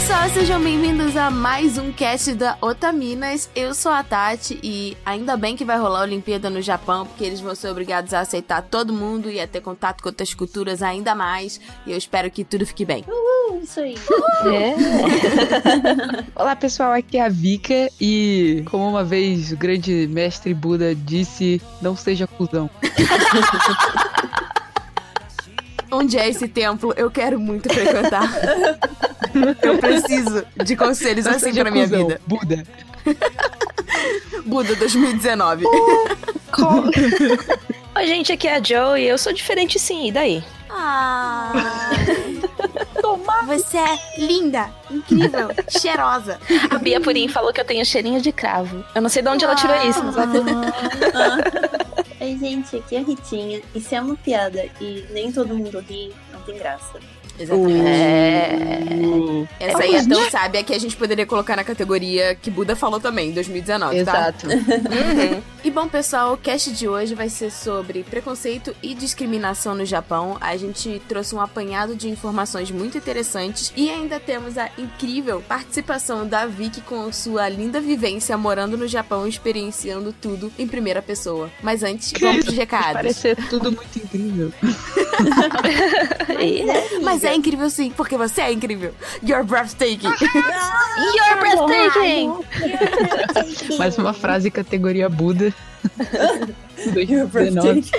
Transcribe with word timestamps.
pessoal, 0.00 0.28
sejam 0.30 0.62
bem-vindos 0.62 1.16
a 1.16 1.28
mais 1.28 1.76
um 1.76 1.90
cast 1.90 2.32
da 2.34 2.56
Otaminas. 2.60 3.50
Eu 3.52 3.74
sou 3.74 3.90
a 3.90 4.04
Tati 4.04 4.56
e 4.62 4.96
ainda 5.04 5.36
bem 5.36 5.56
que 5.56 5.64
vai 5.64 5.76
rolar 5.76 5.98
a 5.98 6.02
Olimpíada 6.02 6.48
no 6.48 6.62
Japão, 6.62 7.04
porque 7.04 7.24
eles 7.24 7.40
vão 7.40 7.52
ser 7.52 7.68
obrigados 7.68 8.14
a 8.14 8.20
aceitar 8.20 8.62
todo 8.62 8.92
mundo 8.92 9.28
e 9.28 9.40
a 9.40 9.46
ter 9.48 9.60
contato 9.60 10.00
com 10.00 10.08
outras 10.08 10.32
culturas 10.32 10.84
ainda 10.84 11.16
mais. 11.16 11.60
E 11.84 11.90
eu 11.90 11.98
espero 11.98 12.30
que 12.30 12.44
tudo 12.44 12.64
fique 12.64 12.84
bem. 12.84 13.04
Uhul, 13.08 13.60
isso 13.60 13.80
aí. 13.80 13.96
É. 14.46 14.76
Olá 16.40 16.54
pessoal, 16.54 16.92
aqui 16.92 17.18
é 17.18 17.26
a 17.26 17.28
Vika 17.28 17.90
e 18.00 18.62
como 18.70 18.88
uma 18.88 19.02
vez 19.02 19.50
o 19.50 19.56
grande 19.56 20.06
mestre 20.08 20.54
Buda 20.54 20.94
disse, 20.94 21.60
não 21.82 21.96
seja 21.96 22.24
cuzão. 22.24 22.70
Onde 25.90 26.18
é 26.18 26.28
esse 26.28 26.46
templo? 26.48 26.92
Eu 26.96 27.10
quero 27.10 27.38
muito 27.40 27.68
frequentar. 27.68 28.30
Eu 29.62 29.78
preciso 29.78 30.44
de 30.64 30.76
conselhos 30.76 31.26
assim 31.26 31.38
seja 31.50 31.62
pra 31.62 31.70
minha 31.70 31.84
cuzão, 31.84 32.06
vida. 32.06 32.20
Buda. 32.26 32.64
Buda 34.44 34.76
2019. 34.76 35.64
Oi, 37.96 38.06
gente, 38.06 38.32
aqui 38.32 38.48
é 38.48 38.56
a 38.56 38.62
Joe 38.62 39.00
e 39.00 39.08
eu 39.08 39.18
sou 39.18 39.32
diferente 39.32 39.78
sim, 39.78 40.08
e 40.08 40.12
daí? 40.12 40.42
Ah. 40.70 41.52
Você 43.46 43.78
é 43.78 43.98
linda, 44.18 44.68
incrível, 44.90 45.48
cheirosa. 45.68 46.38
A 46.70 46.78
Bia 46.78 47.00
Purim 47.00 47.28
falou 47.28 47.50
que 47.52 47.60
eu 47.60 47.64
tenho 47.64 47.84
cheirinho 47.84 48.20
de 48.20 48.30
cravo. 48.30 48.84
Eu 48.94 49.00
não 49.00 49.08
sei 49.08 49.22
de 49.22 49.28
onde 49.28 49.44
ela 49.44 49.54
tirou 49.54 49.76
isso, 49.88 50.04
mas 50.04 50.16
ela 50.16 50.26
Oi, 52.20 52.36
gente, 52.36 52.76
aqui 52.76 52.96
é 52.96 52.98
a 52.98 53.02
Ritinha. 53.04 53.62
E 53.72 53.80
se 53.80 53.94
é 53.94 54.00
uma 54.00 54.16
piada 54.16 54.64
e 54.80 55.06
nem 55.12 55.30
todo 55.30 55.54
mundo 55.54 55.78
ri, 55.78 56.12
não 56.32 56.42
tem 56.42 56.58
graça. 56.58 56.98
Exatamente. 57.38 57.86
É. 57.86 59.68
Essa 59.68 59.78
aí 59.82 59.94
é 59.96 60.04
tão 60.04 60.30
sábia 60.30 60.62
que 60.64 60.74
a 60.74 60.78
gente 60.78 60.96
poderia 60.96 61.26
colocar 61.26 61.56
na 61.56 61.64
categoria 61.64 62.34
que 62.34 62.50
Buda 62.50 62.74
falou 62.76 62.98
também, 63.00 63.32
2019, 63.32 64.04
tá? 64.04 64.12
Exato. 64.12 64.46
Uhum. 64.88 65.42
E 65.64 65.70
bom, 65.70 65.88
pessoal, 65.88 66.32
o 66.34 66.36
cast 66.36 66.70
de 66.72 66.88
hoje 66.88 67.14
vai 67.14 67.28
ser 67.28 67.50
sobre 67.50 68.02
preconceito 68.04 68.74
e 68.82 68.94
discriminação 68.94 69.74
no 69.74 69.84
Japão. 69.84 70.36
A 70.40 70.56
gente 70.56 71.00
trouxe 71.08 71.34
um 71.34 71.40
apanhado 71.40 71.94
de 71.94 72.08
informações 72.08 72.70
muito 72.70 72.96
interessantes 72.96 73.72
e 73.76 73.90
ainda 73.90 74.18
temos 74.20 74.56
a 74.56 74.70
incrível 74.78 75.42
participação 75.46 76.26
da 76.26 76.46
Vicky 76.46 76.80
com 76.82 77.12
sua 77.12 77.48
linda 77.48 77.80
vivência 77.80 78.36
morando 78.36 78.76
no 78.76 78.86
Japão 78.88 79.26
e 79.26 79.30
experienciando 79.30 80.12
tudo 80.12 80.50
em 80.58 80.66
primeira 80.66 81.02
pessoa. 81.02 81.50
Mas 81.62 81.82
antes, 81.82 82.12
vamos 82.18 82.44
pros 82.44 82.56
recados. 82.56 82.92
Parece 82.94 83.34
tudo 83.50 83.72
muito 83.72 83.96
incrível. 83.98 84.52
E- 86.40 86.64
Mas 87.02 87.24
é 87.24 87.27
incrível 87.34 87.68
sim, 87.70 87.92
porque 87.96 88.16
você 88.16 88.42
é 88.42 88.52
incrível. 88.52 88.94
You're 89.22 89.44
breathtaking. 89.44 90.10
You're 91.16 91.40
breathtaking! 91.40 92.32
Mais 93.78 93.96
uma 93.98 94.12
frase 94.12 94.50
categoria 94.50 95.08
Buda. 95.08 95.52
You're 96.94 97.26
2019. 97.26 97.90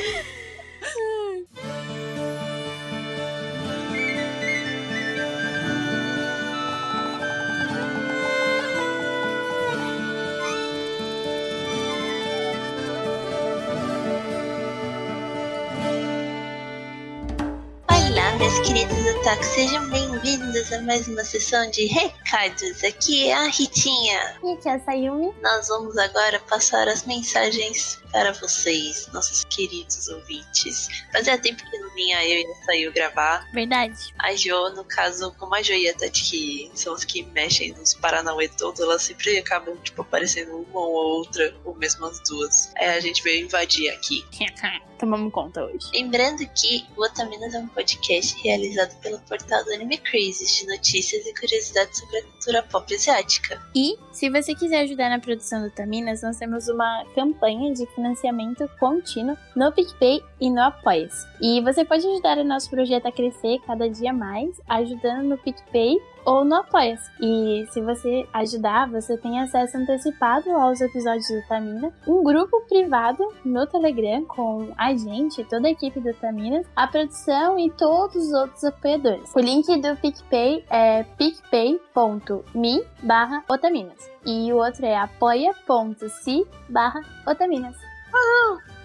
Meus 18.40 18.58
queridos 18.60 18.98
otakus, 19.18 19.48
sejam 19.48 19.90
bem-vindos 19.90 20.72
a 20.72 20.82
mais 20.84 21.10
uma 21.10 21.26
sessão 21.26 21.70
de 21.72 21.88
recados. 21.88 22.82
Aqui 22.86 23.28
é 23.28 23.34
a 23.34 23.50
Ritinha. 23.50 24.40
Gente, 24.42 24.66
é 24.66 24.76
a 24.76 24.80
Sayumi. 24.80 25.34
Nós 25.44 25.68
vamos 25.68 25.98
agora 25.98 26.40
passar 26.50 26.88
as 26.88 27.06
mensagens 27.06 28.02
para 28.12 28.32
vocês, 28.34 29.10
nossos 29.14 29.44
queridos 29.46 30.08
ouvintes. 30.08 30.88
Fazia 31.12 31.38
tempo 31.38 31.64
que 31.70 31.78
não 31.78 31.94
vinha 31.94 32.24
eu 32.26 32.40
e 32.40 32.52
a 32.52 32.66
Sayu 32.66 32.94
gravar. 32.94 33.48
Verdade. 33.54 34.14
A 34.18 34.36
Jo, 34.36 34.70
no 34.70 34.84
caso, 34.84 35.34
como 35.38 35.56
a 35.56 35.62
Jo 35.62 35.74
e 35.74 35.90
a 35.90 35.94
Tati, 35.94 36.70
que 36.72 36.72
são 36.74 36.94
os 36.94 37.04
que 37.04 37.24
mexem 37.24 37.74
nos 37.74 37.94
Paranauê 37.94 38.48
todo, 38.48 38.82
elas 38.84 39.04
sempre 39.04 39.38
acabam, 39.38 39.78
tipo, 39.78 40.02
aparecendo 40.02 40.58
uma 40.58 40.80
ou 40.80 41.18
outra, 41.18 41.56
ou 41.64 41.76
mesmo 41.76 42.06
as 42.06 42.20
duas. 42.22 42.72
Aí 42.76 42.88
a 42.88 43.00
gente 43.00 43.24
veio 43.24 43.46
invadir 43.46 43.90
aqui. 43.90 44.26
Tomamos 45.00 45.32
conta 45.32 45.64
hoje. 45.64 45.90
Lembrando 45.94 46.46
que 46.54 46.86
o 46.98 47.02
Otaminas 47.02 47.54
é 47.54 47.60
um 47.60 47.68
podcast 47.70 48.38
realizado 48.44 49.00
pelo 49.00 49.18
portal 49.20 49.64
do 49.64 49.74
Anime 49.74 49.98
Crazes 49.98 50.58
de 50.58 50.68
notícias 50.68 51.26
e 51.26 51.34
curiosidades 51.34 51.98
sobre 51.98 52.18
a 52.18 52.24
cultura 52.24 52.64
pop 52.64 52.94
asiática. 52.94 53.62
E, 53.74 53.98
se 54.12 54.30
você 54.30 54.54
quiser 54.54 54.82
ajudar 54.82 55.10
na 55.10 55.18
produção 55.18 55.64
do 55.64 55.72
Taminas, 55.72 56.22
nós 56.22 56.38
temos 56.38 56.68
uma 56.68 57.06
campanha 57.16 57.74
de 57.74 57.86
financiamento 58.00 58.70
contínuo 58.80 59.38
no 59.56 59.72
PicPay 59.72 60.24
e 60.40 60.50
no 60.50 60.62
Apoia-se. 60.62 61.28
E 61.42 61.62
você 61.62 61.84
pode 61.84 62.08
ajudar 62.08 62.38
o 62.38 62.44
nosso 62.44 62.70
projeto 62.70 63.06
a 63.08 63.12
crescer 63.12 63.60
cada 63.68 63.90
dia 63.90 64.14
mais, 64.14 64.50
ajudando 64.68 65.24
no 65.24 65.38
PicPay 65.38 65.98
ou 66.26 66.46
no 66.46 66.56
Apoia-se. 66.56 67.10
E 67.22 67.66
se 67.72 67.82
você 67.82 68.28
ajudar, 68.34 68.90
você 68.90 69.18
tem 69.18 69.40
acesso 69.40 69.78
antecipado 69.78 70.50
aos 70.52 70.80
episódios 70.80 71.28
do 71.28 71.48
Tamina, 71.48 71.94
um 72.08 72.24
grupo 72.24 72.62
privado 72.68 73.24
no 73.44 73.68
Telegram 73.68 74.24
com 74.26 74.72
a 74.78 74.96
gente, 74.96 75.44
toda 75.44 75.68
a 75.68 75.72
equipe 75.72 76.00
do 76.00 76.14
Taminas, 76.14 76.66
a 76.76 76.88
produção 76.88 77.60
e 77.60 77.70
todos 77.72 78.16
os 78.16 78.34
outros 78.34 78.64
apoiadores. 78.64 79.34
O 79.36 79.40
link 79.40 79.66
do 79.82 79.96
PicPay 79.98 80.64
é 80.70 81.04
picpay.me 81.04 82.84
barra 83.04 83.44
otaminas. 83.50 84.10
E 84.26 84.52
o 84.52 84.58
outro 84.58 84.86
é 84.86 84.96
apoia.se 84.96 86.46
barra 86.70 87.02
otaminas. 87.26 87.89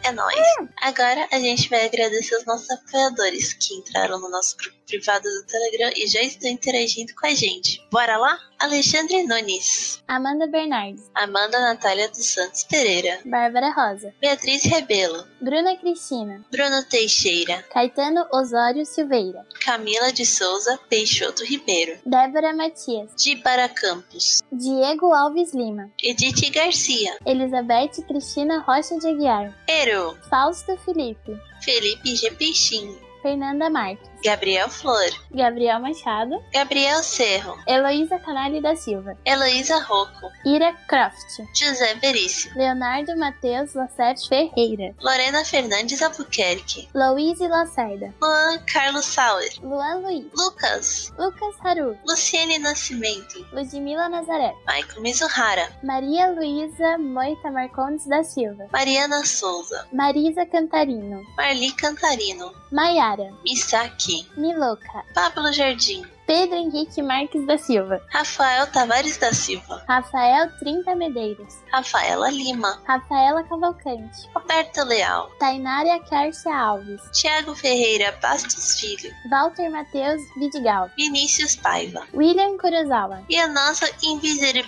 É 0.02 0.12
nóis! 0.12 0.36
Agora 0.82 1.26
a 1.32 1.38
gente 1.38 1.70
vai 1.70 1.86
agradecer 1.86 2.36
os 2.36 2.44
nossos 2.44 2.68
apoiadores 2.70 3.54
que 3.54 3.74
entraram 3.74 4.20
no 4.20 4.28
nosso 4.28 4.56
grupo 4.58 4.76
privado 4.86 5.24
do 5.24 5.46
Telegram 5.46 5.90
e 5.96 6.06
já 6.06 6.22
estão 6.22 6.50
interagindo 6.50 7.14
com 7.14 7.26
a 7.26 7.34
gente. 7.34 7.84
Bora 7.90 8.16
lá? 8.16 8.38
Alexandre 8.64 9.22
Nunes, 9.24 10.02
Amanda 10.08 10.46
Bernardes, 10.46 11.10
Amanda 11.14 11.60
Natália 11.60 12.08
dos 12.08 12.24
Santos 12.24 12.64
Pereira, 12.64 13.18
Bárbara 13.26 13.70
Rosa, 13.70 14.14
Beatriz 14.20 14.64
Rebelo, 14.64 15.26
Bruna 15.40 15.76
Cristina, 15.76 16.42
Bruno 16.50 16.82
Teixeira, 16.84 17.62
Caetano 17.70 18.26
Osório 18.32 18.86
Silveira, 18.86 19.44
Camila 19.62 20.10
de 20.12 20.24
Souza 20.24 20.78
Peixoto 20.88 21.44
Ribeiro, 21.44 21.98
Débora 22.06 22.54
Matias, 22.54 23.10
Dibara 23.16 23.68
Campos, 23.68 24.42
Diego 24.50 25.12
Alves 25.12 25.52
Lima, 25.52 25.90
Edith 26.02 26.50
Garcia, 26.50 27.18
Elizabeth 27.26 28.02
Cristina 28.06 28.60
Rocha 28.60 28.98
de 28.98 29.08
Aguiar, 29.08 29.54
Eru, 29.68 30.16
Fausto 30.30 30.74
Felipe, 30.78 31.38
Felipe 31.62 32.16
G. 32.16 32.30
Peixinho, 32.30 32.98
Fernanda 33.20 33.68
Marques, 33.68 34.08
Gabriel 34.24 34.70
Flor, 34.70 35.10
Gabriel 35.30 35.80
Machado, 35.80 36.42
Gabriel 36.50 37.02
Cerro, 37.02 37.58
Heloísa 37.68 38.18
Canali 38.18 38.58
da 38.62 38.74
Silva, 38.74 39.14
Heloísa 39.26 39.78
Rocco, 39.86 40.30
Ira 40.46 40.72
Croft, 40.88 41.42
José 41.54 41.94
Veríssimo, 42.00 42.54
Leonardo 42.56 43.14
Matheus 43.18 43.74
Lacerda 43.74 44.26
Ferreira, 44.26 44.94
Lorena 45.02 45.44
Fernandes 45.44 46.00
Albuquerque, 46.00 46.88
Louise 46.94 47.46
Lacerda, 47.46 48.14
Luan 48.22 48.64
Carlos 48.64 49.04
Sauer, 49.04 49.50
Luan 49.62 50.02
Luiz, 50.02 50.24
Lucas, 50.34 51.12
Lucas 51.18 51.54
Haru, 51.62 51.94
Luciene 52.08 52.58
Nascimento, 52.58 53.44
Ludmila 53.52 54.08
Nazaré, 54.08 54.54
Michael 54.66 55.02
Mizuhara, 55.02 55.68
Maria 55.82 56.28
Luísa 56.28 56.96
Moita 56.96 57.50
Marcondes 57.50 58.06
da 58.06 58.24
Silva, 58.24 58.68
Mariana 58.72 59.22
Souza, 59.26 59.86
Marisa 59.92 60.46
Cantarino, 60.46 61.22
Marli 61.36 61.72
Cantarino, 61.72 62.52
Maiara, 62.72 63.30
Misaki, 63.44 64.13
Miloca, 64.36 65.04
Pablo 65.14 65.52
Jardim, 65.52 66.04
Pedro 66.26 66.56
Henrique 66.56 67.02
Marques 67.02 67.46
da 67.46 67.58
Silva, 67.58 68.00
Rafael 68.10 68.66
Tavares 68.68 69.16
da 69.18 69.32
Silva, 69.32 69.84
Rafael 69.88 70.50
Trinta 70.58 70.94
Medeiros, 70.94 71.54
Rafaela 71.72 72.30
Lima, 72.30 72.80
Rafaela 72.86 73.42
Cavalcante, 73.44 74.28
Roberto 74.34 74.84
Leal, 74.84 75.30
Tainária 75.38 75.98
Kárcia 76.00 76.54
Alves, 76.54 77.00
Tiago 77.12 77.54
Ferreira 77.54 78.12
Bastos 78.22 78.80
Filho, 78.80 79.12
Walter 79.30 79.70
Matheus 79.70 80.22
Vidigal, 80.36 80.90
Vinícius 80.96 81.56
Paiva. 81.56 82.06
William 82.14 82.56
Kurosawa, 82.58 83.22
e 83.28 83.36
a 83.38 83.46
nossa 83.48 83.90
invisível. 84.02 84.64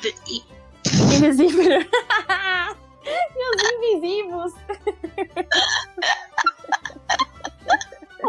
Invisível. 1.14 1.80
Meus 3.36 3.62
invisíveis. 3.72 4.52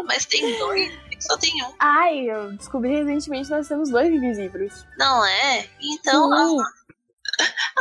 Mas 0.05 0.25
tem 0.25 0.57
dois, 0.57 0.91
só 1.19 1.37
tem 1.37 1.63
um. 1.63 1.73
Ai, 1.79 2.29
eu 2.29 2.51
descobri 2.53 3.03
recentemente 3.03 3.47
que 3.47 3.55
nós 3.55 3.67
temos 3.67 3.89
dois 3.89 4.09
invisíveis. 4.09 4.85
Não 4.97 5.25
é? 5.25 5.67
Então 5.81 6.29
Sim. 6.29 6.59
a, 6.59 6.77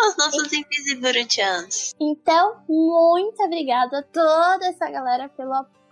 Os 0.08 0.16
nossos 0.16 0.52
Invisibility 0.52 1.40
Então, 2.00 2.62
muito 2.68 3.42
obrigada 3.42 4.00
a 4.00 4.02
toda 4.02 4.66
essa 4.66 4.90
galera 4.90 5.28
pelo 5.30 5.54
apoio. 5.54 5.85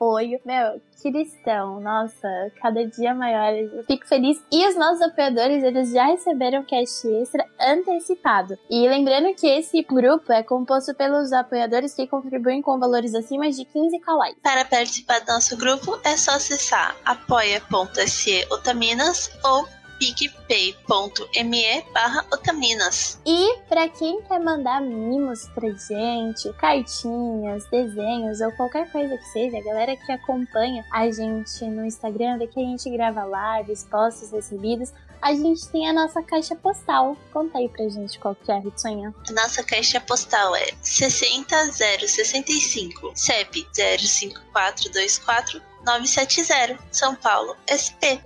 Meu, 0.45 0.81
cristão, 1.03 1.81
nossa, 1.81 2.29
cada 2.61 2.87
dia 2.87 3.15
maior. 3.15 3.55
Eu 3.55 3.85
fico 3.85 4.07
feliz. 4.07 4.43
E 4.51 4.67
os 4.67 4.77
nossos 4.77 5.03
apoiadores, 5.03 5.63
eles 5.63 5.91
já 5.91 6.07
receberam 6.07 6.65
cash 6.65 7.05
extra 7.05 7.45
antecipado. 7.61 8.59
E 8.71 8.89
lembrando 8.89 9.35
que 9.35 9.47
esse 9.47 9.83
grupo 9.83 10.33
é 10.33 10.43
composto 10.43 10.95
pelos 10.95 11.33
apoiadores 11.33 11.95
que 11.95 12.07
contribuem 12.07 12.63
com 12.63 12.79
valores 12.79 13.15
acima 13.15 13.51
de 13.51 13.65
15 13.65 13.99
kawaii. 14.01 14.37
Para 14.43 14.65
participar 14.65 15.21
do 15.21 15.33
nosso 15.33 15.57
grupo, 15.57 15.99
é 16.05 16.17
só 16.17 16.33
acessar 16.33 16.97
apoia.se 17.05 18.47
otaminas 18.51 19.31
ou 19.45 19.67
picpay.me 20.05 21.83
barra 21.93 22.25
otaminas. 22.31 23.19
E 23.25 23.57
para 23.69 23.89
quem 23.89 24.21
quer 24.23 24.39
mandar 24.39 24.81
mimos 24.83 25.49
pra 25.55 25.71
gente, 25.71 26.53
cartinhas, 26.55 27.65
desenhos 27.71 28.43
ou 28.43 28.53
qualquer 28.53 28.91
coisa 28.93 29.17
que 29.17 29.25
seja, 29.25 29.57
a 29.57 29.63
galera 29.63 29.97
que 29.97 30.13
acompanha 30.13 30.85
a 30.93 31.11
gente 31.11 31.65
no 31.65 31.87
Instagram, 31.87 32.37
vê 32.39 32.47
que 32.47 32.61
a 32.61 32.63
gente 32.63 32.91
grava 32.91 33.25
lives, 33.59 33.85
posts 33.85 34.31
recebidos, 34.31 34.93
a 35.23 35.33
gente 35.33 35.67
tem 35.69 35.89
a 35.89 35.95
nossa 35.95 36.23
caixa 36.23 36.55
postal. 36.55 37.17
Conta 37.33 37.57
aí 37.57 37.71
pra 37.71 37.89
gente 37.89 38.19
qual 38.19 38.35
que 38.35 38.53
é, 38.53 38.59
Ritsonha. 38.59 39.15
A 39.27 39.33
nossa 39.33 39.65
caixa 39.65 39.99
postal 40.01 40.55
é 40.55 40.67
60065 40.83 43.13
CEP 43.15 43.67
05424 43.75 45.63
970 45.87 46.79
São 46.93 47.15
Paulo 47.15 47.57
SP. 47.65 48.21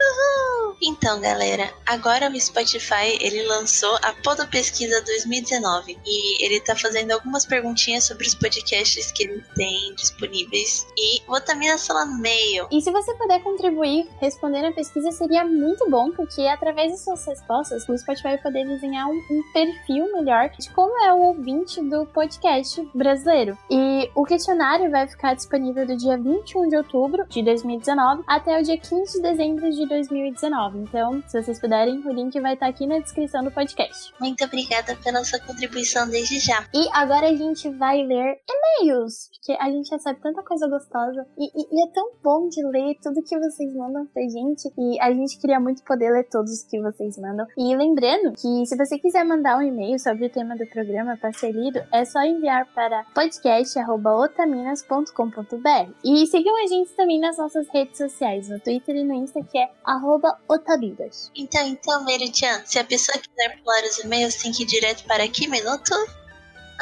Uhul! 0.00 0.76
Então, 0.82 1.20
galera, 1.20 1.72
agora 1.86 2.28
o 2.28 2.40
Spotify 2.40 3.16
ele 3.20 3.42
lançou 3.46 3.96
a 4.02 4.12
Podo 4.22 4.46
Pesquisa 4.48 5.00
2019 5.02 5.98
e 6.04 6.44
ele 6.44 6.60
tá 6.60 6.76
fazendo 6.76 7.12
algumas 7.12 7.46
perguntinhas 7.46 8.04
sobre 8.04 8.26
os 8.26 8.34
podcasts 8.34 9.12
que 9.12 9.24
ele 9.24 9.42
tem 9.54 9.94
disponíveis 9.94 10.86
e 10.96 11.22
vou 11.26 11.40
também 11.40 11.70
lançar 11.70 12.04
no 12.06 12.18
meio. 12.18 12.66
E 12.70 12.80
se 12.80 12.90
você 12.90 13.14
puder 13.14 13.42
contribuir 13.42 14.08
respondendo 14.20 14.66
a 14.66 14.72
pesquisa, 14.72 15.10
seria 15.12 15.44
muito 15.44 15.88
bom, 15.88 16.10
porque 16.10 16.42
através 16.42 16.92
das 16.92 17.04
suas 17.04 17.24
respostas, 17.24 17.88
o 17.88 17.96
Spotify 17.96 18.24
vai 18.24 18.38
poder 18.38 18.66
desenhar 18.66 19.08
um, 19.08 19.22
um 19.30 19.52
perfil 19.52 20.12
melhor 20.12 20.50
de 20.50 20.70
como 20.70 20.98
é 21.04 21.12
o 21.12 21.20
ouvinte 21.20 21.80
do 21.82 22.04
podcast 22.06 22.86
brasileiro. 22.94 23.56
E 23.70 24.10
o 24.14 24.24
questionário 24.24 24.90
vai 24.90 25.06
ficar 25.06 25.34
disponível 25.34 25.86
do 25.86 25.96
dia 25.96 26.16
21 26.16 26.68
de 26.68 26.76
outubro 26.76 27.24
de 27.28 27.42
2019 27.42 28.24
até 28.26 28.58
o 28.58 28.62
dia 28.62 28.76
15 28.76 29.14
de 29.14 29.22
dezembro 29.22 29.70
de 29.70 29.83
2019. 29.86 30.78
Então, 30.78 31.22
se 31.26 31.42
vocês 31.42 31.60
puderem, 31.60 32.00
o 32.06 32.12
link 32.12 32.38
vai 32.40 32.54
estar 32.54 32.66
aqui 32.66 32.86
na 32.86 32.98
descrição 32.98 33.44
do 33.44 33.50
podcast. 33.50 34.12
Muito 34.20 34.44
obrigada 34.44 34.96
pela 35.02 35.24
sua 35.24 35.40
contribuição 35.40 36.08
desde 36.08 36.38
já. 36.38 36.64
E 36.74 36.88
agora 36.92 37.28
a 37.28 37.34
gente 37.34 37.68
vai 37.70 38.02
ler 38.02 38.38
e-mails, 38.48 39.30
porque 39.34 39.52
a 39.60 39.68
gente 39.70 39.90
recebe 39.90 40.20
tanta 40.20 40.42
coisa 40.42 40.68
gostosa 40.68 41.26
e, 41.38 41.44
e, 41.44 41.66
e, 41.72 41.82
é 41.82 41.86
tão 41.92 42.12
bom 42.22 42.48
de 42.48 42.64
ler 42.66 42.96
tudo 43.02 43.22
que 43.22 43.38
vocês 43.38 43.74
mandam 43.74 44.06
pra 44.06 44.22
gente 44.22 44.72
e 44.76 45.00
a 45.00 45.12
gente 45.12 45.38
queria 45.38 45.60
muito 45.60 45.84
poder 45.84 46.10
ler 46.10 46.28
todos 46.28 46.64
que 46.64 46.80
vocês 46.80 47.16
mandam. 47.18 47.46
E 47.56 47.76
lembrando 47.76 48.32
que 48.32 48.66
se 48.66 48.76
você 48.76 48.98
quiser 48.98 49.24
mandar 49.24 49.56
um 49.58 49.62
e-mail 49.62 49.96
sobre 49.98 50.26
o 50.26 50.30
tema 50.30 50.56
do 50.56 50.66
programa 50.66 51.16
para 51.16 51.32
ser 51.32 51.52
lido, 51.52 51.80
é 51.92 52.04
só 52.04 52.20
enviar 52.22 52.66
para 52.74 53.04
podcast@otaminas.com.br. 53.14 55.92
E 56.04 56.26
sigam 56.26 56.62
a 56.62 56.66
gente 56.66 56.92
também 56.94 57.18
nas 57.20 57.38
nossas 57.38 57.68
redes 57.68 57.96
sociais, 57.98 58.48
no 58.48 58.58
Twitter 58.60 58.96
e 58.96 59.04
no 59.04 59.14
Insta, 59.14 59.42
que 59.42 59.58
é 59.58 59.70
arroba 59.84 60.38
otabidas. 60.48 61.30
Então, 61.34 61.66
então, 61.66 62.04
Meridian, 62.04 62.62
se 62.64 62.78
a 62.78 62.84
pessoa 62.84 63.18
quiser 63.18 63.56
pular 63.58 63.82
os 63.84 63.98
e-mails, 63.98 64.36
tem 64.36 64.52
que 64.52 64.62
ir 64.62 64.66
direto 64.66 65.04
para 65.04 65.28
que 65.28 65.46
minuto? 65.46 65.94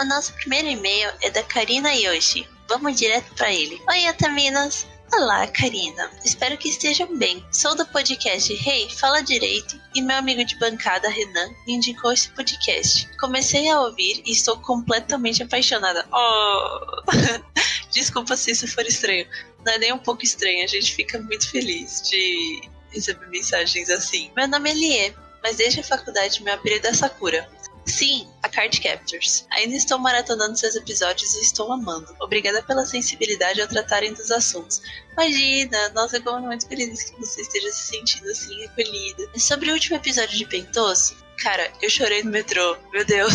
O 0.00 0.04
nosso 0.04 0.32
primeiro 0.34 0.68
e-mail 0.68 1.12
é 1.22 1.30
da 1.30 1.42
Karina 1.42 1.92
Yoshi. 1.92 2.48
Vamos 2.68 2.96
direto 2.96 3.34
para 3.34 3.52
ele. 3.52 3.80
Oi, 3.88 4.08
Otaminas! 4.08 4.86
Olá, 5.14 5.46
Karina. 5.46 6.10
Espero 6.24 6.56
que 6.56 6.70
estejam 6.70 7.18
bem. 7.18 7.44
Sou 7.52 7.74
do 7.76 7.84
podcast 7.84 8.50
Hey, 8.50 8.88
Fala 8.88 9.20
Direito 9.20 9.78
e 9.94 10.00
meu 10.00 10.16
amigo 10.16 10.42
de 10.42 10.56
bancada 10.56 11.10
Renan 11.10 11.50
me 11.66 11.74
indicou 11.74 12.12
esse 12.12 12.30
podcast. 12.30 13.06
Comecei 13.18 13.68
a 13.68 13.78
ouvir 13.82 14.22
e 14.24 14.32
estou 14.32 14.56
completamente 14.60 15.42
apaixonada. 15.42 16.06
Oh! 16.10 17.02
Desculpa 17.92 18.34
se 18.38 18.52
isso 18.52 18.66
for 18.66 18.86
estranho. 18.86 19.26
Não 19.66 19.74
é 19.74 19.78
nem 19.78 19.92
um 19.92 19.98
pouco 19.98 20.24
estranho, 20.24 20.64
a 20.64 20.66
gente 20.66 20.94
fica 20.94 21.18
muito 21.20 21.50
feliz 21.50 22.00
de 22.08 22.62
receber 22.92 23.26
mensagens 23.28 23.90
assim. 23.90 24.30
Meu 24.36 24.48
nome 24.48 24.70
é 24.70 24.74
Lie, 24.74 25.16
mas 25.42 25.56
desde 25.56 25.80
a 25.80 25.84
faculdade 25.84 26.42
meu 26.42 26.54
apelido 26.54 26.86
é 26.86 26.94
Sakura. 26.94 27.48
Sim, 27.84 28.28
a 28.42 28.48
Card 28.48 28.80
Captors. 28.80 29.44
Ainda 29.50 29.74
estou 29.74 29.98
maratonando 29.98 30.56
seus 30.56 30.76
episódios 30.76 31.34
e 31.34 31.40
estou 31.40 31.72
amando. 31.72 32.14
Obrigada 32.20 32.62
pela 32.62 32.86
sensibilidade 32.86 33.60
ao 33.60 33.66
tratarem 33.66 34.12
dos 34.12 34.30
assuntos. 34.30 34.80
Imagina, 35.12 35.88
nossa, 35.90 36.20
como 36.20 36.38
é 36.38 36.40
muito 36.42 36.68
feliz 36.68 37.02
que 37.02 37.20
você 37.20 37.40
esteja 37.40 37.72
se 37.72 37.88
sentindo 37.88 38.30
assim 38.30 38.64
acolhida. 38.64 39.28
Sobre 39.36 39.70
o 39.70 39.74
último 39.74 39.96
episódio 39.96 40.38
de 40.38 40.46
Pentos, 40.46 41.14
cara, 41.38 41.72
eu 41.82 41.90
chorei 41.90 42.22
no 42.22 42.30
metrô. 42.30 42.76
Meu 42.92 43.04
Deus. 43.04 43.32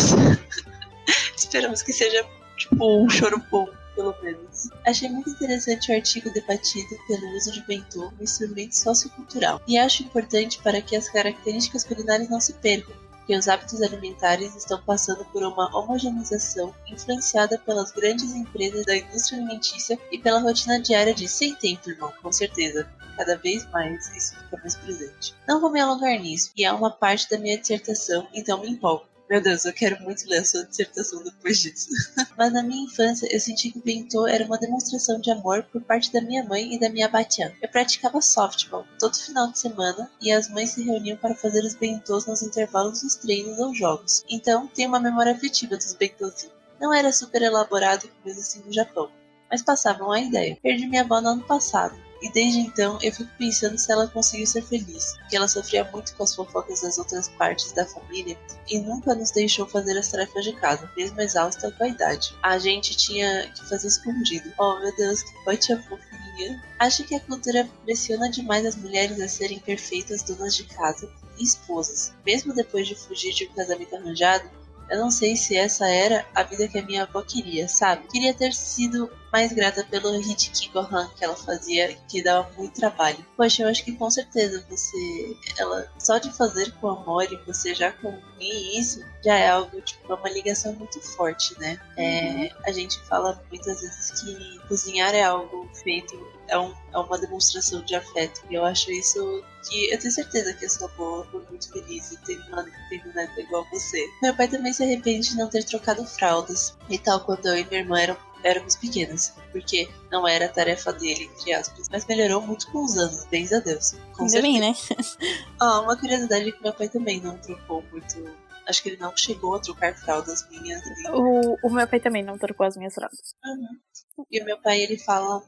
Esperamos 1.36 1.82
que 1.82 1.92
seja 1.92 2.26
tipo 2.56 3.04
um 3.04 3.08
choro 3.08 3.38
pouco 3.50 3.76
pelo 3.98 4.14
menos. 4.22 4.70
Achei 4.86 5.08
muito 5.08 5.30
interessante 5.30 5.90
o 5.90 5.94
artigo 5.94 6.30
debatido 6.30 6.96
pelo 7.08 7.36
uso 7.36 7.50
de 7.50 7.66
bentô 7.66 8.02
como 8.02 8.22
instrumento 8.22 8.78
sociocultural, 8.78 9.60
e 9.66 9.76
acho 9.76 10.04
importante 10.04 10.60
para 10.62 10.80
que 10.80 10.94
as 10.94 11.08
características 11.08 11.82
culinárias 11.82 12.30
não 12.30 12.40
se 12.40 12.52
percam, 12.52 12.94
que 13.26 13.36
os 13.36 13.48
hábitos 13.48 13.82
alimentares 13.82 14.54
estão 14.54 14.80
passando 14.82 15.24
por 15.26 15.42
uma 15.42 15.76
homogeneização 15.76 16.72
influenciada 16.86 17.58
pelas 17.58 17.90
grandes 17.90 18.32
empresas 18.36 18.86
da 18.86 18.96
indústria 18.96 19.40
alimentícia 19.40 19.98
e 20.12 20.18
pela 20.18 20.38
rotina 20.38 20.80
diária 20.80 21.12
de 21.12 21.26
sem 21.26 21.56
tempo, 21.56 21.90
irmão, 21.90 22.12
com 22.22 22.30
certeza. 22.30 22.88
Cada 23.16 23.36
vez 23.36 23.68
mais 23.72 24.08
isso 24.16 24.36
fica 24.36 24.58
mais 24.58 24.76
presente. 24.76 25.34
Não 25.46 25.60
vou 25.60 25.72
me 25.72 25.80
alongar 25.80 26.16
nisso, 26.20 26.52
e 26.56 26.64
é 26.64 26.72
uma 26.72 26.88
parte 26.88 27.28
da 27.28 27.36
minha 27.36 27.58
dissertação, 27.58 28.28
então 28.32 28.60
me 28.60 28.68
empolgo. 28.68 29.07
Meu 29.28 29.42
Deus, 29.42 29.66
eu 29.66 29.74
quero 29.74 30.02
muito 30.02 30.26
ler 30.26 30.38
a 30.38 30.44
sua 30.44 30.64
dissertação 30.64 31.22
depois 31.22 31.58
disso. 31.58 31.90
Mas 32.36 32.50
na 32.50 32.62
minha 32.62 32.84
infância, 32.84 33.28
eu 33.30 33.38
senti 33.38 33.70
que 33.70 33.78
o 33.78 33.82
bentô 33.82 34.26
era 34.26 34.44
uma 34.46 34.56
demonstração 34.56 35.20
de 35.20 35.30
amor 35.30 35.64
por 35.64 35.82
parte 35.82 36.10
da 36.10 36.22
minha 36.22 36.42
mãe 36.42 36.74
e 36.74 36.80
da 36.80 36.88
minha 36.88 37.08
batiã. 37.08 37.52
Eu 37.60 37.68
praticava 37.68 38.22
softball 38.22 38.86
todo 38.98 39.18
final 39.18 39.52
de 39.52 39.58
semana 39.58 40.10
e 40.22 40.32
as 40.32 40.48
mães 40.48 40.70
se 40.70 40.82
reuniam 40.82 41.18
para 41.18 41.34
fazer 41.34 41.62
os 41.62 41.74
bentôs 41.74 42.24
nos 42.24 42.42
intervalos 42.42 43.02
dos 43.02 43.16
treinos 43.16 43.58
ou 43.58 43.74
jogos. 43.74 44.24
Então, 44.30 44.66
tenho 44.66 44.88
uma 44.88 45.00
memória 45.00 45.32
afetiva 45.32 45.76
dos 45.76 45.92
bentôs. 45.92 46.50
Não 46.80 46.94
era 46.94 47.12
super 47.12 47.42
elaborado 47.42 48.08
como 48.08 48.34
assim 48.34 48.62
no 48.64 48.72
Japão, 48.72 49.10
mas 49.50 49.60
passavam 49.60 50.10
a 50.10 50.20
ideia. 50.20 50.56
Perdi 50.62 50.86
minha 50.86 51.02
avó 51.02 51.20
no 51.20 51.28
ano 51.28 51.42
passado, 51.42 51.94
e 52.20 52.30
desde 52.32 52.60
então 52.60 52.98
eu 53.02 53.12
fico 53.12 53.30
pensando 53.38 53.78
se 53.78 53.90
ela 53.92 54.08
conseguiu 54.08 54.46
ser 54.46 54.62
feliz, 54.62 55.14
porque 55.18 55.36
ela 55.36 55.48
sofria 55.48 55.84
muito 55.84 56.14
com 56.14 56.22
as 56.22 56.34
fofocas 56.34 56.82
das 56.82 56.98
outras 56.98 57.28
partes 57.28 57.72
da 57.72 57.86
família 57.86 58.36
e 58.68 58.80
nunca 58.80 59.14
nos 59.14 59.30
deixou 59.30 59.66
fazer 59.66 59.96
as 59.96 60.08
tarefas 60.08 60.44
de 60.44 60.52
casa, 60.54 60.90
mesmo 60.96 61.20
exausta 61.20 61.70
com 61.70 61.84
a 61.84 61.88
idade. 61.88 62.34
A 62.42 62.58
gente 62.58 62.96
tinha 62.96 63.50
que 63.52 63.68
fazer 63.68 63.88
escondido. 63.88 64.52
Oh 64.58 64.78
meu 64.80 64.94
Deus, 64.96 65.22
que 65.22 65.44
botinha 65.44 65.82
fofinha. 65.82 66.62
Acho 66.78 67.04
que 67.04 67.14
a 67.14 67.20
cultura 67.20 67.68
pressiona 67.84 68.30
demais 68.30 68.64
as 68.64 68.76
mulheres 68.76 69.20
a 69.20 69.28
serem 69.28 69.58
perfeitas 69.58 70.22
donas 70.22 70.54
de 70.54 70.64
casa 70.64 71.10
e 71.38 71.44
esposas. 71.44 72.12
Mesmo 72.24 72.54
depois 72.54 72.86
de 72.86 72.94
fugir 72.94 73.32
de 73.34 73.46
um 73.46 73.54
casamento 73.54 73.96
arranjado, 73.96 74.48
eu 74.90 74.98
não 74.98 75.10
sei 75.10 75.36
se 75.36 75.56
essa 75.56 75.88
era 75.88 76.24
a 76.34 76.42
vida 76.42 76.68
que 76.68 76.78
a 76.78 76.82
minha 76.82 77.02
avó 77.02 77.22
queria, 77.22 77.68
sabe? 77.68 78.06
Queria 78.08 78.34
ter 78.34 78.52
sido 78.52 79.10
mais 79.32 79.52
grata 79.52 79.84
pelo 79.84 80.14
Hitiki 80.20 80.70
Gohan 80.70 81.08
que 81.16 81.24
ela 81.24 81.36
fazia, 81.36 81.94
que 82.08 82.22
dava 82.22 82.50
muito 82.56 82.74
trabalho. 82.74 83.24
Poxa, 83.36 83.62
eu 83.62 83.68
acho 83.68 83.84
que 83.84 83.92
com 83.92 84.10
certeza 84.10 84.64
você, 84.68 85.36
ela 85.58 85.90
só 85.98 86.18
de 86.18 86.30
fazer 86.32 86.72
com 86.80 86.88
amor 86.88 87.30
e 87.30 87.36
você 87.46 87.74
já 87.74 87.92
comer 87.92 88.18
isso, 88.40 89.04
já 89.22 89.36
é 89.36 89.50
algo, 89.50 89.80
tipo, 89.82 90.12
é 90.12 90.16
uma 90.16 90.30
ligação 90.30 90.72
muito 90.74 91.00
forte, 91.00 91.58
né? 91.58 91.78
É, 91.96 92.30
uhum. 92.30 92.48
a 92.64 92.72
gente 92.72 92.98
fala 93.00 93.42
muitas 93.50 93.80
vezes 93.80 94.22
que 94.22 94.58
cozinhar 94.68 95.14
é 95.14 95.22
algo 95.22 95.68
feito 95.82 96.16
é, 96.48 96.58
um, 96.58 96.74
é 96.92 96.98
uma 96.98 97.18
demonstração 97.18 97.82
de 97.82 97.94
afeto. 97.94 98.42
E 98.50 98.54
eu 98.54 98.64
acho 98.64 98.90
isso 98.90 99.44
que 99.68 99.90
eu 99.92 99.98
tenho 99.98 100.12
certeza 100.12 100.52
que 100.54 100.64
a 100.64 100.68
sua 100.68 100.88
avó 100.88 101.24
foi 101.30 101.44
muito 101.48 101.70
feliz 101.70 102.12
em 102.12 102.16
ter 102.16 102.38
uma, 102.48 102.62
uma 102.62 103.14
neta 103.14 103.40
igual 103.40 103.66
você. 103.70 104.04
Meu 104.22 104.34
pai 104.34 104.48
também 104.48 104.72
se 104.72 104.82
arrepende 104.82 105.30
de 105.30 105.36
não 105.36 105.48
ter 105.48 105.64
trocado 105.64 106.04
fraldas 106.04 106.76
e 106.88 106.98
tal 106.98 107.20
quando 107.20 107.46
eu 107.46 107.58
e 107.58 107.64
minha 107.64 107.80
irmã 107.80 108.00
eram 108.00 108.16
éramos 108.44 108.76
pequenas, 108.76 109.34
porque 109.50 109.88
não 110.10 110.26
era 110.26 110.48
tarefa 110.48 110.92
dele, 110.92 111.24
entre 111.24 111.52
aspas. 111.52 111.88
Mas 111.90 112.06
melhorou 112.06 112.40
muito 112.40 112.70
com 112.70 112.84
os 112.84 112.96
anos, 112.96 113.24
bens 113.26 113.52
a 113.52 113.58
Deus. 113.58 113.96
Com 114.16 114.24
Ainda 114.24 114.42
bem, 114.42 114.60
né? 114.60 114.74
Ah, 115.60 115.80
uma 115.80 115.96
curiosidade 115.96 116.48
é 116.48 116.52
que 116.52 116.62
meu 116.62 116.72
pai 116.72 116.88
também 116.88 117.20
não 117.20 117.36
trocou 117.38 117.82
muito. 117.90 118.24
Acho 118.68 118.80
que 118.80 118.90
ele 118.90 118.98
não 118.98 119.16
chegou 119.16 119.56
a 119.56 119.58
trocar 119.58 119.96
fraldas 119.96 120.48
minhas. 120.50 120.80
O, 121.12 121.66
o 121.66 121.70
meu 121.70 121.88
pai 121.88 121.98
também 121.98 122.22
não 122.22 122.38
trocou 122.38 122.64
as 122.64 122.76
minhas 122.76 122.94
fraldas. 122.94 123.34
Uhum. 123.44 124.24
E 124.30 124.40
o 124.40 124.44
meu 124.44 124.56
pai, 124.58 124.80
ele 124.80 124.98
fala 124.98 125.42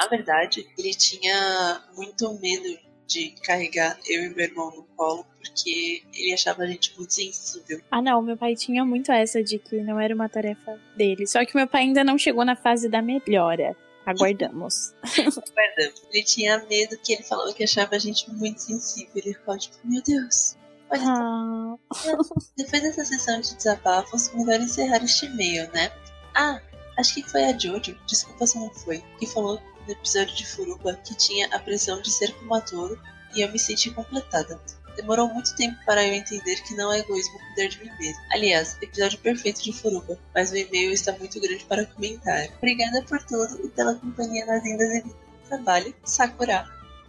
na 0.00 0.06
verdade, 0.08 0.66
ele 0.76 0.90
tinha 0.92 1.82
muito 1.96 2.38
medo 2.38 2.78
de 3.06 3.30
carregar 3.42 3.98
eu 4.06 4.24
e 4.24 4.28
meu 4.34 4.44
irmão 4.44 4.70
no 4.70 4.82
colo, 4.96 5.24
porque 5.40 6.02
ele 6.12 6.32
achava 6.34 6.64
a 6.64 6.66
gente 6.66 6.94
muito 6.96 7.14
sensível. 7.14 7.80
Ah, 7.90 8.02
não, 8.02 8.20
meu 8.20 8.36
pai 8.36 8.54
tinha 8.54 8.84
muito 8.84 9.10
essa 9.12 9.42
de 9.42 9.58
que 9.58 9.76
não 9.80 9.98
era 9.98 10.14
uma 10.14 10.28
tarefa 10.28 10.78
dele. 10.96 11.26
Só 11.26 11.44
que 11.46 11.56
meu 11.56 11.66
pai 11.66 11.82
ainda 11.82 12.02
não 12.04 12.18
chegou 12.18 12.44
na 12.44 12.56
fase 12.56 12.88
da 12.88 13.00
melhora. 13.00 13.76
Aguardamos. 14.04 14.92
Aguardamos. 15.02 16.02
Ele 16.12 16.24
tinha 16.24 16.58
medo 16.68 16.98
que 16.98 17.14
ele 17.14 17.22
falou 17.22 17.54
que 17.54 17.64
achava 17.64 17.94
a 17.94 17.98
gente 17.98 18.30
muito 18.32 18.60
sensível. 18.60 19.12
Ele 19.14 19.34
ficou 19.34 19.56
tipo, 19.56 19.76
meu 19.84 20.02
Deus. 20.02 20.56
Olha, 20.90 21.02
Ah, 21.06 21.76
depois 22.56 22.82
dessa 22.82 23.04
sessão 23.04 23.40
de 23.40 23.54
desabafos, 23.56 24.32
melhor 24.34 24.60
encerrar 24.60 25.02
este 25.02 25.26
e-mail, 25.26 25.70
né? 25.72 25.90
Ah, 26.34 26.60
acho 26.98 27.14
que 27.14 27.22
foi 27.30 27.44
a 27.44 27.56
Jojo, 27.56 27.96
desculpa 28.06 28.46
se 28.46 28.58
não 28.58 28.70
foi, 28.74 29.02
que 29.18 29.26
falou 29.26 29.60
no 29.86 29.92
episódio 29.92 30.34
de 30.34 30.46
Furuba 30.46 30.94
que 31.04 31.14
tinha 31.14 31.46
a 31.54 31.58
pressão 31.58 32.00
de 32.00 32.10
ser 32.10 32.34
como 32.34 32.54
a 32.54 32.60
Toro 32.60 33.00
e 33.34 33.40
eu 33.40 33.50
me 33.50 33.58
senti 33.58 33.90
completada. 33.90 34.60
Demorou 34.96 35.28
muito 35.28 35.54
tempo 35.56 35.76
para 35.84 36.06
eu 36.06 36.14
entender 36.14 36.56
que 36.62 36.74
não 36.74 36.90
é 36.90 37.00
egoísmo 37.00 37.38
cuidar 37.38 37.68
de 37.68 37.84
mim 37.84 37.90
mesmo. 37.98 38.22
Aliás, 38.32 38.78
episódio 38.80 39.18
perfeito 39.18 39.62
de 39.62 39.72
Furuba, 39.72 40.18
mas 40.34 40.50
o 40.50 40.56
e-mail 40.56 40.90
está 40.90 41.12
muito 41.12 41.38
grande 41.38 41.64
para 41.66 41.84
comentar. 41.84 42.48
Obrigada 42.56 43.02
por 43.02 43.22
tudo 43.22 43.60
e 43.64 43.68
pela 43.68 43.94
companhia 43.94 44.46
nas 44.46 44.64
indas 44.64 44.90
e 44.94 45.02
do 45.02 45.14
trabalho. 45.48 45.94
Sakura. 46.04 46.66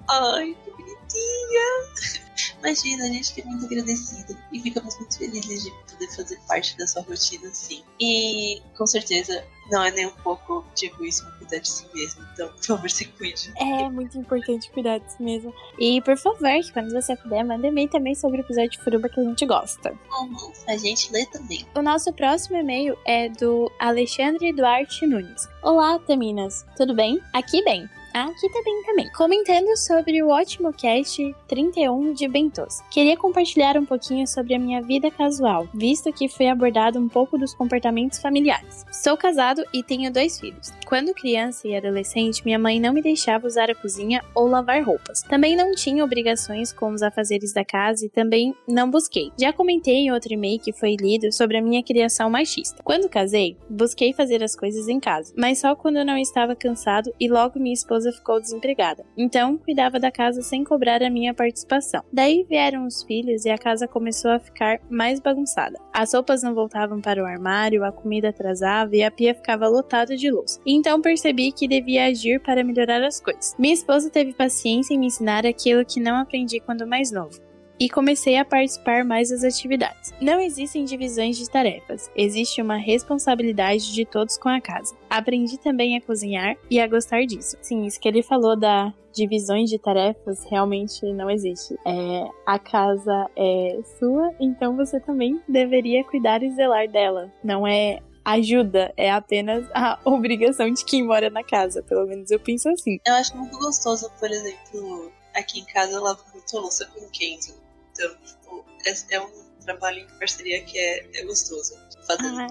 Ai, 0.09 0.55
que 0.63 0.71
bonitinha! 0.71 2.23
Imagina, 2.59 3.03
a 3.03 3.07
gente 3.07 3.33
fica 3.33 3.47
muito 3.49 3.65
agradecida 3.65 4.37
e 4.51 4.59
ficamos 4.59 4.97
muito 4.97 5.17
felizes 5.17 5.63
de 5.63 5.71
poder 5.91 6.07
fazer 6.15 6.39
parte 6.47 6.77
da 6.77 6.87
sua 6.87 7.01
rotina, 7.01 7.49
sim. 7.53 7.83
E 7.99 8.61
com 8.77 8.85
certeza 8.85 9.43
não 9.71 9.83
é 9.83 9.91
nem 9.91 10.05
um 10.05 10.11
pouco 10.23 10.65
de 10.75 10.87
egoísmo 10.87 11.29
cuidar 11.37 11.59
de 11.59 11.69
si 11.69 11.85
mesmo. 11.93 12.25
Então, 12.33 12.49
por 12.49 12.65
favor, 12.65 12.89
se 12.89 13.05
cuide. 13.05 13.51
é 13.57 13.89
muito 13.89 14.17
importante 14.17 14.69
cuidar 14.71 14.99
de 14.99 15.11
si 15.11 15.21
mesmo. 15.21 15.53
E 15.79 16.01
por 16.01 16.17
favor, 16.17 16.37
que 16.61 16.71
quando 16.71 16.91
você 16.91 17.15
puder, 17.15 17.43
manda 17.43 17.67
e-mail 17.67 17.89
também 17.89 18.15
sobre 18.15 18.39
o 18.39 18.41
episódio 18.41 18.71
de 18.71 18.79
Furuba 18.79 19.09
que 19.09 19.19
a 19.19 19.23
gente 19.23 19.45
gosta. 19.45 19.93
Uhum, 20.19 20.51
a 20.67 20.77
gente 20.77 21.11
lê 21.11 21.25
também. 21.25 21.65
O 21.75 21.81
nosso 21.81 22.11
próximo 22.13 22.57
e-mail 22.57 22.97
é 23.05 23.29
do 23.29 23.71
Alexandre 23.79 24.53
Duarte 24.53 25.05
Nunes. 25.05 25.47
Olá, 25.61 25.99
Taminas, 25.99 26.65
tudo 26.75 26.93
bem? 26.93 27.21
Aqui 27.33 27.63
bem. 27.63 27.89
Aqui 28.25 28.49
bem 28.63 28.83
também. 28.83 29.11
Comentando 29.11 29.77
sobre 29.77 30.23
o 30.23 30.29
ótimo 30.29 30.73
cast 30.73 31.35
31 31.47 32.13
de 32.13 32.27
Bentos. 32.27 32.81
Queria 32.89 33.15
compartilhar 33.15 33.77
um 33.77 33.85
pouquinho 33.85 34.25
sobre 34.25 34.55
a 34.55 34.59
minha 34.59 34.81
vida 34.81 35.11
casual, 35.11 35.67
visto 35.71 36.11
que 36.11 36.27
foi 36.27 36.47
abordado 36.47 36.97
um 36.97 37.07
pouco 37.07 37.37
dos 37.37 37.53
comportamentos 37.53 38.17
familiares. 38.17 38.85
Sou 38.91 39.15
casado 39.15 39.63
e 39.71 39.83
tenho 39.83 40.11
dois 40.11 40.39
filhos. 40.39 40.73
Quando 40.87 41.13
criança 41.13 41.67
e 41.67 41.75
adolescente, 41.75 42.43
minha 42.43 42.57
mãe 42.57 42.79
não 42.79 42.91
me 42.91 43.03
deixava 43.03 43.45
usar 43.45 43.69
a 43.69 43.75
cozinha 43.75 44.23
ou 44.33 44.47
lavar 44.47 44.83
roupas. 44.83 45.21
Também 45.21 45.55
não 45.55 45.73
tinha 45.73 46.03
obrigações 46.03 46.73
com 46.73 46.89
os 46.91 47.03
afazeres 47.03 47.53
da 47.53 47.63
casa 47.63 48.05
e 48.05 48.09
também 48.09 48.55
não 48.67 48.89
busquei. 48.89 49.31
Já 49.39 49.53
comentei 49.53 49.95
em 49.95 50.11
outro 50.11 50.33
e-mail 50.33 50.59
que 50.59 50.73
foi 50.73 50.95
lido 50.95 51.31
sobre 51.31 51.57
a 51.57 51.61
minha 51.61 51.83
criação 51.83 52.31
machista. 52.31 52.81
Quando 52.83 53.09
casei, 53.09 53.57
busquei 53.69 54.11
fazer 54.11 54.41
as 54.41 54.55
coisas 54.55 54.87
em 54.87 54.99
casa, 54.99 55.33
mas 55.37 55.59
só 55.59 55.75
quando 55.75 56.03
não 56.03 56.17
estava 56.17 56.55
cansado 56.55 57.13
e 57.19 57.29
logo 57.29 57.59
minha 57.59 57.73
esposa 57.73 58.06
ficou 58.11 58.39
desempregada. 58.39 59.05
Então, 59.17 59.57
cuidava 59.57 59.99
da 59.99 60.11
casa 60.11 60.41
sem 60.41 60.63
cobrar 60.63 61.01
a 61.03 61.09
minha 61.09 61.33
participação. 61.33 62.03
Daí 62.11 62.45
vieram 62.49 62.85
os 62.85 63.03
filhos 63.03 63.45
e 63.45 63.49
a 63.49 63.57
casa 63.57 63.87
começou 63.87 64.31
a 64.31 64.39
ficar 64.39 64.79
mais 64.89 65.19
bagunçada. 65.19 65.79
As 65.93 66.13
roupas 66.13 66.43
não 66.43 66.53
voltavam 66.53 67.01
para 67.01 67.21
o 67.21 67.25
armário, 67.25 67.83
a 67.83 67.91
comida 67.91 68.29
atrasava 68.29 68.95
e 68.95 69.03
a 69.03 69.11
pia 69.11 69.33
ficava 69.33 69.67
lotada 69.67 70.15
de 70.15 70.29
luz. 70.29 70.59
Então 70.65 71.01
percebi 71.01 71.51
que 71.51 71.67
devia 71.67 72.05
agir 72.05 72.39
para 72.39 72.63
melhorar 72.63 73.03
as 73.03 73.19
coisas. 73.19 73.55
Minha 73.57 73.73
esposa 73.73 74.09
teve 74.09 74.33
paciência 74.33 74.93
em 74.93 74.99
me 74.99 75.07
ensinar 75.07 75.45
aquilo 75.45 75.85
que 75.85 75.99
não 75.99 76.17
aprendi 76.17 76.59
quando 76.59 76.87
mais 76.87 77.11
novo 77.11 77.46
e 77.79 77.89
comecei 77.89 78.37
a 78.37 78.45
participar 78.45 79.03
mais 79.03 79.29
das 79.29 79.43
atividades. 79.43 80.13
Não 80.21 80.39
existem 80.39 80.85
divisões 80.85 81.37
de 81.37 81.49
tarefas, 81.49 82.09
existe 82.15 82.61
uma 82.61 82.77
responsabilidade 82.77 83.93
de 83.93 84.05
todos 84.05 84.37
com 84.37 84.49
a 84.49 84.61
casa. 84.61 84.95
Aprendi 85.09 85.57
também 85.57 85.97
a 85.97 86.01
cozinhar 86.01 86.55
e 86.69 86.79
a 86.79 86.87
gostar 86.87 87.25
disso. 87.25 87.57
Sim, 87.61 87.85
isso 87.85 87.99
que 87.99 88.07
ele 88.07 88.23
falou 88.23 88.55
da 88.55 88.93
divisões 89.13 89.69
de 89.69 89.79
tarefas 89.79 90.45
realmente 90.49 91.03
não 91.11 91.29
existe. 91.29 91.75
É, 91.85 92.29
a 92.45 92.59
casa 92.59 93.27
é 93.35 93.79
sua, 93.97 94.31
então 94.39 94.75
você 94.75 94.99
também 94.99 95.41
deveria 95.47 96.03
cuidar 96.03 96.43
e 96.43 96.53
zelar 96.53 96.87
dela. 96.87 97.31
Não 97.43 97.67
é 97.67 97.99
ajuda, 98.23 98.93
é 98.95 99.09
apenas 99.09 99.65
a 99.73 99.99
obrigação 100.05 100.71
de 100.71 100.85
quem 100.85 101.03
mora 101.03 101.29
na 101.29 101.43
casa. 101.43 101.81
Pelo 101.81 102.05
menos 102.05 102.29
eu 102.29 102.39
penso 102.39 102.69
assim. 102.69 102.99
Eu 103.05 103.15
acho 103.15 103.35
muito 103.35 103.57
gostoso, 103.57 104.11
por 104.19 104.29
exemplo, 104.29 105.11
aqui 105.33 105.61
em 105.61 105.65
casa 105.65 105.93
eu 105.93 106.03
lavo 106.03 106.23
muito 106.33 106.57
louça 106.57 106.85
com 106.87 107.09
Kenzo. 107.09 107.66
Então, 107.97 108.15
tipo, 108.25 108.65
é, 108.85 109.15
é 109.15 109.21
um 109.21 109.31
trabalho 109.61 109.99
em 109.99 110.07
parceria 110.19 110.63
que 110.63 110.77
é, 110.77 111.09
é 111.19 111.25
gostoso. 111.25 111.75
Fazer 112.05 112.27
Ai, 112.27 112.47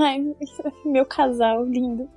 ai, 0.00 0.24
meu 0.84 1.04
casal 1.04 1.64
lindo. 1.64 2.08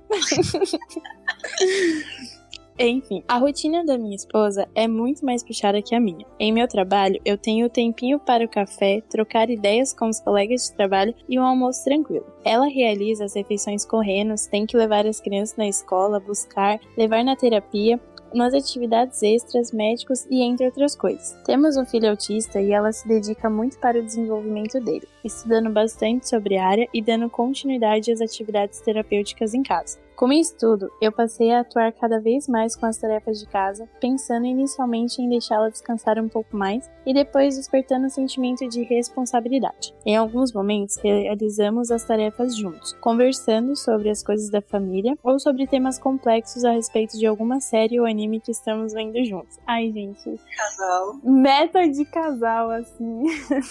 Enfim, 2.82 3.22
a 3.28 3.36
rotina 3.36 3.84
da 3.84 3.98
minha 3.98 4.16
esposa 4.16 4.66
é 4.74 4.88
muito 4.88 5.22
mais 5.22 5.44
puxada 5.44 5.82
que 5.82 5.94
a 5.94 6.00
minha. 6.00 6.24
Em 6.38 6.50
meu 6.50 6.66
trabalho, 6.66 7.20
eu 7.26 7.36
tenho 7.36 7.68
tempinho 7.68 8.18
para 8.18 8.42
o 8.42 8.48
café, 8.48 9.02
trocar 9.10 9.50
ideias 9.50 9.92
com 9.92 10.08
os 10.08 10.18
colegas 10.18 10.62
de 10.62 10.72
trabalho 10.76 11.14
e 11.28 11.38
um 11.38 11.44
almoço 11.44 11.84
tranquilo. 11.84 12.24
Ela 12.42 12.68
realiza 12.68 13.26
as 13.26 13.34
refeições 13.34 13.84
correndo, 13.84 14.34
tem 14.50 14.64
que 14.64 14.78
levar 14.78 15.06
as 15.06 15.20
crianças 15.20 15.58
na 15.58 15.68
escola, 15.68 16.18
buscar, 16.18 16.80
levar 16.96 17.22
na 17.22 17.36
terapia, 17.36 18.00
nas 18.34 18.54
atividades 18.54 19.22
extras, 19.22 19.72
médicos 19.72 20.26
e 20.30 20.42
entre 20.42 20.66
outras 20.66 20.94
coisas. 20.94 21.36
Temos 21.44 21.76
um 21.76 21.84
filho 21.84 22.10
autista 22.10 22.60
e 22.60 22.72
ela 22.72 22.92
se 22.92 23.06
dedica 23.06 23.48
muito 23.50 23.78
para 23.78 23.98
o 23.98 24.04
desenvolvimento 24.04 24.80
dele, 24.80 25.08
estudando 25.24 25.70
bastante 25.70 26.28
sobre 26.28 26.56
a 26.56 26.66
área 26.66 26.88
e 26.92 27.02
dando 27.02 27.28
continuidade 27.28 28.12
às 28.12 28.20
atividades 28.20 28.80
terapêuticas 28.80 29.54
em 29.54 29.62
casa. 29.62 29.98
Com 30.20 30.30
isso 30.30 30.54
tudo, 30.58 30.92
eu 31.00 31.10
passei 31.10 31.50
a 31.50 31.60
atuar 31.60 31.94
cada 31.94 32.20
vez 32.20 32.46
mais 32.46 32.76
com 32.76 32.84
as 32.84 32.98
tarefas 32.98 33.40
de 33.40 33.46
casa, 33.46 33.88
pensando 33.98 34.44
inicialmente 34.44 35.22
em 35.22 35.30
deixá-la 35.30 35.70
descansar 35.70 36.18
um 36.18 36.28
pouco 36.28 36.54
mais 36.54 36.90
e 37.06 37.14
depois 37.14 37.56
despertando 37.56 38.06
o 38.06 38.10
sentimento 38.10 38.68
de 38.68 38.82
responsabilidade. 38.82 39.94
Em 40.04 40.14
alguns 40.14 40.52
momentos, 40.52 40.98
realizamos 41.02 41.90
as 41.90 42.04
tarefas 42.04 42.54
juntos, 42.54 42.92
conversando 43.00 43.74
sobre 43.74 44.10
as 44.10 44.22
coisas 44.22 44.50
da 44.50 44.60
família 44.60 45.16
ou 45.22 45.40
sobre 45.40 45.66
temas 45.66 45.98
complexos 45.98 46.66
a 46.66 46.72
respeito 46.72 47.18
de 47.18 47.24
alguma 47.24 47.58
série 47.58 47.98
ou 47.98 48.04
anime 48.04 48.40
que 48.40 48.50
estamos 48.50 48.92
vendo 48.92 49.24
juntos. 49.24 49.58
Ai, 49.66 49.90
gente, 49.90 50.38
casal. 50.54 51.18
meta 51.24 51.88
de 51.88 52.04
casal, 52.04 52.70
assim. 52.72 53.24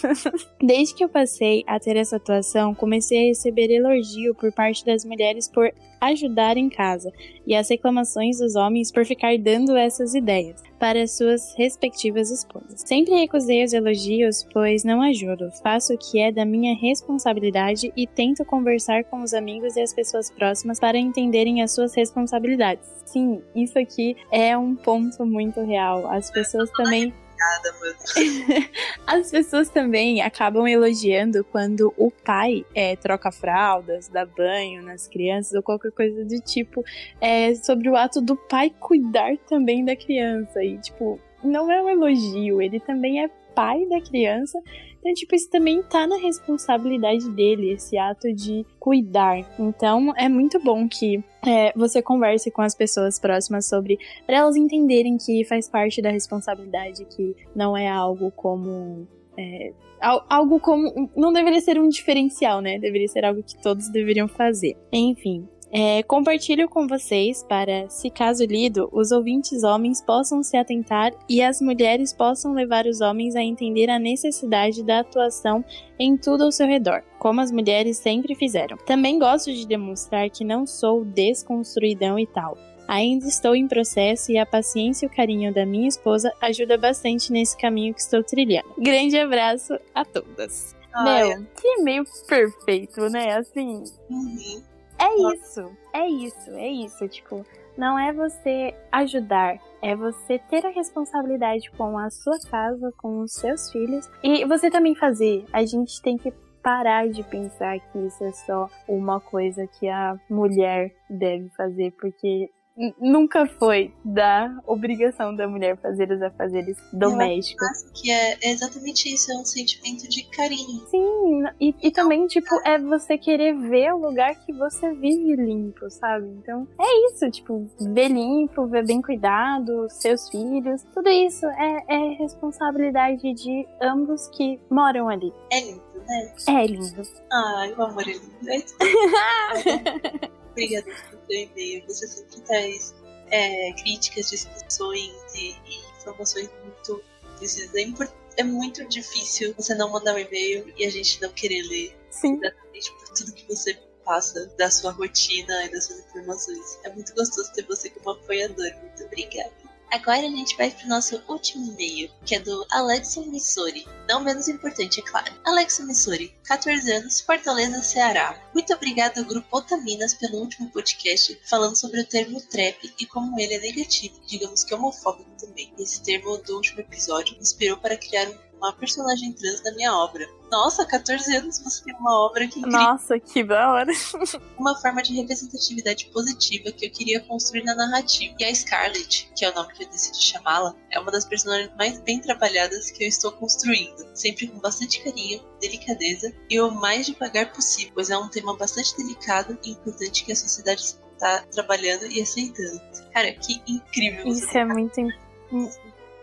Desde 0.59 0.95
que 0.95 1.03
eu 1.03 1.09
passei 1.09 1.63
a 1.67 1.79
ter 1.79 1.95
essa 1.95 2.15
atuação, 2.15 2.73
comecei 2.73 3.25
a 3.25 3.27
receber 3.27 3.69
elogio 3.69 4.33
por 4.33 4.51
parte 4.51 4.83
das 4.83 5.05
mulheres 5.05 5.47
por 5.47 5.71
ajudar 5.99 6.57
em 6.57 6.69
casa 6.69 7.11
e 7.45 7.55
as 7.55 7.69
reclamações 7.69 8.39
dos 8.39 8.55
homens 8.55 8.91
por 8.91 9.05
ficar 9.05 9.37
dando 9.37 9.75
essas 9.75 10.13
ideias 10.13 10.63
para 10.79 11.05
suas 11.07 11.53
respectivas 11.55 12.31
esposas. 12.31 12.81
Sempre 12.85 13.15
recusei 13.15 13.63
os 13.63 13.73
elogios, 13.73 14.47
pois 14.53 14.83
não 14.83 15.01
ajudo, 15.01 15.51
faço 15.61 15.93
o 15.93 15.97
que 15.97 16.19
é 16.19 16.31
da 16.31 16.45
minha 16.45 16.73
responsabilidade 16.75 17.91
e 17.95 18.07
tento 18.07 18.45
conversar 18.45 19.03
com 19.03 19.21
os 19.21 19.33
amigos 19.33 19.75
e 19.75 19.81
as 19.81 19.93
pessoas 19.93 20.31
próximas 20.31 20.79
para 20.79 20.97
entenderem 20.97 21.61
as 21.61 21.71
suas 21.71 21.93
responsabilidades. 21.93 22.87
Sim, 23.05 23.41
isso 23.55 23.77
aqui 23.77 24.15
é 24.31 24.57
um 24.57 24.75
ponto 24.75 25.25
muito 25.25 25.59
real. 25.61 26.07
As 26.07 26.31
pessoas 26.31 26.69
também 26.71 27.13
Mano. 27.39 28.65
as 29.07 29.31
pessoas 29.31 29.69
também 29.69 30.21
acabam 30.21 30.67
elogiando 30.67 31.43
quando 31.45 31.93
o 31.97 32.11
pai 32.11 32.65
é, 32.75 32.95
troca 32.95 33.31
fraldas, 33.31 34.07
dá 34.07 34.25
banho 34.25 34.83
nas 34.83 35.07
crianças 35.07 35.53
ou 35.53 35.63
qualquer 35.63 35.91
coisa 35.91 36.25
do 36.25 36.39
tipo, 36.41 36.83
é, 37.21 37.55
sobre 37.55 37.89
o 37.89 37.95
ato 37.95 38.21
do 38.21 38.35
pai 38.35 38.73
cuidar 38.79 39.37
também 39.47 39.85
da 39.85 39.95
criança. 39.95 40.63
E, 40.63 40.77
tipo, 40.79 41.19
não 41.43 41.71
é 41.71 41.81
um 41.81 41.89
elogio, 41.89 42.61
ele 42.61 42.79
também 42.79 43.23
é 43.23 43.29
pai 43.59 43.85
da 43.87 43.99
criança. 43.99 44.57
Então, 44.99 45.13
tipo, 45.13 45.35
isso 45.35 45.49
também 45.49 45.81
tá 45.83 46.07
na 46.07 46.17
responsabilidade 46.17 47.29
dele, 47.31 47.71
esse 47.71 47.97
ato 47.97 48.33
de 48.33 48.65
cuidar. 48.79 49.37
Então, 49.59 50.13
é 50.17 50.29
muito 50.29 50.59
bom 50.61 50.87
que 50.87 51.21
é, 51.45 51.73
você 51.75 52.01
converse 52.01 52.49
com 52.51 52.61
as 52.61 52.73
pessoas 52.75 53.19
próximas 53.19 53.67
sobre, 53.67 53.97
para 54.25 54.37
elas 54.37 54.55
entenderem 54.55 55.17
que 55.17 55.43
faz 55.45 55.69
parte 55.69 56.01
da 56.01 56.09
responsabilidade, 56.09 57.05
que 57.05 57.35
não 57.55 57.75
é 57.75 57.87
algo 57.87 58.31
como. 58.31 59.07
É, 59.37 59.73
al- 60.01 60.25
algo 60.29 60.59
como. 60.59 61.09
Não 61.15 61.31
deveria 61.33 61.61
ser 61.61 61.79
um 61.79 61.89
diferencial, 61.89 62.61
né? 62.61 62.79
Deveria 62.79 63.07
ser 63.07 63.25
algo 63.25 63.41
que 63.43 63.61
todos 63.61 63.89
deveriam 63.89 64.27
fazer. 64.27 64.77
Enfim. 64.91 65.47
É, 65.71 66.01
compartilho 66.03 66.67
com 66.67 66.87
vocês 66.87 67.43
para, 67.43 67.87
se 67.89 68.09
caso 68.09 68.43
lido, 68.43 68.89
os 68.91 69.11
ouvintes 69.11 69.63
homens 69.63 70.01
possam 70.01 70.41
se 70.41 70.57
atentar 70.57 71.11
e 71.27 71.43
as 71.43 71.61
mulheres 71.61 72.11
possam 72.11 72.53
levar 72.53 72.85
os 72.87 73.01
homens 73.01 73.35
a 73.35 73.43
entender 73.43 73.89
a 73.89 73.99
necessidade 73.99 74.83
da 74.83 74.99
atuação 74.99 75.63
em 75.99 76.17
tudo 76.17 76.45
ao 76.45 76.51
seu 76.51 76.65
redor, 76.65 77.03
como 77.19 77.39
as 77.39 77.51
mulheres 77.51 77.97
sempre 77.97 78.33
fizeram. 78.33 78.77
Também 78.77 79.19
gosto 79.19 79.53
de 79.53 79.67
demonstrar 79.67 80.29
que 80.29 80.43
não 80.43 80.65
sou 80.65 81.05
desconstruidão 81.05 82.17
e 82.17 82.25
tal. 82.25 82.57
Ainda 82.87 83.27
estou 83.27 83.55
em 83.55 83.67
processo 83.67 84.31
e 84.31 84.39
a 84.39 84.47
paciência 84.47 85.05
e 85.05 85.07
o 85.07 85.11
carinho 85.11 85.53
da 85.53 85.63
minha 85.63 85.87
esposa 85.87 86.33
ajuda 86.41 86.75
bastante 86.75 87.31
nesse 87.31 87.55
caminho 87.55 87.93
que 87.93 88.01
estou 88.01 88.23
trilhando. 88.23 88.73
Grande 88.79 89.19
abraço 89.19 89.77
a 89.93 90.03
todas. 90.03 90.75
Ai, 90.91 91.27
Meu, 91.27 91.45
que 91.55 91.67
e-mail 91.67 92.03
perfeito, 92.27 93.07
né? 93.09 93.37
Assim, 93.37 93.83
uhum. 94.09 94.63
É 94.99 95.33
isso, 95.33 95.77
é 95.93 96.07
isso, 96.07 96.51
é 96.51 96.67
isso. 96.67 97.07
Tipo, 97.07 97.45
não 97.77 97.97
é 97.97 98.11
você 98.11 98.75
ajudar, 98.91 99.57
é 99.81 99.95
você 99.95 100.37
ter 100.37 100.65
a 100.65 100.69
responsabilidade 100.69 101.71
com 101.71 101.97
a 101.97 102.09
sua 102.09 102.37
casa, 102.49 102.93
com 102.97 103.21
os 103.21 103.33
seus 103.33 103.71
filhos 103.71 104.09
e 104.23 104.45
você 104.45 104.69
também 104.69 104.93
fazer. 104.95 105.45
A 105.53 105.65
gente 105.65 106.01
tem 106.01 106.17
que 106.17 106.31
parar 106.61 107.07
de 107.09 107.23
pensar 107.23 107.79
que 107.79 107.99
isso 107.99 108.23
é 108.23 108.31
só 108.31 108.69
uma 108.87 109.19
coisa 109.19 109.65
que 109.65 109.87
a 109.87 110.19
mulher 110.29 110.93
deve 111.09 111.49
fazer, 111.49 111.91
porque 111.93 112.51
nunca 112.99 113.45
foi 113.45 113.93
da 114.03 114.61
obrigação 114.65 115.35
da 115.35 115.47
mulher 115.47 115.77
fazer 115.77 116.11
os 116.11 116.21
afazeres 116.21 116.77
domésticos. 116.93 117.67
Acho 117.67 117.93
que 117.93 118.11
é 118.11 118.37
exatamente 118.51 119.13
isso, 119.13 119.31
é 119.31 119.35
um 119.35 119.45
sentimento 119.45 120.07
de 120.07 120.23
carinho. 120.29 120.85
Sim, 120.89 121.43
e, 121.59 121.75
e 121.81 121.91
também, 121.91 122.25
tipo, 122.27 122.55
é 122.65 122.79
você 122.79 123.17
querer 123.17 123.53
ver 123.53 123.93
o 123.93 123.97
lugar 123.97 124.33
que 124.45 124.53
você 124.53 124.93
vive 124.93 125.35
limpo, 125.35 125.89
sabe? 125.89 126.27
Então, 126.27 126.67
é 126.79 127.11
isso, 127.11 127.29
tipo, 127.29 127.69
ver 127.79 128.09
limpo, 128.09 128.67
ver 128.67 128.85
bem 128.85 129.01
cuidado, 129.01 129.87
seus 129.89 130.29
filhos, 130.29 130.83
tudo 130.93 131.09
isso 131.09 131.45
é, 131.47 131.83
é 131.87 132.13
responsabilidade 132.13 133.33
de 133.33 133.67
ambos 133.81 134.27
que 134.29 134.59
moram 134.69 135.09
ali. 135.09 135.33
É 135.51 135.59
lindo, 135.59 135.81
né? 136.07 136.33
É 136.47 136.65
lindo. 136.65 137.01
Ai, 137.31 137.73
o 137.73 137.81
amor 137.81 138.03
é 138.03 138.13
lindo. 138.13 138.29
É. 138.49 140.29
Obrigada 140.51 141.18
seu 141.29 141.43
e-mail. 141.43 141.83
Você 141.87 142.07
sempre 142.07 142.41
traz 142.41 142.95
é, 143.29 143.73
críticas, 143.73 144.29
discussões 144.29 145.11
e, 145.35 145.55
e 145.65 145.79
informações 145.97 146.49
muito 146.63 147.03
precisas. 147.37 147.73
É, 147.75 148.41
é 148.41 148.43
muito 148.43 148.87
difícil 148.87 149.53
você 149.55 149.75
não 149.75 149.91
mandar 149.91 150.15
um 150.15 150.19
e-mail 150.19 150.73
e 150.77 150.85
a 150.85 150.89
gente 150.89 151.21
não 151.21 151.29
querer 151.31 151.61
ler 151.63 151.97
Sim. 152.09 152.37
exatamente 152.37 152.91
por 152.93 153.09
tudo 153.09 153.33
que 153.33 153.47
você 153.47 153.77
passa 154.03 154.47
da 154.57 154.71
sua 154.71 154.91
rotina 154.91 155.65
e 155.65 155.69
das 155.69 155.85
suas 155.85 155.99
informações. 155.99 156.79
É 156.83 156.89
muito 156.89 157.13
gostoso 157.13 157.51
ter 157.53 157.63
você 157.65 157.89
como 157.89 158.11
apoiador. 158.11 158.71
Muito 158.81 159.03
obrigada. 159.03 159.68
Agora 159.91 160.19
a 160.19 160.29
gente 160.29 160.55
vai 160.55 160.69
pro 160.69 160.87
nosso 160.87 161.21
último 161.27 161.71
e-mail, 161.71 162.11
que 162.25 162.35
é 162.35 162.39
do 162.39 162.65
Alexo 162.71 163.25
Missori. 163.29 163.87
Não 164.07 164.21
menos 164.23 164.47
importante, 164.47 164.99
é 164.99 165.03
claro. 165.03 165.33
Alexo 165.45 165.85
Missori, 165.85 166.33
14 166.43 166.91
anos, 166.91 167.21
Fortaleza, 167.21 167.81
Ceará. 167.81 168.39
Muito 168.53 168.73
obrigado 168.73 169.17
ao 169.19 169.25
grupo 169.25 169.47
Otaminas 169.57 170.13
pelo 170.13 170.37
último 170.37 170.69
podcast 170.69 171.39
falando 171.45 171.75
sobre 171.75 172.01
o 172.01 172.05
termo 172.05 172.39
trap 172.41 172.93
e 172.99 173.05
como 173.05 173.39
ele 173.39 173.55
é 173.55 173.59
negativo, 173.59 174.19
digamos 174.27 174.63
que 174.63 174.73
homofóbico 174.73 175.29
também. 175.39 175.73
Esse 175.79 176.01
termo 176.01 176.37
do 176.37 176.55
último 176.55 176.81
episódio 176.81 177.35
inspirou 177.39 177.77
para 177.77 177.97
criar 177.97 178.27
um- 178.29 178.48
uma 178.59 178.73
personagem 178.73 179.33
trans 179.33 179.63
na 179.63 179.71
minha 179.73 179.93
obra. 179.95 180.27
Nossa, 180.51 180.85
14 180.85 181.35
anos 181.37 181.59
você 181.59 181.83
tem 181.83 181.95
uma 181.95 182.25
obra 182.25 182.47
que 182.47 182.59
incrível 182.59 182.79
Nossa, 182.79 183.19
que 183.19 183.43
da 183.43 183.71
hora. 183.71 183.91
uma 184.57 184.75
forma 184.81 185.01
de 185.01 185.13
representatividade 185.15 186.05
positiva 186.07 186.71
que 186.71 186.87
eu 186.87 186.91
queria 186.91 187.19
construir 187.21 187.63
na 187.63 187.75
narrativa. 187.75 188.35
E 188.39 188.43
a 188.45 188.53
Scarlett, 188.53 189.31
que 189.35 189.45
é 189.45 189.49
o 189.51 189.55
nome 189.55 189.73
que 189.73 189.83
eu 189.83 189.89
decidi 189.89 190.21
chamá-la, 190.21 190.75
é 190.91 190.99
uma 190.99 191.11
das 191.11 191.25
personagens 191.25 191.71
mais 191.77 191.99
bem 192.01 192.19
trabalhadas 192.19 192.91
que 192.91 193.03
eu 193.03 193.07
estou 193.07 193.31
construindo, 193.31 194.05
sempre 194.13 194.47
com 194.47 194.59
bastante 194.59 195.03
carinho, 195.03 195.41
delicadeza 195.61 196.33
e 196.49 196.59
o 196.59 196.71
mais 196.71 197.05
devagar 197.05 197.51
possível, 197.53 197.91
pois 197.93 198.09
é 198.09 198.17
um 198.17 198.27
tema 198.29 198.55
bastante 198.57 198.95
delicado 198.97 199.57
e 199.63 199.71
importante 199.71 200.25
que 200.25 200.31
a 200.31 200.35
sociedade 200.35 200.81
está 200.81 201.43
trabalhando 201.51 202.05
e 202.07 202.21
aceitando. 202.21 202.81
Cara, 203.13 203.31
que 203.33 203.61
incrível 203.67 204.27
Isso 204.27 204.57
é 204.57 204.65
muito. 204.65 204.99
im- 204.99 205.11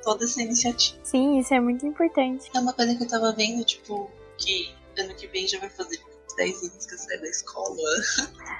toda 0.07 0.25
essa 0.25 0.41
iniciativa. 0.41 0.97
Sim, 1.03 1.41
isso 1.41 1.53
é 1.53 1.59
muito 1.59 1.85
importante. 1.85 2.49
É 2.55 2.61
uma 2.61 2.73
coisa 2.73 2.95
que 2.95 3.03
eu 3.03 3.09
tava 3.09 3.33
vendo, 3.33 3.65
tipo, 3.65 4.09
que 4.39 4.73
ano 4.97 5.13
que 5.17 5.27
vem 5.27 5.49
já 5.49 5.59
vai 5.59 5.69
fazer 5.69 6.01
10 6.37 6.63
anos 6.63 6.87
que 6.87 6.95
eu 6.95 6.99
saio 6.99 7.21
da 7.21 7.29
escola. 7.29 7.77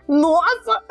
Nossa! 0.09 0.85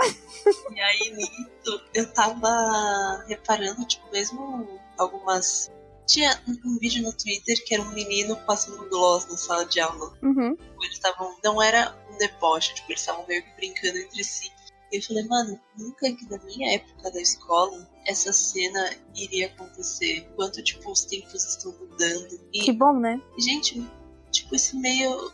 E 0.72 0.80
aí 0.80 1.14
nisso 1.14 1.82
eu 1.94 2.12
tava 2.14 3.26
reparando, 3.28 3.86
tipo, 3.86 4.10
mesmo 4.12 4.80
algumas. 4.98 5.70
Tinha 6.08 6.40
um 6.48 6.76
um 6.76 6.80
vídeo 6.80 7.04
no 7.04 7.12
Twitter 7.12 7.62
que 7.66 7.74
era 7.74 7.84
um 7.84 7.92
menino 7.92 8.38
passando 8.46 8.88
gloss 8.90 9.28
na 9.28 9.36
sala 9.36 9.66
de 9.66 9.80
aula. 9.80 10.14
Uhum. 10.22 10.56
Eles 10.82 10.94
estavam. 10.94 11.36
Não 11.44 11.62
era 11.62 11.94
um 12.12 12.18
deboche, 12.18 12.76
tipo, 12.76 12.92
eles 12.92 13.02
estavam 13.02 13.26
meio 13.28 13.44
que 13.44 13.52
brincando 13.56 13.98
entre 13.98 14.24
si. 14.24 14.55
E 14.92 14.98
eu 14.98 15.02
falei, 15.04 15.26
mano, 15.26 15.60
nunca 15.78 16.12
que 16.12 16.30
na 16.30 16.38
minha 16.44 16.76
época 16.76 17.12
da 17.12 17.22
escola 17.22 17.90
essa 18.06 18.32
cena 18.32 18.92
iria 19.16 19.48
acontecer. 19.48 20.28
Quanto, 20.36 20.64
tipo, 20.64 20.92
os 20.92 21.06
tempos 21.06 21.44
estão 21.44 21.74
mudando. 21.74 22.40
E, 22.54 22.62
Que 22.62 22.72
bom, 22.72 22.94
né? 23.00 23.22
gente, 23.40 23.86
tipo, 24.32 24.56
esse 24.56 24.76
meio. 24.78 25.32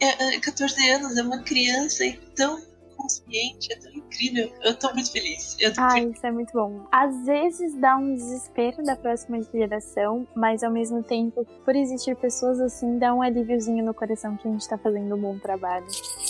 É, 0.00 0.34
é 0.34 0.40
14 0.40 0.90
anos, 0.90 1.16
é 1.16 1.22
uma 1.22 1.42
criança 1.42 2.04
e 2.04 2.16
tão 2.34 2.60
consciente, 3.02 3.72
é 3.72 3.76
tão 3.76 3.92
incrível. 3.92 4.52
Eu 4.62 4.78
tô 4.78 4.92
muito 4.94 5.10
feliz. 5.10 5.56
Eu 5.58 5.74
tô 5.74 5.80
Ai, 5.80 6.04
isso 6.04 6.24
é 6.24 6.30
muito 6.30 6.52
bom. 6.52 6.86
Às 6.92 7.26
vezes 7.26 7.74
dá 7.74 7.96
um 7.96 8.14
desespero 8.14 8.82
da 8.84 8.94
próxima 8.94 9.40
geração, 9.42 10.26
mas 10.34 10.62
ao 10.62 10.70
mesmo 10.70 11.02
tempo, 11.02 11.44
por 11.64 11.74
existir 11.74 12.16
pessoas 12.16 12.60
assim, 12.60 12.98
dá 12.98 13.12
um 13.12 13.20
alíviozinho 13.20 13.84
no 13.84 13.92
coração 13.92 14.36
que 14.36 14.46
a 14.46 14.50
gente 14.50 14.68
tá 14.68 14.78
fazendo 14.78 15.14
um 15.16 15.20
bom 15.20 15.38
trabalho. 15.38 15.86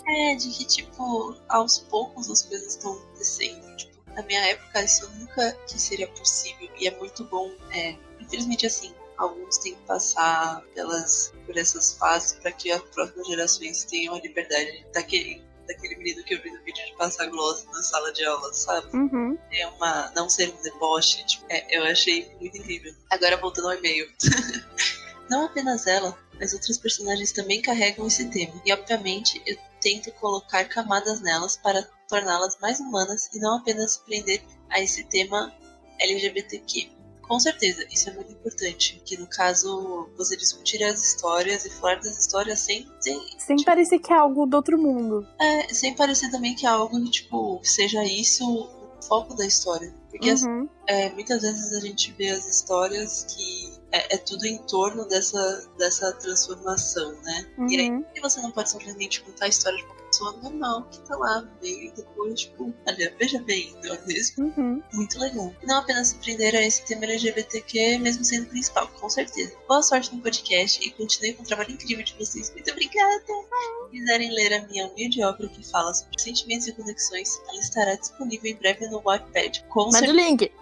É, 0.08 0.34
de 0.34 0.48
que, 0.50 0.64
tipo, 0.64 1.36
aos 1.48 1.78
poucos 1.78 2.30
as 2.30 2.42
coisas 2.42 2.74
estão 2.74 2.92
acontecendo. 2.94 3.76
Tipo, 3.76 3.92
na 4.14 4.22
minha 4.22 4.40
época 4.46 4.82
isso 4.82 5.10
nunca 5.18 5.52
que 5.66 5.78
seria 5.78 6.08
possível. 6.08 6.68
E 6.80 6.88
é 6.88 6.98
muito 6.98 7.24
bom. 7.24 7.50
É, 7.70 7.94
infelizmente, 8.20 8.66
assim, 8.66 8.92
alguns 9.18 9.58
têm 9.58 9.74
que 9.74 9.82
passar 9.82 10.62
pelas, 10.74 11.32
por 11.46 11.56
essas 11.56 11.94
fases 11.94 12.32
para 12.40 12.52
que 12.52 12.70
as 12.70 12.82
próximas 12.82 13.26
gerações 13.26 13.84
tenham 13.84 14.14
a 14.14 14.20
liberdade 14.20 14.86
daquele, 14.92 15.42
daquele 15.72 15.96
menino 15.96 16.22
que 16.24 16.34
eu 16.34 16.42
vi 16.42 16.50
no 16.50 16.62
vídeo 16.62 16.84
de 16.86 16.94
passar 16.96 17.26
gloss 17.26 17.64
na 17.72 17.82
sala 17.82 18.12
de 18.12 18.24
aula, 18.24 18.52
sabe? 18.52 18.96
Uhum. 18.96 19.38
É 19.50 19.66
uma. 19.66 20.12
não 20.14 20.28
ser 20.28 20.50
um 20.50 20.62
deboche. 20.62 21.24
Tipo, 21.24 21.46
é, 21.48 21.76
eu 21.76 21.84
achei 21.84 22.30
muito 22.40 22.56
incrível. 22.56 22.94
Agora 23.10 23.36
voltando 23.36 23.68
ao 23.68 23.74
e-mail. 23.74 24.10
não 25.30 25.46
apenas 25.46 25.86
ela, 25.86 26.16
mas 26.38 26.52
outros 26.52 26.78
personagens 26.78 27.32
também 27.32 27.62
carregam 27.62 28.06
esse 28.06 28.28
tema. 28.30 28.60
E 28.64 28.72
obviamente 28.72 29.40
eu 29.46 29.56
tento 29.80 30.12
colocar 30.12 30.64
camadas 30.66 31.20
nelas 31.20 31.56
para 31.56 31.82
torná-las 32.08 32.58
mais 32.60 32.78
humanas 32.78 33.28
e 33.32 33.40
não 33.40 33.58
apenas 33.58 33.96
prender 33.96 34.42
a 34.70 34.80
esse 34.80 35.04
tema 35.04 35.52
LGBTQ. 35.98 37.01
Com 37.22 37.40
certeza, 37.40 37.84
isso 37.90 38.10
é 38.10 38.12
muito 38.12 38.32
importante. 38.32 39.00
Que 39.04 39.16
no 39.16 39.26
caso, 39.26 40.08
você 40.16 40.36
discutir 40.36 40.82
as 40.84 41.02
histórias 41.02 41.64
e 41.64 41.70
falar 41.70 41.96
das 41.96 42.18
histórias 42.18 42.58
sem, 42.60 42.86
sem, 43.00 43.20
Sem 43.38 43.56
parecer 43.64 43.98
que 44.00 44.12
é 44.12 44.16
algo 44.16 44.44
do 44.46 44.56
outro 44.56 44.76
mundo. 44.78 45.26
é, 45.40 45.72
sem 45.72 45.94
parecer 45.94 46.30
também 46.30 46.54
que 46.54 46.66
é 46.66 46.68
algo 46.68 47.02
tipo, 47.10 47.60
seja 47.62 48.04
isso 48.04 48.44
o 48.44 49.02
foco 49.02 49.34
da 49.34 49.46
história. 49.46 49.94
Porque 50.10 50.30
Uhum. 50.30 50.68
é, 50.86 51.10
muitas 51.10 51.40
vezes 51.42 51.72
a 51.72 51.80
gente 51.80 52.12
vê 52.12 52.28
as 52.30 52.46
histórias 52.46 53.24
que 53.34 53.72
é, 53.92 54.14
é 54.14 54.18
tudo 54.18 54.44
em 54.46 54.58
torno 54.58 55.06
dessa, 55.08 55.68
dessa 55.78 56.12
transformação, 56.12 57.12
né? 57.22 57.46
E 57.68 57.76
aí 57.80 57.90
Uhum. 57.90 58.04
e 58.14 58.20
você 58.20 58.40
não 58.42 58.50
pode 58.50 58.70
simplesmente 58.70 59.22
contar 59.22 59.46
a 59.46 59.48
história 59.48 59.78
de 59.78 59.84
uma 59.84 59.94
pessoa 60.22 60.32
normal 60.42 60.82
que 60.90 61.00
tá 61.00 61.16
lá, 61.16 61.44
veio 61.60 61.88
e 61.88 61.90
depois, 61.90 62.40
tipo, 62.40 62.72
olha, 62.86 63.14
veja 63.18 63.40
bem, 63.42 63.74
é 63.82 64.06
mesmo? 64.06 64.44
Uhum. 64.44 64.82
Muito 64.92 65.18
legal. 65.18 65.52
Não 65.64 65.78
apenas 65.78 66.08
se 66.08 66.16
prender 66.16 66.54
a 66.54 66.62
esse 66.62 66.84
tema 66.84 67.04
LGBTQ, 67.04 67.98
mesmo 67.98 68.24
sendo 68.24 68.46
principal, 68.48 68.88
com 68.88 69.10
certeza. 69.10 69.52
Boa 69.66 69.82
sorte 69.82 70.14
no 70.14 70.22
podcast 70.22 70.86
e 70.86 70.90
continue 70.92 71.34
com 71.34 71.42
o 71.42 71.46
trabalho 71.46 71.72
incrível 71.72 72.04
de 72.04 72.14
vocês. 72.14 72.50
Muito 72.52 72.70
obrigada! 72.70 73.24
Se 73.24 73.90
quiserem 73.90 74.30
ler 74.32 74.54
a 74.54 74.66
minha 74.66 74.86
humilde 74.86 75.22
obra 75.22 75.48
que 75.48 75.68
fala 75.70 75.92
sobre 75.92 76.20
sentimentos 76.20 76.68
e 76.68 76.72
conexões, 76.72 77.40
ela 77.48 77.58
estará 77.58 77.94
disponível 77.96 78.50
em 78.50 78.56
breve 78.56 78.86
no 78.88 79.02
Wattpad. 79.02 79.64
Com 79.68 79.90
Manda 79.90 80.08
o 80.08 80.12
link. 80.12 80.52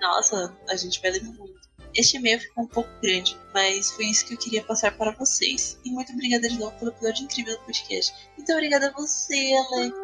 Nossa, 0.00 0.56
a 0.68 0.76
gente 0.76 1.02
vai 1.02 1.10
ler 1.10 1.24
muito. 1.24 1.57
Este 1.94 2.16
e-mail 2.16 2.40
ficou 2.40 2.64
um 2.64 2.66
pouco 2.66 2.88
grande, 3.02 3.36
mas 3.54 3.90
foi 3.92 4.06
isso 4.06 4.26
que 4.26 4.34
eu 4.34 4.38
queria 4.38 4.62
passar 4.62 4.96
para 4.96 5.10
vocês. 5.12 5.78
E 5.84 5.90
muito 5.90 6.12
obrigada 6.12 6.48
de 6.48 6.58
novo 6.58 6.72
pelo 6.78 6.90
episódio 6.90 7.24
incrível 7.24 7.56
do 7.56 7.64
podcast. 7.64 8.14
Muito 8.36 8.52
obrigada 8.52 8.88
a 8.88 8.92
você, 8.92 9.52
Alex. 9.54 9.94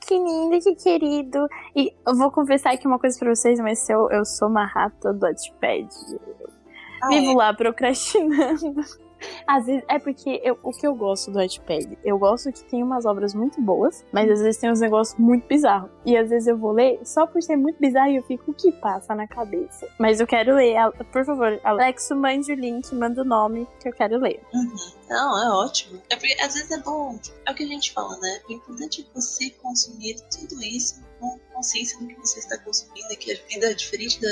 Que 0.00 0.14
lindo, 0.14 0.58
que 0.60 0.74
querido. 0.74 1.46
E 1.76 1.92
eu 2.06 2.16
vou 2.16 2.30
confessar 2.30 2.72
aqui 2.72 2.86
uma 2.86 2.98
coisa 2.98 3.18
pra 3.18 3.34
vocês, 3.34 3.60
mas 3.60 3.88
eu, 3.90 4.10
eu 4.10 4.24
sou 4.24 4.48
uma 4.48 4.64
rata 4.64 5.12
do 5.12 5.20
Wattpad. 5.20 5.88
Ah, 7.02 7.08
Vivo 7.08 7.32
é? 7.32 7.34
lá 7.34 7.54
procrastinando. 7.54 8.82
Às 9.46 9.66
vezes, 9.66 9.82
é 9.88 9.98
porque 9.98 10.40
eu- 10.44 10.58
o 10.62 10.70
que 10.72 10.86
eu 10.86 10.94
gosto 10.94 11.30
do 11.30 11.38
Wattpad, 11.38 11.98
eu 12.04 12.18
gosto 12.18 12.52
que 12.52 12.62
tem 12.64 12.82
umas 12.82 13.04
obras 13.06 13.34
muito 13.34 13.60
boas, 13.60 14.04
mas 14.12 14.30
às 14.30 14.40
vezes 14.40 14.60
tem 14.60 14.70
uns 14.70 14.80
negócios 14.80 15.18
muito 15.18 15.46
bizarros. 15.46 15.90
E 16.04 16.16
às 16.16 16.28
vezes 16.30 16.46
eu 16.48 16.56
vou 16.56 16.72
ler 16.72 17.00
só 17.04 17.26
por 17.26 17.42
ser 17.42 17.56
muito 17.56 17.78
bizarro 17.80 18.10
e 18.10 18.16
eu 18.16 18.22
fico, 18.22 18.50
o 18.50 18.54
que 18.54 18.70
passa 18.72 19.14
na 19.14 19.26
cabeça? 19.26 19.88
Mas 19.98 20.20
eu 20.20 20.26
quero 20.26 20.54
ler, 20.54 20.76
por 21.12 21.24
favor, 21.24 21.58
Alex, 21.64 22.08
mande 22.10 22.52
o 22.52 22.54
link, 22.56 22.94
manda 22.94 23.22
o 23.22 23.24
nome 23.24 23.66
que 23.80 23.88
eu 23.88 23.92
quero 23.92 24.18
ler. 24.18 24.40
Não, 25.08 25.42
é 25.42 25.50
ótimo. 25.64 26.00
É 26.10 26.16
porque 26.16 26.36
às 26.40 26.54
vezes 26.54 26.70
é 26.70 26.78
bom. 26.82 27.18
É 27.46 27.50
o 27.50 27.54
que 27.54 27.64
a 27.64 27.66
gente 27.66 27.92
fala, 27.92 28.16
né? 28.18 28.40
O 28.48 28.52
importante 28.52 29.08
é 29.08 29.14
você 29.20 29.50
consumir 29.50 30.16
tudo 30.30 30.62
isso 30.62 31.02
com 31.18 31.38
consciência 31.52 31.98
do 31.98 32.06
que 32.06 32.14
você 32.16 32.38
está 32.38 32.58
consumindo, 32.58 33.08
que 33.18 33.32
a 33.32 33.36
vida 33.48 33.70
é 33.70 33.74
diferente 33.74 34.20
da- 34.20 34.28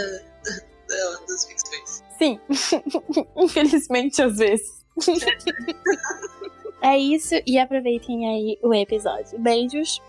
da- 0.88 1.20
das 1.28 1.44
ficções. 1.46 2.02
Sim, 2.18 2.40
infelizmente 3.36 4.22
às 4.22 4.36
vezes. 4.38 4.84
é 6.82 6.96
isso, 6.98 7.34
e 7.46 7.58
aproveitem 7.58 8.28
aí 8.28 8.58
o 8.62 8.72
episódio. 8.74 9.38
Beijos, 9.38 10.00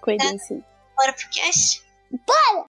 cuidem-se. 0.00 0.62
Bora 0.96 1.12
pro 1.12 1.28
cast? 1.30 1.82
Então, 2.12 2.64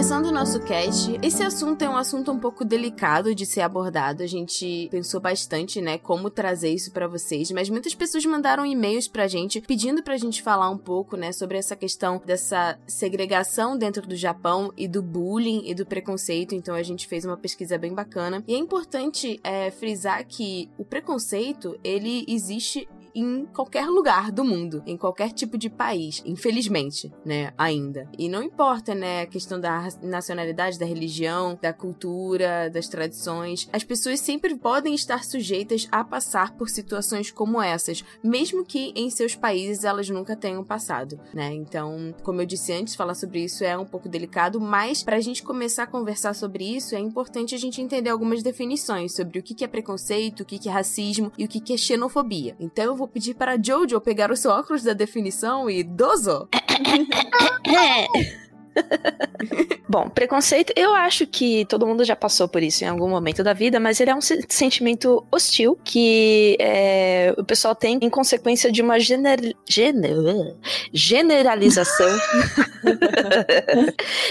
começando 0.00 0.26
o 0.28 0.32
nosso 0.32 0.58
cast, 0.60 1.18
esse 1.22 1.42
assunto 1.42 1.82
é 1.82 1.88
um 1.88 1.94
assunto 1.94 2.32
um 2.32 2.38
pouco 2.38 2.64
delicado 2.64 3.34
de 3.34 3.44
ser 3.44 3.60
abordado. 3.60 4.22
A 4.22 4.26
gente 4.26 4.88
pensou 4.90 5.20
bastante, 5.20 5.78
né, 5.82 5.98
como 5.98 6.30
trazer 6.30 6.70
isso 6.70 6.90
pra 6.90 7.06
vocês, 7.06 7.50
mas 7.50 7.68
muitas 7.68 7.94
pessoas 7.94 8.24
mandaram 8.24 8.64
e-mails 8.64 9.06
pra 9.06 9.28
gente 9.28 9.60
pedindo 9.60 10.02
pra 10.02 10.16
gente 10.16 10.42
falar 10.42 10.70
um 10.70 10.78
pouco, 10.78 11.18
né, 11.18 11.32
sobre 11.32 11.58
essa 11.58 11.76
questão 11.76 12.18
dessa 12.24 12.78
segregação 12.86 13.76
dentro 13.76 14.08
do 14.08 14.16
Japão 14.16 14.72
e 14.74 14.88
do 14.88 15.02
bullying 15.02 15.64
e 15.66 15.74
do 15.74 15.84
preconceito. 15.84 16.54
Então, 16.54 16.74
a 16.74 16.82
gente 16.82 17.06
fez 17.06 17.26
uma 17.26 17.36
pesquisa 17.36 17.76
bem 17.76 17.92
bacana. 17.92 18.42
E 18.48 18.54
é 18.54 18.58
importante 18.58 19.38
é, 19.44 19.70
frisar 19.70 20.26
que 20.26 20.70
o 20.78 20.84
preconceito, 20.84 21.78
ele 21.84 22.24
existe 22.26 22.88
em 23.14 23.46
qualquer 23.46 23.86
lugar 23.86 24.30
do 24.30 24.44
mundo, 24.44 24.82
em 24.86 24.96
qualquer 24.96 25.32
tipo 25.32 25.56
de 25.56 25.68
país, 25.68 26.22
infelizmente, 26.24 27.12
né, 27.24 27.52
ainda. 27.56 28.08
E 28.18 28.28
não 28.28 28.42
importa, 28.42 28.94
né, 28.94 29.22
a 29.22 29.26
questão 29.26 29.60
da 29.60 29.88
nacionalidade, 30.02 30.78
da 30.78 30.86
religião, 30.86 31.58
da 31.60 31.72
cultura, 31.72 32.70
das 32.70 32.88
tradições, 32.88 33.68
as 33.72 33.84
pessoas 33.84 34.20
sempre 34.20 34.56
podem 34.56 34.94
estar 34.94 35.24
sujeitas 35.24 35.88
a 35.90 36.04
passar 36.04 36.52
por 36.56 36.68
situações 36.68 37.30
como 37.30 37.60
essas, 37.60 38.04
mesmo 38.22 38.64
que 38.64 38.92
em 38.94 39.10
seus 39.10 39.34
países 39.34 39.84
elas 39.84 40.08
nunca 40.08 40.36
tenham 40.36 40.64
passado, 40.64 41.18
né? 41.34 41.52
Então, 41.52 42.14
como 42.22 42.40
eu 42.40 42.46
disse 42.46 42.72
antes, 42.72 42.94
falar 42.94 43.14
sobre 43.14 43.44
isso 43.44 43.64
é 43.64 43.76
um 43.76 43.84
pouco 43.84 44.08
delicado, 44.08 44.60
mas 44.60 45.02
pra 45.02 45.20
gente 45.20 45.42
começar 45.42 45.84
a 45.84 45.86
conversar 45.86 46.34
sobre 46.34 46.64
isso, 46.64 46.94
é 46.94 46.98
importante 46.98 47.54
a 47.54 47.58
gente 47.58 47.80
entender 47.80 48.10
algumas 48.10 48.42
definições 48.42 49.14
sobre 49.14 49.38
o 49.38 49.42
que 49.42 49.64
é 49.64 49.68
preconceito, 49.68 50.40
o 50.40 50.44
que 50.44 50.68
é 50.68 50.72
racismo 50.72 51.32
e 51.36 51.44
o 51.44 51.48
que 51.48 51.72
é 51.72 51.76
xenofobia. 51.76 52.56
Então, 52.58 52.84
eu 52.84 52.96
vou 53.00 53.08
pedir 53.08 53.34
para 53.34 53.56
Jojo 53.60 53.98
pegar 54.00 54.30
o 54.30 54.36
seu 54.36 54.50
óculos 54.50 54.82
da 54.82 54.92
definição 54.92 55.70
e 55.70 55.82
dozo. 55.82 56.46
Bom, 59.88 60.08
preconceito, 60.08 60.72
eu 60.76 60.94
acho 60.94 61.26
que 61.26 61.64
todo 61.66 61.86
mundo 61.86 62.04
já 62.04 62.14
passou 62.14 62.48
por 62.48 62.62
isso 62.62 62.84
em 62.84 62.86
algum 62.86 63.08
momento 63.08 63.42
da 63.42 63.52
vida, 63.52 63.80
mas 63.80 64.00
ele 64.00 64.10
é 64.10 64.14
um 64.14 64.20
se- 64.20 64.44
sentimento 64.48 65.26
hostil 65.32 65.76
que 65.84 66.56
é, 66.60 67.34
o 67.36 67.44
pessoal 67.44 67.74
tem 67.74 67.98
em 68.00 68.08
consequência 68.10 68.70
de 68.70 68.82
uma 68.82 68.98
gener- 69.00 69.54
gener- 69.68 70.54
generalização. 70.92 72.08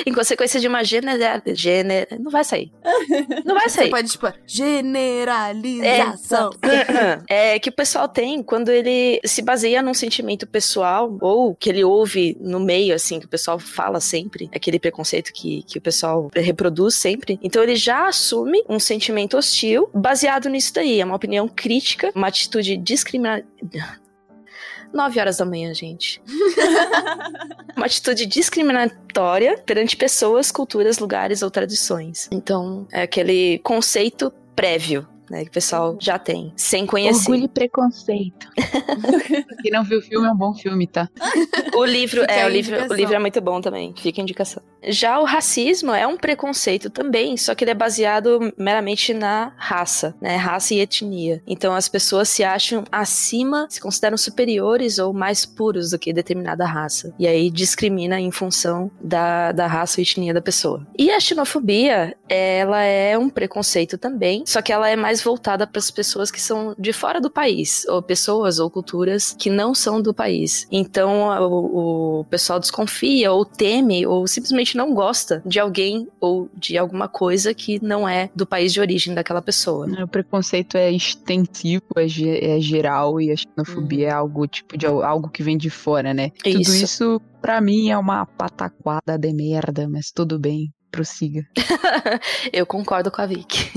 em 0.05 0.13
consequência 0.13 0.59
de 0.59 0.67
uma 0.67 0.83
general, 0.83 1.41
gener, 1.47 2.07
não 2.19 2.31
vai 2.31 2.43
sair. 2.43 2.71
Não 3.45 3.55
vai 3.55 3.69
Você 3.69 3.75
sair. 3.77 3.89
pode, 3.89 4.09
tipo, 4.09 4.31
generalização. 4.45 6.51
É 7.27 7.57
que 7.59 7.69
o 7.69 7.73
pessoal 7.73 8.07
tem 8.07 8.41
quando 8.43 8.69
ele 8.69 9.19
se 9.25 9.41
baseia 9.41 9.81
num 9.81 9.93
sentimento 9.93 10.47
pessoal 10.47 11.17
ou 11.21 11.55
que 11.55 11.69
ele 11.69 11.83
ouve 11.83 12.37
no 12.39 12.59
meio, 12.59 12.93
assim, 12.93 13.19
que 13.19 13.25
o 13.25 13.29
pessoal 13.29 13.57
fala 13.59 13.99
sempre, 13.99 14.28
aquele 14.53 14.79
preconceito 14.79 15.31
que, 15.33 15.63
que 15.63 15.77
o 15.77 15.81
pessoal 15.81 16.29
reproduz 16.35 16.95
sempre. 16.95 17.39
Então 17.41 17.63
ele 17.63 17.75
já 17.75 18.07
assume 18.07 18.63
um 18.67 18.79
sentimento 18.79 19.37
hostil 19.37 19.89
baseado 19.93 20.49
nisso 20.49 20.73
daí. 20.73 20.99
É 20.99 21.05
uma 21.05 21.15
opinião 21.15 21.47
crítica, 21.47 22.11
uma 22.15 22.27
atitude 22.27 22.77
discriminatória. 22.77 23.47
9 24.93 25.19
horas 25.19 25.37
da 25.37 25.45
manhã, 25.45 25.73
gente. 25.73 26.21
uma 27.77 27.85
atitude 27.85 28.25
discriminatória 28.25 29.57
perante 29.59 29.95
pessoas, 29.95 30.51
culturas, 30.51 30.97
lugares 30.97 31.41
ou 31.41 31.51
tradições. 31.51 32.27
Então, 32.31 32.87
é 32.91 33.03
aquele 33.03 33.59
conceito 33.59 34.33
prévio. 34.55 35.07
Né, 35.29 35.43
que 35.43 35.49
o 35.49 35.53
pessoal 35.53 35.95
já 35.99 36.17
tem, 36.17 36.51
sem 36.55 36.85
conhecer. 36.85 37.29
Orgulho 37.29 37.45
e 37.45 37.47
preconceito. 37.47 38.47
Quem 39.61 39.71
não 39.71 39.83
viu 39.83 39.99
o 39.99 40.01
filme 40.01 40.27
é 40.27 40.31
um 40.31 40.35
bom 40.35 40.53
filme, 40.53 40.87
tá? 40.87 41.07
O 41.75 41.85
livro, 41.85 42.21
Fica 42.21 42.33
é, 42.33 42.45
o 42.45 42.49
livro, 42.49 42.75
o 42.89 42.93
livro 42.93 43.15
é 43.15 43.19
muito 43.19 43.39
bom 43.39 43.61
também, 43.61 43.93
fica 43.95 44.21
a 44.21 44.23
indicação. 44.23 44.63
Já 44.87 45.19
o 45.19 45.25
racismo 45.25 45.91
é 45.91 46.07
um 46.07 46.17
preconceito 46.17 46.89
também, 46.89 47.35
só 47.37 47.53
que 47.53 47.63
ele 47.63 47.71
é 47.71 47.75
baseado 47.75 48.53
meramente 48.57 49.13
na 49.13 49.53
raça, 49.57 50.15
né? 50.21 50.35
Raça 50.35 50.73
e 50.73 50.79
etnia. 50.79 51.41
Então 51.45 51.75
as 51.75 51.89
pessoas 51.89 52.29
se 52.29 52.43
acham 52.43 52.83
acima, 52.91 53.67
se 53.69 53.81
consideram 53.81 54.17
superiores 54.17 54.97
ou 54.97 55.13
mais 55.13 55.45
puros 55.45 55.91
do 55.91 55.99
que 55.99 56.13
determinada 56.13 56.65
raça. 56.65 57.13
E 57.19 57.27
aí 57.27 57.49
discrimina 57.49 58.19
em 58.19 58.31
função 58.31 58.89
da, 59.01 59.51
da 59.51 59.67
raça 59.67 59.99
e 59.99 60.03
etnia 60.03 60.33
da 60.33 60.41
pessoa. 60.41 60.87
E 60.97 61.11
a 61.11 61.19
xenofobia, 61.19 62.15
ela 62.27 62.81
é 62.81 63.17
um 63.17 63.29
preconceito 63.29 63.97
também, 63.97 64.43
só 64.45 64.61
que 64.61 64.71
ela 64.71 64.89
é 64.89 64.95
mais 64.95 65.18
voltada 65.23 65.65
para 65.67 65.79
as 65.79 65.91
pessoas 65.91 66.29
que 66.31 66.41
são 66.41 66.75
de 66.77 66.91
fora 66.93 67.19
do 67.21 67.29
país, 67.29 67.85
ou 67.87 68.01
pessoas 68.01 68.59
ou 68.59 68.69
culturas 68.69 69.35
que 69.37 69.49
não 69.49 69.73
são 69.75 70.01
do 70.01 70.13
país. 70.13 70.67
Então 70.71 71.29
o, 71.41 72.19
o 72.21 72.25
pessoal 72.25 72.59
desconfia 72.59 73.31
ou 73.31 73.45
teme 73.45 74.05
ou 74.05 74.25
simplesmente 74.27 74.77
não 74.77 74.93
gosta 74.93 75.41
de 75.45 75.59
alguém 75.59 76.07
ou 76.19 76.49
de 76.55 76.77
alguma 76.77 77.07
coisa 77.07 77.53
que 77.53 77.83
não 77.83 78.07
é 78.07 78.29
do 78.35 78.45
país 78.45 78.73
de 78.73 78.79
origem 78.79 79.13
daquela 79.13 79.41
pessoa. 79.41 79.85
O 80.03 80.07
preconceito 80.07 80.75
é 80.77 80.91
extensivo, 80.91 81.83
é, 81.97 82.55
é 82.57 82.59
geral 82.59 83.19
e 83.21 83.31
a 83.31 83.35
xenofobia 83.35 84.07
é 84.07 84.11
algo 84.11 84.47
tipo 84.47 84.77
de 84.77 84.85
al- 84.85 85.03
algo 85.03 85.29
que 85.29 85.43
vem 85.43 85.57
de 85.57 85.69
fora, 85.69 86.13
né? 86.13 86.31
Tudo 86.43 86.59
Isso. 86.61 86.83
isso, 86.83 87.21
pra 87.41 87.61
mim, 87.61 87.89
é 87.89 87.97
uma 87.97 88.25
pataquada 88.25 89.17
de 89.17 89.33
merda, 89.33 89.87
mas 89.87 90.11
tudo 90.11 90.39
bem, 90.39 90.71
prossiga. 90.89 91.47
Eu 92.51 92.65
concordo 92.65 93.11
com 93.11 93.21
a 93.21 93.25
Vicky. 93.25 93.71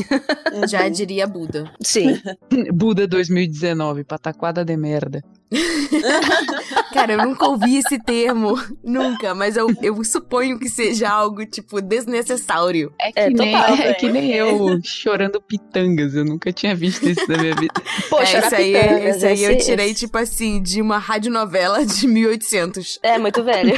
Já 0.68 0.88
diria 0.88 1.26
Buda. 1.26 1.72
Sim. 1.80 2.20
Buda 2.72 3.06
2019, 3.06 4.04
pataquada 4.04 4.64
de 4.64 4.76
merda. 4.76 5.22
Cara, 6.92 7.12
eu 7.14 7.24
nunca 7.26 7.46
ouvi 7.48 7.78
esse 7.78 7.98
termo. 7.98 8.54
Nunca, 8.82 9.34
mas 9.34 9.56
eu, 9.56 9.66
eu 9.82 10.02
suponho 10.04 10.58
que 10.58 10.68
seja 10.68 11.08
algo, 11.08 11.44
tipo, 11.46 11.80
desnecessário. 11.80 12.92
É 13.00 13.12
que, 13.12 13.18
É, 13.20 13.30
nem, 13.30 13.52
total, 13.52 13.74
é 13.76 13.94
que 13.94 14.08
nem 14.10 14.32
eu 14.32 14.78
chorando 14.84 15.40
pitangas, 15.40 16.14
eu 16.14 16.24
nunca 16.24 16.52
tinha 16.52 16.74
visto 16.74 17.08
isso 17.08 17.26
na 17.30 17.38
minha 17.38 17.54
vida. 17.54 17.74
Poxa, 18.10 18.36
é, 18.36 18.40
esse 18.46 18.54
aí, 18.54 18.76
Arapitangas, 18.76 19.16
esse 19.16 19.26
aí 19.26 19.44
eu 19.44 19.58
tirei, 19.58 19.86
esse- 19.86 19.94
tipo 20.00 20.18
assim, 20.18 20.62
de 20.62 20.80
uma 20.80 20.98
radionovela 20.98 21.84
de 21.84 22.06
1800. 22.06 22.98
É 23.02 23.18
muito 23.18 23.42
velho. 23.42 23.72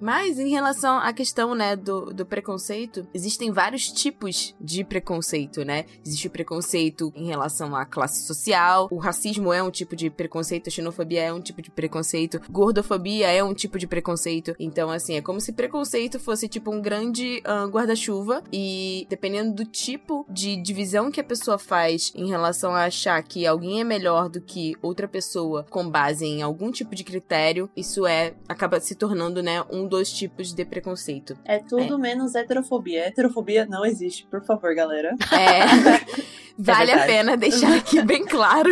Mas 0.00 0.38
em 0.38 0.50
relação 0.50 0.98
à 0.98 1.10
questão, 1.12 1.54
né, 1.54 1.74
do, 1.74 2.12
do 2.12 2.26
preconceito, 2.26 3.06
existem 3.14 3.50
vários 3.50 3.90
tipos 3.90 4.54
de 4.60 4.84
preconceito, 4.84 5.64
né? 5.64 5.86
Existe 6.04 6.26
o 6.26 6.30
preconceito 6.30 7.10
em 7.16 7.26
relação 7.26 7.74
à 7.74 7.84
classe 7.86 8.26
social, 8.26 8.88
o 8.90 8.98
racismo 8.98 9.52
é 9.52 9.62
um 9.62 9.70
tipo 9.70 9.96
de 9.96 10.10
preconceito, 10.16 10.70
xenofobia 10.70 11.22
é 11.22 11.32
um 11.32 11.40
tipo 11.40 11.62
de 11.62 11.70
preconceito, 11.70 12.40
gordofobia 12.50 13.30
é 13.30 13.42
um 13.42 13.54
tipo 13.54 13.78
de 13.78 13.86
preconceito. 13.86 14.54
Então, 14.58 14.90
assim, 14.90 15.16
é 15.16 15.22
como 15.22 15.40
se 15.40 15.52
preconceito 15.52 16.18
fosse 16.18 16.48
tipo 16.48 16.72
um 16.72 16.80
grande 16.80 17.40
ah, 17.44 17.66
guarda-chuva 17.66 18.42
e 18.52 19.06
dependendo 19.08 19.52
do 19.52 19.64
tipo 19.64 20.26
de 20.28 20.56
divisão 20.56 21.10
que 21.10 21.20
a 21.20 21.24
pessoa 21.24 21.58
faz 21.58 22.12
em 22.14 22.28
relação 22.28 22.74
a 22.74 22.84
achar 22.84 23.22
que 23.22 23.46
alguém 23.46 23.80
é 23.80 23.84
melhor 23.84 24.28
do 24.28 24.40
que 24.40 24.74
outra 24.82 25.06
pessoa 25.06 25.64
com 25.70 25.88
base 25.88 26.24
em 26.24 26.42
algum 26.42 26.70
tipo 26.70 26.94
de 26.94 27.04
critério, 27.04 27.70
isso 27.76 28.06
é 28.06 28.34
acaba 28.48 28.80
se 28.80 28.94
tornando, 28.94 29.42
né, 29.42 29.62
um 29.70 29.86
dos 29.86 30.12
tipos 30.12 30.54
de 30.54 30.64
preconceito. 30.64 31.36
É 31.44 31.58
tudo 31.58 31.98
menos 31.98 32.34
heterofobia. 32.34 33.06
Heterofobia 33.06 33.66
não 33.66 33.84
existe, 33.84 34.26
por 34.26 34.44
favor, 34.44 34.74
galera. 34.74 35.14
É. 35.32 36.36
Vale 36.58 36.92
a 36.92 36.96
verdade. 36.96 37.12
pena 37.12 37.36
deixar 37.36 37.74
aqui 37.76 38.02
bem 38.02 38.24
claro. 38.24 38.70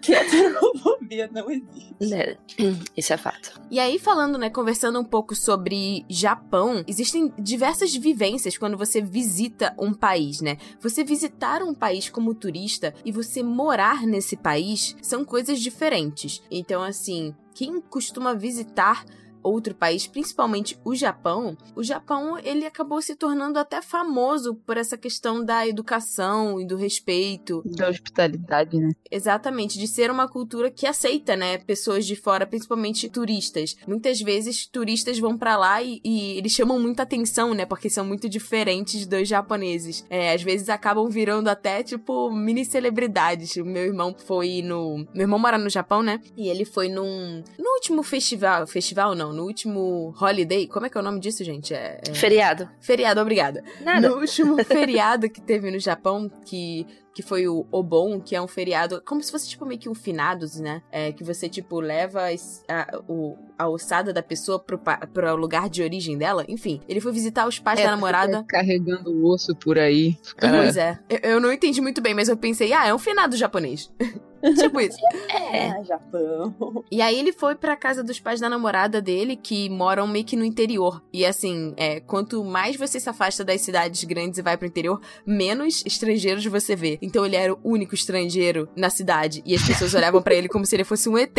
Que 0.00 0.14
a 0.14 0.22
heterofobia 0.22 1.28
não 1.32 1.50
existe. 1.50 1.94
Né, 2.00 2.36
Isso 2.96 3.12
é 3.12 3.16
fato. 3.16 3.60
E 3.70 3.78
aí, 3.78 3.98
falando, 3.98 4.38
né, 4.38 4.50
conversando 4.50 5.00
um 5.00 5.04
pouco 5.04 5.34
sobre 5.34 6.04
Japão, 6.08 6.84
existem 6.86 7.32
diversas 7.38 7.94
vivências 7.94 8.56
quando 8.56 8.76
você 8.76 9.00
visita 9.00 9.74
um 9.78 9.92
país, 9.92 10.40
né? 10.40 10.56
Você 10.80 11.02
visitar 11.02 11.62
um 11.62 11.74
país 11.74 12.08
como 12.08 12.34
turista 12.34 12.94
e 13.04 13.10
você 13.12 13.42
morar 13.42 14.06
nesse 14.06 14.36
país 14.36 14.96
são 15.02 15.24
coisas 15.24 15.60
diferentes. 15.60 16.42
Então, 16.50 16.82
assim, 16.82 17.34
quem 17.54 17.80
costuma 17.80 18.34
visitar 18.34 19.04
outro 19.44 19.74
país, 19.74 20.06
principalmente 20.06 20.78
o 20.84 20.94
Japão, 20.94 21.56
o 21.76 21.82
Japão 21.82 22.38
ele 22.38 22.66
acabou 22.66 23.00
se 23.00 23.14
tornando 23.14 23.58
até 23.58 23.80
famoso 23.82 24.54
por 24.66 24.76
essa 24.76 24.96
questão 24.96 25.44
da 25.44 25.66
educação 25.66 26.60
e 26.60 26.66
do 26.66 26.76
respeito, 26.76 27.62
Da 27.64 27.88
hospitalidade, 27.88 28.78
né? 28.78 28.92
Exatamente, 29.10 29.78
de 29.78 29.86
ser 29.86 30.10
uma 30.10 30.28
cultura 30.28 30.70
que 30.70 30.86
aceita, 30.86 31.36
né, 31.36 31.58
pessoas 31.58 32.06
de 32.06 32.16
fora, 32.16 32.46
principalmente 32.46 33.08
turistas. 33.08 33.76
Muitas 33.86 34.20
vezes 34.20 34.66
turistas 34.66 35.18
vão 35.18 35.36
pra 35.36 35.56
lá 35.56 35.82
e, 35.82 36.00
e 36.04 36.38
eles 36.38 36.52
chamam 36.52 36.80
muita 36.80 37.02
atenção, 37.02 37.54
né, 37.54 37.66
porque 37.66 37.90
são 37.90 38.04
muito 38.04 38.28
diferentes 38.28 39.06
dos 39.06 39.28
japoneses. 39.28 40.04
É, 40.08 40.32
às 40.32 40.42
vezes 40.42 40.68
acabam 40.68 41.08
virando 41.08 41.48
até 41.48 41.82
tipo 41.82 42.30
mini 42.30 42.64
celebridades. 42.64 43.56
O 43.56 43.64
meu 43.64 43.84
irmão 43.84 44.14
foi 44.26 44.62
no, 44.62 45.06
meu 45.12 45.22
irmão 45.22 45.38
mora 45.38 45.58
no 45.58 45.68
Japão, 45.68 46.02
né? 46.02 46.20
E 46.36 46.48
ele 46.48 46.64
foi 46.64 46.88
num 46.88 47.42
no 47.58 47.70
último 47.74 48.02
festival, 48.02 48.66
festival 48.66 49.14
não, 49.14 49.32
no 49.34 49.44
último 49.44 50.14
holiday. 50.20 50.66
Como 50.66 50.86
é 50.86 50.88
que 50.88 50.96
é 50.96 51.00
o 51.00 51.04
nome 51.04 51.20
disso, 51.20 51.44
gente? 51.44 51.74
É, 51.74 52.00
é... 52.06 52.14
Feriado. 52.14 52.68
feriado, 52.80 53.20
obrigada. 53.20 53.62
Nada. 53.80 54.08
No 54.08 54.16
último 54.16 54.62
feriado 54.64 55.28
que 55.28 55.40
teve 55.40 55.70
no 55.70 55.78
Japão, 55.78 56.30
que, 56.46 56.86
que 57.14 57.22
foi 57.22 57.46
o 57.48 57.64
Obon, 57.70 58.20
que 58.20 58.34
é 58.34 58.42
um 58.42 58.48
feriado, 58.48 59.00
como 59.06 59.22
se 59.22 59.30
fosse 59.30 59.48
tipo 59.48 59.64
meio 59.64 59.78
que 59.80 59.88
um 59.88 59.94
finados, 59.94 60.58
né? 60.58 60.82
É, 60.90 61.12
que 61.12 61.22
você, 61.22 61.48
tipo, 61.48 61.78
leva 61.80 62.22
a, 62.68 62.98
o, 63.08 63.36
a 63.58 63.68
ossada 63.68 64.12
da 64.12 64.22
pessoa 64.22 64.58
pro, 64.58 64.78
pro 64.78 65.36
lugar 65.36 65.68
de 65.68 65.82
origem 65.82 66.18
dela. 66.18 66.44
Enfim, 66.48 66.80
ele 66.88 67.00
foi 67.00 67.12
visitar 67.12 67.46
os 67.46 67.58
pais 67.58 67.78
É, 67.80 67.84
da 67.84 67.90
namorada. 67.92 68.38
fica 68.40 68.58
Carregando 68.58 69.10
o 69.10 69.30
osso 69.32 69.54
por 69.54 69.78
aí. 69.78 70.16
Cara- 70.36 70.58
Pois 70.62 70.76
é. 70.76 70.98
Eu, 71.08 71.18
eu 71.32 71.40
não 71.40 71.52
entendi 71.52 71.80
muito 71.80 72.00
bem, 72.00 72.14
mas 72.14 72.28
eu 72.28 72.36
pensei, 72.36 72.72
ah, 72.72 72.86
é 72.86 72.94
um 72.94 72.98
finado 72.98 73.36
japonês. 73.36 73.90
tipo 74.58 74.80
isso. 74.80 74.98
É. 75.52 75.70
Ah, 75.70 75.82
Japão. 75.84 76.54
E 76.90 77.00
aí 77.00 77.18
ele 77.18 77.32
foi 77.32 77.54
pra 77.54 77.76
casa 77.76 78.02
dos 78.02 78.18
pais 78.20 78.40
da 78.40 78.48
namorada 78.48 79.00
dele, 79.00 79.36
que 79.36 79.68
moram 79.70 80.06
meio 80.06 80.24
que 80.24 80.36
no 80.36 80.44
interior. 80.44 81.02
E 81.12 81.24
assim, 81.24 81.72
é, 81.76 82.00
quanto 82.00 82.42
mais 82.44 82.76
você 82.76 82.98
se 83.00 83.08
afasta 83.08 83.44
das 83.44 83.60
cidades 83.60 84.02
grandes 84.04 84.38
e 84.38 84.42
vai 84.42 84.56
pro 84.56 84.66
interior, 84.66 85.00
menos 85.26 85.82
estrangeiros 85.86 86.44
você 86.46 86.74
vê. 86.76 86.98
Então 87.04 87.24
ele 87.24 87.36
era 87.36 87.52
o 87.52 87.58
único 87.62 87.94
estrangeiro 87.94 88.68
na 88.76 88.90
cidade. 88.90 89.42
E 89.44 89.54
as 89.54 89.62
pessoas 89.62 89.94
olhavam 89.94 90.22
pra 90.22 90.34
ele 90.34 90.48
como 90.48 90.64
se 90.64 90.74
ele 90.74 90.84
fosse 90.84 91.08
um 91.08 91.18
ET. 91.18 91.36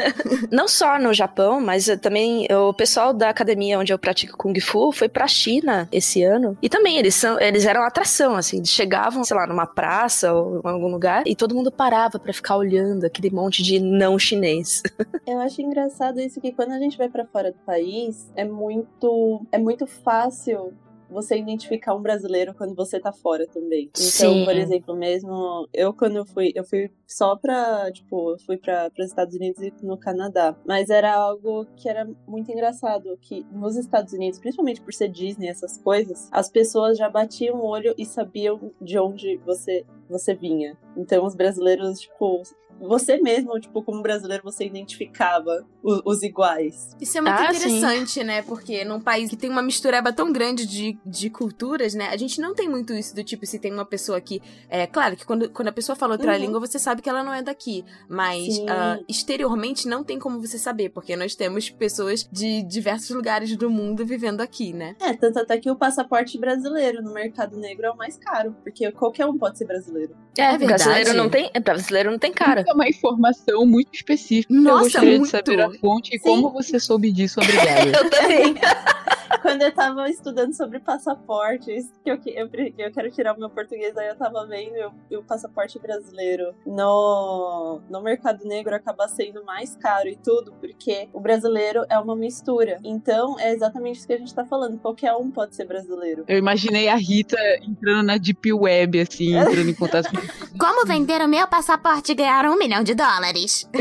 Não 0.50 0.68
só 0.68 0.98
no 0.98 1.12
Japão, 1.12 1.60
mas 1.60 1.88
eh, 1.88 1.96
também 1.96 2.46
o 2.50 2.72
pessoal 2.72 3.12
da 3.12 3.28
academia 3.28 3.78
onde 3.78 3.92
eu 3.92 3.98
pratico 3.98 4.36
Kung 4.36 4.58
Fu 4.60 4.92
foi 4.92 5.08
pra 5.08 5.26
China 5.26 5.88
esse 5.92 6.22
ano. 6.22 6.56
E 6.62 6.68
também 6.68 6.96
eles, 6.96 7.14
são, 7.14 7.40
eles 7.40 7.66
eram 7.66 7.82
atração, 7.82 8.36
assim. 8.36 8.58
Eles 8.58 8.70
chegavam, 8.70 9.24
sei 9.24 9.36
lá, 9.36 9.46
numa 9.46 9.66
praça 9.66 10.32
ou 10.32 10.60
em 10.64 10.68
algum 10.68 10.88
lugar 10.88 11.22
e 11.26 11.34
todo 11.34 11.54
mundo 11.54 11.70
parava 11.70 12.18
pra 12.18 12.32
ficar 12.32 12.56
olhando 12.56 13.04
aquele 13.04 13.30
monte 13.30 13.62
de 13.62 13.78
não 13.78 14.18
chinês. 14.18 14.82
Eu 15.26 15.38
acho 15.40 15.60
engraçado 15.60 16.20
isso 16.20 16.40
que 16.40 16.52
quando 16.52 16.72
a 16.72 16.78
gente 16.78 16.96
vai 16.96 17.08
pra 17.08 17.24
fora 17.24 17.52
do 17.52 17.58
país, 17.58 18.30
é 18.36 18.44
muito 18.44 19.46
é 19.52 19.58
muito 19.58 19.86
fácil 19.86 20.72
você 21.10 21.38
identificar 21.38 21.94
um 21.94 22.02
brasileiro 22.02 22.54
quando 22.54 22.74
você 22.74 22.98
tá 23.00 23.12
fora 23.12 23.46
também. 23.46 23.90
Então, 23.90 24.34
Sim. 24.34 24.44
por 24.44 24.54
exemplo, 24.54 24.96
mesmo 24.96 25.68
eu 25.72 25.92
quando 25.92 26.16
eu 26.16 26.26
fui, 26.26 26.52
eu 26.54 26.64
fui 26.64 26.90
só 27.06 27.36
pra, 27.36 27.90
tipo, 27.92 28.32
eu 28.32 28.38
fui 28.38 28.56
para 28.56 28.90
os 28.98 29.06
Estados 29.06 29.34
Unidos 29.34 29.60
e 29.62 29.72
no 29.82 29.98
Canadá, 29.98 30.56
mas 30.66 30.90
era 30.90 31.14
algo 31.14 31.66
que 31.76 31.88
era 31.88 32.08
muito 32.26 32.50
engraçado, 32.50 33.18
que 33.20 33.44
nos 33.52 33.76
Estados 33.76 34.12
Unidos, 34.12 34.38
principalmente 34.38 34.80
por 34.80 34.92
ser 34.92 35.08
Disney 35.08 35.48
essas 35.48 35.78
coisas, 35.78 36.28
as 36.30 36.48
pessoas 36.50 36.96
já 36.96 37.08
batiam 37.08 37.56
o 37.56 37.66
olho 37.66 37.94
e 37.98 38.06
sabiam 38.06 38.72
de 38.80 38.98
onde 38.98 39.36
você 39.38 39.84
você 40.08 40.34
vinha. 40.34 40.76
Então 40.96 41.24
os 41.24 41.36
brasileiros, 41.36 42.00
tipo, 42.00 42.42
você 42.80 43.18
mesmo, 43.18 43.58
tipo, 43.60 43.82
como 43.82 44.02
brasileiro, 44.02 44.42
você 44.44 44.64
identificava 44.66 45.64
o- 45.82 46.10
os 46.10 46.22
iguais. 46.22 46.96
Isso 47.00 47.18
é 47.18 47.20
muito 47.20 47.34
Ah, 47.34 47.52
sim. 47.52 47.66
interessante, 47.66 48.24
né? 48.24 48.42
Porque 48.42 48.84
num 48.84 49.00
país 49.00 49.30
que 49.30 49.36
tem 49.36 49.50
uma 49.50 49.62
mistureba 49.62 50.12
tão 50.12 50.32
grande 50.32 50.66
de, 50.66 50.98
de 51.04 51.30
culturas, 51.30 51.94
né? 51.94 52.08
A 52.08 52.16
gente 52.16 52.40
não 52.40 52.54
tem 52.54 52.68
muito 52.68 52.92
isso 52.92 53.14
do 53.14 53.22
tipo, 53.24 53.44
se 53.46 53.58
tem 53.58 53.72
uma 53.72 53.84
pessoa 53.84 54.18
aqui. 54.18 54.40
É 54.68 54.86
claro 54.86 55.16
que 55.16 55.24
quando, 55.24 55.48
quando 55.50 55.68
a 55.68 55.72
pessoa 55.72 55.94
fala 55.96 56.12
outra 56.14 56.32
Uhum. 56.34 56.38
língua, 56.40 56.60
você 56.60 56.78
sabe 56.78 57.02
que 57.02 57.08
ela 57.08 57.22
não 57.22 57.32
é 57.34 57.42
daqui. 57.42 57.84
Mas 58.08 58.56
Sim. 58.56 58.66
ah, 58.68 58.98
exteriormente 59.08 59.86
não 59.86 60.02
tem 60.02 60.18
como 60.18 60.40
você 60.40 60.58
saber, 60.58 60.90
porque 60.90 61.14
nós 61.16 61.34
temos 61.34 61.70
pessoas 61.70 62.28
de 62.32 62.62
diversos 62.62 63.10
lugares 63.10 63.56
do 63.56 63.70
mundo 63.70 64.04
vivendo 64.04 64.40
aqui, 64.40 64.72
né? 64.72 64.96
É, 65.00 65.12
tanto 65.14 65.38
até 65.38 65.58
que 65.58 65.70
o 65.70 65.76
passaporte 65.76 66.38
brasileiro 66.38 67.02
no 67.02 67.12
mercado 67.12 67.56
negro 67.56 67.86
é 67.86 67.90
o 67.90 67.96
mais 67.96 68.16
caro, 68.16 68.54
porque 68.62 68.90
qualquer 68.92 69.26
um 69.26 69.36
pode 69.38 69.58
ser 69.58 69.66
brasileiro. 69.66 70.14
É, 70.36 70.56
verdade. 70.56 70.66
brasileiro 70.84 71.14
não 71.14 71.28
tem, 71.28 71.50
é, 71.52 71.60
brasileiro 71.60 72.10
não 72.10 72.18
tem 72.18 72.32
cara. 72.32 72.64
É 72.70 72.72
uma 72.72 72.88
informação 72.88 73.66
muito 73.66 73.88
específica. 73.92 74.54
Nossa, 74.54 74.74
eu 74.76 74.78
gostaria 74.84 75.18
muito. 75.18 75.24
de 75.24 75.30
saber 75.30 75.60
a 75.60 75.70
fonte 75.80 76.14
e 76.14 76.18
Sim. 76.18 76.24
como 76.24 76.50
você 76.50 76.78
soube 76.78 77.10
disso. 77.10 77.40
Obrigada. 77.40 77.90
Eu 77.98 78.10
também. 78.10 78.54
Quando 79.42 79.62
eu 79.62 79.72
tava 79.72 80.08
estudando 80.08 80.52
sobre 80.54 80.80
passaportes, 80.80 81.90
que 82.04 82.10
eu, 82.10 82.18
eu, 82.26 82.50
eu 82.78 82.92
quero 82.92 83.10
tirar 83.10 83.34
o 83.34 83.38
meu 83.38 83.48
português, 83.48 83.96
aí 83.96 84.08
eu 84.08 84.16
tava 84.16 84.46
vendo 84.46 84.92
o- 85.10 85.18
o 85.18 85.22
passaporte 85.24 85.78
brasileiro 85.78 86.54
no, 86.66 87.80
no 87.88 88.02
mercado 88.02 88.44
negro 88.44 88.74
acaba 88.74 89.06
sendo 89.08 89.44
mais 89.44 89.76
caro 89.76 90.08
e 90.08 90.16
tudo, 90.16 90.52
porque 90.60 91.08
o 91.12 91.20
brasileiro 91.20 91.84
é 91.88 91.98
uma 91.98 92.16
mistura. 92.16 92.78
Então, 92.84 93.38
é 93.38 93.52
exatamente 93.52 93.98
isso 93.98 94.06
que 94.06 94.12
a 94.12 94.18
gente 94.18 94.34
tá 94.34 94.44
falando. 94.44 94.78
Qualquer 94.78 95.12
um 95.14 95.30
pode 95.30 95.54
ser 95.54 95.64
brasileiro. 95.66 96.24
Eu 96.28 96.38
imaginei 96.38 96.88
a 96.88 96.96
Rita 96.96 97.36
entrando 97.62 98.02
na 98.04 98.16
Deep 98.16 98.52
Web, 98.52 99.00
assim, 99.00 99.36
entrando 99.36 99.68
em 99.70 99.74
contato 99.74 100.08
com 100.10 100.58
Como 100.58 100.86
vender 100.86 101.20
o 101.22 101.28
meu 101.28 101.46
passaporte 101.46 102.12
e 102.12 102.14
ganhar 102.14 102.44
um 102.46 102.56
milhão 102.58 102.82
de 102.82 102.94
dólares? 102.94 103.68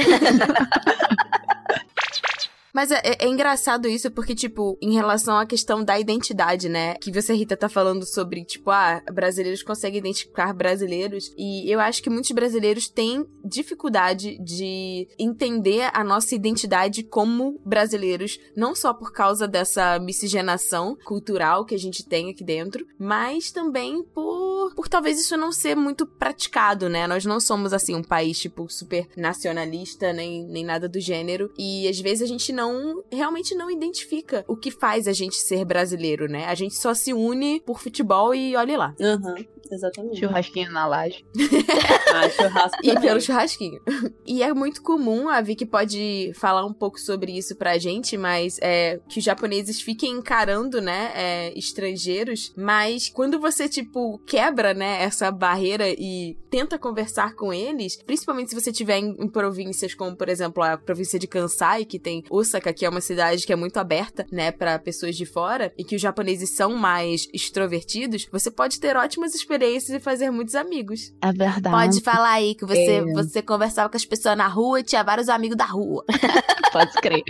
Mas 2.80 2.92
é, 2.92 3.02
é- 3.04 3.26
é 3.26 3.28
engraçado 3.28 3.90
isso 3.90 4.10
porque, 4.10 4.34
tipo, 4.34 4.78
em 4.82 4.94
relação 4.94 5.38
à 5.38 5.46
questão 5.46 5.84
da 5.84 6.00
identidade, 6.00 6.70
né? 6.70 6.94
Que 6.94 7.12
você, 7.12 7.34
Rita, 7.34 7.58
tá 7.58 7.68
falando 7.68 8.06
sobre, 8.06 8.46
tipo, 8.46 8.72
ah, 8.72 9.04
brasileiros 9.12 9.62
conseguem 9.62 9.98
identificar 10.00 10.54
brasileiros. 10.54 11.34
E 11.38 11.70
eu 11.70 11.82
acho 11.82 12.02
que 12.02 12.10
muitos 12.10 12.32
brasileiros 12.32 12.88
têm 12.88 13.26
dificuldade 13.44 14.38
de 14.42 15.10
entender 15.20 15.90
a 15.94 16.06
nossa 16.06 16.34
identidade 16.34 17.04
como 17.04 17.60
brasileiros, 17.66 18.40
não 18.56 18.74
só 18.74 18.94
por 18.94 19.12
causa 19.12 19.46
dessa 19.46 20.00
miscigenação 20.00 20.98
cultural 21.04 21.66
que 21.66 21.76
a 21.76 21.80
gente 21.80 22.06
tem 22.06 22.30
aqui 22.30 22.46
dentro, 22.46 22.88
mas 22.98 23.52
também 23.52 24.02
por, 24.04 24.74
por 24.74 24.88
talvez 24.88 25.20
isso 25.20 25.36
não 25.36 25.52
ser 25.52 25.76
muito 25.76 26.06
praticado, 26.06 26.88
né? 26.88 27.08
Nós 27.08 27.26
não 27.26 27.42
somos, 27.42 27.74
assim, 27.74 27.94
um 27.94 28.04
país, 28.04 28.40
tipo, 28.40 28.70
super 28.70 29.06
nacionalista, 29.18 30.14
nem, 30.14 30.48
nem 30.48 30.64
nada 30.64 30.88
do 30.88 31.02
gênero. 31.02 31.52
E 31.58 31.86
às 31.86 32.00
vezes 32.00 32.22
a 32.22 32.26
gente 32.26 32.54
não, 32.54 32.69
realmente 33.12 33.56
não 33.56 33.70
identifica 33.70 34.44
o 34.48 34.56
que 34.56 34.72
faz 34.72 35.08
a 35.08 35.14
gente 35.14 35.36
ser 35.36 35.66
brasileiro, 35.66 36.28
né? 36.28 36.46
A 36.46 36.56
gente 36.56 36.76
só 36.76 36.94
se 36.94 37.14
une 37.14 37.60
por 37.62 37.80
futebol 37.80 38.34
e 38.34 38.56
olhe 38.56 38.76
lá. 38.76 38.94
Aham, 39.02 39.36
exatamente. 39.72 40.20
churrasquinho 40.20 40.72
na 40.72 40.88
laje. 40.88 41.26
Ah, 42.14 42.30
churrasco 42.30 42.78
E 42.84 43.00
pelo 43.00 43.22
churrasquinho. 43.22 43.82
E 44.26 44.44
é 44.44 44.54
muito 44.54 44.82
comum, 44.82 45.30
a 45.30 45.42
Vicky 45.42 45.66
pode 45.66 46.32
falar 46.36 46.66
um 46.66 46.74
pouco 46.74 47.00
sobre 47.00 47.38
isso 47.38 47.56
pra 47.56 47.78
gente, 47.78 48.18
mas 48.18 48.58
é 48.62 49.00
que 49.08 49.20
os 49.20 49.26
japoneses 49.26 49.82
fiquem 49.82 50.12
encarando, 50.12 50.82
né, 50.82 51.12
é, 51.16 51.58
estrangeiros, 51.58 52.54
mas 52.56 53.10
quando 53.10 53.40
você, 53.40 53.68
tipo, 53.68 54.20
quebra, 54.26 54.74
né, 54.74 55.02
essa 55.04 55.32
barreira 55.32 55.90
e 55.90 56.38
tenta 56.50 56.78
conversar 56.78 57.36
com 57.36 57.54
eles, 57.54 57.98
principalmente 58.04 58.50
se 58.50 58.60
você 58.60 58.72
estiver 58.72 58.98
em, 58.98 59.16
em 59.20 59.28
províncias 59.28 59.94
como, 59.94 60.16
por 60.16 60.30
exemplo, 60.30 60.64
a 60.64 60.78
província 60.78 61.20
de 61.20 61.28
Kansai, 61.28 61.86
que 61.86 62.00
tem 62.00 62.24
Osaka, 62.30 62.74
que 62.74 62.86
é 62.86 62.90
uma 62.90 63.02
cidade 63.02 63.46
que 63.46 63.54
é 63.54 63.56
muito 63.56 63.78
aberta, 63.78 64.26
né, 64.32 64.52
pra 64.52 64.80
pessoas 64.80 65.16
de 65.16 65.26
fora, 65.26 65.74
e 65.78 65.84
que 65.84 65.96
os 65.96 66.02
japoneses 66.02 66.52
são 66.52 66.74
mais 66.76 67.28
extrovertidos, 67.34 68.28
você 68.32 68.50
pode 68.50 68.80
ter 68.80 68.96
ótimas 68.96 69.34
experiências 69.34 69.96
e 69.96 70.00
fazer 70.00 70.32
muitos 70.32 70.56
amigos. 70.56 71.14
É 71.22 71.32
verdade. 71.32 71.70
Pode 71.76 71.99
falar 72.00 72.32
aí 72.32 72.56
que 72.56 72.66
você, 72.66 72.96
É. 72.96 73.14
você 73.14 73.42
conversava 73.42 73.90
com 73.90 73.98
as 73.98 74.06
pessoas 74.06 74.38
na 74.38 74.48
rua 74.48 74.80
e 74.80 74.84
tinha 74.84 75.04
vários 75.04 75.30
amigos 75.30 75.58
da 75.58 75.66
rua. 75.66 76.04
Pode 76.74 76.94
crer. 77.02 77.24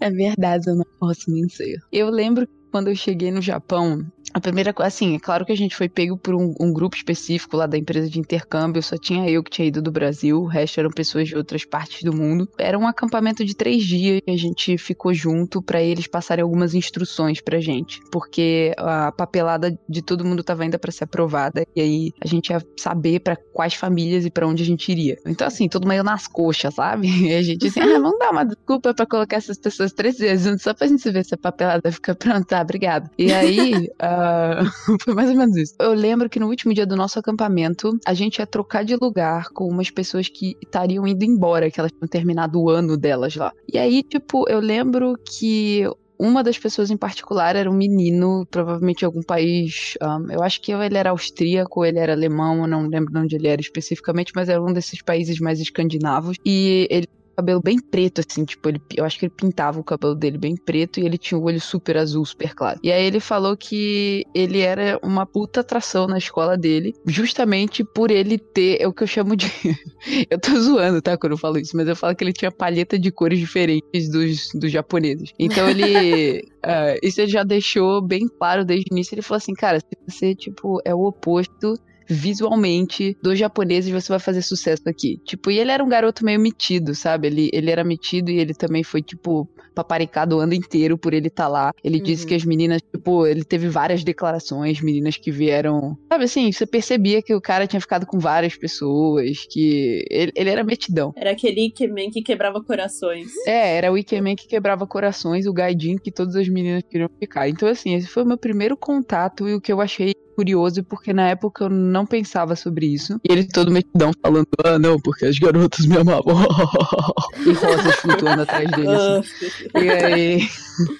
É 0.00 0.10
verdade, 0.10 0.68
eu 0.68 0.74
não 0.76 0.86
posso 0.98 1.30
mentir. 1.30 1.78
Eu 1.92 2.08
lembro 2.08 2.46
que 2.46 2.52
quando 2.70 2.88
eu 2.88 2.96
cheguei 2.96 3.30
no 3.30 3.42
Japão, 3.42 4.04
A 4.34 4.40
primeira 4.40 4.72
coisa, 4.72 4.88
assim, 4.88 5.14
é 5.14 5.18
claro 5.18 5.44
que 5.44 5.52
a 5.52 5.56
gente 5.56 5.76
foi 5.76 5.88
pego 5.88 6.16
por 6.16 6.34
um, 6.34 6.54
um, 6.58 6.72
grupo 6.72 6.96
específico 6.96 7.56
lá 7.56 7.66
da 7.66 7.76
empresa 7.76 8.08
de 8.08 8.18
intercâmbio, 8.18 8.82
só 8.82 8.96
tinha 8.96 9.28
eu 9.28 9.42
que 9.42 9.50
tinha 9.50 9.68
ido 9.68 9.82
do 9.82 9.92
Brasil, 9.92 10.40
o 10.40 10.46
resto 10.46 10.80
eram 10.80 10.90
pessoas 10.90 11.28
de 11.28 11.36
outras 11.36 11.64
partes 11.64 12.02
do 12.02 12.14
mundo. 12.14 12.48
Era 12.58 12.78
um 12.78 12.86
acampamento 12.86 13.44
de 13.44 13.54
três 13.54 13.84
dias 13.84 14.20
que 14.24 14.30
a 14.30 14.36
gente 14.36 14.78
ficou 14.78 15.12
junto 15.12 15.60
para 15.60 15.82
eles 15.82 16.06
passarem 16.06 16.42
algumas 16.42 16.74
instruções 16.74 17.40
pra 17.40 17.60
gente, 17.60 18.00
porque 18.10 18.72
a 18.78 19.12
papelada 19.12 19.78
de 19.88 20.02
todo 20.02 20.24
mundo 20.24 20.42
tava 20.42 20.62
ainda 20.62 20.78
para 20.78 20.90
ser 20.90 21.04
aprovada, 21.04 21.66
e 21.76 21.80
aí 21.80 22.12
a 22.24 22.26
gente 22.26 22.50
ia 22.50 22.62
saber 22.78 23.20
para 23.20 23.36
quais 23.36 23.74
famílias 23.74 24.24
e 24.24 24.30
para 24.30 24.46
onde 24.46 24.62
a 24.62 24.66
gente 24.66 24.90
iria. 24.90 25.18
Então, 25.26 25.46
assim, 25.46 25.68
todo 25.68 25.86
meio 25.86 26.02
nas 26.02 26.26
coxas, 26.26 26.74
sabe? 26.74 27.08
E 27.22 27.34
a 27.34 27.42
gente 27.42 27.68
assim, 27.68 27.80
ah, 27.80 28.00
vamos 28.00 28.18
dar 28.18 28.30
uma 28.30 28.44
desculpa 28.44 28.92
para 28.92 29.06
colocar 29.06 29.36
essas 29.36 29.56
pessoas 29.56 29.92
três 29.92 30.18
vezes 30.18 30.60
só 30.60 30.74
pra 30.74 30.88
gente 30.88 31.08
ver 31.10 31.24
se 31.24 31.34
a 31.34 31.38
papelada 31.38 31.92
fica 31.92 32.14
pronta, 32.14 32.44
tá, 32.44 32.60
obrigado. 32.60 33.08
E 33.16 33.32
aí, 33.32 33.88
uh, 34.02 34.21
foi 35.02 35.14
mais 35.14 35.30
ou 35.30 35.36
menos 35.36 35.56
isso. 35.56 35.74
Eu 35.80 35.92
lembro 35.92 36.28
que 36.28 36.40
no 36.40 36.48
último 36.48 36.72
dia 36.74 36.86
do 36.86 36.96
nosso 36.96 37.18
acampamento, 37.18 37.98
a 38.06 38.14
gente 38.14 38.38
ia 38.38 38.46
trocar 38.46 38.84
de 38.84 38.96
lugar 38.96 39.48
com 39.52 39.66
umas 39.66 39.90
pessoas 39.90 40.28
que 40.28 40.56
estariam 40.62 41.06
indo 41.06 41.24
embora, 41.24 41.70
que 41.70 41.80
elas 41.80 41.92
tinham 41.92 42.08
terminado 42.08 42.60
o 42.60 42.68
ano 42.68 42.96
delas 42.96 43.34
lá. 43.36 43.52
E 43.72 43.78
aí, 43.78 44.02
tipo, 44.02 44.48
eu 44.48 44.60
lembro 44.60 45.14
que 45.24 45.86
uma 46.18 46.42
das 46.42 46.56
pessoas 46.56 46.90
em 46.90 46.96
particular 46.96 47.56
era 47.56 47.68
um 47.68 47.74
menino, 47.74 48.46
provavelmente 48.48 49.00
de 49.00 49.04
algum 49.04 49.22
país. 49.22 49.94
Um, 50.00 50.30
eu 50.30 50.42
acho 50.42 50.60
que 50.60 50.72
ele 50.72 50.96
era 50.96 51.10
austríaco, 51.10 51.84
ele 51.84 51.98
era 51.98 52.12
alemão, 52.12 52.62
eu 52.62 52.68
não 52.68 52.86
lembro 52.86 53.12
de 53.12 53.18
onde 53.18 53.34
ele 53.34 53.48
era 53.48 53.60
especificamente, 53.60 54.32
mas 54.34 54.48
era 54.48 54.62
um 54.62 54.72
desses 54.72 55.02
países 55.02 55.40
mais 55.40 55.58
escandinavos. 55.58 56.36
E 56.46 56.86
ele 56.90 57.08
cabelo 57.36 57.60
bem 57.60 57.78
preto, 57.78 58.20
assim, 58.26 58.44
tipo, 58.44 58.68
ele, 58.68 58.80
eu 58.96 59.04
acho 59.04 59.18
que 59.18 59.26
ele 59.26 59.34
pintava 59.36 59.80
o 59.80 59.84
cabelo 59.84 60.14
dele 60.14 60.38
bem 60.38 60.56
preto 60.56 61.00
e 61.00 61.04
ele 61.04 61.18
tinha 61.18 61.38
o 61.38 61.44
olho 61.44 61.60
super 61.60 61.96
azul, 61.96 62.24
super 62.24 62.54
claro. 62.54 62.78
E 62.82 62.92
aí 62.92 63.04
ele 63.04 63.20
falou 63.20 63.56
que 63.56 64.24
ele 64.34 64.60
era 64.60 64.98
uma 65.02 65.26
puta 65.26 65.60
atração 65.60 66.06
na 66.06 66.18
escola 66.18 66.56
dele, 66.56 66.94
justamente 67.06 67.84
por 67.84 68.10
ele 68.10 68.38
ter, 68.38 68.80
é 68.80 68.86
o 68.86 68.92
que 68.92 69.02
eu 69.02 69.06
chamo 69.06 69.36
de. 69.36 69.46
eu 70.30 70.38
tô 70.38 70.58
zoando, 70.60 71.00
tá, 71.00 71.16
quando 71.16 71.32
eu 71.32 71.38
falo 71.38 71.58
isso, 71.58 71.76
mas 71.76 71.88
eu 71.88 71.96
falo 71.96 72.14
que 72.14 72.24
ele 72.24 72.32
tinha 72.32 72.50
palheta 72.50 72.98
de 72.98 73.10
cores 73.10 73.38
diferentes 73.38 74.10
dos, 74.10 74.50
dos 74.54 74.70
japoneses. 74.70 75.32
Então 75.38 75.68
ele. 75.68 76.40
uh, 76.64 76.98
isso 77.02 77.20
ele 77.20 77.30
já 77.30 77.42
deixou 77.42 78.00
bem 78.00 78.28
claro 78.28 78.64
desde 78.64 78.86
o 78.90 78.94
início. 78.94 79.14
Ele 79.14 79.22
falou 79.22 79.38
assim, 79.38 79.54
cara, 79.54 79.80
se 79.80 79.86
você, 80.06 80.34
tipo, 80.34 80.80
é 80.84 80.94
o 80.94 81.02
oposto 81.02 81.74
visualmente 82.08 83.16
dos 83.22 83.38
japoneses 83.38 83.90
você 83.90 84.08
vai 84.08 84.18
fazer 84.18 84.42
sucesso 84.42 84.82
aqui. 84.86 85.18
Tipo, 85.24 85.50
e 85.50 85.58
ele 85.58 85.70
era 85.70 85.82
um 85.82 85.88
garoto 85.88 86.24
meio 86.24 86.40
metido, 86.40 86.94
sabe? 86.94 87.26
Ele, 87.28 87.50
ele 87.52 87.70
era 87.70 87.84
metido 87.84 88.30
e 88.30 88.38
ele 88.38 88.54
também 88.54 88.82
foi, 88.82 89.02
tipo, 89.02 89.48
paparicado 89.74 90.36
o 90.36 90.40
ano 90.40 90.54
inteiro 90.54 90.98
por 90.98 91.14
ele 91.14 91.28
estar 91.28 91.44
tá 91.44 91.48
lá. 91.48 91.72
Ele 91.82 91.98
uhum. 91.98 92.04
disse 92.04 92.26
que 92.26 92.34
as 92.34 92.44
meninas, 92.44 92.80
tipo, 92.82 93.26
ele 93.26 93.44
teve 93.44 93.68
várias 93.68 94.04
declarações, 94.04 94.80
meninas 94.80 95.16
que 95.16 95.30
vieram. 95.30 95.96
Sabe 96.10 96.24
assim, 96.24 96.50
você 96.52 96.66
percebia 96.66 97.22
que 97.22 97.34
o 97.34 97.40
cara 97.40 97.66
tinha 97.66 97.80
ficado 97.80 98.06
com 98.06 98.18
várias 98.18 98.56
pessoas, 98.56 99.46
que 99.50 100.04
ele, 100.10 100.32
ele 100.34 100.50
era 100.50 100.64
metidão. 100.64 101.12
Era 101.16 101.32
aquele 101.32 101.66
Ikemen 101.66 102.10
que 102.10 102.22
quebrava 102.22 102.62
corações. 102.62 103.28
É, 103.46 103.76
era 103.76 103.92
o 103.92 103.98
Ikemen 103.98 104.36
que 104.36 104.46
quebrava 104.46 104.86
corações, 104.86 105.46
o 105.46 105.52
Gaidin 105.52 105.96
que 105.96 106.10
todas 106.10 106.36
as 106.36 106.48
meninas 106.48 106.82
queriam 106.88 107.08
ficar. 107.18 107.48
Então, 107.48 107.68
assim, 107.68 107.94
esse 107.94 108.06
foi 108.06 108.22
o 108.22 108.26
meu 108.26 108.38
primeiro 108.38 108.76
contato 108.76 109.48
e 109.48 109.54
o 109.54 109.60
que 109.60 109.72
eu 109.72 109.80
achei 109.80 110.14
curioso 110.34 110.82
porque 110.84 111.12
na 111.12 111.28
época 111.28 111.64
eu 111.64 111.70
não 111.70 112.06
pensava 112.06 112.56
sobre 112.56 112.86
isso. 112.86 113.20
E 113.28 113.32
ele 113.32 113.46
todo 113.46 113.70
metidão 113.70 114.12
falando, 114.22 114.48
ah, 114.64 114.78
não, 114.78 114.98
porque 114.98 115.26
as 115.26 115.38
garotas 115.38 115.86
me 115.86 115.96
amavam. 115.96 116.36
e 117.46 117.52
rosas 117.52 117.96
flutuando 117.96 118.42
atrás 118.42 118.70
dele, 118.70 118.88
assim. 118.88 119.46
e 119.74 119.90
aí, 119.90 120.48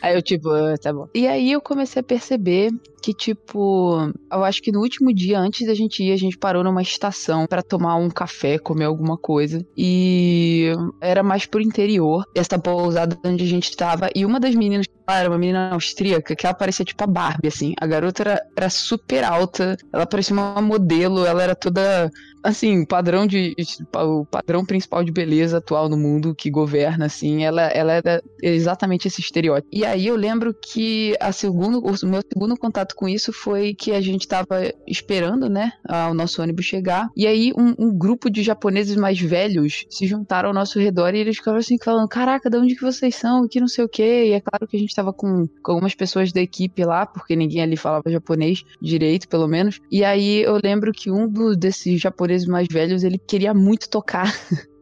aí 0.02 0.14
eu 0.14 0.22
tipo, 0.22 0.50
ah, 0.50 0.76
tá 0.78 0.92
bom. 0.92 1.08
E 1.14 1.26
aí 1.26 1.52
eu 1.52 1.60
comecei 1.60 2.00
a 2.00 2.04
perceber 2.04 2.70
que, 3.02 3.12
tipo, 3.12 4.12
eu 4.30 4.44
acho 4.44 4.62
que 4.62 4.70
no 4.70 4.80
último 4.80 5.12
dia 5.12 5.38
antes 5.38 5.66
da 5.66 5.74
gente 5.74 6.04
ir, 6.04 6.12
a 6.12 6.16
gente 6.16 6.38
parou 6.38 6.62
numa 6.62 6.80
estação 6.80 7.46
para 7.46 7.62
tomar 7.62 7.96
um 7.96 8.08
café, 8.08 8.58
comer 8.58 8.84
alguma 8.84 9.18
coisa. 9.18 9.66
E 9.76 10.72
era 11.00 11.22
mais 11.22 11.44
pro 11.44 11.60
interior, 11.60 12.24
essa 12.34 12.58
pousada 12.58 13.18
onde 13.24 13.42
a 13.42 13.46
gente 13.46 13.76
tava. 13.76 14.08
E 14.14 14.24
uma 14.24 14.38
das 14.38 14.54
meninas, 14.54 14.86
era 15.18 15.28
uma 15.28 15.38
menina 15.38 15.70
austríaca, 15.72 16.34
que 16.34 16.46
ela 16.46 16.54
parecia 16.54 16.84
tipo 16.84 17.02
a 17.02 17.06
Barbie, 17.06 17.48
assim. 17.48 17.74
A 17.80 17.86
garota 17.86 18.22
era, 18.22 18.42
era 18.56 18.70
super 18.70 19.24
alta, 19.24 19.76
ela 19.92 20.06
parecia 20.06 20.34
uma 20.34 20.60
modelo, 20.60 21.24
ela 21.24 21.42
era 21.42 21.54
toda 21.54 22.10
assim, 22.42 22.82
o 22.82 22.86
padrão 22.86 23.26
de 23.26 23.54
o 23.94 24.24
padrão 24.24 24.64
principal 24.64 25.04
de 25.04 25.12
beleza 25.12 25.58
atual 25.58 25.88
no 25.88 25.96
mundo 25.96 26.34
que 26.34 26.50
governa 26.50 27.06
assim, 27.06 27.44
ela 27.44 27.62
ela 27.68 27.92
é 27.94 28.22
exatamente 28.42 29.08
esse 29.08 29.20
estereótipo. 29.20 29.68
E 29.72 29.84
aí 29.84 30.06
eu 30.06 30.16
lembro 30.16 30.54
que 30.54 31.16
a 31.20 31.32
segundo 31.32 31.78
o 31.78 32.06
meu 32.06 32.22
segundo 32.22 32.56
contato 32.56 32.94
com 32.94 33.08
isso 33.08 33.32
foi 33.32 33.74
que 33.74 33.92
a 33.92 34.00
gente 34.00 34.26
tava 34.26 34.72
esperando, 34.86 35.48
né, 35.48 35.72
o 36.10 36.14
nosso 36.14 36.42
ônibus 36.42 36.64
chegar. 36.64 37.08
E 37.16 37.26
aí 37.26 37.52
um, 37.56 37.74
um, 37.78 37.96
grupo 37.96 38.30
de 38.30 38.42
japoneses 38.42 38.96
mais 38.96 39.20
velhos 39.20 39.84
se 39.88 40.06
juntaram 40.06 40.48
ao 40.48 40.54
nosso 40.54 40.78
redor 40.78 41.14
e 41.14 41.18
eles 41.18 41.36
ficavam 41.36 41.60
assim 41.60 41.76
falando: 41.78 42.08
"Caraca, 42.08 42.50
de 42.50 42.56
onde 42.56 42.74
que 42.74 42.82
vocês 42.82 43.14
são? 43.14 43.46
Que 43.46 43.60
não 43.60 43.68
sei 43.68 43.84
o 43.84 43.88
quê". 43.88 44.26
E 44.28 44.32
é 44.32 44.40
claro 44.40 44.66
que 44.66 44.76
a 44.76 44.80
gente 44.80 44.94
tava 44.94 45.12
com, 45.12 45.46
com 45.62 45.72
algumas 45.72 45.94
pessoas 45.94 46.32
da 46.32 46.40
equipe 46.40 46.84
lá, 46.84 47.06
porque 47.06 47.36
ninguém 47.36 47.62
ali 47.62 47.76
falava 47.76 48.10
japonês 48.10 48.64
direito, 48.80 49.28
pelo 49.28 49.46
menos. 49.46 49.80
E 49.90 50.04
aí 50.04 50.42
eu 50.42 50.58
lembro 50.62 50.92
que 50.92 51.10
um 51.10 51.28
desses 51.54 52.00
japoneses 52.00 52.31
mais 52.46 52.66
velhos, 52.70 53.04
ele 53.04 53.18
queria 53.18 53.54
muito 53.54 53.88
tocar 53.88 54.32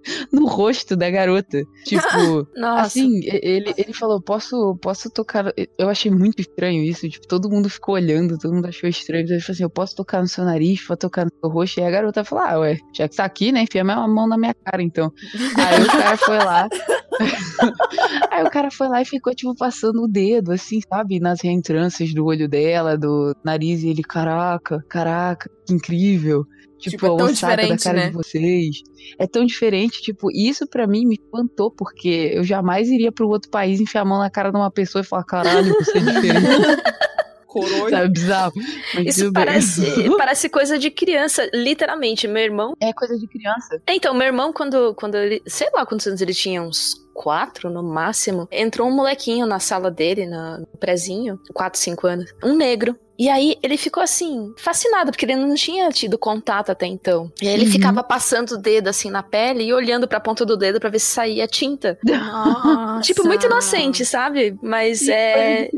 no 0.32 0.46
rosto 0.46 0.96
da 0.96 1.10
garota. 1.10 1.62
Tipo, 1.84 2.46
assim, 2.76 3.20
ele, 3.24 3.74
ele 3.76 3.92
falou: 3.92 4.20
posso, 4.20 4.76
posso 4.80 5.10
tocar. 5.10 5.52
Eu 5.78 5.88
achei 5.88 6.10
muito 6.10 6.40
estranho 6.40 6.82
isso. 6.82 7.08
Tipo, 7.08 7.26
todo 7.26 7.50
mundo 7.50 7.68
ficou 7.68 7.94
olhando, 7.94 8.38
todo 8.38 8.54
mundo 8.54 8.66
achou 8.66 8.88
estranho. 8.88 9.26
Ele 9.26 9.40
falou 9.40 9.54
assim: 9.54 9.62
eu 9.62 9.70
posso 9.70 9.96
tocar 9.96 10.20
no 10.20 10.28
seu 10.28 10.44
nariz, 10.44 10.80
posso 10.80 10.98
tocar 10.98 11.24
no 11.24 11.32
seu 11.40 11.50
rosto. 11.50 11.80
E 11.80 11.84
a 11.84 11.90
garota 11.90 12.24
falou: 12.24 12.44
ah, 12.44 12.58
ué, 12.60 12.78
já 12.94 13.08
que 13.08 13.16
tá 13.16 13.24
aqui, 13.24 13.52
né? 13.52 13.62
Enfia 13.62 13.82
a 13.82 14.08
mão 14.08 14.26
na 14.28 14.38
minha 14.38 14.54
cara, 14.54 14.82
então. 14.82 15.12
Aí 15.56 15.82
o 15.82 15.86
cara 15.86 16.16
foi 16.16 16.38
lá. 16.38 16.68
Aí 18.30 18.44
o 18.44 18.50
cara 18.50 18.70
foi 18.70 18.88
lá 18.88 19.02
e 19.02 19.04
ficou, 19.04 19.34
tipo, 19.34 19.54
passando 19.54 20.02
o 20.02 20.08
dedo, 20.08 20.52
assim, 20.52 20.80
sabe? 20.88 21.20
Nas 21.20 21.40
reentrâncias 21.42 22.14
do 22.14 22.24
olho 22.24 22.48
dela, 22.48 22.96
do 22.96 23.34
nariz. 23.44 23.82
E 23.82 23.88
ele, 23.88 24.02
caraca, 24.02 24.82
caraca, 24.88 25.50
que 25.66 25.74
incrível. 25.74 26.46
Tipo, 26.80 26.90
tipo 26.90 27.06
é 27.06 27.16
tão 27.16 27.32
diferente, 27.32 27.68
da 27.68 27.78
cara 27.78 27.98
né? 27.98 28.06
de 28.08 28.12
vocês. 28.14 28.82
É 29.18 29.26
tão 29.26 29.44
diferente, 29.44 30.00
tipo, 30.00 30.30
isso 30.30 30.66
para 30.66 30.86
mim 30.86 31.04
me 31.06 31.16
espantou, 31.16 31.70
porque 31.70 32.32
eu 32.34 32.44
jamais 32.44 32.88
iria 32.88 33.12
para 33.12 33.26
outro 33.26 33.50
país 33.50 33.80
enfiar 33.80 34.02
a 34.02 34.04
mão 34.04 34.18
na 34.18 34.30
cara 34.30 34.50
de 34.50 34.56
uma 34.56 34.70
pessoa 34.70 35.02
e 35.02 35.04
falar, 35.04 35.24
caralho, 35.24 35.74
você 35.74 35.98
é 35.98 36.00
diferente. 36.00 36.46
Coronha. 37.50 37.90
Sabe, 37.90 38.08
bizarro. 38.10 38.52
Mas 38.94 39.16
Isso 39.16 39.32
parece, 39.32 40.10
parece 40.16 40.48
coisa 40.48 40.78
de 40.78 40.88
criança, 40.88 41.50
literalmente. 41.52 42.28
Meu 42.28 42.44
irmão. 42.44 42.76
É 42.80 42.92
coisa 42.92 43.18
de 43.18 43.26
criança. 43.26 43.82
Então, 43.88 44.14
meu 44.14 44.28
irmão, 44.28 44.52
quando, 44.52 44.94
quando 44.94 45.16
ele. 45.16 45.42
Sei 45.46 45.68
lá 45.74 45.84
quantos 45.84 46.06
anos 46.06 46.20
ele 46.20 46.32
tinha, 46.32 46.62
uns 46.62 46.94
quatro 47.12 47.68
no 47.68 47.82
máximo. 47.82 48.48
Entrou 48.52 48.88
um 48.88 48.94
molequinho 48.94 49.46
na 49.46 49.58
sala 49.58 49.90
dele, 49.90 50.26
no 50.26 50.64
prezinho, 50.78 51.40
quatro, 51.52 51.78
cinco 51.78 52.06
anos. 52.06 52.32
Um 52.42 52.54
negro. 52.54 52.96
E 53.20 53.28
aí 53.28 53.58
ele 53.62 53.76
ficou 53.76 54.02
assim, 54.02 54.50
fascinado, 54.56 55.10
porque 55.10 55.26
ele 55.26 55.36
não 55.36 55.54
tinha 55.54 55.90
tido 55.90 56.16
contato 56.16 56.70
até 56.70 56.86
então. 56.86 57.30
E 57.42 57.46
aí 57.46 57.52
ele 57.52 57.66
uhum. 57.66 57.70
ficava 57.70 58.02
passando 58.02 58.52
o 58.52 58.56
dedo 58.56 58.88
assim 58.88 59.10
na 59.10 59.22
pele 59.22 59.62
e 59.62 59.74
olhando 59.74 60.08
pra 60.08 60.18
ponta 60.18 60.46
do 60.46 60.56
dedo 60.56 60.80
para 60.80 60.88
ver 60.88 61.00
se 61.00 61.12
saía 61.12 61.46
tinta. 61.46 61.98
Nossa. 62.02 63.02
tipo, 63.02 63.22
muito 63.24 63.44
inocente, 63.44 64.06
sabe? 64.06 64.58
Mas 64.62 65.06
é. 65.06 65.68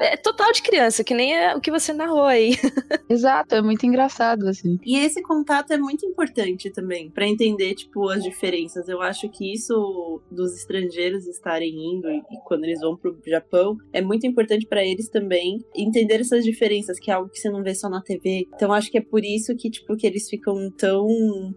É 0.00 0.16
total 0.16 0.50
de 0.50 0.62
criança, 0.62 1.04
que 1.04 1.12
nem 1.12 1.36
é 1.36 1.54
o 1.54 1.60
que 1.60 1.70
você 1.70 1.92
narrou 1.92 2.24
aí. 2.24 2.56
Exato, 3.06 3.54
é 3.54 3.60
muito 3.60 3.84
engraçado, 3.84 4.48
assim. 4.48 4.80
E 4.82 4.96
esse 4.96 5.20
contato 5.20 5.74
é 5.74 5.76
muito 5.76 6.06
importante 6.06 6.70
também, 6.70 7.10
para 7.10 7.28
entender, 7.28 7.74
tipo, 7.74 8.08
as 8.08 8.22
diferenças. 8.22 8.88
Eu 8.88 9.02
acho 9.02 9.28
que 9.28 9.52
isso 9.52 10.22
dos 10.30 10.56
estrangeiros 10.56 11.26
estarem 11.26 11.74
indo 11.96 12.08
e, 12.08 12.16
e 12.16 12.40
quando 12.46 12.64
eles 12.64 12.80
vão 12.80 12.96
pro 12.96 13.14
Japão, 13.26 13.76
é 13.92 14.00
muito 14.00 14.26
importante 14.26 14.66
para 14.66 14.82
eles 14.82 15.10
também 15.10 15.62
entender 15.76 16.18
essas 16.18 16.42
diferenças 16.42 16.61
diferenças, 16.62 16.98
que 16.98 17.10
é 17.10 17.14
algo 17.14 17.28
que 17.28 17.38
você 17.38 17.50
não 17.50 17.62
vê 17.62 17.74
só 17.74 17.88
na 17.88 18.00
TV. 18.00 18.46
Então 18.54 18.72
acho 18.72 18.90
que 18.90 18.98
é 18.98 19.00
por 19.00 19.24
isso 19.24 19.54
que, 19.56 19.70
tipo, 19.70 19.96
que 19.96 20.06
eles 20.06 20.28
ficam 20.28 20.54
tão 20.76 21.06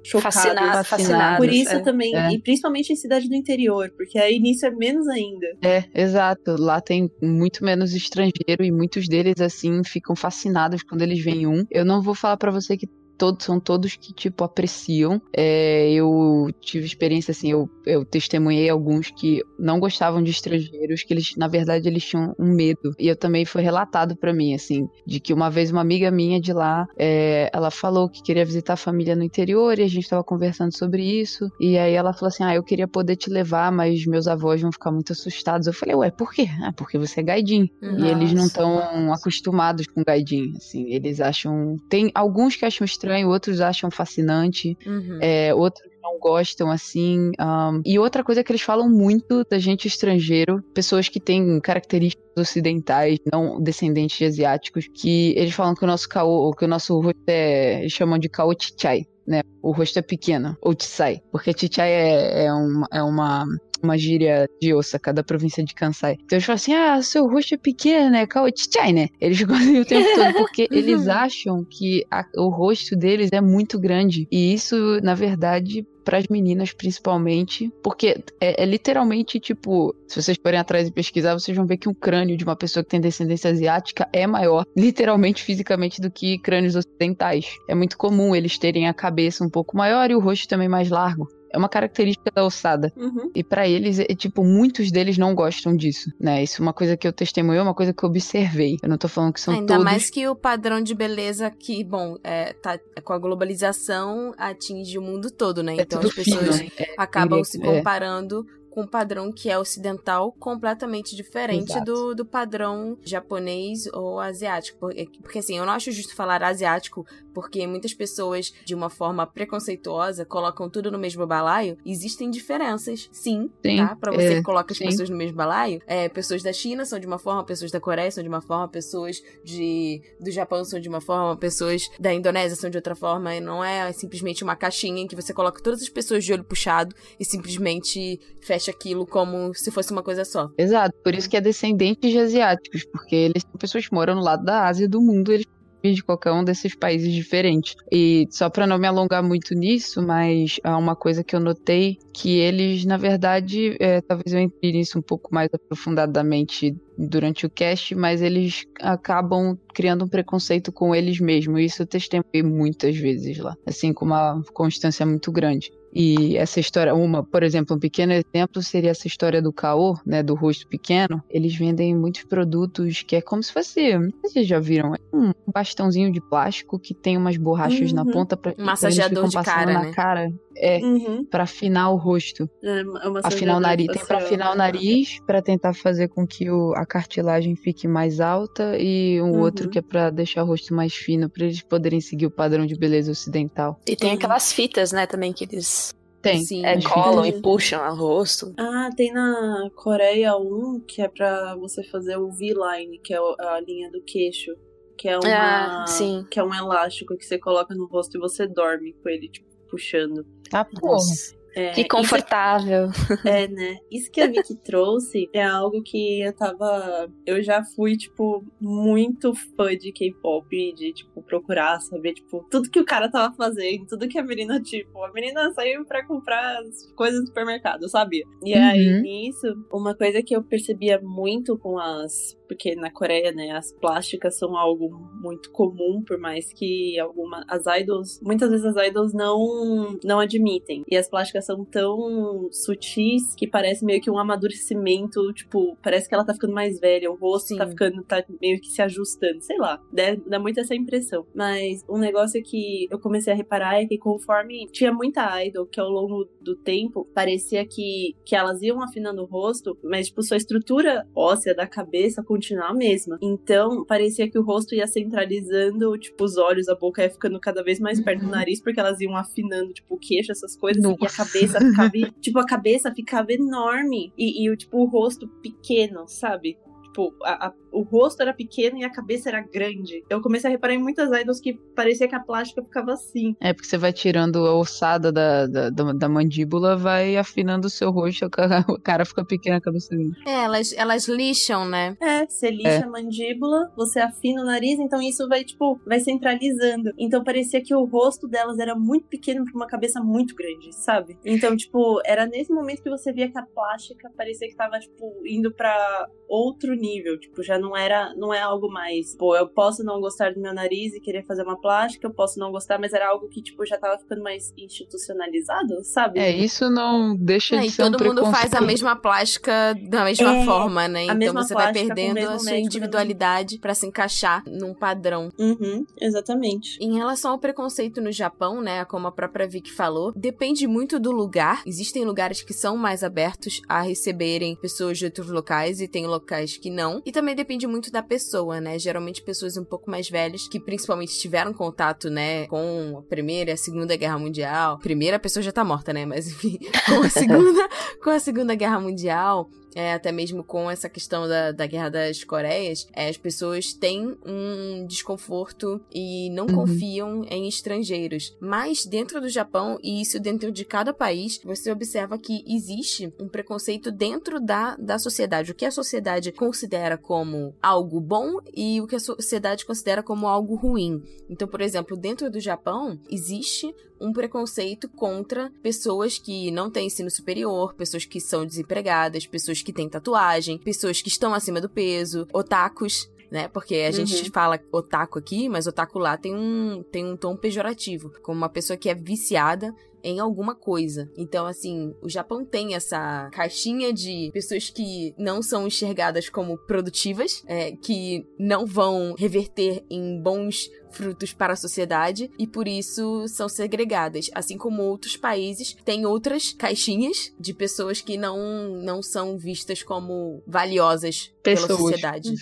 chocados. 0.03 0.35
Fascinados, 0.35 0.87
fascinados. 0.87 1.45
Por 1.45 1.53
isso 1.53 1.75
é, 1.75 1.79
também, 1.79 2.15
é. 2.15 2.31
e 2.31 2.39
principalmente 2.41 2.91
em 2.91 2.95
cidade 2.95 3.29
do 3.29 3.35
interior, 3.35 3.91
porque 3.95 4.17
aí 4.17 4.39
nisso 4.39 4.65
é 4.65 4.71
menos 4.71 5.07
ainda. 5.07 5.47
É, 5.63 5.83
exato. 5.93 6.55
Lá 6.57 6.81
tem 6.81 7.09
muito 7.21 7.63
menos 7.63 7.93
estrangeiro 7.93 8.63
e 8.63 8.71
muitos 8.71 9.07
deles, 9.07 9.39
assim, 9.39 9.83
ficam 9.83 10.15
fascinados 10.15 10.81
quando 10.83 11.01
eles 11.01 11.23
veem 11.23 11.47
um. 11.47 11.63
Eu 11.69 11.85
não 11.85 12.01
vou 12.01 12.15
falar 12.15 12.37
para 12.37 12.51
você 12.51 12.75
que 12.75 12.87
todos 13.17 13.45
são 13.45 13.59
todos 13.59 13.95
que, 13.95 14.13
tipo, 14.13 14.43
apreciam. 14.43 15.21
É, 15.35 15.91
eu 15.91 16.47
tive 16.59 16.85
experiência, 16.85 17.31
assim, 17.31 17.51
eu, 17.51 17.69
eu 17.85 18.05
testemunhei 18.05 18.69
alguns 18.69 19.11
que 19.11 19.43
não 19.59 19.79
gostavam 19.79 20.21
de 20.21 20.31
estrangeiros, 20.31 21.03
que 21.03 21.13
eles, 21.13 21.35
na 21.37 21.47
verdade, 21.47 21.87
eles 21.87 22.03
tinham 22.03 22.33
um 22.39 22.53
medo. 22.53 22.93
E 22.99 23.07
eu 23.07 23.15
também 23.15 23.45
foi 23.45 23.61
relatado 23.61 24.15
para 24.15 24.33
mim, 24.33 24.53
assim, 24.53 24.87
de 25.05 25.19
que 25.19 25.33
uma 25.33 25.49
vez 25.49 25.71
uma 25.71 25.81
amiga 25.81 26.11
minha 26.11 26.39
de 26.39 26.53
lá, 26.53 26.85
é, 26.97 27.49
ela 27.53 27.71
falou 27.71 28.09
que 28.09 28.21
queria 28.21 28.45
visitar 28.45 28.73
a 28.73 28.77
família 28.77 29.15
no 29.15 29.23
interior 29.23 29.77
e 29.79 29.83
a 29.83 29.87
gente 29.87 30.09
tava 30.09 30.23
conversando 30.23 30.75
sobre 30.75 31.03
isso. 31.03 31.49
E 31.59 31.77
aí 31.77 31.93
ela 31.93 32.13
falou 32.13 32.27
assim: 32.27 32.43
Ah, 32.43 32.55
eu 32.55 32.63
queria 32.63 32.87
poder 32.87 33.15
te 33.15 33.29
levar, 33.29 33.71
mas 33.71 34.05
meus 34.05 34.27
avós 34.27 34.61
vão 34.61 34.71
ficar 34.71 34.91
muito 34.91 35.13
assustados. 35.13 35.67
Eu 35.67 35.73
falei, 35.73 35.95
ué, 35.95 36.11
por 36.11 36.31
quê? 36.31 36.47
Ah, 36.61 36.71
porque 36.73 36.97
você 36.97 37.19
é 37.19 37.23
gaidin. 37.23 37.69
E 37.81 38.07
eles 38.07 38.33
não 38.33 38.45
estão 38.45 39.13
acostumados 39.13 39.87
com 39.87 40.03
gaidin, 40.03 40.53
assim. 40.55 40.91
Eles 40.93 41.19
acham. 41.21 41.77
Tem 41.89 42.11
alguns 42.13 42.55
que 42.55 42.65
acham 42.65 42.85
estranho, 42.85 43.04
outros 43.25 43.61
acham 43.61 43.89
fascinante, 43.91 44.77
Uhum. 44.85 45.19
é, 45.21 45.53
outros 45.53 45.89
não 46.01 46.19
gostam, 46.19 46.69
assim. 46.69 47.31
um, 47.39 47.81
E 47.83 47.97
outra 47.97 48.23
coisa 48.23 48.43
que 48.43 48.51
eles 48.51 48.61
falam 48.61 48.89
muito 48.89 49.43
da 49.49 49.57
gente 49.57 49.87
estrangeiro, 49.87 50.61
pessoas 50.73 51.09
que 51.09 51.19
têm 51.19 51.59
características 51.59 52.25
ocidentais, 52.37 53.17
não 53.31 53.61
descendentes 53.61 54.17
de 54.17 54.25
asiáticos, 54.25 54.87
que 54.93 55.33
eles 55.37 55.53
falam 55.53 55.73
que 55.73 55.83
o 55.83 55.87
nosso 55.87 56.07
caô, 56.07 56.53
que 56.53 56.65
o 56.65 56.67
nosso 56.67 56.99
rosto 56.99 57.19
é. 57.27 57.79
Eles 57.81 57.91
chamam 57.93 58.17
de 58.19 58.29
caô 58.29 58.53
chichai. 58.57 59.05
Né? 59.27 59.41
O 59.59 59.71
rosto 59.71 59.97
é 59.97 60.03
pequeno, 60.03 60.55
ou 60.61 60.75
chissai, 60.79 61.19
porque 61.31 61.51
chichai 61.51 61.89
é, 61.89 62.45
é, 62.45 62.53
uma, 62.53 62.87
é 62.93 63.01
uma, 63.01 63.43
uma 63.83 63.97
gíria 63.97 64.47
de 64.61 64.73
Osaka, 64.73 65.13
da 65.13 65.23
província 65.23 65.63
de 65.63 65.73
Kansai. 65.73 66.13
Então 66.23 66.35
eles 66.37 66.45
falam 66.45 66.55
assim: 66.55 66.73
ah, 66.73 67.01
seu 67.01 67.27
rosto 67.27 67.55
é 67.55 67.57
pequeno, 67.57 68.11
né? 68.11 68.25
Kao 68.25 68.47
chichai, 68.55 68.93
né? 68.93 69.07
Eles 69.19 69.37
ficam 69.39 69.55
assim 69.55 69.79
o 69.79 69.85
tempo 69.85 70.07
todo, 70.15 70.33
porque 70.33 70.67
eles 70.71 71.07
acham 71.07 71.65
que 71.69 72.05
a- 72.11 72.25
o 72.37 72.49
rosto 72.49 72.95
deles 72.95 73.29
é 73.31 73.41
muito 73.41 73.79
grande. 73.79 74.27
E 74.31 74.53
isso, 74.53 74.75
na 75.01 75.13
verdade, 75.15 75.85
para 76.03 76.19
as 76.19 76.27
meninas 76.27 76.71
principalmente, 76.71 77.71
porque 77.83 78.17
é, 78.39 78.63
é 78.63 78.65
literalmente 78.65 79.39
tipo, 79.39 79.95
se 80.07 80.21
vocês 80.21 80.37
forem 80.41 80.59
atrás 80.59 80.87
e 80.87 80.91
pesquisar, 80.91 81.33
vocês 81.33 81.55
vão 81.57 81.65
ver 81.65 81.77
que 81.77 81.89
um 81.89 81.93
crânio 81.93 82.37
de 82.37 82.43
uma 82.43 82.55
pessoa 82.55 82.83
que 82.83 82.89
tem 82.89 83.01
descendência 83.01 83.49
asiática 83.49 84.07
é 84.13 84.25
maior, 84.27 84.65
literalmente 84.77 85.43
fisicamente, 85.43 85.99
do 86.01 86.11
que 86.11 86.37
crânios 86.39 86.75
ocidentais. 86.75 87.47
É 87.67 87.73
muito 87.75 87.97
comum 87.97 88.35
eles 88.35 88.57
terem 88.57 88.87
a 88.87 88.93
cabeça 88.93 89.43
um 89.43 89.49
pouco 89.49 89.75
maior 89.75 90.09
e 90.11 90.15
o 90.15 90.19
rosto 90.19 90.47
também 90.47 90.67
mais 90.69 90.89
largo. 90.89 91.27
É 91.51 91.57
uma 91.57 91.69
característica 91.69 92.31
da 92.33 92.45
ossada. 92.45 92.91
Uhum. 92.95 93.31
E 93.33 93.43
pra 93.43 93.67
eles, 93.67 93.99
é, 93.99 94.05
tipo, 94.15 94.43
muitos 94.43 94.91
deles 94.91 95.17
não 95.17 95.33
gostam 95.33 95.75
disso, 95.75 96.11
né? 96.19 96.43
Isso 96.43 96.61
é 96.61 96.63
uma 96.63 96.73
coisa 96.73 96.97
que 96.97 97.07
eu 97.07 97.13
testemunhei, 97.13 97.61
uma 97.61 97.73
coisa 97.73 97.93
que 97.93 98.03
eu 98.03 98.09
observei. 98.09 98.77
Eu 98.81 98.89
não 98.89 98.97
tô 98.97 99.07
falando 99.07 99.33
que 99.33 99.41
são 99.41 99.53
Ainda 99.53 99.67
todos. 99.67 99.83
mais 99.83 100.09
que 100.09 100.27
o 100.27 100.35
padrão 100.35 100.81
de 100.81 100.93
beleza 100.93 101.49
que, 101.49 101.83
bom, 101.83 102.17
é, 102.23 102.53
tá, 102.53 102.77
com 103.03 103.13
a 103.13 103.17
globalização 103.17 104.33
atinge 104.37 104.97
o 104.97 105.01
mundo 105.01 105.31
todo, 105.31 105.63
né? 105.63 105.77
É 105.77 105.81
então 105.81 105.99
as 105.99 106.13
pessoas 106.13 106.57
fino, 106.57 106.69
né? 106.79 106.85
acabam 106.97 107.41
diria 107.41 107.45
se 107.45 107.61
é. 107.61 107.77
comparando 107.77 108.45
com 108.75 108.81
um 108.81 108.87
padrão 108.87 109.31
que 109.31 109.49
é 109.49 109.57
ocidental 109.57 110.33
completamente 110.33 111.15
diferente 111.15 111.71
Exato. 111.71 111.85
do, 111.85 112.13
do 112.13 112.25
padrão 112.25 112.97
japonês 113.03 113.87
ou 113.93 114.19
asiático. 114.19 114.77
Porque, 114.77 115.09
porque, 115.21 115.39
assim, 115.39 115.57
eu 115.57 115.65
não 115.65 115.71
acho 115.71 115.93
justo 115.93 116.13
falar 116.13 116.43
asiático 116.43 117.05
porque 117.33 117.65
muitas 117.67 117.93
pessoas, 117.93 118.53
de 118.65 118.75
uma 118.75 118.89
forma 118.89 119.25
preconceituosa, 119.27 120.25
colocam 120.25 120.69
tudo 120.69 120.91
no 120.91 120.97
mesmo 120.97 121.25
balaio. 121.25 121.77
Existem 121.85 122.29
diferenças, 122.29 123.09
sim, 123.11 123.49
Sim, 123.63 123.77
tá? 123.77 123.95
Pra 123.95 124.11
você 124.11 124.33
é, 124.33 124.35
que 124.35 124.41
coloca 124.41 124.73
as 124.73 124.77
sim. 124.77 124.85
pessoas 124.85 125.09
no 125.09 125.17
mesmo 125.17 125.35
balaio. 125.35 125.81
É, 125.87 126.07
pessoas 126.09 126.43
da 126.43 126.51
China 126.51 126.85
são 126.85 126.99
de 126.99 127.07
uma 127.07 127.19
forma, 127.19 127.43
pessoas 127.43 127.71
da 127.71 127.79
Coreia 127.79 128.11
são 128.11 128.23
de 128.23 128.29
uma 128.29 128.41
forma, 128.41 128.67
pessoas 128.67 129.21
de, 129.43 130.01
do 130.19 130.31
Japão 130.31 130.63
são 130.63 130.79
de 130.79 130.87
uma 130.89 131.01
forma, 131.01 131.35
pessoas 131.35 131.89
da 131.99 132.13
Indonésia 132.13 132.55
são 132.55 132.69
de 132.69 132.77
outra 132.77 132.95
forma. 132.95 133.35
E 133.35 133.39
não 133.39 133.63
é 133.63 133.91
simplesmente 133.91 134.43
uma 134.43 134.55
caixinha 134.55 135.01
em 135.01 135.07
que 135.07 135.15
você 135.15 135.33
coloca 135.33 135.61
todas 135.61 135.81
as 135.81 135.89
pessoas 135.89 136.23
de 136.23 136.31
olho 136.31 136.43
puxado 136.43 136.95
e 137.19 137.25
simplesmente 137.25 138.19
fecha 138.41 138.64
aquilo 138.69 139.05
como 139.05 139.53
se 139.53 139.71
fosse 139.71 139.91
uma 139.91 140.03
coisa 140.03 140.25
só. 140.25 140.49
Exato, 140.57 140.95
por 141.03 141.13
isso 141.13 141.29
que 141.29 141.37
é 141.37 141.41
descendente 141.41 142.09
de 142.09 142.19
asiáticos, 142.19 142.85
porque 142.85 143.15
eles 143.15 143.43
são 143.43 143.59
pessoas 143.59 143.87
que 143.87 143.93
moram 143.93 144.15
no 144.15 144.21
lado 144.21 144.43
da 144.43 144.67
Ásia 144.67 144.87
do 144.87 145.01
mundo, 145.01 145.31
eles 145.31 145.45
de 145.93 146.03
qualquer 146.03 146.31
um 146.31 146.43
desses 146.43 146.75
países 146.75 147.13
diferentes. 147.13 147.75
E 147.91 148.27
só 148.31 148.49
pra 148.49 148.65
não 148.65 148.77
me 148.77 148.87
alongar 148.87 149.21
muito 149.21 149.53
nisso, 149.53 150.01
mas 150.01 150.59
há 150.63 150.77
uma 150.77 150.95
coisa 150.95 151.23
que 151.23 151.35
eu 151.35 151.39
notei 151.39 151.97
que 152.13 152.37
eles, 152.37 152.85
na 152.85 152.97
verdade, 152.97 153.75
é, 153.79 154.01
talvez 154.01 154.33
eu 154.33 154.39
entre 154.39 154.71
nisso 154.71 154.97
um 154.97 155.01
pouco 155.01 155.33
mais 155.33 155.49
aprofundadamente 155.53 156.75
durante 156.97 157.45
o 157.45 157.49
cast, 157.49 157.93
mas 157.93 158.21
eles 158.21 158.65
acabam 158.79 159.57
criando 159.73 160.05
um 160.05 160.07
preconceito 160.07 160.71
com 160.71 160.95
eles 160.95 161.19
mesmos. 161.19 161.61
Isso 161.61 161.81
eu 161.81 161.87
testemunhei 161.87 162.41
muitas 162.43 162.95
vezes 162.97 163.37
lá, 163.37 163.55
assim, 163.65 163.93
com 163.93 164.05
uma 164.05 164.41
constância 164.53 165.05
muito 165.05 165.31
grande. 165.31 165.71
E 165.95 166.35
essa 166.35 166.59
história, 166.59 166.93
uma, 166.93 167.23
por 167.23 167.41
exemplo, 167.41 167.75
um 167.75 167.79
pequeno 167.79 168.11
exemplo 168.11 168.61
seria 168.61 168.91
essa 168.91 169.07
história 169.07 169.41
do 169.41 169.53
caô, 169.53 169.95
né, 170.05 170.21
do 170.21 170.35
rosto 170.35 170.67
pequeno. 170.67 171.21
Eles 171.29 171.55
vendem 171.55 171.95
muitos 171.95 172.23
produtos 172.25 173.01
que 173.07 173.15
é 173.15 173.21
como 173.21 173.41
se 173.41 173.53
fosse, 173.53 173.97
vocês 174.21 174.45
já 174.45 174.59
viram, 174.59 174.93
é 174.93 174.97
um 175.15 175.31
bastãozinho 175.53 176.11
de 176.11 176.19
plástico 176.29 176.77
que 176.77 176.93
tem 176.93 177.15
umas 177.15 177.37
borrachas 177.37 177.93
na 177.93 178.03
Uhum. 178.03 178.11
ponta 178.11 178.35
para 178.35 178.53
massageador 178.57 179.29
de 179.29 179.41
cara, 179.41 179.73
na 179.73 179.81
né? 179.83 179.91
cara. 179.93 180.29
É, 180.57 180.79
Uhum. 180.79 181.25
para 181.29 181.43
afinar 181.43 181.89
o 181.89 181.97
rosto. 181.97 182.49
É 182.63 182.81
Afinar 183.23 183.57
o 183.57 183.59
nariz, 183.59 183.87
tem 183.87 183.95
para 183.95 184.19
facial. 184.19 184.21
afinar 184.21 184.51
o 184.53 184.55
nariz, 184.55 185.09
para 185.25 185.41
tentar 185.41 185.73
fazer 185.73 186.07
com 186.07 186.25
que 186.25 186.49
o, 186.49 186.73
a 186.75 186.85
cartilagem 186.85 187.55
fique 187.57 187.87
mais 187.89 188.21
alta 188.21 188.77
e 188.79 189.21
um 189.21 189.31
Uhum. 189.31 189.39
outro 189.41 189.69
que 189.69 189.79
é 189.79 189.81
para 189.81 190.09
deixar 190.09 190.43
o 190.43 190.47
rosto 190.47 190.73
mais 190.73 190.93
fino, 190.93 191.29
para 191.29 191.43
eles 191.45 191.61
poderem 191.61 191.99
seguir 191.99 192.25
o 192.27 192.31
padrão 192.31 192.65
de 192.65 192.73
beleza 192.77 193.11
ocidental. 193.11 193.77
E 193.85 193.97
tem 193.97 194.11
Uhum. 194.11 194.15
aquelas 194.15 194.53
fitas, 194.53 194.93
né, 194.93 195.05
também 195.05 195.33
que 195.33 195.43
eles 195.43 195.84
Tem. 196.25 196.43
Sim. 196.43 196.65
é, 196.65 196.81
colam 196.81 197.23
fitas. 197.23 197.39
e 197.39 197.41
puxam 197.43 197.87
o 197.87 197.95
rosto. 197.95 198.53
Ah, 198.57 198.89
tem 198.95 199.13
na 199.13 199.69
Coreia 199.75 200.35
um 200.35 200.79
que 200.79 201.01
é 201.01 201.07
pra 201.07 201.55
você 201.55 201.83
fazer 201.83 202.17
o 202.17 202.31
V-line, 202.31 202.99
que 202.99 203.13
é 203.13 203.17
a 203.17 203.59
linha 203.59 203.91
do 203.91 204.01
queixo. 204.01 204.51
Que 204.97 205.09
é 205.09 205.17
uma. 205.17 205.83
Ah, 205.83 205.87
sim. 205.87 206.25
Que 206.31 206.39
é 206.39 206.43
um 206.43 206.53
elástico 206.53 207.15
que 207.17 207.25
você 207.25 207.37
coloca 207.37 207.75
no 207.75 207.85
rosto 207.85 208.17
e 208.17 208.19
você 208.19 208.47
dorme 208.47 208.93
com 208.93 209.09
ele, 209.09 209.29
tipo, 209.29 209.47
puxando. 209.69 210.25
Tá, 210.49 210.63
porra. 210.65 210.93
Nossa, 210.93 211.35
É, 211.55 211.71
que 211.71 211.87
confortável. 211.87 212.89
É, 213.25 213.47
né? 213.47 213.77
Isso 213.89 214.11
que 214.11 214.19
a 214.21 214.27
Vicky 214.27 214.55
trouxe 214.63 215.29
é 215.33 215.41
algo 215.43 215.81
que 215.81 216.21
eu 216.21 216.33
tava. 216.33 217.09
Eu 217.25 217.41
já 217.41 217.63
fui, 217.63 217.95
tipo, 217.95 218.45
muito 218.59 219.33
fã 219.55 219.75
de 219.75 219.91
K-pop, 219.91 220.73
de, 220.73 220.93
tipo, 220.93 221.21
procurar 221.23 221.79
saber, 221.79 222.13
tipo, 222.13 222.45
tudo 222.51 222.69
que 222.69 222.79
o 222.79 222.85
cara 222.85 223.09
tava 223.09 223.33
fazendo, 223.35 223.85
tudo 223.87 224.07
que 224.07 224.19
a 224.19 224.23
menina, 224.23 224.59
tipo, 224.61 225.01
a 225.03 225.11
menina 225.13 225.51
saiu 225.53 225.85
pra 225.85 226.05
comprar 226.05 226.59
as 226.59 226.91
coisas 226.93 227.21
do 227.21 227.27
supermercado, 227.27 227.83
eu 227.83 227.89
sabia. 227.89 228.23
E 228.43 228.53
aí, 228.53 228.87
Uhum. 228.87 229.01
nisso, 229.01 229.47
uma 229.71 229.95
coisa 229.95 230.21
que 230.21 230.35
eu 230.35 230.43
percebia 230.43 230.99
muito 231.01 231.57
com 231.57 231.79
as. 231.79 232.35
Porque 232.47 232.75
na 232.75 232.91
Coreia, 232.91 233.31
né, 233.31 233.51
as 233.51 233.71
plásticas 233.73 234.37
são 234.37 234.57
algo 234.57 234.89
muito 235.21 235.51
comum, 235.51 236.03
por 236.05 236.17
mais 236.17 236.51
que 236.53 236.99
alguma. 236.99 237.43
As 237.47 237.63
idols. 237.81 238.19
Muitas 238.21 238.49
vezes 238.49 238.65
as 238.65 238.87
idols 238.87 239.13
não, 239.13 239.97
não 240.03 240.19
admitem. 240.19 240.83
E 240.87 240.95
as 240.95 241.09
plásticas 241.09 241.45
são 241.45 241.63
tão 241.65 242.49
sutis 242.51 243.35
que 243.35 243.47
parece 243.47 243.83
meio 243.83 244.01
que 244.01 244.09
um 244.09 244.17
amadurecimento. 244.17 245.33
Tipo, 245.33 245.77
parece 245.81 246.07
que 246.07 246.15
ela 246.15 246.25
tá 246.25 246.33
ficando 246.33 246.53
mais 246.53 246.79
velha, 246.79 247.11
o 247.11 247.15
rosto 247.15 247.49
Sim. 247.49 247.57
tá 247.57 247.67
ficando. 247.67 248.03
tá 248.03 248.23
meio 248.41 248.59
que 248.59 248.67
se 248.67 248.81
ajustando. 248.81 249.41
Sei 249.41 249.57
lá. 249.57 249.81
Dá, 249.91 250.15
dá 250.27 250.39
muito 250.39 250.59
essa 250.59 250.75
impressão. 250.75 251.25
Mas 251.33 251.83
um 251.89 251.97
negócio 251.97 252.41
que 252.43 252.87
eu 252.89 252.99
comecei 252.99 253.33
a 253.33 253.35
reparar 253.35 253.81
é 253.81 253.85
que 253.85 253.97
conforme 253.97 254.67
tinha 254.71 254.93
muita 254.93 255.43
idol 255.43 255.65
que 255.65 255.79
ao 255.79 255.89
longo 255.89 256.27
do 256.41 256.55
tempo 256.55 257.07
parecia 257.13 257.65
que, 257.65 258.15
que 258.25 258.35
elas 258.35 258.61
iam 258.61 258.81
afinando 258.81 259.21
o 259.21 259.25
rosto, 259.25 259.77
mas 259.83 260.07
tipo, 260.07 260.21
sua 260.21 260.37
estrutura 260.37 261.07
óssea 261.15 261.55
da 261.55 261.67
cabeça 261.67 262.23
continuava 262.35 262.71
a 262.73 262.75
mesma. 262.75 263.17
Então, 263.21 263.85
parecia 263.85 264.29
que 264.29 264.37
o 264.37 264.43
rosto 264.43 264.75
ia 264.75 264.87
centralizando, 264.87 265.97
tipo, 265.97 266.23
os 266.23 266.37
olhos, 266.37 266.67
a 266.67 266.75
boca 266.75 267.01
ia 267.03 267.09
ficando 267.09 267.39
cada 267.39 267.63
vez 267.63 267.79
mais 267.79 267.99
perto 267.99 268.19
do 268.19 268.25
Uhum. 268.25 268.31
nariz, 268.31 268.61
porque 268.61 268.79
elas 268.79 268.99
iam 269.01 269.15
afinando, 269.15 269.73
tipo, 269.73 269.95
o 269.95 269.97
queixo, 269.97 270.31
essas 270.31 270.55
coisas, 270.55 270.83
e 270.83 270.87
a 270.87 270.89
Nossa. 270.89 271.17
cabeça 271.17 271.59
ficava, 271.59 271.91
tipo, 272.21 272.39
a 272.39 272.45
cabeça 272.45 272.93
ficava 272.93 273.31
enorme 273.31 274.13
e, 274.17 274.43
e 274.43 274.49
o, 274.49 274.57
tipo, 274.57 274.77
o 274.77 274.85
rosto 274.85 275.27
pequeno, 275.41 276.03
sabe? 276.07 276.57
Tipo, 276.95 277.13
a- 277.25 277.47
a- 277.47 277.53
o 277.73 277.81
rosto 277.81 278.21
era 278.21 278.33
pequeno 278.33 278.77
e 278.77 278.85
a 278.85 278.89
cabeça 278.89 279.27
era 279.27 279.41
grande. 279.41 280.01
Eu 280.09 280.21
comecei 280.21 280.49
a 280.49 280.51
reparar 280.53 280.75
em 280.75 280.81
muitas 280.81 281.11
idols 281.11 281.41
que 281.41 281.53
parecia 281.75 282.07
que 282.07 282.15
a 282.15 282.21
plástica 282.21 282.63
ficava 282.63 282.93
assim. 282.93 283.35
É 283.41 283.51
porque 283.51 283.67
você 283.67 283.77
vai 283.77 283.91
tirando 283.91 284.45
a 284.45 284.55
ossada 284.55 285.11
da, 285.11 285.45
da, 285.45 285.69
da- 285.69 285.91
da 285.91 286.07
mandíbula, 286.09 286.77
vai 286.77 287.17
afinando 287.17 287.67
o 287.67 287.69
seu 287.69 287.91
rosto, 287.91 288.29
a 288.39 288.79
cara 288.81 289.03
fica 289.03 289.25
pequena, 289.25 289.57
a 289.57 289.61
cabeça 289.61 289.93
grande. 289.93 290.13
É, 290.25 290.43
elas, 290.45 290.71
elas 290.77 291.07
lixam, 291.09 291.67
né? 291.67 291.97
É, 292.01 292.25
você 292.25 292.49
lixa 292.49 292.85
a 292.85 292.89
mandíbula, 292.89 293.69
você 293.75 293.99
afina 293.99 294.41
o 294.41 294.45
nariz, 294.45 294.79
então 294.79 295.01
isso 295.01 295.27
vai, 295.27 295.43
tipo, 295.43 295.77
vai 295.85 295.99
centralizando. 295.99 296.91
Então 296.97 297.25
parecia 297.25 297.61
que 297.61 297.75
o 297.75 297.83
rosto 297.83 298.25
delas 298.25 298.57
era 298.57 298.73
muito 298.73 299.07
pequeno 299.07 299.43
pra 299.43 299.53
uma 299.53 299.67
cabeça 299.67 299.99
muito 300.01 300.33
grande, 300.33 300.71
sabe? 300.73 301.17
Então, 301.25 301.57
tipo, 301.57 301.99
era 302.05 302.25
nesse 302.25 302.53
momento 302.53 302.81
que 302.81 302.89
você 302.89 303.11
via 303.11 303.29
que 303.29 303.37
a 303.37 303.43
plástica 303.45 304.09
parecia 304.15 304.47
que 304.47 304.55
tava, 304.55 304.79
tipo, 304.79 305.11
indo 305.25 305.53
pra 305.53 306.07
outro 306.29 306.71
nível. 306.73 306.84
Tipo, 307.19 307.43
já 307.43 307.57
não 307.57 307.75
era, 307.75 308.13
não 308.15 308.33
é 308.33 308.41
algo 308.41 308.69
mais, 308.69 309.15
pô, 309.15 309.35
eu 309.35 309.47
posso 309.47 309.83
não 309.83 309.99
gostar 309.99 310.33
do 310.33 310.39
meu 310.39 310.53
nariz 310.53 310.93
e 310.93 310.99
querer 310.99 311.23
fazer 311.25 311.43
uma 311.43 311.59
plástica, 311.59 312.07
eu 312.07 312.13
posso 312.13 312.39
não 312.39 312.51
gostar, 312.51 312.79
mas 312.79 312.93
era 312.93 313.09
algo 313.09 313.27
que, 313.27 313.41
tipo, 313.41 313.65
já 313.65 313.77
tava 313.77 313.97
ficando 313.97 314.23
mais 314.23 314.53
institucionalizado, 314.57 315.83
sabe? 315.83 316.19
É, 316.19 316.31
isso 316.31 316.69
não 316.69 317.15
deixa 317.15 317.55
É, 317.57 317.61
de 317.61 317.71
ser 317.71 317.83
um 317.83 317.91
todo 317.91 318.05
mundo 318.05 318.25
faz 318.25 318.53
a 318.53 318.61
mesma 318.61 318.95
plástica 318.95 319.75
da 319.89 320.03
mesma 320.03 320.35
É, 320.37 320.45
forma, 320.45 320.87
né? 320.87 321.05
Então 321.05 321.33
você 321.33 321.53
vai 321.53 321.73
perdendo 321.73 322.19
a 322.19 322.39
sua 322.39 322.51
médico, 322.51 322.65
individualidade 322.67 323.59
pra 323.59 323.73
se 323.73 323.85
encaixar 323.85 324.43
num 324.47 324.73
padrão. 324.73 325.29
Uhum, 325.37 325.85
exatamente. 325.99 326.77
Em 326.81 326.95
relação 326.95 327.31
ao 327.31 327.39
preconceito 327.39 328.01
no 328.01 328.11
Japão, 328.11 328.61
né, 328.61 328.85
como 328.85 329.07
a 329.07 329.11
própria 329.11 329.47
Vicky 329.47 329.71
falou, 329.71 330.11
depende 330.15 330.67
muito 330.67 330.99
do 330.99 331.11
lugar. 331.11 331.61
Existem 331.65 332.05
lugares 332.05 332.41
que 332.41 332.53
são 332.53 332.77
mais 332.77 333.03
abertos 333.03 333.61
a 333.67 333.81
receberem 333.81 334.55
pessoas 334.55 334.97
de 334.97 335.05
outros 335.05 335.29
locais 335.29 335.79
e 335.81 335.87
tem 335.87 336.05
locais 336.07 336.57
que 336.57 336.69
não. 336.75 337.01
E 337.05 337.11
também 337.11 337.33
depende 337.33 337.65
muito 337.65 337.91
da 337.91 338.03
pessoa, 338.03 338.59
né? 338.59 338.77
Geralmente 338.77 339.23
pessoas 339.23 339.57
um 339.57 339.63
pouco 339.63 339.89
mais 339.89 340.09
velhas 340.09 340.47
que 340.47 340.59
principalmente 340.59 341.17
tiveram 341.17 341.53
contato, 341.53 342.09
né, 342.09 342.45
com 342.47 342.97
a 342.99 343.01
Primeira 343.09 343.51
e 343.51 343.53
a 343.53 343.57
Segunda 343.57 343.95
Guerra 343.95 344.19
Mundial. 344.19 344.77
Primeira 344.79 345.17
pessoa 345.17 345.41
já 345.41 345.51
tá 345.51 345.63
morta, 345.63 345.93
né? 345.93 346.05
Mas 346.05 346.27
enfim, 346.27 346.59
com 346.85 347.01
a 347.01 347.09
Segunda, 347.09 347.69
com 348.03 348.09
a 348.09 348.19
Segunda 348.19 348.55
Guerra 348.55 348.79
Mundial, 348.79 349.49
é, 349.75 349.93
até 349.93 350.11
mesmo 350.11 350.43
com 350.43 350.71
essa 350.71 350.89
questão 350.89 351.27
da, 351.27 351.51
da 351.51 351.67
Guerra 351.67 351.89
das 351.89 352.23
Coreias, 352.23 352.87
é, 352.93 353.09
as 353.09 353.17
pessoas 353.17 353.73
têm 353.73 354.17
um 354.25 354.85
desconforto 354.87 355.81
e 355.93 356.29
não 356.31 356.45
Uhum. 356.45 356.55
confiam 356.55 357.25
em 357.25 357.47
estrangeiros. 357.47 358.35
Mas 358.39 358.85
dentro 358.85 359.19
do 359.19 359.27
Japão, 359.27 359.77
e 359.83 360.01
isso 360.01 360.19
dentro 360.19 360.51
de 360.51 360.63
cada 360.63 360.93
país, 360.93 361.39
você 361.43 361.71
observa 361.71 362.17
que 362.17 362.43
existe 362.47 363.13
um 363.19 363.27
preconceito 363.27 363.91
dentro 363.91 364.39
da, 364.39 364.75
da 364.77 364.97
sociedade. 364.97 365.51
O 365.51 365.55
que 365.55 365.65
a 365.65 365.71
sociedade 365.71 366.31
considera 366.31 366.97
como 366.97 367.53
algo 367.61 367.99
bom 367.99 368.39
e 368.55 368.79
o 368.79 368.87
que 368.87 368.95
a 368.95 368.99
sociedade 368.99 369.65
considera 369.65 370.01
como 370.01 370.27
algo 370.27 370.55
ruim. 370.55 371.01
Então, 371.29 371.47
por 371.47 371.59
exemplo, 371.59 371.97
dentro 371.97 372.29
do 372.29 372.39
Japão, 372.39 372.99
existe 373.09 373.73
um 373.99 374.11
preconceito 374.11 374.89
contra 374.89 375.51
pessoas 375.61 376.17
que 376.17 376.51
não 376.51 376.69
têm 376.69 376.87
ensino 376.87 377.09
superior, 377.09 377.73
pessoas 377.73 378.05
que 378.05 378.19
são 378.19 378.45
desempregadas, 378.45 379.25
pessoas 379.25 379.61
que 379.61 379.73
têm 379.73 379.87
tatuagem, 379.89 380.57
pessoas 380.57 381.01
que 381.01 381.09
estão 381.09 381.33
acima 381.33 381.61
do 381.61 381.69
peso, 381.69 382.27
otakus. 382.33 383.09
Né? 383.31 383.47
Porque 383.47 383.75
a 383.75 383.91
gente 383.91 384.15
Uhum. 384.23 384.31
fala 384.31 384.59
otaku 384.71 385.17
aqui, 385.17 385.49
mas 385.49 385.65
otaku 385.65 385.97
lá 385.97 386.15
tem 386.15 386.35
um, 386.35 386.83
tem 386.91 387.03
um 387.03 387.17
tom 387.17 387.35
pejorativo, 387.35 388.11
como 388.21 388.37
uma 388.37 388.47
pessoa 388.49 388.77
que 388.77 388.87
é 388.87 388.93
viciada 388.93 389.73
em 390.05 390.19
alguma 390.19 390.53
coisa. 390.53 391.11
Então, 391.17 391.47
assim, 391.47 391.95
o 391.99 392.07
Japão 392.07 392.45
tem 392.45 392.75
essa 392.75 393.27
caixinha 393.31 393.91
de 393.91 394.29
pessoas 394.31 394.69
que 394.69 395.15
não 395.17 395.41
são 395.41 395.65
enxergadas 395.65 396.29
como 396.29 396.57
produtivas, 396.59 397.43
é, 397.47 397.71
que 397.71 398.23
não 398.37 398.67
vão 398.67 399.15
reverter 399.17 399.83
em 399.89 400.21
bons 400.21 400.69
frutos 400.91 401.33
para 401.33 401.53
a 401.53 401.57
sociedade 401.57 402.29
e 402.37 402.45
por 402.45 402.67
isso 402.67 403.27
são 403.27 403.49
segregadas. 403.49 404.29
Assim 404.33 404.57
como 404.57 404.83
outros 404.83 405.17
países 405.17 405.75
têm 405.83 406.05
outras 406.05 406.53
caixinhas 406.53 407.33
de 407.39 407.53
pessoas 407.53 407.99
que 407.99 408.15
não, 408.15 408.69
não 408.77 409.01
são 409.01 409.37
vistas 409.37 409.81
como 409.81 410.43
valiosas 410.45 411.33
pela 411.41 411.67
Pessoas. 411.67 411.79
sociedade. 411.79 412.33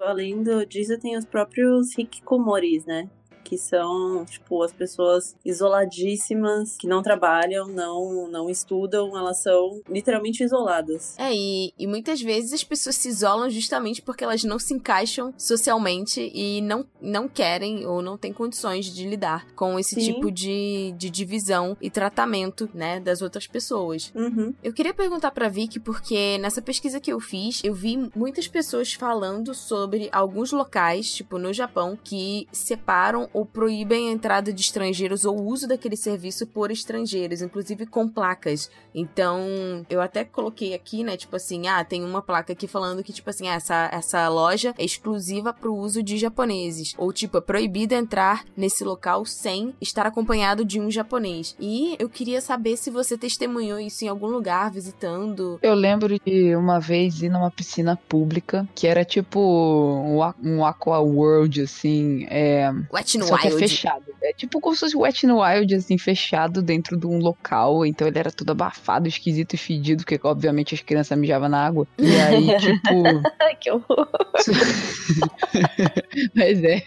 Além 0.00 0.42
do, 0.42 0.66
disso, 0.66 0.98
tem 0.98 1.16
os 1.16 1.24
próprios 1.24 1.96
hikikomoris, 1.96 2.84
né? 2.84 3.08
Que 3.44 3.58
são, 3.58 4.24
tipo, 4.24 4.62
as 4.62 4.72
pessoas 4.72 5.36
isoladíssimas, 5.44 6.76
que 6.76 6.86
não 6.86 7.02
trabalham, 7.02 7.66
não, 7.68 8.28
não 8.28 8.48
estudam, 8.48 9.16
elas 9.16 9.42
são 9.42 9.80
literalmente 9.88 10.42
isoladas. 10.42 11.18
É, 11.18 11.34
e, 11.34 11.72
e 11.78 11.86
muitas 11.86 12.20
vezes 12.20 12.52
as 12.52 12.64
pessoas 12.64 12.96
se 12.96 13.08
isolam 13.08 13.50
justamente 13.50 14.02
porque 14.02 14.24
elas 14.24 14.44
não 14.44 14.58
se 14.58 14.74
encaixam 14.74 15.34
socialmente 15.36 16.30
e 16.34 16.60
não, 16.60 16.84
não 17.00 17.28
querem 17.28 17.86
ou 17.86 18.02
não 18.02 18.16
têm 18.16 18.32
condições 18.32 18.86
de 18.86 19.08
lidar 19.08 19.46
com 19.54 19.78
esse 19.78 19.94
Sim. 19.94 20.14
tipo 20.14 20.30
de, 20.30 20.94
de 20.96 21.10
divisão 21.10 21.76
e 21.80 21.90
tratamento, 21.90 22.68
né, 22.74 23.00
das 23.00 23.22
outras 23.22 23.46
pessoas. 23.46 24.12
Uhum. 24.14 24.54
Eu 24.62 24.72
queria 24.72 24.94
perguntar 24.94 25.30
pra 25.30 25.48
Vicky, 25.48 25.80
porque 25.80 26.38
nessa 26.38 26.62
pesquisa 26.62 27.00
que 27.00 27.12
eu 27.12 27.20
fiz, 27.20 27.60
eu 27.64 27.74
vi 27.74 28.10
muitas 28.14 28.48
pessoas 28.48 28.92
falando 28.92 29.54
sobre 29.54 30.08
alguns 30.12 30.52
locais, 30.52 31.12
tipo 31.12 31.38
no 31.38 31.52
Japão, 31.52 31.98
que 32.02 32.46
separam 32.52 33.28
ou 33.32 33.41
proíbem 33.44 34.08
a 34.08 34.12
entrada 34.12 34.52
de 34.52 34.60
estrangeiros 34.60 35.24
ou 35.24 35.38
o 35.38 35.46
uso 35.46 35.66
daquele 35.66 35.96
serviço 35.96 36.46
por 36.46 36.70
estrangeiros, 36.70 37.42
inclusive 37.42 37.86
com 37.86 38.08
placas. 38.08 38.70
Então, 38.94 39.86
eu 39.88 40.00
até 40.00 40.24
coloquei 40.24 40.74
aqui, 40.74 41.02
né, 41.02 41.16
tipo 41.16 41.36
assim, 41.36 41.66
ah, 41.68 41.84
tem 41.84 42.04
uma 42.04 42.22
placa 42.22 42.52
aqui 42.52 42.66
falando 42.66 43.02
que, 43.02 43.12
tipo 43.12 43.28
assim, 43.30 43.48
ah, 43.48 43.54
essa, 43.54 43.88
essa 43.92 44.28
loja 44.28 44.74
é 44.78 44.84
exclusiva 44.84 45.52
pro 45.52 45.74
uso 45.74 46.02
de 46.02 46.18
japoneses. 46.18 46.94
Ou, 46.98 47.12
tipo, 47.12 47.38
é 47.38 47.40
proibido 47.40 47.94
entrar 47.94 48.44
nesse 48.56 48.84
local 48.84 49.24
sem 49.24 49.74
estar 49.80 50.06
acompanhado 50.06 50.64
de 50.64 50.80
um 50.80 50.90
japonês. 50.90 51.56
E 51.58 51.96
eu 51.98 52.08
queria 52.08 52.40
saber 52.40 52.76
se 52.76 52.90
você 52.90 53.16
testemunhou 53.16 53.78
isso 53.78 54.04
em 54.04 54.08
algum 54.08 54.26
lugar, 54.26 54.70
visitando. 54.70 55.58
Eu 55.62 55.74
lembro 55.74 56.18
de 56.24 56.54
uma 56.54 56.78
vez 56.78 57.22
ir 57.22 57.30
numa 57.30 57.50
piscina 57.50 57.98
pública, 58.08 58.68
que 58.74 58.86
era 58.86 59.04
tipo 59.04 59.40
um, 59.40 60.20
um 60.42 60.64
Aqua 60.64 61.00
World, 61.00 61.62
assim, 61.62 62.26
é, 62.28 62.70
Wet 62.92 63.18
n 63.22 63.28
só 63.28 63.36
que 63.38 63.46
é 63.48 63.50
Wild. 63.50 63.68
fechado. 63.68 64.04
É 64.22 64.32
tipo 64.32 64.60
como 64.60 64.74
se 64.74 64.80
fosse 64.80 64.96
Wet 64.96 65.24
n 65.26 65.32
Wild, 65.32 65.74
assim, 65.74 65.98
fechado 65.98 66.62
dentro 66.62 66.96
de 66.96 67.06
um 67.06 67.18
local, 67.18 67.84
então 67.86 68.06
ele 68.06 68.18
era 68.18 68.30
todo 68.30 68.50
abafado, 68.50 69.08
esquisito 69.08 69.54
e 69.54 69.56
fedido, 69.56 70.04
porque 70.04 70.20
obviamente 70.26 70.74
as 70.74 70.80
crianças 70.80 71.16
mijavam 71.18 71.48
na 71.48 71.66
água. 71.66 71.86
E 71.98 72.16
aí, 72.20 72.46
tipo... 72.60 73.02
Que 73.60 73.70
horror. 73.70 74.08
Mas 76.34 76.62
é, 76.64 76.82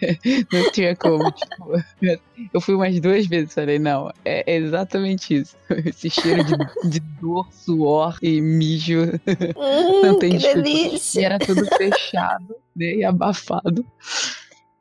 não 0.51 0.71
tinha 0.71 0.95
como, 0.95 1.31
tipo, 1.31 1.83
eu 2.53 2.59
fui 2.61 2.75
umas 2.75 2.99
duas 2.99 3.25
vezes, 3.27 3.53
falei, 3.53 3.79
não, 3.79 4.11
é 4.25 4.55
exatamente 4.55 5.35
isso. 5.35 5.55
Esse 5.85 6.09
cheiro 6.09 6.43
de, 6.43 6.55
de 6.89 6.99
dor, 7.21 7.47
suor 7.51 8.17
e 8.21 8.41
mijo, 8.41 9.05
não 10.03 10.15
Hum, 10.15 10.19
tem 10.19 10.31
que 10.31 10.37
desculpa. 10.37 10.61
delícia. 10.61 11.21
E 11.21 11.23
era 11.23 11.39
tudo 11.39 11.65
fechado, 11.77 12.55
né, 12.75 12.95
e 12.95 13.03
abafado. 13.05 13.85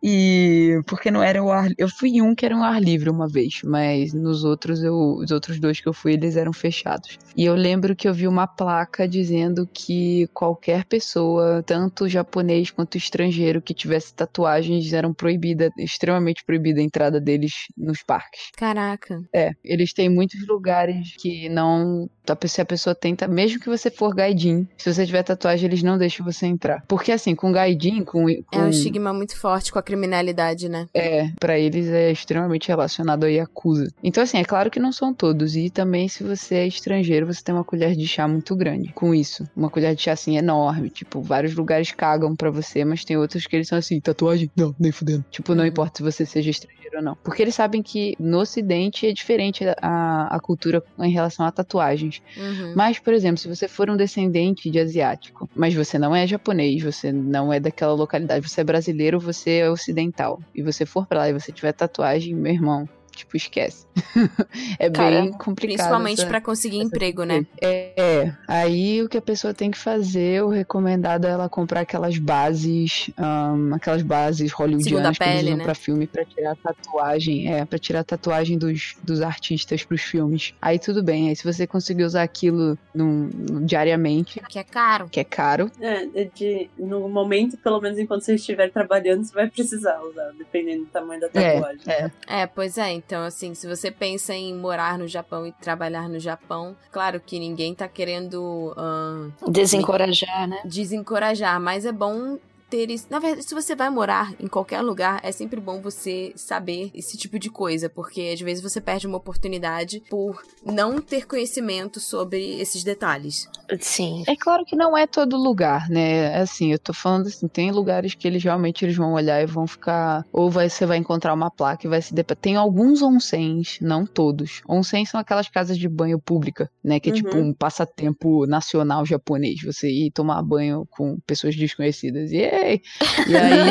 E 0.06 0.82
porque 0.86 1.10
não 1.10 1.22
era 1.22 1.42
o 1.42 1.50
ar, 1.50 1.70
eu 1.78 1.88
fui 1.88 2.10
em 2.10 2.20
um 2.20 2.34
que 2.34 2.44
era 2.44 2.54
um 2.54 2.62
ar 2.62 2.78
livre 2.78 3.08
uma 3.08 3.26
vez, 3.26 3.62
mas 3.64 4.12
nos 4.12 4.44
outros 4.44 4.84
eu, 4.84 4.94
os 4.94 5.30
outros 5.30 5.58
dois 5.58 5.80
que 5.80 5.88
eu 5.88 5.94
fui, 5.94 6.12
eles 6.12 6.36
eram 6.36 6.52
fechados. 6.52 7.18
E 7.34 7.42
eu 7.42 7.54
lembro 7.54 7.96
que 7.96 8.06
eu 8.06 8.12
vi 8.12 8.28
uma 8.28 8.46
placa 8.46 9.08
dizendo 9.08 9.66
que 9.72 10.28
qualquer 10.34 10.84
pessoa, 10.84 11.62
tanto 11.64 12.06
japonês 12.06 12.70
quanto 12.70 12.98
estrangeiro 12.98 13.62
que 13.62 13.72
tivesse 13.72 14.12
tatuagens 14.12 14.92
eram 14.92 15.14
proibida, 15.14 15.70
extremamente 15.78 16.44
proibida 16.44 16.80
a 16.80 16.84
entrada 16.84 17.18
deles 17.18 17.52
nos 17.74 18.02
parques. 18.02 18.50
Caraca. 18.58 19.22
É, 19.32 19.52
eles 19.64 19.94
têm 19.94 20.10
muitos 20.10 20.46
lugares 20.46 21.16
que 21.18 21.48
não. 21.48 22.10
Se 22.46 22.60
a 22.60 22.64
pessoa 22.64 22.94
tenta, 22.94 23.26
mesmo 23.26 23.60
que 23.60 23.68
você 23.68 23.90
for 23.90 24.14
gaidin, 24.14 24.66
se 24.76 24.92
você 24.92 25.04
tiver 25.06 25.22
tatuagem, 25.22 25.66
eles 25.66 25.82
não 25.82 25.96
deixam 25.96 26.24
você 26.24 26.46
entrar. 26.46 26.82
Porque 26.86 27.12
assim, 27.12 27.34
com 27.34 27.50
gaidin, 27.52 28.04
com. 28.04 28.26
com 28.26 28.58
É 28.58 28.58
um 28.58 28.68
estigma 28.68 29.12
muito 29.12 29.36
forte 29.36 29.72
com 29.72 29.78
a 29.78 29.82
criminalidade, 29.94 30.68
né? 30.68 30.86
é, 30.94 31.28
pra 31.40 31.58
eles 31.58 31.88
é 31.88 32.10
extremamente 32.10 32.68
relacionado 32.68 33.24
ao 33.24 33.30
Yakuza. 33.30 33.88
Então, 34.02 34.22
assim, 34.22 34.38
é 34.38 34.44
claro 34.44 34.70
que 34.70 34.80
não 34.80 34.92
são 34.92 35.14
todos. 35.14 35.56
E 35.56 35.70
também, 35.70 36.08
se 36.08 36.22
você 36.22 36.56
é 36.56 36.66
estrangeiro, 36.66 37.26
você 37.26 37.42
tem 37.42 37.54
uma 37.54 37.64
colher 37.64 37.94
de 37.94 38.06
chá 38.06 38.26
muito 38.28 38.54
grande 38.56 38.92
com 38.92 39.14
isso. 39.14 39.48
Uma 39.56 39.70
colher 39.70 39.94
de 39.94 40.02
chá, 40.02 40.12
assim, 40.12 40.36
enorme. 40.36 40.90
Tipo, 40.90 41.22
vários 41.22 41.54
lugares 41.54 41.90
cagam 41.92 42.34
pra 42.36 42.50
você, 42.50 42.84
mas 42.84 43.04
tem 43.04 43.16
outros 43.16 43.46
que 43.46 43.56
eles 43.56 43.68
são 43.68 43.78
assim, 43.78 44.00
tatuagem? 44.00 44.50
Não, 44.56 44.74
nem 44.78 44.92
fudendo. 44.92 45.24
Tipo, 45.30 45.54
não 45.54 45.62
Uhum. 45.64 45.68
importa 45.68 45.98
se 45.98 46.02
você 46.02 46.26
seja 46.26 46.50
estrangeiro 46.50 46.96
ou 46.98 47.02
não. 47.02 47.16
Porque 47.22 47.42
eles 47.42 47.54
sabem 47.54 47.82
que 47.82 48.14
no 48.18 48.38
ocidente 48.38 49.06
é 49.06 49.12
diferente 49.12 49.64
a, 49.80 50.28
a 50.30 50.40
cultura 50.40 50.82
em 51.00 51.10
relação 51.10 51.46
a 51.46 51.50
tatuagens. 51.52 52.20
Uhum. 52.36 52.74
Mas, 52.76 52.98
por 52.98 53.12
exemplo, 53.14 53.38
se 53.38 53.48
você 53.48 53.66
for 53.68 53.88
um 53.90 53.96
descendente 53.96 54.70
de 54.70 54.78
asiático, 54.78 55.48
mas 55.54 55.74
você 55.74 55.98
não 55.98 56.14
é 56.14 56.26
japonês, 56.26 56.82
você 56.82 57.12
não 57.12 57.52
é 57.52 57.58
daquela 57.60 57.92
localidade, 57.94 58.48
você 58.48 58.60
é 58.60 58.64
brasileiro, 58.64 59.18
você 59.20 59.50
é 59.58 59.70
ocidental, 59.84 60.40
e 60.54 60.62
você 60.62 60.86
for 60.86 61.06
pra 61.06 61.18
lá 61.20 61.28
e 61.28 61.32
você 61.32 61.52
tiver 61.52 61.72
tatuagem, 61.72 62.34
meu 62.34 62.52
irmão, 62.52 62.88
tipo, 63.16 63.36
esquece. 63.36 63.86
é 64.78 64.90
Cara, 64.90 65.22
bem 65.22 65.32
complicado. 65.32 65.76
Principalmente 65.76 66.26
pra 66.26 66.40
conseguir 66.40 66.78
essa 66.78 66.86
emprego, 66.86 67.24
né? 67.24 67.46
É, 67.60 67.92
é, 67.96 68.32
aí 68.46 69.02
o 69.02 69.08
que 69.08 69.16
a 69.18 69.22
pessoa 69.22 69.54
tem 69.54 69.70
que 69.70 69.78
fazer, 69.78 70.42
o 70.42 70.48
recomendado 70.48 71.26
é 71.26 71.30
ela 71.30 71.48
comprar 71.48 71.80
aquelas 71.80 72.18
bases, 72.18 73.10
ahn, 73.16 73.72
aquelas 73.74 74.02
bases 74.02 74.52
hollywoodianas 74.52 75.16
que 75.18 75.24
eles 75.24 75.34
pele, 75.36 75.46
usam 75.48 75.58
né? 75.58 75.64
pra 75.64 75.74
filme 75.74 76.06
pra 76.06 76.24
tirar 76.24 76.56
tatuagem, 76.56 77.52
é, 77.52 77.64
pra 77.64 77.78
tirar 77.78 78.04
tatuagem 78.04 78.58
dos, 78.58 78.96
dos 79.02 79.20
artistas 79.20 79.84
pros 79.84 80.02
filmes. 80.02 80.54
Aí 80.60 80.78
tudo 80.78 81.02
bem, 81.02 81.28
aí 81.28 81.36
se 81.36 81.44
você 81.44 81.66
conseguir 81.66 82.04
usar 82.04 82.22
aquilo 82.22 82.78
num- 82.94 83.28
diariamente, 83.64 84.40
Que 84.48 84.58
é 84.58 84.64
caro. 84.64 85.08
que 85.10 85.20
é 85.20 85.24
caro, 85.24 85.70
É, 85.80 86.22
é 86.22 86.30
de, 86.34 86.68
no 86.78 87.08
momento, 87.08 87.56
pelo 87.58 87.80
menos 87.80 87.98
enquanto 87.98 88.22
você 88.22 88.34
estiver 88.34 88.70
trabalhando, 88.70 89.24
você 89.24 89.34
vai 89.34 89.48
precisar 89.48 90.00
usar, 90.02 90.30
dependendo 90.38 90.84
do 90.84 90.90
tamanho 90.90 91.20
da 91.20 91.28
É, 91.34 91.52
tatuagem. 91.54 91.80
é. 91.86 92.10
É, 92.26 92.46
pois 92.46 92.78
é. 92.78 92.92
Então, 93.06 93.22
assim, 93.22 93.54
se 93.54 93.66
você 93.66 93.90
pensa 93.90 94.34
em 94.34 94.54
morar 94.54 94.98
no 94.98 95.06
Japão 95.06 95.46
e 95.46 95.52
trabalhar 95.52 96.08
no 96.08 96.18
Japão, 96.18 96.74
claro 96.90 97.20
que 97.20 97.38
ninguém 97.38 97.74
tá 97.74 97.86
querendo 97.86 98.74
uh, 98.76 99.50
Desencorajar, 99.50 100.48
né? 100.48 100.62
desencorajar, 100.64 101.60
mas 101.60 101.84
é 101.84 101.92
bom 101.92 102.38
ter 102.74 102.90
isso. 102.90 103.06
Na 103.08 103.20
verdade, 103.20 103.46
se 103.46 103.54
você 103.54 103.76
vai 103.76 103.88
morar 103.88 104.34
em 104.40 104.48
qualquer 104.48 104.80
lugar, 104.80 105.20
é 105.22 105.30
sempre 105.30 105.60
bom 105.60 105.80
você 105.80 106.32
saber 106.34 106.90
esse 106.92 107.16
tipo 107.16 107.38
de 107.38 107.48
coisa, 107.48 107.88
porque 107.88 108.32
às 108.34 108.40
vezes 108.40 108.60
você 108.62 108.80
perde 108.80 109.06
uma 109.06 109.16
oportunidade 109.18 110.02
por 110.10 110.42
não 110.64 111.00
ter 111.00 111.24
conhecimento 111.26 112.00
sobre 112.00 112.60
esses 112.60 112.82
detalhes. 112.82 113.48
Sim. 113.78 114.24
É 114.26 114.34
claro 114.36 114.64
que 114.64 114.74
não 114.74 114.96
é 114.98 115.06
todo 115.06 115.36
lugar, 115.36 115.88
né? 115.88 116.34
Assim, 116.36 116.72
eu 116.72 116.78
tô 116.78 116.92
falando 116.92 117.28
assim, 117.28 117.46
tem 117.46 117.70
lugares 117.70 118.14
que 118.14 118.26
eles 118.26 118.42
realmente 118.42 118.84
eles 118.84 118.96
vão 118.96 119.12
olhar 119.12 119.40
e 119.40 119.46
vão 119.46 119.66
ficar. 119.66 120.24
Ou 120.32 120.50
vai, 120.50 120.68
você 120.68 120.84
vai 120.84 120.96
encontrar 120.96 121.32
uma 121.32 121.50
placa 121.50 121.86
e 121.86 121.90
vai 121.90 122.02
se. 122.02 122.12
Tem 122.40 122.56
alguns 122.56 123.02
onsens, 123.02 123.78
não 123.80 124.04
todos. 124.04 124.62
Onsens 124.68 125.10
são 125.10 125.20
aquelas 125.20 125.48
casas 125.48 125.78
de 125.78 125.88
banho 125.88 126.18
pública, 126.18 126.68
né? 126.82 126.98
Que 126.98 127.10
é 127.10 127.12
tipo 127.12 127.34
Uhum. 127.36 127.48
um 127.48 127.54
passatempo 127.54 128.46
nacional 128.46 129.04
japonês. 129.06 129.62
Você 129.62 129.88
ir 129.88 130.10
tomar 130.10 130.42
banho 130.42 130.86
com 130.90 131.18
pessoas 131.26 131.54
desconhecidas. 131.56 132.32
E, 132.32 132.38
ei! 132.64 132.82
e 133.28 133.36
aí, 133.36 133.62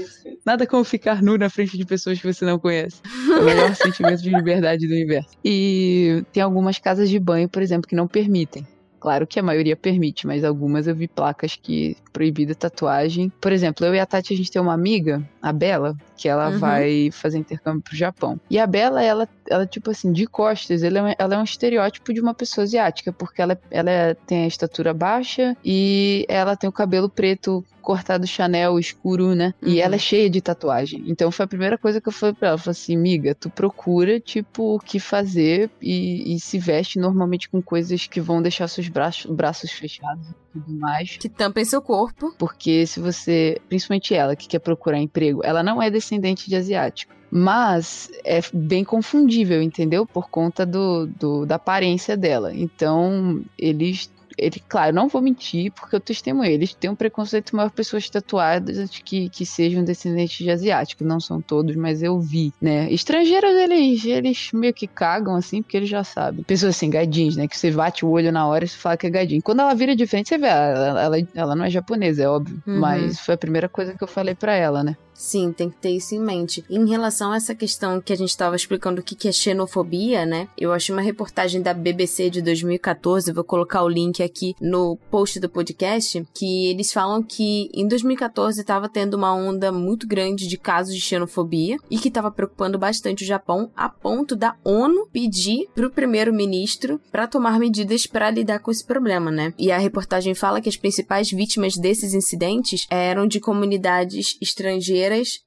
isso. 0.00 0.38
nada 0.44 0.66
como 0.66 0.84
ficar 0.84 1.22
nu 1.22 1.36
na 1.36 1.50
frente 1.50 1.76
de 1.76 1.84
pessoas 1.84 2.20
que 2.20 2.32
você 2.32 2.44
não 2.44 2.58
conhece. 2.58 3.00
É 3.28 3.40
o 3.40 3.44
melhor 3.44 3.74
sentimento 3.76 4.22
de 4.22 4.30
liberdade 4.30 4.86
do 4.86 4.92
universo. 4.92 5.30
E 5.44 6.24
tem 6.32 6.42
algumas 6.42 6.78
casas 6.78 7.10
de 7.10 7.18
banho, 7.18 7.48
por 7.48 7.62
exemplo, 7.62 7.88
que 7.88 7.96
não 7.96 8.06
permitem. 8.06 8.66
Claro 9.02 9.26
que 9.26 9.40
a 9.40 9.42
maioria 9.42 9.76
permite, 9.76 10.28
mas 10.28 10.44
algumas 10.44 10.86
eu 10.86 10.94
vi 10.94 11.08
placas 11.08 11.56
que 11.60 11.96
proibida 12.12 12.54
tatuagem. 12.54 13.32
Por 13.40 13.50
exemplo, 13.50 13.84
eu 13.84 13.92
e 13.92 13.98
a 13.98 14.06
Tati, 14.06 14.32
a 14.32 14.36
gente 14.36 14.48
tem 14.48 14.62
uma 14.62 14.72
amiga, 14.72 15.28
a 15.42 15.52
Bela, 15.52 15.96
que 16.22 16.28
ela 16.28 16.50
Uhum. 16.50 16.58
vai 16.58 17.10
fazer 17.10 17.38
intercâmbio 17.38 17.82
pro 17.82 17.96
Japão. 17.96 18.40
E 18.48 18.56
a 18.56 18.66
Bela, 18.66 19.02
ela, 19.02 19.28
ela 19.50 19.66
tipo 19.66 19.90
assim, 19.90 20.12
de 20.12 20.24
costas, 20.24 20.84
ela 20.84 20.98
é, 20.98 21.02
um- 21.02 21.14
ela 21.18 21.34
é 21.34 21.38
um 21.38 21.42
estereótipo 21.42 22.14
de 22.14 22.20
uma 22.20 22.32
pessoa 22.32 22.62
asiática, 22.62 23.12
porque 23.12 23.42
ela, 23.42 23.58
ela 23.70 24.14
tem 24.26 24.44
a 24.44 24.46
estatura 24.46 24.94
baixa 24.94 25.56
e 25.64 26.24
ela 26.28 26.56
tem 26.56 26.70
o 26.70 26.72
cabelo 26.72 27.08
preto 27.10 27.64
cortado 27.80 28.24
Chanel 28.24 28.78
escuro, 28.78 29.34
né? 29.34 29.52
E 29.60 29.72
Uhum. 29.74 29.78
ela 29.80 29.96
é 29.96 29.98
cheia 29.98 30.30
de 30.30 30.40
tatuagem. 30.40 31.02
Então 31.08 31.32
foi 31.32 31.44
a 31.44 31.48
primeira 31.48 31.76
coisa 31.76 32.00
que 32.00 32.08
eu 32.08 32.12
falei 32.12 32.34
pra 32.36 32.48
ela. 32.48 32.54
Eu 32.54 32.58
falei 32.60 32.70
assim, 32.70 32.96
miga, 32.96 33.34
tu 33.34 33.50
procura, 33.50 34.20
tipo, 34.20 34.76
o 34.76 34.78
que 34.78 35.00
fazer 35.00 35.68
e, 35.80 36.36
e 36.36 36.38
se 36.38 36.56
veste 36.56 37.00
normalmente 37.00 37.48
com 37.48 37.60
coisas 37.60 38.06
que 38.06 38.20
vão 38.20 38.40
deixar 38.40 38.68
seus 38.68 38.88
braços, 38.88 39.28
braços 39.28 39.72
fechados 39.72 40.24
e 40.30 40.34
tudo 40.52 40.72
mais. 40.72 41.16
Que 41.16 41.28
tampem 41.28 41.64
seu 41.64 41.80
corpo. 41.80 42.34
Porque 42.38 42.86
se 42.86 43.00
você, 43.00 43.60
principalmente 43.68 44.14
ela 44.14 44.36
que 44.36 44.46
quer 44.46 44.58
procurar 44.58 44.98
emprego, 44.98 45.40
ela 45.44 45.62
não 45.62 45.82
é 45.82 45.90
descendente 45.90 46.48
de 46.48 46.56
asiático. 46.56 47.12
Mas 47.34 48.10
é 48.26 48.40
bem 48.52 48.84
confundível, 48.84 49.62
entendeu? 49.62 50.04
Por 50.04 50.28
conta 50.28 50.66
do, 50.66 51.06
do- 51.06 51.46
da 51.46 51.54
aparência 51.54 52.14
dela. 52.14 52.54
Então, 52.54 53.42
eles. 53.58 54.11
Ele, 54.38 54.62
claro, 54.68 54.94
não 54.94 55.08
vou 55.08 55.22
mentir, 55.22 55.72
porque 55.72 55.96
eu 55.96 56.00
testemunhei. 56.00 56.54
Eles 56.54 56.74
têm 56.74 56.90
um 56.90 56.94
preconceito 56.94 57.54
maior 57.54 57.70
pessoas 57.70 58.08
tatuadas 58.08 58.90
que, 59.04 59.28
que 59.28 59.44
sejam 59.44 59.84
descendentes 59.84 60.38
de 60.38 60.50
asiáticos. 60.50 61.06
Não 61.06 61.20
são 61.20 61.40
todos, 61.40 61.76
mas 61.76 62.02
eu 62.02 62.20
vi, 62.20 62.52
né? 62.60 62.92
Estrangeiros, 62.92 63.50
eles, 63.52 64.04
eles 64.04 64.50
meio 64.52 64.74
que 64.74 64.86
cagam, 64.86 65.34
assim, 65.34 65.62
porque 65.62 65.76
eles 65.76 65.88
já 65.88 66.04
sabem. 66.04 66.42
Pessoas 66.44 66.76
assim, 66.76 66.90
gaidins, 66.90 67.36
né? 67.36 67.46
Que 67.46 67.56
você 67.56 67.70
bate 67.70 68.04
o 68.04 68.10
olho 68.10 68.32
na 68.32 68.46
hora 68.46 68.64
e 68.64 68.68
você 68.68 68.76
fala 68.76 68.96
que 68.96 69.06
é 69.06 69.10
gaidinho. 69.10 69.42
Quando 69.42 69.60
ela 69.60 69.74
vira 69.74 69.94
de 69.94 70.06
frente, 70.06 70.28
você 70.28 70.38
vê, 70.38 70.46
ela, 70.46 71.02
ela, 71.02 71.16
ela 71.34 71.56
não 71.56 71.64
é 71.64 71.70
japonesa, 71.70 72.22
é 72.22 72.28
óbvio. 72.28 72.62
Uhum. 72.66 72.80
Mas 72.80 73.20
foi 73.20 73.34
a 73.34 73.38
primeira 73.38 73.68
coisa 73.68 73.94
que 73.94 74.02
eu 74.02 74.08
falei 74.08 74.34
pra 74.34 74.54
ela, 74.54 74.82
né? 74.82 74.96
Sim, 75.14 75.52
tem 75.52 75.70
que 75.70 75.76
ter 75.76 75.90
isso 75.90 76.14
em 76.14 76.20
mente. 76.20 76.64
Em 76.68 76.88
relação 76.88 77.32
a 77.32 77.36
essa 77.36 77.54
questão 77.54 78.00
que 78.00 78.12
a 78.12 78.16
gente 78.16 78.30
estava 78.30 78.56
explicando 78.56 79.00
o 79.00 79.04
que 79.04 79.14
que 79.14 79.28
é 79.28 79.32
xenofobia, 79.32 80.26
né? 80.26 80.48
Eu 80.58 80.72
achei 80.72 80.94
uma 80.94 81.02
reportagem 81.02 81.62
da 81.62 81.74
BBC 81.74 82.30
de 82.30 82.42
2014, 82.42 83.32
vou 83.32 83.44
colocar 83.44 83.82
o 83.82 83.88
link 83.88 84.22
aqui 84.22 84.54
no 84.60 84.96
post 85.10 85.38
do 85.38 85.48
podcast, 85.48 86.26
que 86.34 86.68
eles 86.68 86.92
falam 86.92 87.22
que 87.22 87.70
em 87.72 87.86
2014 87.86 88.60
estava 88.60 88.88
tendo 88.88 89.14
uma 89.14 89.34
onda 89.34 89.70
muito 89.70 90.06
grande 90.06 90.48
de 90.48 90.56
casos 90.56 90.94
de 90.94 91.00
xenofobia 91.00 91.76
e 91.90 91.98
que 91.98 92.08
estava 92.08 92.30
preocupando 92.30 92.78
bastante 92.78 93.22
o 93.22 93.26
Japão, 93.26 93.70
a 93.76 93.88
ponto 93.88 94.34
da 94.34 94.56
ONU 94.64 95.08
pedir 95.12 95.68
pro 95.74 95.90
primeiro-ministro 95.90 97.00
para 97.10 97.26
tomar 97.26 97.58
medidas 97.58 98.06
para 98.06 98.30
lidar 98.30 98.58
com 98.60 98.70
esse 98.70 98.84
problema, 98.84 99.30
né? 99.30 99.52
E 99.58 99.70
a 99.70 99.78
reportagem 99.78 100.34
fala 100.34 100.60
que 100.60 100.68
as 100.68 100.76
principais 100.76 101.30
vítimas 101.30 101.76
desses 101.76 102.14
incidentes 102.14 102.86
eram 102.90 103.26
de 103.26 103.40
comunidades 103.40 104.36
estrangeiras, 104.40 105.01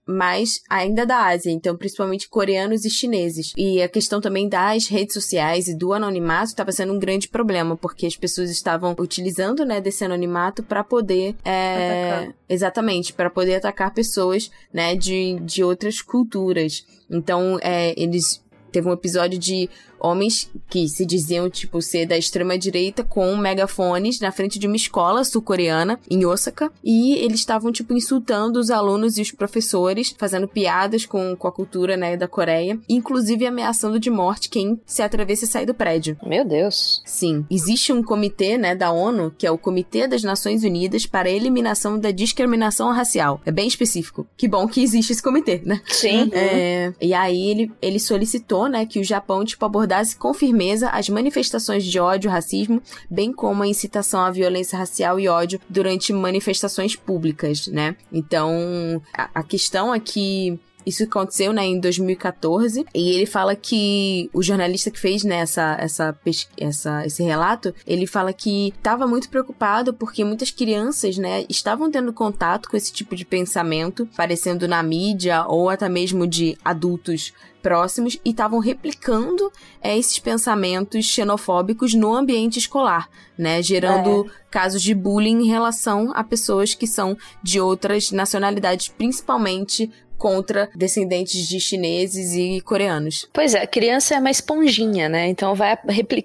mas 0.08 0.62
ainda 0.70 1.06
da 1.06 1.28
Ásia, 1.28 1.51
então 1.51 1.76
principalmente 1.76 2.30
coreanos 2.30 2.86
e 2.86 2.89
chineses. 2.89 3.53
E 3.58 3.82
a 3.82 3.88
questão 3.88 4.20
também 4.20 4.47
das 4.47 4.88
redes 4.88 5.14
sociais 5.14 5.68
e 5.68 5.78
do 5.78 5.93
anonimato 5.93 6.49
estava 6.49 6.72
sendo 6.72 6.93
um 6.93 6.99
grande 6.99 7.28
problema, 7.28 7.76
porque 7.76 8.06
as 8.06 8.16
pessoas 8.16 8.49
estavam 8.49 8.95
utilizando, 8.99 9.66
né, 9.66 9.82
desse 9.82 10.03
anonimato 10.03 10.64
para 10.64 10.84
poder 10.84 11.36
é, 11.43 12.32
exatamente, 12.49 13.14
para 13.14 13.30
poder 13.30 13.56
atacar 13.56 13.93
pessoas, 13.93 14.49
né, 14.74 14.95
de, 14.95 15.39
de 15.41 15.64
outras 15.64 16.01
culturas. 16.01 16.86
Então, 17.10 17.58
é, 17.62 17.93
eles 17.97 18.43
teve 18.72 18.89
um 18.89 18.93
episódio 18.93 19.39
de 19.39 19.70
homens 20.00 20.50
que 20.70 20.88
se 20.88 21.06
diziam, 21.06 21.50
tipo, 21.50 21.82
ser 21.82 22.06
da 22.06 22.18
extrema-direita 22.18 23.04
com 23.04 23.36
megafones 23.38 24.20
na 24.20 24.32
frente 24.32 24.60
de 24.60 24.68
uma 24.68 24.76
escola 24.76 25.24
sul-coreana, 25.24 26.00
em 26.10 26.26
Osaka, 26.26 26.72
e 26.84 27.16
eles 27.16 27.39
estavam, 27.39 27.72
tipo, 27.72 27.93
insultando 27.93 28.60
os 28.60 28.70
alunos 28.70 29.18
e 29.18 29.22
os 29.22 29.32
professores, 29.32 30.14
fazendo 30.18 30.48
piadas 30.48 31.06
com, 31.06 31.36
com 31.36 31.48
a 31.48 31.52
cultura, 31.52 31.98
né, 31.98 32.16
da 32.16 32.28
Coreia, 32.28 32.80
inclusive 32.88 33.46
ameaçando 33.46 34.00
de 34.00 34.10
morte 34.10 34.50
quem 34.50 34.80
se 34.86 35.02
atrevesse 35.02 35.46
a 35.46 35.48
sair 35.48 35.66
do 35.66 35.74
prédio. 35.74 36.18
Meu 36.26 36.46
Deus. 36.46 37.02
Sim, 37.06 37.46
existe 37.50 37.91
um 37.91 38.04
comitê, 38.04 38.58
né, 38.58 38.76
da 38.76 38.91
ONU, 38.91 39.34
que 39.38 39.48
é 39.48 39.52
o 39.52 39.58
Comitê 39.58 40.08
das 40.08 40.24
Nações 40.24 40.64
Unidas 40.64 41.06
para 41.06 41.30
a 41.30 41.32
Eliminação 41.32 41.98
da 41.98 42.12
Discriminação 42.12 42.91
Racial. 42.91 43.41
É 43.46 43.52
bem 43.52 43.68
específico. 43.68 44.28
Que 44.38 44.48
bom 44.48 44.68
que 44.68 44.84
existe 44.84 45.14
esse 45.14 45.24
comitê, 45.24 45.62
né? 45.66 45.82
Sim. 45.88 46.30
É, 46.32 46.93
e 47.02 47.14
aí 47.14 47.50
ele, 47.50 47.72
ele 47.82 48.00
solicitou, 48.00 48.68
né, 48.68 48.86
que 48.86 49.00
o 49.00 49.04
Japão, 49.04 49.43
tipo, 49.43 49.66
abordasse 49.66 49.84
com 50.13 50.33
firmeza 50.33 50.89
as 50.89 51.09
manifestações 51.09 51.83
de 51.83 51.99
ódio, 51.99 52.29
racismo, 52.29 52.81
bem 53.09 53.31
como 53.31 53.63
a 53.63 53.67
incitação 53.67 54.21
à 54.21 54.31
violência 54.31 54.77
racial 54.77 55.19
e 55.19 55.27
ódio 55.27 55.59
durante 55.69 56.13
manifestações 56.13 56.95
públicas, 56.95 57.67
né? 57.67 57.95
Então, 58.11 59.01
a, 59.13 59.29
a 59.36 59.43
questão 59.43 59.93
é 59.93 59.99
que 59.99 60.59
isso 60.86 61.03
aconteceu, 61.03 61.51
né, 61.51 61.65
em 61.65 61.79
2014, 61.79 62.86
e 62.93 63.11
ele 63.11 63.25
fala 63.25 63.55
que 63.55 64.29
o 64.33 64.43
jornalista 64.43 64.91
que 64.91 64.99
fez, 64.99 65.23
né, 65.23 65.38
essa, 65.38 65.75
essa, 65.79 66.17
essa, 66.57 67.05
esse 67.05 67.23
relato, 67.23 67.73
ele 67.88 68.05
fala 68.05 68.31
que 68.31 68.69
estava 68.69 69.07
muito 69.07 69.29
preocupado 69.29 69.93
porque 69.93 70.23
muitas 70.23 70.51
crianças, 70.51 71.17
né, 71.17 71.45
estavam 71.49 71.89
tendo 71.89 72.13
contato 72.13 72.69
com 72.69 72.77
esse 72.77 72.93
tipo 72.93 73.15
de 73.15 73.25
pensamento, 73.25 74.07
aparecendo 74.13 74.67
na 74.67 74.83
mídia 74.83 75.45
ou 75.47 75.69
até 75.69 75.89
mesmo 75.89 76.27
de 76.27 76.57
adultos 76.63 77.33
próximos 77.65 78.19
e 78.23 78.29
estavam 78.29 78.59
replicando 78.59 79.51
é, 79.81 79.97
esses 79.97 80.19
pensamentos 80.19 81.03
xenofóbicos 81.03 81.95
no 81.95 82.13
ambiente 82.13 82.59
escolar, 82.59 83.09
né, 83.36 83.59
gerando 83.63 84.29
casos 84.51 84.83
de 84.83 84.93
bullying 84.93 85.41
em 85.41 85.47
relação 85.47 86.11
a 86.13 86.23
pessoas 86.23 86.75
que 86.75 86.86
são 86.86 87.17
de 87.41 87.59
outras 87.59 88.11
nacionalidades, 88.11 88.88
principalmente 88.89 89.91
contra 90.18 90.70
descendentes 90.76 91.47
de 91.47 91.59
chineses 91.59 92.34
e 92.34 92.61
coreanos. 92.61 93.28
Pois 93.34 93.53
é, 93.53 93.63
a 93.63 93.68
criança 93.68 94.16
é 94.16 94.20
uma 94.20 94.32
esponjinha, 94.32 95.09
né? 95.09 95.28
Então 95.28 95.55
vai 95.55 95.78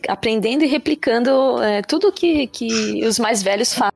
aprendendo 0.09 0.65
e 0.65 0.67
replicando 0.69 1.61
é, 1.63 1.83
tudo 1.83 2.13
que, 2.13 2.47
que 2.47 3.05
os 3.07 3.19
mais 3.19 3.43
velhos 3.43 3.75
fazem. 3.75 3.91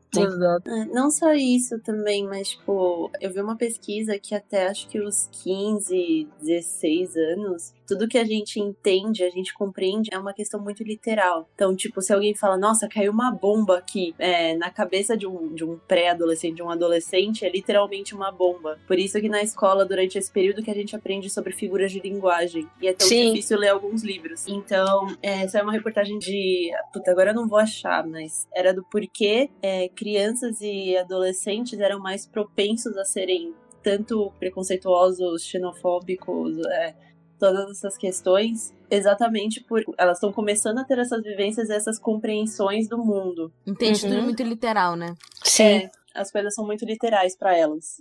É, 0.66 0.84
Não 0.86 1.10
só 1.10 1.32
isso 1.32 1.78
também, 1.80 2.24
mas, 2.24 2.50
tipo, 2.50 3.10
eu 3.20 3.32
vi 3.32 3.40
uma 3.40 3.56
pesquisa 3.56 4.18
que 4.18 4.34
até 4.34 4.68
acho 4.68 4.88
que 4.88 5.00
os 5.00 5.28
15, 5.42 6.28
16 6.40 7.16
anos, 7.16 7.72
tudo 7.86 8.08
que 8.08 8.18
a 8.18 8.24
gente 8.24 8.60
entende, 8.60 9.24
a 9.24 9.30
gente 9.30 9.52
compreende, 9.54 10.10
é 10.12 10.18
uma 10.18 10.32
questão 10.32 10.60
muito 10.60 10.82
literal. 10.82 11.48
Então, 11.54 11.74
tipo, 11.74 12.00
se 12.00 12.12
alguém 12.12 12.34
fala, 12.34 12.56
nossa, 12.56 12.88
caiu 12.88 13.12
uma 13.12 13.30
bomba 13.30 13.78
aqui 13.78 14.14
é, 14.18 14.56
na 14.56 14.70
cabeça 14.70 15.16
de 15.16 15.26
um, 15.26 15.54
de 15.54 15.64
um 15.64 15.78
pré-adolescente, 15.78 16.56
de 16.56 16.62
um 16.62 16.70
adolescente, 16.70 17.44
é 17.44 17.50
literalmente 17.50 18.14
uma 18.14 18.30
bomba. 18.30 18.78
Por 18.86 18.98
isso 18.98 19.20
que 19.20 19.28
na 19.28 19.42
escola, 19.42 19.84
durante 19.84 20.18
esse 20.18 20.30
período 20.30 20.62
que 20.62 20.70
a 20.70 20.74
gente 20.74 20.96
aprende 20.96 21.28
sobre 21.30 21.52
figuras 21.52 21.92
de 21.92 22.00
linguagem. 22.00 22.68
E 22.80 22.88
é 22.88 22.92
tão 22.92 23.06
Sim. 23.06 23.32
difícil 23.32 23.58
ler 23.58 23.68
alguns 23.68 24.02
livros. 24.02 24.46
Então, 24.48 25.06
essa 25.22 25.58
é 25.58 25.62
uma 25.62 25.72
reportagem 25.72 26.18
de. 26.18 26.70
Puta, 26.92 27.10
agora 27.10 27.30
eu 27.30 27.34
não 27.34 27.48
vou 27.48 27.58
achar, 27.58 28.06
mas 28.06 28.46
era 28.54 28.72
do 28.72 28.84
porquê 28.84 29.50
é, 29.62 29.88
crianças 29.88 30.60
e 30.60 30.96
adolescentes 30.96 31.78
eram 31.78 31.98
mais 31.98 32.26
propensos 32.26 32.96
a 32.96 33.04
serem 33.04 33.54
tanto 33.82 34.32
preconceituosos, 34.38 35.44
xenofóbicos, 35.44 36.56
é, 36.66 36.94
todas 37.38 37.70
essas 37.70 37.96
questões, 37.96 38.72
exatamente 38.90 39.60
por 39.62 39.82
elas 39.98 40.18
estão 40.18 40.32
começando 40.32 40.78
a 40.78 40.84
ter 40.84 40.98
essas 40.98 41.22
vivências, 41.22 41.68
essas 41.70 41.98
compreensões 41.98 42.88
do 42.88 42.98
mundo. 42.98 43.52
Entende 43.66 44.04
Uhum. 44.04 44.10
tudo 44.12 44.22
muito 44.22 44.42
literal, 44.42 44.96
né? 44.96 45.14
Sim. 45.42 45.64
É, 45.64 45.90
as 46.14 46.30
coisas 46.30 46.54
são 46.54 46.64
muito 46.64 46.84
literais 46.84 47.36
para 47.36 47.56
elas. 47.56 48.00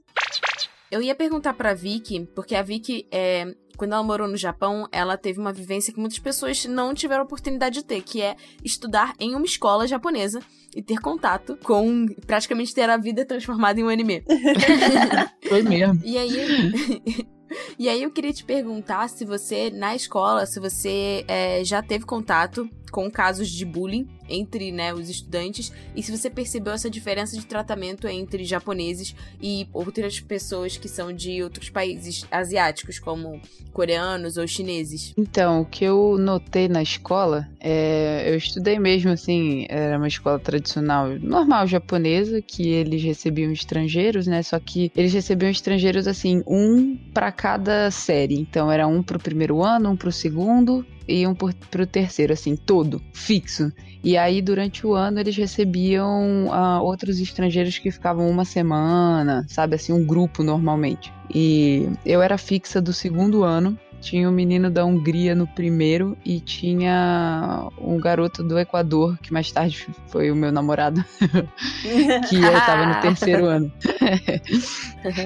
Eu 0.92 1.02
ia 1.02 1.16
perguntar 1.16 1.54
pra 1.56 1.74
Vicky, 1.74 2.28
porque 2.36 2.54
a 2.56 2.62
Vicky, 2.62 3.08
é, 3.12 3.56
quando 3.76 3.94
ela 3.94 4.04
morou 4.04 4.28
no 4.28 4.38
Japão, 4.38 4.88
ela 4.92 5.18
teve 5.18 5.40
uma 5.40 5.52
vivência 5.52 5.92
que 5.92 6.00
muitas 6.00 6.20
pessoas 6.20 6.66
não 6.66 6.94
tiveram 6.94 7.24
oportunidade 7.24 7.80
de 7.80 7.84
ter, 7.86 8.04
que 8.04 8.22
é 8.22 8.36
estudar 8.64 9.16
em 9.20 9.34
uma 9.34 9.46
escola 9.46 9.88
japonesa 9.88 10.40
e 10.76 10.84
ter 10.84 11.00
contato 11.00 11.58
com 11.64 12.06
praticamente 12.28 12.76
ter 12.76 12.88
a 12.88 12.98
vida 12.98 13.26
transformada 13.26 13.80
em 13.80 13.84
um 13.84 13.90
anime. 13.90 14.24
Foi 15.50 15.64
mesmo. 15.64 16.00
E 16.06 16.16
aí. 16.16 17.26
E 17.78 17.90
aí 17.90 18.04
eu 18.04 18.12
queria 18.12 18.32
te 18.32 18.44
perguntar 18.44 19.10
se 19.10 19.26
você, 19.26 19.70
na 19.70 19.96
escola, 19.96 20.46
se 20.46 20.60
você 20.60 21.26
é, 21.28 21.64
já 21.64 21.82
teve 21.82 22.06
contato 22.06 22.70
com 22.92 23.10
casos 23.10 23.50
de 23.50 23.66
bullying 23.66 24.08
entre 24.34 24.72
né, 24.72 24.94
os 24.94 25.10
estudantes 25.10 25.72
e 25.96 26.02
se 26.02 26.12
você 26.12 26.30
percebeu 26.30 26.74
essa 26.74 26.90
diferença 26.90 27.38
de 27.38 27.46
tratamento 27.46 28.08
entre 28.08 28.44
japoneses 28.44 29.16
e 29.42 29.68
outras 29.72 30.20
pessoas 30.20 30.78
que 30.78 30.88
são 30.88 31.14
de 31.14 31.44
outros 31.44 31.70
países 31.70 32.26
asiáticos, 32.32 33.00
como 33.00 33.40
coreanos 33.72 34.38
ou 34.38 34.48
chineses. 34.48 35.14
Então, 35.18 35.62
o 35.62 35.66
que 35.66 35.84
eu 35.84 36.18
notei 36.18 36.68
na 36.68 36.82
escola, 36.82 37.48
é, 37.60 38.30
eu 38.32 38.38
estudei 38.38 38.80
mesmo 38.80 39.12
assim, 39.12 39.66
era 39.70 39.98
uma 39.98 40.08
escola 40.08 40.40
tradicional, 40.40 41.10
normal 41.20 41.68
japonesa, 41.68 42.42
que 42.42 42.70
eles 42.70 43.04
recebiam 43.04 43.52
estrangeiros, 43.52 44.28
né? 44.28 44.42
Só 44.44 44.60
que 44.60 44.92
eles 44.96 45.14
recebiam 45.14 45.50
estrangeiros 45.50 46.08
assim, 46.08 46.44
um 46.48 46.98
para 47.14 47.32
cada 47.32 47.90
série. 47.92 48.40
Então 48.40 48.72
era 48.72 48.88
um 48.88 49.04
pro 49.04 49.20
primeiro 49.20 49.64
ano, 49.64 49.92
um 49.92 49.96
pro 49.96 50.12
segundo 50.12 50.86
e 51.08 51.26
um 51.28 51.36
pro 51.36 51.86
terceiro, 51.86 52.34
assim, 52.34 52.56
todo, 52.56 53.02
fixo. 53.14 53.72
E 54.04 54.18
aí, 54.18 54.42
durante 54.42 54.86
o 54.86 54.94
ano, 54.94 55.20
eles 55.20 55.36
recebiam 55.38 56.48
uh, 56.48 56.84
outros 56.84 57.20
estrangeiros 57.20 57.80
que 57.80 57.90
ficavam 57.90 58.30
uma 58.30 58.44
semana, 58.44 59.46
sabe, 59.48 59.76
assim, 59.76 59.94
um 59.94 60.06
grupo 60.06 60.44
normalmente. 60.44 61.14
E 61.34 61.90
eu 62.06 62.22
era 62.22 62.38
fixa 62.38 62.82
do 62.82 62.92
segundo 62.92 63.44
ano. 63.44 63.78
Tinha 64.02 64.28
um 64.28 64.34
menino 64.34 64.70
da 64.70 64.84
Hungria 64.84 65.34
no 65.34 65.48
primeiro 65.48 66.18
e 66.26 66.42
tinha 66.42 67.70
um 67.80 67.98
garoto 67.98 68.44
do 68.44 68.60
Equador, 68.60 69.18
que 69.20 69.32
mais 69.32 69.50
tarde 69.50 69.88
foi 70.08 70.30
o 70.30 70.36
meu 70.36 70.52
namorado, 70.52 71.02
que 72.28 72.36
estava 72.36 72.86
no 72.86 73.00
terceiro 73.00 73.46
ano. 73.46 73.72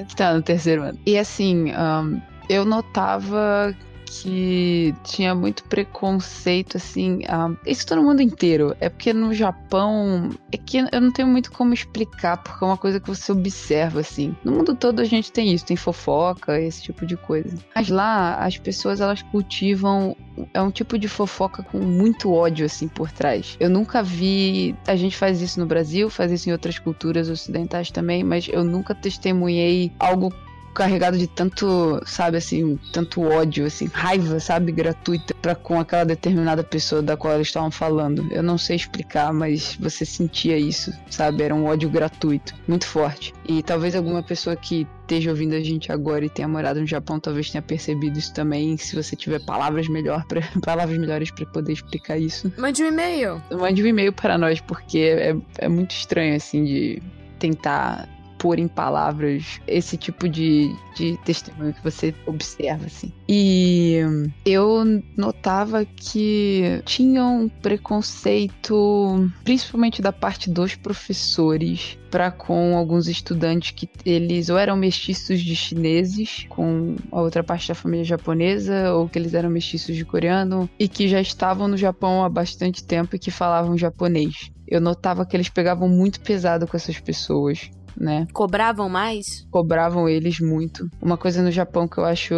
que 0.06 0.14
tava 0.14 0.36
no 0.36 0.42
terceiro 0.42 0.82
ano. 0.84 0.98
E 1.04 1.18
assim, 1.18 1.72
um, 1.72 2.20
eu 2.48 2.64
notava 2.64 3.74
que 4.08 4.94
tinha 5.04 5.34
muito 5.34 5.64
preconceito, 5.64 6.76
assim. 6.76 7.20
Isso 7.66 7.86
todo 7.86 8.02
mundo 8.02 8.22
inteiro. 8.22 8.76
É 8.80 8.88
porque 8.88 9.12
no 9.12 9.32
Japão. 9.34 10.30
É 10.50 10.56
que 10.56 10.78
eu 10.78 11.00
não 11.00 11.10
tenho 11.10 11.28
muito 11.28 11.52
como 11.52 11.74
explicar, 11.74 12.38
porque 12.38 12.64
é 12.64 12.66
uma 12.66 12.76
coisa 12.76 13.00
que 13.00 13.08
você 13.08 13.30
observa, 13.32 14.00
assim. 14.00 14.34
No 14.44 14.52
mundo 14.52 14.74
todo 14.74 15.00
a 15.00 15.04
gente 15.04 15.30
tem 15.32 15.52
isso, 15.52 15.66
tem 15.66 15.76
fofoca, 15.76 16.60
esse 16.60 16.82
tipo 16.82 17.06
de 17.06 17.16
coisa. 17.16 17.56
Mas 17.74 17.88
lá, 17.88 18.36
as 18.36 18.56
pessoas 18.56 19.00
elas 19.00 19.22
cultivam. 19.22 20.16
É 20.54 20.62
um 20.62 20.70
tipo 20.70 20.98
de 20.98 21.08
fofoca 21.08 21.62
com 21.62 21.78
muito 21.78 22.32
ódio, 22.32 22.64
assim, 22.64 22.86
por 22.86 23.10
trás. 23.10 23.56
Eu 23.58 23.68
nunca 23.68 24.02
vi. 24.02 24.74
A 24.86 24.96
gente 24.96 25.16
faz 25.16 25.42
isso 25.42 25.58
no 25.60 25.66
Brasil, 25.66 26.08
faz 26.08 26.32
isso 26.32 26.48
em 26.48 26.52
outras 26.52 26.78
culturas 26.78 27.28
ocidentais 27.28 27.90
também, 27.90 28.22
mas 28.24 28.48
eu 28.48 28.64
nunca 28.64 28.94
testemunhei 28.94 29.92
algo 29.98 30.32
carregado 30.78 31.18
de 31.18 31.26
tanto, 31.26 32.00
sabe, 32.06 32.36
assim, 32.36 32.78
tanto 32.92 33.20
ódio, 33.22 33.66
assim, 33.66 33.90
raiva, 33.92 34.38
sabe, 34.38 34.70
gratuita 34.70 35.34
para 35.42 35.54
com 35.54 35.80
aquela 35.80 36.04
determinada 36.04 36.62
pessoa 36.62 37.02
da 37.02 37.16
qual 37.16 37.34
eles 37.34 37.48
estavam 37.48 37.70
falando. 37.70 38.26
Eu 38.30 38.42
não 38.42 38.56
sei 38.56 38.76
explicar, 38.76 39.32
mas 39.32 39.76
você 39.80 40.04
sentia 40.04 40.56
isso, 40.56 40.92
sabe? 41.10 41.42
Era 41.42 41.54
um 41.54 41.66
ódio 41.66 41.90
gratuito, 41.90 42.54
muito 42.68 42.86
forte. 42.86 43.34
E 43.44 43.62
talvez 43.62 43.96
alguma 43.96 44.22
pessoa 44.22 44.54
que 44.54 44.86
esteja 45.02 45.30
ouvindo 45.30 45.54
a 45.54 45.60
gente 45.60 45.90
agora 45.90 46.24
e 46.24 46.28
tenha 46.28 46.46
morado 46.46 46.80
no 46.80 46.86
Japão, 46.86 47.18
talvez 47.18 47.50
tenha 47.50 47.62
percebido 47.62 48.18
isso 48.18 48.32
também. 48.32 48.76
Se 48.76 48.94
você 48.94 49.16
tiver 49.16 49.40
palavras 49.40 49.88
melhor 49.88 50.24
pra, 50.26 50.42
palavras 50.62 50.96
melhores 50.96 51.30
para 51.30 51.46
poder 51.46 51.72
explicar 51.72 52.18
isso, 52.18 52.52
mande 52.56 52.82
um 52.84 52.86
e-mail. 52.86 53.42
Mande 53.50 53.82
um 53.82 53.86
e-mail 53.86 54.12
para 54.12 54.38
nós, 54.38 54.60
porque 54.60 54.98
é, 54.98 55.36
é 55.58 55.68
muito 55.68 55.90
estranho 55.90 56.36
assim 56.36 56.64
de 56.64 57.02
tentar 57.38 58.08
pôr 58.38 58.58
em 58.58 58.68
palavras 58.68 59.60
esse 59.66 59.96
tipo 59.96 60.28
de, 60.28 60.74
de 60.94 61.18
testemunho 61.24 61.74
que 61.74 61.82
você 61.82 62.14
observa, 62.26 62.86
assim. 62.86 63.12
E 63.28 63.98
eu 64.44 65.02
notava 65.16 65.84
que 65.84 66.80
tinha 66.84 67.24
um 67.24 67.48
preconceito, 67.48 69.30
principalmente 69.44 70.00
da 70.00 70.12
parte 70.12 70.50
dos 70.50 70.74
professores, 70.74 71.98
para 72.10 72.30
com 72.30 72.76
alguns 72.76 73.06
estudantes 73.08 73.72
que 73.72 73.88
eles 74.04 74.48
ou 74.48 74.56
eram 74.56 74.76
mestiços 74.76 75.40
de 75.40 75.54
chineses 75.54 76.46
com 76.48 76.96
a 77.12 77.20
outra 77.20 77.44
parte 77.44 77.68
da 77.68 77.74
família 77.74 78.04
japonesa, 78.04 78.92
ou 78.94 79.08
que 79.08 79.18
eles 79.18 79.34
eram 79.34 79.50
mestiços 79.50 79.94
de 79.94 80.04
coreano 80.04 80.68
e 80.78 80.88
que 80.88 81.08
já 81.08 81.20
estavam 81.20 81.68
no 81.68 81.76
Japão 81.76 82.24
há 82.24 82.28
bastante 82.28 82.84
tempo 82.84 83.14
e 83.14 83.18
que 83.18 83.30
falavam 83.30 83.76
japonês. 83.76 84.50
Eu 84.66 84.80
notava 84.80 85.24
que 85.24 85.36
eles 85.36 85.48
pegavam 85.48 85.88
muito 85.88 86.20
pesado 86.20 86.66
com 86.66 86.76
essas 86.76 87.00
pessoas 87.00 87.70
né? 87.98 88.26
Cobravam 88.32 88.88
mais? 88.88 89.46
Cobravam 89.50 90.08
eles 90.08 90.40
muito. 90.40 90.88
Uma 91.00 91.16
coisa 91.16 91.42
no 91.42 91.50
Japão 91.50 91.88
que 91.88 91.98
eu 91.98 92.04
acho 92.04 92.34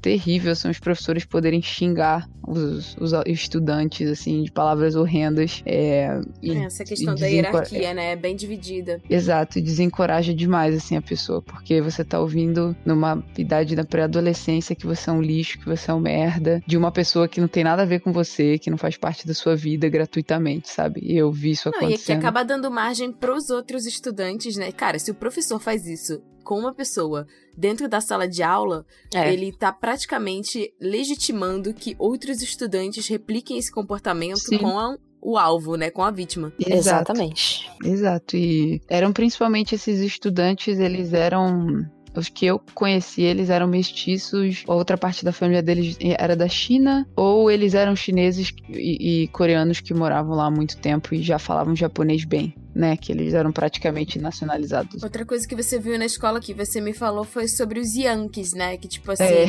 terrível 0.00 0.54
são 0.54 0.70
os 0.70 0.78
professores 0.78 1.24
poderem 1.24 1.60
xingar 1.60 2.28
os, 2.46 2.96
os 2.98 3.12
estudantes, 3.26 4.08
assim, 4.08 4.44
de 4.44 4.52
palavras 4.52 4.94
horrendas. 4.94 5.62
É, 5.66 6.20
e, 6.40 6.52
Essa 6.52 6.84
questão 6.84 7.14
da 7.14 7.26
hierarquia, 7.26 7.92
né? 7.92 8.12
É 8.12 8.16
bem 8.16 8.36
dividida. 8.36 9.00
Exato, 9.10 9.58
e 9.58 9.62
desencoraja 9.62 10.32
demais, 10.32 10.74
assim, 10.74 10.96
a 10.96 11.02
pessoa, 11.02 11.42
porque 11.42 11.80
você 11.80 12.04
tá 12.04 12.20
ouvindo 12.20 12.76
numa 12.84 13.22
idade 13.36 13.74
da 13.74 13.84
pré-adolescência 13.84 14.76
que 14.76 14.86
você 14.86 15.10
é 15.10 15.12
um 15.12 15.20
lixo, 15.20 15.58
que 15.58 15.66
você 15.66 15.90
é 15.90 15.94
um 15.94 16.00
merda, 16.00 16.62
de 16.66 16.76
uma 16.76 16.92
pessoa 16.92 17.26
que 17.26 17.40
não 17.40 17.48
tem 17.48 17.64
nada 17.64 17.82
a 17.82 17.86
ver 17.86 18.00
com 18.00 18.12
você, 18.12 18.58
que 18.58 18.70
não 18.70 18.78
faz 18.78 18.96
parte 18.96 19.26
da 19.26 19.34
sua 19.34 19.56
vida 19.56 19.88
gratuitamente, 19.88 20.68
sabe? 20.68 21.00
E 21.02 21.16
eu 21.16 21.32
vi 21.32 21.50
isso 21.50 21.68
não, 21.70 21.78
acontecendo. 21.78 22.02
E 22.02 22.06
que 22.06 22.12
acaba 22.12 22.44
dando 22.44 22.70
margem 22.70 23.10
pros 23.10 23.50
outros 23.50 23.86
estudantes, 23.86 24.56
né? 24.56 24.70
Cara, 24.76 24.98
se 24.98 25.10
o 25.10 25.14
professor 25.14 25.58
faz 25.58 25.86
isso 25.86 26.22
com 26.44 26.60
uma 26.60 26.72
pessoa 26.72 27.26
dentro 27.56 27.88
da 27.88 28.00
sala 28.00 28.28
de 28.28 28.42
aula, 28.42 28.86
é. 29.12 29.32
ele 29.32 29.52
tá 29.52 29.72
praticamente 29.72 30.72
legitimando 30.80 31.74
que 31.74 31.96
outros 31.98 32.40
estudantes 32.40 33.08
repliquem 33.08 33.58
esse 33.58 33.72
comportamento 33.72 34.38
Sim. 34.38 34.58
com 34.58 34.78
a, 34.78 34.96
o 35.20 35.36
alvo, 35.36 35.76
né, 35.76 35.90
com 35.90 36.02
a 36.02 36.10
vítima. 36.10 36.52
Exatamente. 36.58 37.68
Exato. 37.82 38.36
E 38.36 38.80
eram 38.88 39.12
principalmente 39.12 39.74
esses 39.74 39.98
estudantes, 40.00 40.78
eles 40.78 41.12
eram 41.12 41.84
os 42.20 42.28
que 42.28 42.46
eu 42.46 42.60
conheci, 42.74 43.22
eles 43.22 43.50
eram 43.50 43.66
mestiços, 43.66 44.64
outra 44.66 44.96
parte 44.96 45.24
da 45.24 45.32
família 45.32 45.62
deles 45.62 45.96
era 46.00 46.36
da 46.36 46.48
China, 46.48 47.06
ou 47.14 47.50
eles 47.50 47.74
eram 47.74 47.94
chineses 47.94 48.52
e, 48.68 49.24
e 49.24 49.28
coreanos 49.28 49.80
que 49.80 49.94
moravam 49.94 50.34
lá 50.34 50.46
há 50.46 50.50
muito 50.50 50.76
tempo 50.78 51.14
e 51.14 51.22
já 51.22 51.38
falavam 51.38 51.74
japonês 51.74 52.24
bem 52.24 52.54
né? 52.76 52.96
Que 52.96 53.10
eles 53.10 53.32
eram 53.32 53.50
praticamente 53.50 54.18
nacionalizados. 54.18 55.02
Outra 55.02 55.24
coisa 55.24 55.48
que 55.48 55.56
você 55.56 55.78
viu 55.78 55.98
na 55.98 56.04
escola 56.04 56.38
que 56.38 56.52
você 56.52 56.80
me 56.80 56.92
falou 56.92 57.24
foi 57.24 57.48
sobre 57.48 57.80
os 57.80 57.96
Yankees, 57.96 58.52
né? 58.52 58.76
Que, 58.76 58.86
tipo 58.86 59.10
assim, 59.10 59.24
é. 59.24 59.46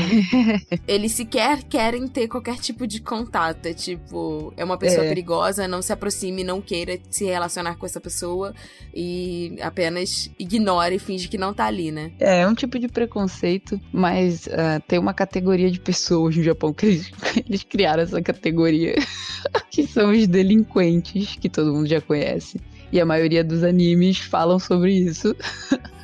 eles 0.87 1.11
sequer 1.11 1.61
querem 1.63 2.07
ter 2.07 2.29
qualquer 2.29 2.57
tipo 2.57 2.87
de 2.87 3.01
contato. 3.01 3.65
É 3.65 3.73
tipo, 3.73 4.53
é 4.55 4.63
uma 4.63 4.77
pessoa 4.77 5.05
é. 5.05 5.09
perigosa, 5.09 5.67
não 5.67 5.81
se 5.81 5.91
aproxime, 5.91 6.43
não 6.43 6.61
queira 6.61 6.97
se 7.11 7.25
relacionar 7.25 7.75
com 7.75 7.85
essa 7.85 7.99
pessoa 7.99 8.55
e 8.95 9.57
apenas 9.61 10.31
ignore 10.39 10.95
e 10.95 10.99
finge 10.99 11.27
que 11.27 11.37
não 11.37 11.53
tá 11.53 11.65
ali, 11.65 11.91
né? 11.91 12.11
É, 12.19 12.41
é 12.41 12.47
um 12.47 12.55
tipo 12.57 12.79
de 12.79 12.87
preconceito, 12.87 13.79
mas 13.91 14.47
uh, 14.47 14.81
tem 14.87 14.99
uma 14.99 15.13
categoria 15.13 15.69
de 15.71 15.79
pessoas 15.79 16.35
no 16.35 16.43
Japão 16.43 16.73
que 16.73 16.85
eles, 16.85 17.11
eles 17.47 17.63
criaram 17.63 18.03
essa 18.03 18.21
categoria, 18.21 18.95
que 19.71 19.85
são 19.87 20.11
os 20.11 20.27
delinquentes, 20.27 21.35
que 21.35 21.49
todo 21.49 21.73
mundo 21.73 21.87
já 21.87 22.01
conhece. 22.01 22.59
E 22.91 22.99
a 22.99 23.05
maioria 23.05 23.43
dos 23.43 23.63
animes 23.63 24.19
falam 24.19 24.59
sobre 24.59 24.93
isso. 24.93 25.35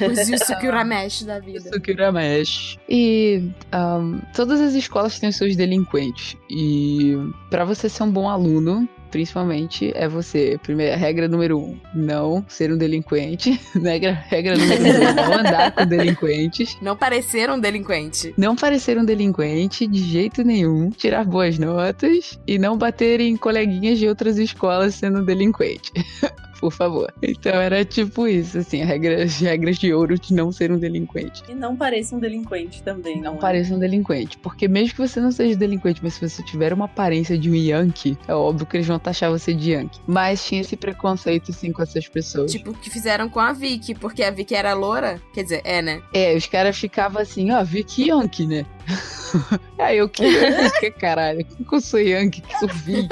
Os 0.00 0.28
Yusuke 0.28 0.68
Uramesh 0.68 1.24
da 1.24 1.40
vida. 1.40 1.68
Yusuke 1.68 1.92
Uramesh. 1.92 2.78
E 2.88 3.50
um, 3.74 4.20
todas 4.32 4.60
as 4.60 4.74
escolas 4.74 5.18
têm 5.18 5.28
os 5.28 5.36
seus 5.36 5.56
delinquentes. 5.56 6.36
E 6.48 7.16
para 7.50 7.64
você 7.64 7.88
ser 7.88 8.04
um 8.04 8.10
bom 8.10 8.28
aluno, 8.28 8.88
principalmente, 9.16 9.92
é 9.94 10.06
você. 10.06 10.60
Primeira 10.62 10.94
regra 10.94 11.26
número 11.26 11.58
um: 11.58 11.80
não 11.94 12.44
ser 12.46 12.70
um 12.70 12.76
delinquente. 12.76 13.58
regra, 13.82 14.12
regra 14.12 14.58
número 14.58 14.82
dois: 14.82 15.14
não 15.14 15.32
andar 15.32 15.74
com 15.74 15.86
delinquentes. 15.86 16.76
Não 16.82 16.94
parecer 16.94 17.48
um 17.50 17.58
delinquente. 17.58 18.34
Não 18.36 18.54
parecer 18.54 18.98
um 18.98 19.04
delinquente 19.06 19.86
de 19.86 20.00
jeito 20.00 20.44
nenhum. 20.44 20.90
Tirar 20.90 21.24
boas 21.24 21.58
notas 21.58 22.38
e 22.46 22.58
não 22.58 22.76
bater 22.76 23.20
em 23.20 23.38
coleguinhas 23.38 23.98
de 23.98 24.06
outras 24.06 24.36
escolas 24.36 24.96
sendo 24.96 25.24
delinquente. 25.24 25.90
por 26.58 26.72
favor. 26.72 27.12
Então 27.22 27.52
era 27.52 27.84
tipo 27.84 28.26
isso, 28.26 28.58
assim, 28.58 28.82
regras, 28.84 29.38
regras 29.40 29.78
de 29.78 29.92
ouro 29.92 30.18
de 30.18 30.32
não 30.34 30.50
ser 30.52 30.72
um 30.72 30.78
delinquente. 30.78 31.42
E 31.48 31.54
não 31.54 31.76
pareça 31.76 32.16
um 32.16 32.18
delinquente 32.18 32.82
também. 32.82 33.16
Não 33.16 33.32
Não, 33.32 33.34
é? 33.38 33.40
pareça 33.40 33.74
um 33.74 33.78
delinquente. 33.78 34.38
Porque 34.38 34.68
mesmo 34.68 34.94
que 34.94 35.00
você 35.08 35.20
não 35.20 35.30
seja 35.32 35.56
delinquente, 35.56 36.00
mas 36.02 36.14
se 36.14 36.28
você 36.28 36.42
tiver 36.42 36.72
uma 36.72 36.84
aparência 36.86 37.38
de 37.38 37.50
um 37.50 37.54
Yankee, 37.54 38.16
é 38.28 38.34
óbvio 38.34 38.66
que 38.66 38.76
eles 38.76 38.86
vão 38.86 38.98
taxar 38.98 39.30
você 39.30 39.52
de 39.54 39.72
Yankee. 39.72 40.00
Mas 40.06 40.44
tinha 40.44 40.60
esse 40.60 40.76
preconceito, 40.76 41.52
sim, 41.52 41.72
com 41.72 41.82
essas 41.82 42.08
pessoas. 42.08 42.50
Tipo, 42.52 42.70
o 42.70 42.74
que 42.74 42.90
fizeram 42.90 43.28
com 43.28 43.40
a 43.40 43.52
Vicky, 43.52 43.94
porque 43.94 44.22
a 44.22 44.30
Vicky 44.30 44.54
era 44.54 44.74
loura. 44.74 45.20
Quer 45.32 45.42
dizer, 45.42 45.60
é, 45.64 45.82
né? 45.82 46.02
É, 46.12 46.34
os 46.36 46.46
caras 46.46 46.76
ficavam 46.78 47.20
assim, 47.20 47.50
ó, 47.50 47.62
Vicky 47.64 48.08
Yankee, 48.08 48.46
né? 48.46 48.66
Aí 49.78 49.98
eu, 49.98 50.08
que, 50.08 50.22
que 50.80 50.90
caralho, 50.90 51.44
que 51.44 51.74
eu 51.74 51.80
sou 51.80 52.00
Yankee, 52.00 52.40
que 52.40 52.58
sou 52.58 52.68
Vicky. 52.68 53.08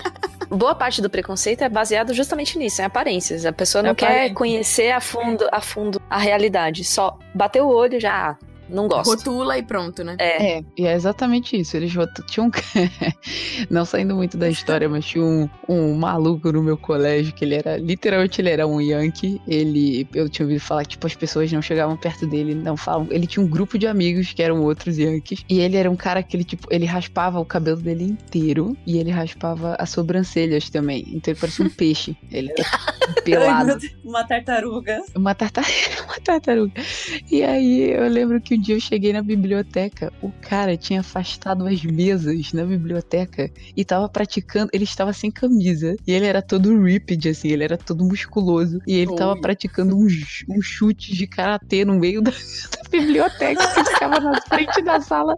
Boa 0.51 0.75
parte 0.75 1.01
do 1.03 1.11
preconceito 1.11 1.63
é 1.63 1.69
baseado 1.69 2.13
justamente 2.15 2.59
nisso, 2.59 2.81
em 2.83 2.85
aparências. 2.85 3.45
A 3.45 3.53
pessoa 3.53 3.83
não 3.83 3.91
É 3.91 3.95
quer 3.95 4.33
conhecer 4.33 4.91
a 4.93 5.01
fundo, 5.01 5.49
a 5.51 5.61
fundo 5.61 6.01
a 6.09 6.19
realidade. 6.19 6.85
Só 6.85 7.19
bateu 7.35 7.67
o 7.67 7.75
olho 7.75 7.99
já, 8.01 8.31
ah, 8.31 8.37
não 8.69 8.89
gosto. 8.89 9.11
Rotula 9.11 9.59
e 9.59 9.63
pronto, 9.63 10.03
né? 10.03 10.17
É, 10.19 10.59
É, 10.59 10.65
e 10.77 10.87
é 10.87 10.95
exatamente 10.95 11.59
isso. 11.59 11.77
Eles 11.77 11.93
tinham 12.27 12.49
um. 12.49 12.51
Não 13.71 13.85
saindo 13.85 14.15
muito 14.15 14.37
da 14.37 14.49
história, 14.49 14.89
mas 14.89 15.05
tinha 15.05 15.25
um, 15.25 15.49
um 15.69 15.95
maluco 15.95 16.51
no 16.53 16.63
meu 16.63 16.77
colégio 16.77 17.33
que 17.33 17.45
ele 17.45 17.55
era. 17.55 17.77
Literalmente 17.77 18.41
ele 18.41 18.51
era 18.51 18.67
um 18.67 18.81
Yankee. 18.81 19.41
Ele. 19.47 20.09
Eu 20.15 20.29
tinha 20.29 20.45
ouvido 20.47 20.61
falar 20.61 20.83
que, 20.85 20.91
tipo, 20.91 21.07
as 21.07 21.15
pessoas 21.15 21.51
não 21.53 21.63
chegavam 21.63 21.97
perto 21.97 22.27
dele, 22.27 22.55
não 22.55 22.77
falavam. 22.77 23.09
Ele 23.11 23.27
tinha 23.27 23.45
um 23.45 23.49
grupo 23.49 23.79
de 23.79 23.87
amigos 23.87 24.33
que 24.33 24.43
eram 24.43 24.63
outros 24.63 24.99
Yankees. 24.99 25.45
E 25.49 25.61
ele 25.61 25.77
era 25.77 25.91
um 25.91 25.97
cara 25.97 26.23
que 26.23 26.37
ele, 26.37 26.45
tipo, 26.45 26.67
ele 26.71 26.87
raspava 26.87 27.39
o 27.39 27.45
cabelo 27.45 27.81
dele 27.81 28.05
inteiro. 28.05 28.77
E 28.87 28.99
ele 28.99 29.11
raspava 29.11 29.77
as 29.79 29.91
sobrancelhas 29.91 30.71
também. 30.71 31.05
Então 31.09 31.33
ele 31.33 31.41
parecia 31.41 31.65
um 31.65 31.71
peixe. 31.71 32.17
Ele 32.31 32.51
era 32.51 33.23
pelado. 33.23 33.79
Uma 34.05 34.25
tartaruga. 34.25 35.03
Uma, 35.15 35.35
tartar... 35.35 35.65
uma 36.07 36.21
tartaruga. 36.21 36.83
E 37.31 37.43
aí 37.43 37.91
eu 37.93 38.09
lembro 38.09 38.41
que 38.41 38.54
um 38.55 38.61
dia 38.61 38.75
eu 38.75 38.81
cheguei 38.81 39.13
na 39.13 39.23
biblioteca, 39.23 40.13
o 40.23 40.31
cara 40.41 40.77
tinha 40.77 41.01
afastado 41.01 41.67
as 41.67 41.83
mesas 41.85 42.53
na 42.53 42.65
biblioteca 42.65 43.51
e 43.77 43.85
tava 43.85 44.09
praticando. 44.09 44.71
Ele 44.73 44.85
estava 44.85 45.13
sem 45.13 45.31
camisa. 45.31 45.97
E 46.07 46.13
ele 46.13 46.27
era 46.27 46.41
todo 46.43 46.83
ripped, 46.83 47.29
assim, 47.29 47.49
ele 47.49 47.65
era 47.65 47.77
todo 47.77 48.05
musculoso. 48.05 48.79
E 48.87 48.95
ele 48.95 49.15
tava 49.17 49.35
Ui. 49.35 49.41
praticando 49.41 49.97
um, 49.97 50.09
ch- 50.09 50.45
um 50.49 50.61
chute 50.63 51.15
de 51.15 51.27
karatê 51.27 51.85
no 51.85 51.95
meio 51.99 52.23
da, 52.23 52.31
da 52.31 52.89
biblioteca 52.91 53.67
que 53.75 53.85
ficava 53.85 54.21
na 54.21 54.41
frente 54.43 54.83
da 54.83 55.01
sala 55.01 55.37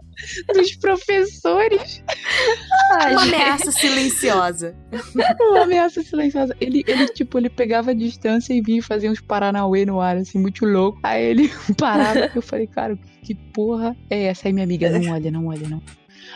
dos 0.53 0.75
professores. 0.75 2.03
Uma 2.91 3.23
ameaça 3.23 3.71
silenciosa. 3.71 4.75
Uma 5.39 5.63
ameaça 5.63 6.01
silenciosa. 6.03 6.55
Ele, 6.59 6.83
ele, 6.87 7.07
tipo, 7.07 7.37
ele 7.37 7.49
pegava 7.49 7.91
a 7.91 7.93
distância 7.93 8.53
e 8.53 8.61
vinha 8.61 8.81
fazia 8.81 9.11
uns 9.11 9.19
Paranauê 9.19 9.85
no 9.85 9.99
ar, 9.99 10.17
assim, 10.17 10.39
muito 10.39 10.65
louco. 10.65 10.99
Aí 11.03 11.23
ele 11.25 11.51
parava 11.77 12.31
eu 12.33 12.41
falei, 12.41 12.67
cara, 12.67 12.97
que 13.27 13.35
porra 13.35 13.93
é 14.09 14.23
essa? 14.23 14.47
Aí 14.47 14.53
minha 14.53 14.63
amiga, 14.63 14.89
não 14.89 15.11
olha, 15.11 15.29
não 15.29 15.47
olha, 15.47 15.67
não. 15.67 15.81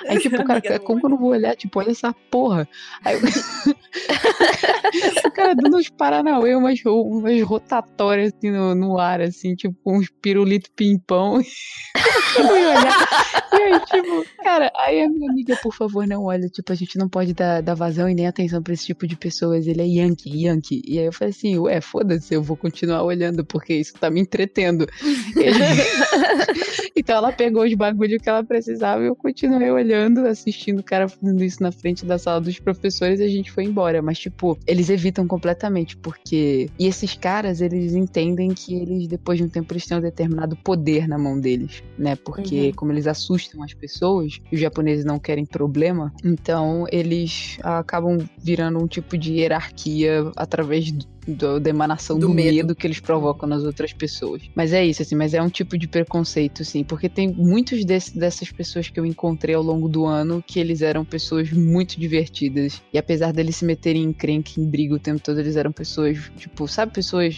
Aí, 0.07 0.19
tipo, 0.19 0.43
cara, 0.43 0.59
Amiga, 0.59 0.79
como 0.79 0.99
que 0.99 1.05
eu 1.05 1.09
não 1.09 1.17
vou 1.17 1.29
olhar? 1.29 1.55
Tipo, 1.55 1.79
olha 1.79 1.91
essa 1.91 2.13
porra. 2.29 2.67
Aí 3.03 3.17
o 3.17 3.21
cara 5.31 5.55
dando 5.55 5.77
uns 5.77 5.89
Paranauê, 5.89 6.55
umas, 6.55 6.79
umas 6.85 7.41
rotatórias 7.41 8.33
assim 8.33 8.51
no, 8.51 8.75
no 8.75 8.97
ar, 8.97 9.21
assim, 9.21 9.55
tipo, 9.55 9.75
uns 9.85 10.09
pirulito 10.21 10.69
pimpão. 10.75 11.39
eu 12.37 12.47
fui 12.47 12.65
olhar. 12.65 13.41
E 13.53 13.55
aí, 13.55 13.79
tipo, 13.81 14.25
cara, 14.43 14.71
aí 14.75 15.03
a 15.03 15.09
minha 15.09 15.29
amiga, 15.29 15.57
por 15.61 15.75
favor, 15.75 16.07
não 16.07 16.23
olha. 16.23 16.47
Tipo, 16.47 16.71
a 16.71 16.75
gente 16.75 16.97
não 16.97 17.09
pode 17.09 17.33
dar, 17.33 17.61
dar 17.61 17.75
vazão 17.75 18.09
e 18.09 18.15
nem 18.15 18.27
atenção 18.27 18.61
pra 18.61 18.73
esse 18.73 18.85
tipo 18.85 19.05
de 19.05 19.15
pessoas. 19.15 19.67
Ele 19.67 19.81
é 19.81 19.85
Yankee, 19.85 20.45
Yankee. 20.45 20.81
E 20.85 20.99
aí 20.99 21.05
eu 21.05 21.13
falei 21.13 21.31
assim, 21.31 21.57
ué, 21.57 21.81
foda-se, 21.81 22.33
eu 22.33 22.41
vou 22.41 22.55
continuar 22.55 23.03
olhando, 23.03 23.45
porque 23.45 23.73
isso 23.73 23.93
tá 23.93 24.09
me 24.09 24.21
entretendo. 24.21 24.87
então 26.95 27.17
ela 27.17 27.31
pegou 27.31 27.63
os 27.63 27.73
bagulhos 27.73 28.21
que 28.21 28.29
ela 28.29 28.43
precisava 28.43 29.03
e 29.03 29.07
eu 29.07 29.15
continuei 29.15 29.69
olhando, 29.69 29.90
assistindo 29.93 30.79
o 30.79 30.83
cara 30.83 31.07
fazendo 31.07 31.43
isso 31.43 31.61
na 31.61 31.71
frente 31.71 32.05
da 32.05 32.17
sala 32.17 32.39
dos 32.41 32.59
professores 32.59 33.19
e 33.19 33.23
a 33.23 33.27
gente 33.27 33.51
foi 33.51 33.63
embora. 33.63 34.01
Mas, 34.01 34.19
tipo, 34.19 34.57
eles 34.67 34.89
evitam 34.89 35.27
completamente, 35.27 35.95
porque. 35.97 36.69
E 36.79 36.85
esses 36.87 37.15
caras, 37.15 37.61
eles 37.61 37.93
entendem 37.93 38.49
que 38.53 38.75
eles, 38.75 39.07
depois 39.07 39.37
de 39.37 39.43
um 39.45 39.49
tempo, 39.49 39.73
eles 39.73 39.85
têm 39.85 39.97
um 39.97 40.01
determinado 40.01 40.55
poder 40.55 41.07
na 41.07 41.17
mão 41.17 41.39
deles, 41.39 41.83
né? 41.97 42.15
Porque, 42.15 42.67
Uhum. 42.67 42.71
como 42.73 42.91
eles 42.91 43.07
assustam 43.07 43.63
as 43.63 43.73
pessoas, 43.73 44.39
e 44.51 44.55
os 44.55 44.61
japoneses 44.61 45.05
não 45.05 45.19
querem 45.19 45.45
problema, 45.45 46.13
então 46.23 46.85
eles 46.91 47.57
acabam 47.63 48.17
virando 48.37 48.79
um 48.79 48.87
tipo 48.87 49.17
de 49.17 49.33
hierarquia 49.33 50.31
através 50.35 50.91
do- 50.91 51.05
do- 51.27 51.59
da 51.59 51.69
emanação 51.69 52.17
Do 52.17 52.27
do, 52.27 52.33
medo. 52.33 52.55
medo. 52.55 52.75
que 52.75 52.87
eles 52.87 52.99
provocam 52.99 53.47
nas 53.47 53.63
outras 53.63 53.93
pessoas. 53.93 54.41
Mas 54.55 54.73
é 54.73 54.85
isso, 54.85 55.01
assim, 55.01 55.15
mas 55.15 55.33
é 55.33 55.41
um 55.41 55.49
tipo 55.49 55.77
de 55.77 55.87
preconceito, 55.87 56.63
sim, 56.65 56.83
porque 56.83 57.07
tem 57.09 57.31
muitos 57.31 57.83
desse- 57.85 58.17
dessas 58.17 58.51
pessoas 58.51 58.89
que 58.89 58.99
eu 58.99 59.05
encontrei 59.05 59.53
ao 59.55 59.61
longo 59.63 59.87
do 59.87 60.05
ano 60.05 60.43
que 60.45 60.59
eles 60.59 60.81
eram 60.81 61.03
pessoas 61.05 61.51
muito 61.51 61.99
divertidas. 61.99 62.81
E 62.93 62.97
apesar 62.97 63.31
deles 63.33 63.57
se 63.57 63.65
meterem 63.65 64.03
em 64.03 64.13
crenca, 64.13 64.51
em 64.57 64.65
briga 64.65 64.95
o 64.95 64.99
tempo 64.99 65.19
todo, 65.21 65.39
eles 65.39 65.55
eram 65.55 65.71
pessoas, 65.71 66.17
tipo, 66.37 66.67
sabe, 66.67 66.93
pessoas, 66.93 67.37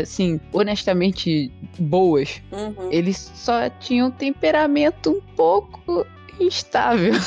assim, 0.00 0.40
honestamente 0.52 1.50
boas. 1.78 2.42
Uhum. 2.52 2.90
Eles 2.90 3.30
só 3.34 3.68
tinham 3.68 4.10
temperamento 4.10 5.10
um 5.10 5.20
pouco 5.36 6.06
instável. 6.40 7.12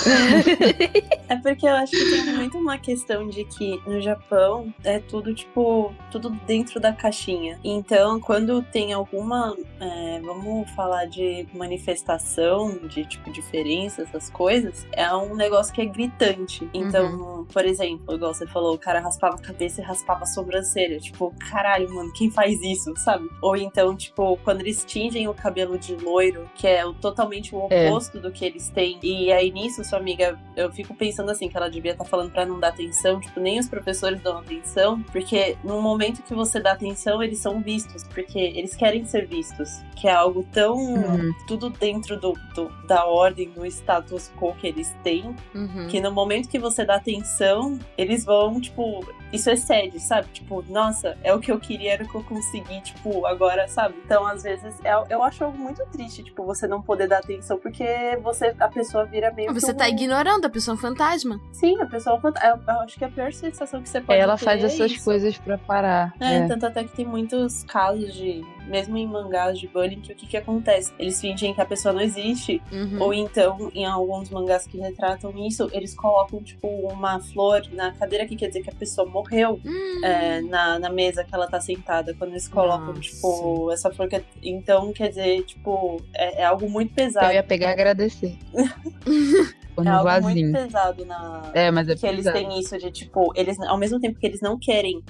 É 1.29 1.35
porque 1.35 1.65
eu 1.67 1.73
acho 1.75 1.91
que 1.91 2.09
tem 2.09 2.35
muito 2.35 2.57
uma 2.57 2.77
questão 2.77 3.27
de 3.27 3.43
que 3.43 3.81
no 3.85 3.99
Japão 3.99 4.73
é 4.81 4.97
tudo, 4.97 5.33
tipo, 5.33 5.93
tudo 6.09 6.29
dentro 6.47 6.79
da 6.79 6.93
caixinha. 6.93 7.59
Então, 7.65 8.17
quando 8.21 8.61
tem 8.61 8.93
alguma, 8.93 9.53
é, 9.77 10.21
vamos 10.23 10.69
falar 10.71 11.03
de 11.05 11.45
manifestação, 11.53 12.77
de, 12.87 13.03
tipo, 13.05 13.29
diferença, 13.31 14.03
essas 14.03 14.29
coisas, 14.29 14.87
é 14.93 15.13
um 15.13 15.35
negócio 15.35 15.73
que 15.73 15.81
é 15.81 15.85
gritante. 15.85 16.65
Então, 16.73 17.45
por 17.51 17.65
exemplo, 17.65 18.15
igual 18.15 18.33
você 18.33 18.47
falou, 18.47 18.75
o 18.75 18.79
cara 18.79 19.01
raspava 19.01 19.35
a 19.35 19.39
cabeça 19.39 19.81
e 19.81 19.83
raspava 19.83 20.23
a 20.23 20.25
sobrancelha. 20.27 20.97
Tipo, 20.99 21.33
caralho, 21.51 21.93
mano, 21.93 22.11
quem 22.13 22.31
faz 22.31 22.61
isso, 22.61 22.93
sabe? 22.97 23.27
Ou 23.41 23.57
então, 23.57 23.95
tipo, 23.97 24.37
quando 24.45 24.61
eles 24.61 24.85
tingem 24.85 25.27
o 25.27 25.33
cabelo 25.33 25.77
de 25.77 25.93
loiro, 25.95 26.49
que 26.55 26.67
é 26.67 26.83
totalmente 27.01 27.53
o 27.53 27.67
É. 27.69 27.89
oposto 27.89 28.17
do 28.19 28.31
que 28.31 28.45
eles 28.45 28.69
têm. 28.69 28.96
E 29.03 29.31
aí 29.31 29.51
nisso, 29.51 29.83
sua 29.83 29.99
amiga, 29.99 30.37
eu 30.55 30.71
fico 30.71 30.93
pensando 30.95 31.29
assim, 31.31 31.47
que 31.49 31.55
ela 31.57 31.69
devia 31.69 31.91
estar 31.91 32.05
falando 32.05 32.31
pra 32.31 32.45
não 32.45 32.59
dar 32.59 32.69
atenção. 32.69 33.19
Tipo, 33.19 33.39
nem 33.39 33.59
os 33.59 33.67
professores 33.67 34.21
dão 34.21 34.37
atenção, 34.39 35.01
porque 35.11 35.57
no 35.63 35.81
momento 35.81 36.21
que 36.23 36.33
você 36.33 36.59
dá 36.59 36.71
atenção, 36.73 37.21
eles 37.21 37.39
são 37.39 37.61
vistos, 37.61 38.03
porque 38.05 38.39
eles 38.39 38.75
querem 38.75 39.05
ser 39.05 39.27
vistos. 39.27 39.69
Que 39.95 40.07
é 40.07 40.11
algo 40.13 40.45
tão. 40.51 40.75
Uhum. 40.77 41.33
tudo 41.47 41.69
dentro 41.69 42.19
do, 42.19 42.33
do- 42.53 42.69
da 42.87 43.05
ordem, 43.05 43.49
do 43.51 43.65
status 43.65 44.31
quo 44.37 44.53
que 44.55 44.67
eles 44.67 44.95
têm, 45.03 45.35
Uhum. 45.55 45.87
que 45.89 45.99
no 45.99 46.11
momento 46.11 46.49
que 46.49 46.59
você 46.59 46.83
dá 46.85 46.95
atenção, 46.95 47.79
eles 47.97 48.23
vão, 48.25 48.59
tipo, 48.59 49.05
isso 49.31 49.49
excede, 49.49 49.99
sabe? 49.99 50.27
Tipo, 50.33 50.63
nossa, 50.69 51.17
é 51.23 51.33
o 51.33 51.39
que 51.39 51.51
eu 51.51 51.59
queria, 51.59 51.93
era 51.93 52.03
o 52.03 52.07
que 52.07 52.15
eu 52.15 52.23
consegui, 52.23 52.81
tipo, 52.81 53.25
agora, 53.25 53.67
sabe? 53.67 53.95
Então, 54.05 54.25
às 54.25 54.43
vezes, 54.43 54.75
é, 54.83 54.91
eu 55.09 55.23
acho 55.23 55.43
algo 55.43 55.57
muito 55.57 55.85
triste, 55.87 56.23
tipo, 56.23 56.43
você 56.45 56.67
não 56.67 56.81
poder 56.81 57.07
dar 57.07 57.19
atenção, 57.19 57.57
porque 57.57 57.85
você, 58.21 58.55
a 58.59 58.67
pessoa 58.67 59.05
vira 59.05 59.31
meio 59.31 59.53
Você 59.53 59.73
tá 59.73 59.85
um- 59.85 59.87
ignorando 59.89 60.45
a 60.45 60.49
pessoa 60.49 60.77
fantasma. 60.77 61.39
Sim, 61.51 61.79
a 61.81 61.85
pessoa, 61.85 62.19
fanta- 62.19 62.41
eu, 62.47 62.73
eu 62.73 62.81
acho 62.81 62.97
que 62.97 63.05
a 63.05 63.09
pior 63.09 63.31
sensação 63.33 63.81
que 63.81 63.89
você 63.89 63.99
pode 64.01 64.19
Ela 64.19 64.37
ter 64.37 64.45
faz 64.45 64.63
é 64.63 64.67
essas 64.67 64.91
isso. 64.91 65.03
coisas 65.05 65.37
pra 65.37 65.57
parar. 65.57 66.13
É, 66.19 66.37
É. 66.37 66.47
tanto 66.47 66.65
até 66.65 66.83
que 66.83 66.95
tem 66.95 67.05
muitos 67.05 67.63
casos 67.65 68.13
de, 68.13 68.45
mesmo 68.67 68.97
em 68.97 69.07
mangás 69.07 69.57
de 69.59 69.67
bullying, 69.67 70.01
que 70.01 70.11
o 70.11 70.15
que 70.15 70.27
que 70.27 70.37
acontece? 70.37 70.93
Eles 70.99 71.19
fingem 71.19 71.53
que 71.53 71.61
a 71.61 71.65
pessoa 71.65 71.93
não 71.93 72.01
existe, 72.01 72.61
Uhum. 72.71 73.01
ou 73.01 73.13
então, 73.13 73.71
em 73.73 73.85
alguns 73.85 74.29
mangás 74.29 74.67
que 74.67 74.77
retratam 74.77 75.33
isso, 75.47 75.69
eles 75.73 75.95
colocam, 75.95 76.41
tipo, 76.43 76.67
uma 76.67 77.19
flor 77.19 77.61
na 77.71 77.91
cadeira 77.93 78.25
que 78.25 78.35
quer 78.35 78.47
dizer 78.47 78.61
que 78.63 78.69
a 78.69 78.75
pessoa 78.75 79.07
morreu 79.09 79.59
Hum. 79.65 80.05
é, 80.05 80.41
na, 80.41 80.77
na 80.79 80.89
mesa 80.89 81.23
que 81.23 81.33
ela 81.33 81.47
tá 81.47 81.59
sentada. 81.59 82.13
Quando 82.13 82.31
eles 82.31 82.47
colocam, 82.47 82.87
Nossa. 82.87 83.01
tipo, 83.01 83.71
essa 83.71 83.91
flor. 83.91 84.07
Que... 84.07 84.23
Então, 84.43 84.91
quer 84.93 85.09
dizer, 85.09 85.43
tipo, 85.43 86.01
é, 86.13 86.41
é 86.41 86.45
algo 86.45 86.69
muito 86.69 86.93
pesado. 86.93 87.27
Eu 87.27 87.33
ia 87.33 87.43
pegar 87.43 87.69
e 87.69 87.73
agradecer. 87.73 88.37
É 89.85 89.89
algo 89.89 90.05
vasinho. 90.05 90.49
muito 90.49 90.63
pesado 90.63 91.05
na. 91.05 91.51
É, 91.53 91.69
mas 91.69 91.87
é 91.87 91.95
que 91.95 92.03
eles 92.07 92.25
pesado. 92.25 92.35
têm 92.39 92.59
isso 92.59 92.75
de, 92.79 92.89
tipo, 92.89 93.31
eles, 93.35 93.59
ao 93.59 93.77
mesmo 93.77 93.99
tempo 93.99 94.17
que 94.19 94.25
eles 94.25 94.41
não 94.41 94.57
querem. 94.57 95.03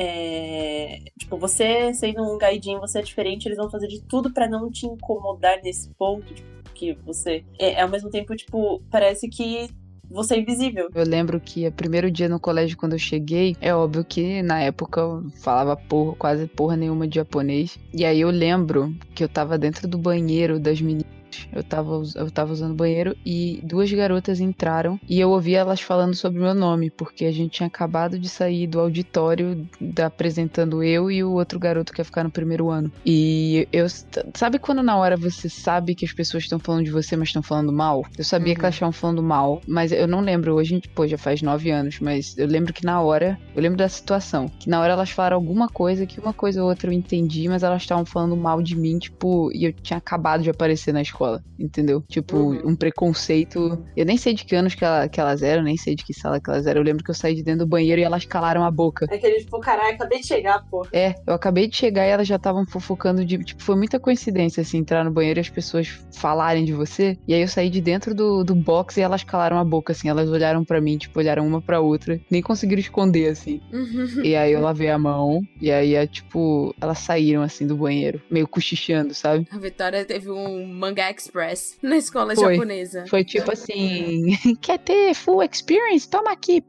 É, 0.00 1.00
tipo, 1.18 1.36
você 1.36 1.92
sendo 1.92 2.22
um 2.22 2.38
gaidinho, 2.38 2.78
você 2.78 3.00
é 3.00 3.02
diferente, 3.02 3.46
eles 3.46 3.58
vão 3.58 3.68
fazer 3.68 3.88
de 3.88 4.00
tudo 4.02 4.32
pra 4.32 4.48
não 4.48 4.70
te 4.70 4.86
incomodar 4.86 5.60
nesse 5.60 5.90
ponto, 5.94 6.32
tipo, 6.32 6.48
que 6.72 6.96
você. 7.04 7.44
É, 7.58 7.82
ao 7.82 7.88
mesmo 7.88 8.08
tempo, 8.08 8.36
tipo, 8.36 8.80
parece 8.88 9.28
que 9.28 9.68
você 10.08 10.36
é 10.36 10.38
invisível. 10.38 10.88
Eu 10.94 11.04
lembro 11.04 11.40
que 11.40 11.66
o 11.66 11.72
primeiro 11.72 12.12
dia 12.12 12.28
no 12.28 12.38
colégio, 12.38 12.76
quando 12.76 12.92
eu 12.92 12.98
cheguei, 12.98 13.56
é 13.60 13.74
óbvio 13.74 14.04
que 14.04 14.40
na 14.40 14.60
época 14.60 15.00
eu 15.00 15.28
falava 15.42 15.76
porra, 15.76 16.14
quase 16.16 16.46
porra 16.46 16.76
nenhuma 16.76 17.08
de 17.08 17.16
japonês. 17.16 17.76
E 17.92 18.04
aí 18.04 18.20
eu 18.20 18.30
lembro 18.30 18.94
que 19.16 19.24
eu 19.24 19.28
tava 19.28 19.58
dentro 19.58 19.88
do 19.88 19.98
banheiro 19.98 20.60
das 20.60 20.80
meninas 20.80 21.17
Eu 21.52 21.62
tava, 21.62 22.02
eu 22.14 22.30
tava 22.30 22.52
usando 22.52 22.74
banheiro 22.74 23.16
e 23.24 23.60
duas 23.62 23.90
garotas 23.92 24.40
entraram 24.40 24.98
e 25.08 25.20
eu 25.20 25.30
ouvi 25.30 25.54
elas 25.54 25.80
falando 25.80 26.14
sobre 26.14 26.40
meu 26.40 26.54
nome, 26.54 26.90
porque 26.90 27.24
a 27.24 27.32
gente 27.32 27.52
tinha 27.52 27.66
acabado 27.66 28.18
de 28.18 28.28
sair 28.28 28.66
do 28.66 28.80
auditório 28.80 29.66
da, 29.80 30.06
apresentando 30.06 30.82
eu 30.82 31.10
e 31.10 31.22
o 31.22 31.32
outro 31.32 31.58
garoto 31.58 31.92
que 31.92 32.00
ia 32.00 32.04
ficar 32.04 32.24
no 32.24 32.30
primeiro 32.30 32.70
ano. 32.70 32.90
E 33.04 33.66
eu. 33.72 33.86
Sabe 34.34 34.58
quando 34.58 34.82
na 34.82 34.96
hora 34.96 35.16
você 35.16 35.48
sabe 35.48 35.94
que 35.94 36.04
as 36.04 36.12
pessoas 36.12 36.44
estão 36.44 36.58
falando 36.58 36.84
de 36.84 36.90
você, 36.90 37.16
mas 37.16 37.28
estão 37.28 37.42
falando 37.42 37.72
mal? 37.72 38.04
Eu 38.16 38.24
sabia 38.24 38.52
uhum. 38.52 38.58
que 38.58 38.64
elas 38.64 38.74
estavam 38.74 38.92
falando 38.92 39.22
mal, 39.22 39.60
mas 39.66 39.92
eu 39.92 40.06
não 40.06 40.20
lembro. 40.20 40.54
Hoje, 40.54 40.80
pô, 40.94 41.06
já 41.06 41.18
faz 41.18 41.42
nove 41.42 41.70
anos, 41.70 42.00
mas 42.00 42.36
eu 42.36 42.46
lembro 42.46 42.72
que 42.72 42.84
na 42.84 43.00
hora. 43.00 43.38
Eu 43.54 43.62
lembro 43.62 43.78
da 43.78 43.88
situação. 43.88 44.48
Que 44.48 44.68
na 44.68 44.80
hora 44.80 44.92
elas 44.92 45.10
falaram 45.10 45.36
alguma 45.36 45.68
coisa 45.68 46.06
que 46.06 46.20
uma 46.20 46.32
coisa 46.32 46.62
ou 46.62 46.68
outra 46.68 46.90
eu 46.90 46.94
entendi, 46.94 47.48
mas 47.48 47.62
elas 47.62 47.82
estavam 47.82 48.04
falando 48.04 48.36
mal 48.36 48.62
de 48.62 48.76
mim, 48.76 48.98
tipo, 48.98 49.50
e 49.52 49.64
eu 49.64 49.72
tinha 49.72 49.98
acabado 49.98 50.42
de 50.42 50.50
aparecer 50.50 50.92
na 50.92 51.02
escola, 51.18 51.42
entendeu? 51.58 52.02
Tipo, 52.08 52.36
uhum. 52.36 52.68
um 52.68 52.76
preconceito. 52.76 53.84
Eu 53.96 54.06
nem 54.06 54.16
sei 54.16 54.34
de 54.34 54.44
que 54.44 54.54
anos 54.54 54.74
que, 54.74 54.84
ela, 54.84 55.08
que 55.08 55.20
elas 55.20 55.42
eram, 55.42 55.64
nem 55.64 55.76
sei 55.76 55.96
de 55.96 56.04
que 56.04 56.14
sala 56.14 56.40
que 56.40 56.48
elas 56.48 56.66
eram. 56.66 56.80
Eu 56.80 56.84
lembro 56.84 57.02
que 57.02 57.10
eu 57.10 57.14
saí 57.14 57.34
de 57.34 57.42
dentro 57.42 57.66
do 57.66 57.68
banheiro 57.68 58.00
e 58.00 58.04
elas 58.04 58.24
calaram 58.24 58.64
a 58.64 58.70
boca. 58.70 59.06
É 59.10 59.16
aquele 59.16 59.40
tipo, 59.40 59.58
caralho, 59.58 59.94
acabei 59.94 60.20
de 60.20 60.26
chegar, 60.26 60.64
pô. 60.70 60.86
É, 60.92 61.14
eu 61.26 61.34
acabei 61.34 61.66
de 61.66 61.76
chegar 61.76 62.06
e 62.06 62.10
elas 62.10 62.28
já 62.28 62.36
estavam 62.36 62.64
fofocando 62.64 63.24
de. 63.24 63.38
Tipo, 63.38 63.62
foi 63.62 63.76
muita 63.76 63.98
coincidência, 63.98 64.60
assim, 64.60 64.78
entrar 64.78 65.04
no 65.04 65.10
banheiro 65.10 65.40
e 65.40 65.42
as 65.42 65.50
pessoas 65.50 65.88
falarem 66.14 66.64
de 66.64 66.72
você. 66.72 67.18
E 67.26 67.34
aí 67.34 67.40
eu 67.40 67.48
saí 67.48 67.68
de 67.68 67.80
dentro 67.80 68.14
do, 68.14 68.44
do 68.44 68.54
box 68.54 68.96
e 68.96 69.00
elas 69.02 69.24
calaram 69.24 69.58
a 69.58 69.64
boca, 69.64 69.92
assim. 69.92 70.08
Elas 70.08 70.30
olharam 70.30 70.64
para 70.64 70.80
mim, 70.80 70.96
tipo, 70.96 71.18
olharam 71.18 71.46
uma 71.46 71.60
pra 71.60 71.80
outra. 71.80 72.20
Nem 72.30 72.42
conseguiram 72.42 72.80
esconder, 72.80 73.30
assim. 73.30 73.60
Uhum. 73.72 74.22
E 74.22 74.36
aí 74.36 74.52
eu 74.52 74.60
lavei 74.60 74.90
a 74.90 74.98
mão. 74.98 75.40
E 75.60 75.70
aí, 75.70 75.94
é, 75.94 76.06
tipo, 76.06 76.74
elas 76.80 76.98
saíram, 76.98 77.42
assim, 77.42 77.66
do 77.66 77.76
banheiro, 77.76 78.22
meio 78.30 78.46
cochichando, 78.46 79.14
sabe? 79.14 79.46
A 79.50 79.58
Vitória 79.58 80.04
teve 80.04 80.30
um 80.30 80.66
express 81.10 81.76
na 81.82 81.96
escola 81.96 82.34
foi. 82.34 82.54
japonesa. 82.54 83.04
Foi 83.08 83.24
tipo 83.24 83.52
assim: 83.52 84.36
quer 84.60 84.78
ter 84.78 85.14
full 85.14 85.42
experience? 85.42 86.08
Toma 86.08 86.32
aqui. 86.32 86.64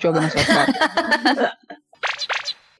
Joga 0.00 0.20
na 0.20 0.30
sua 0.30 0.44
cara. 0.44 1.58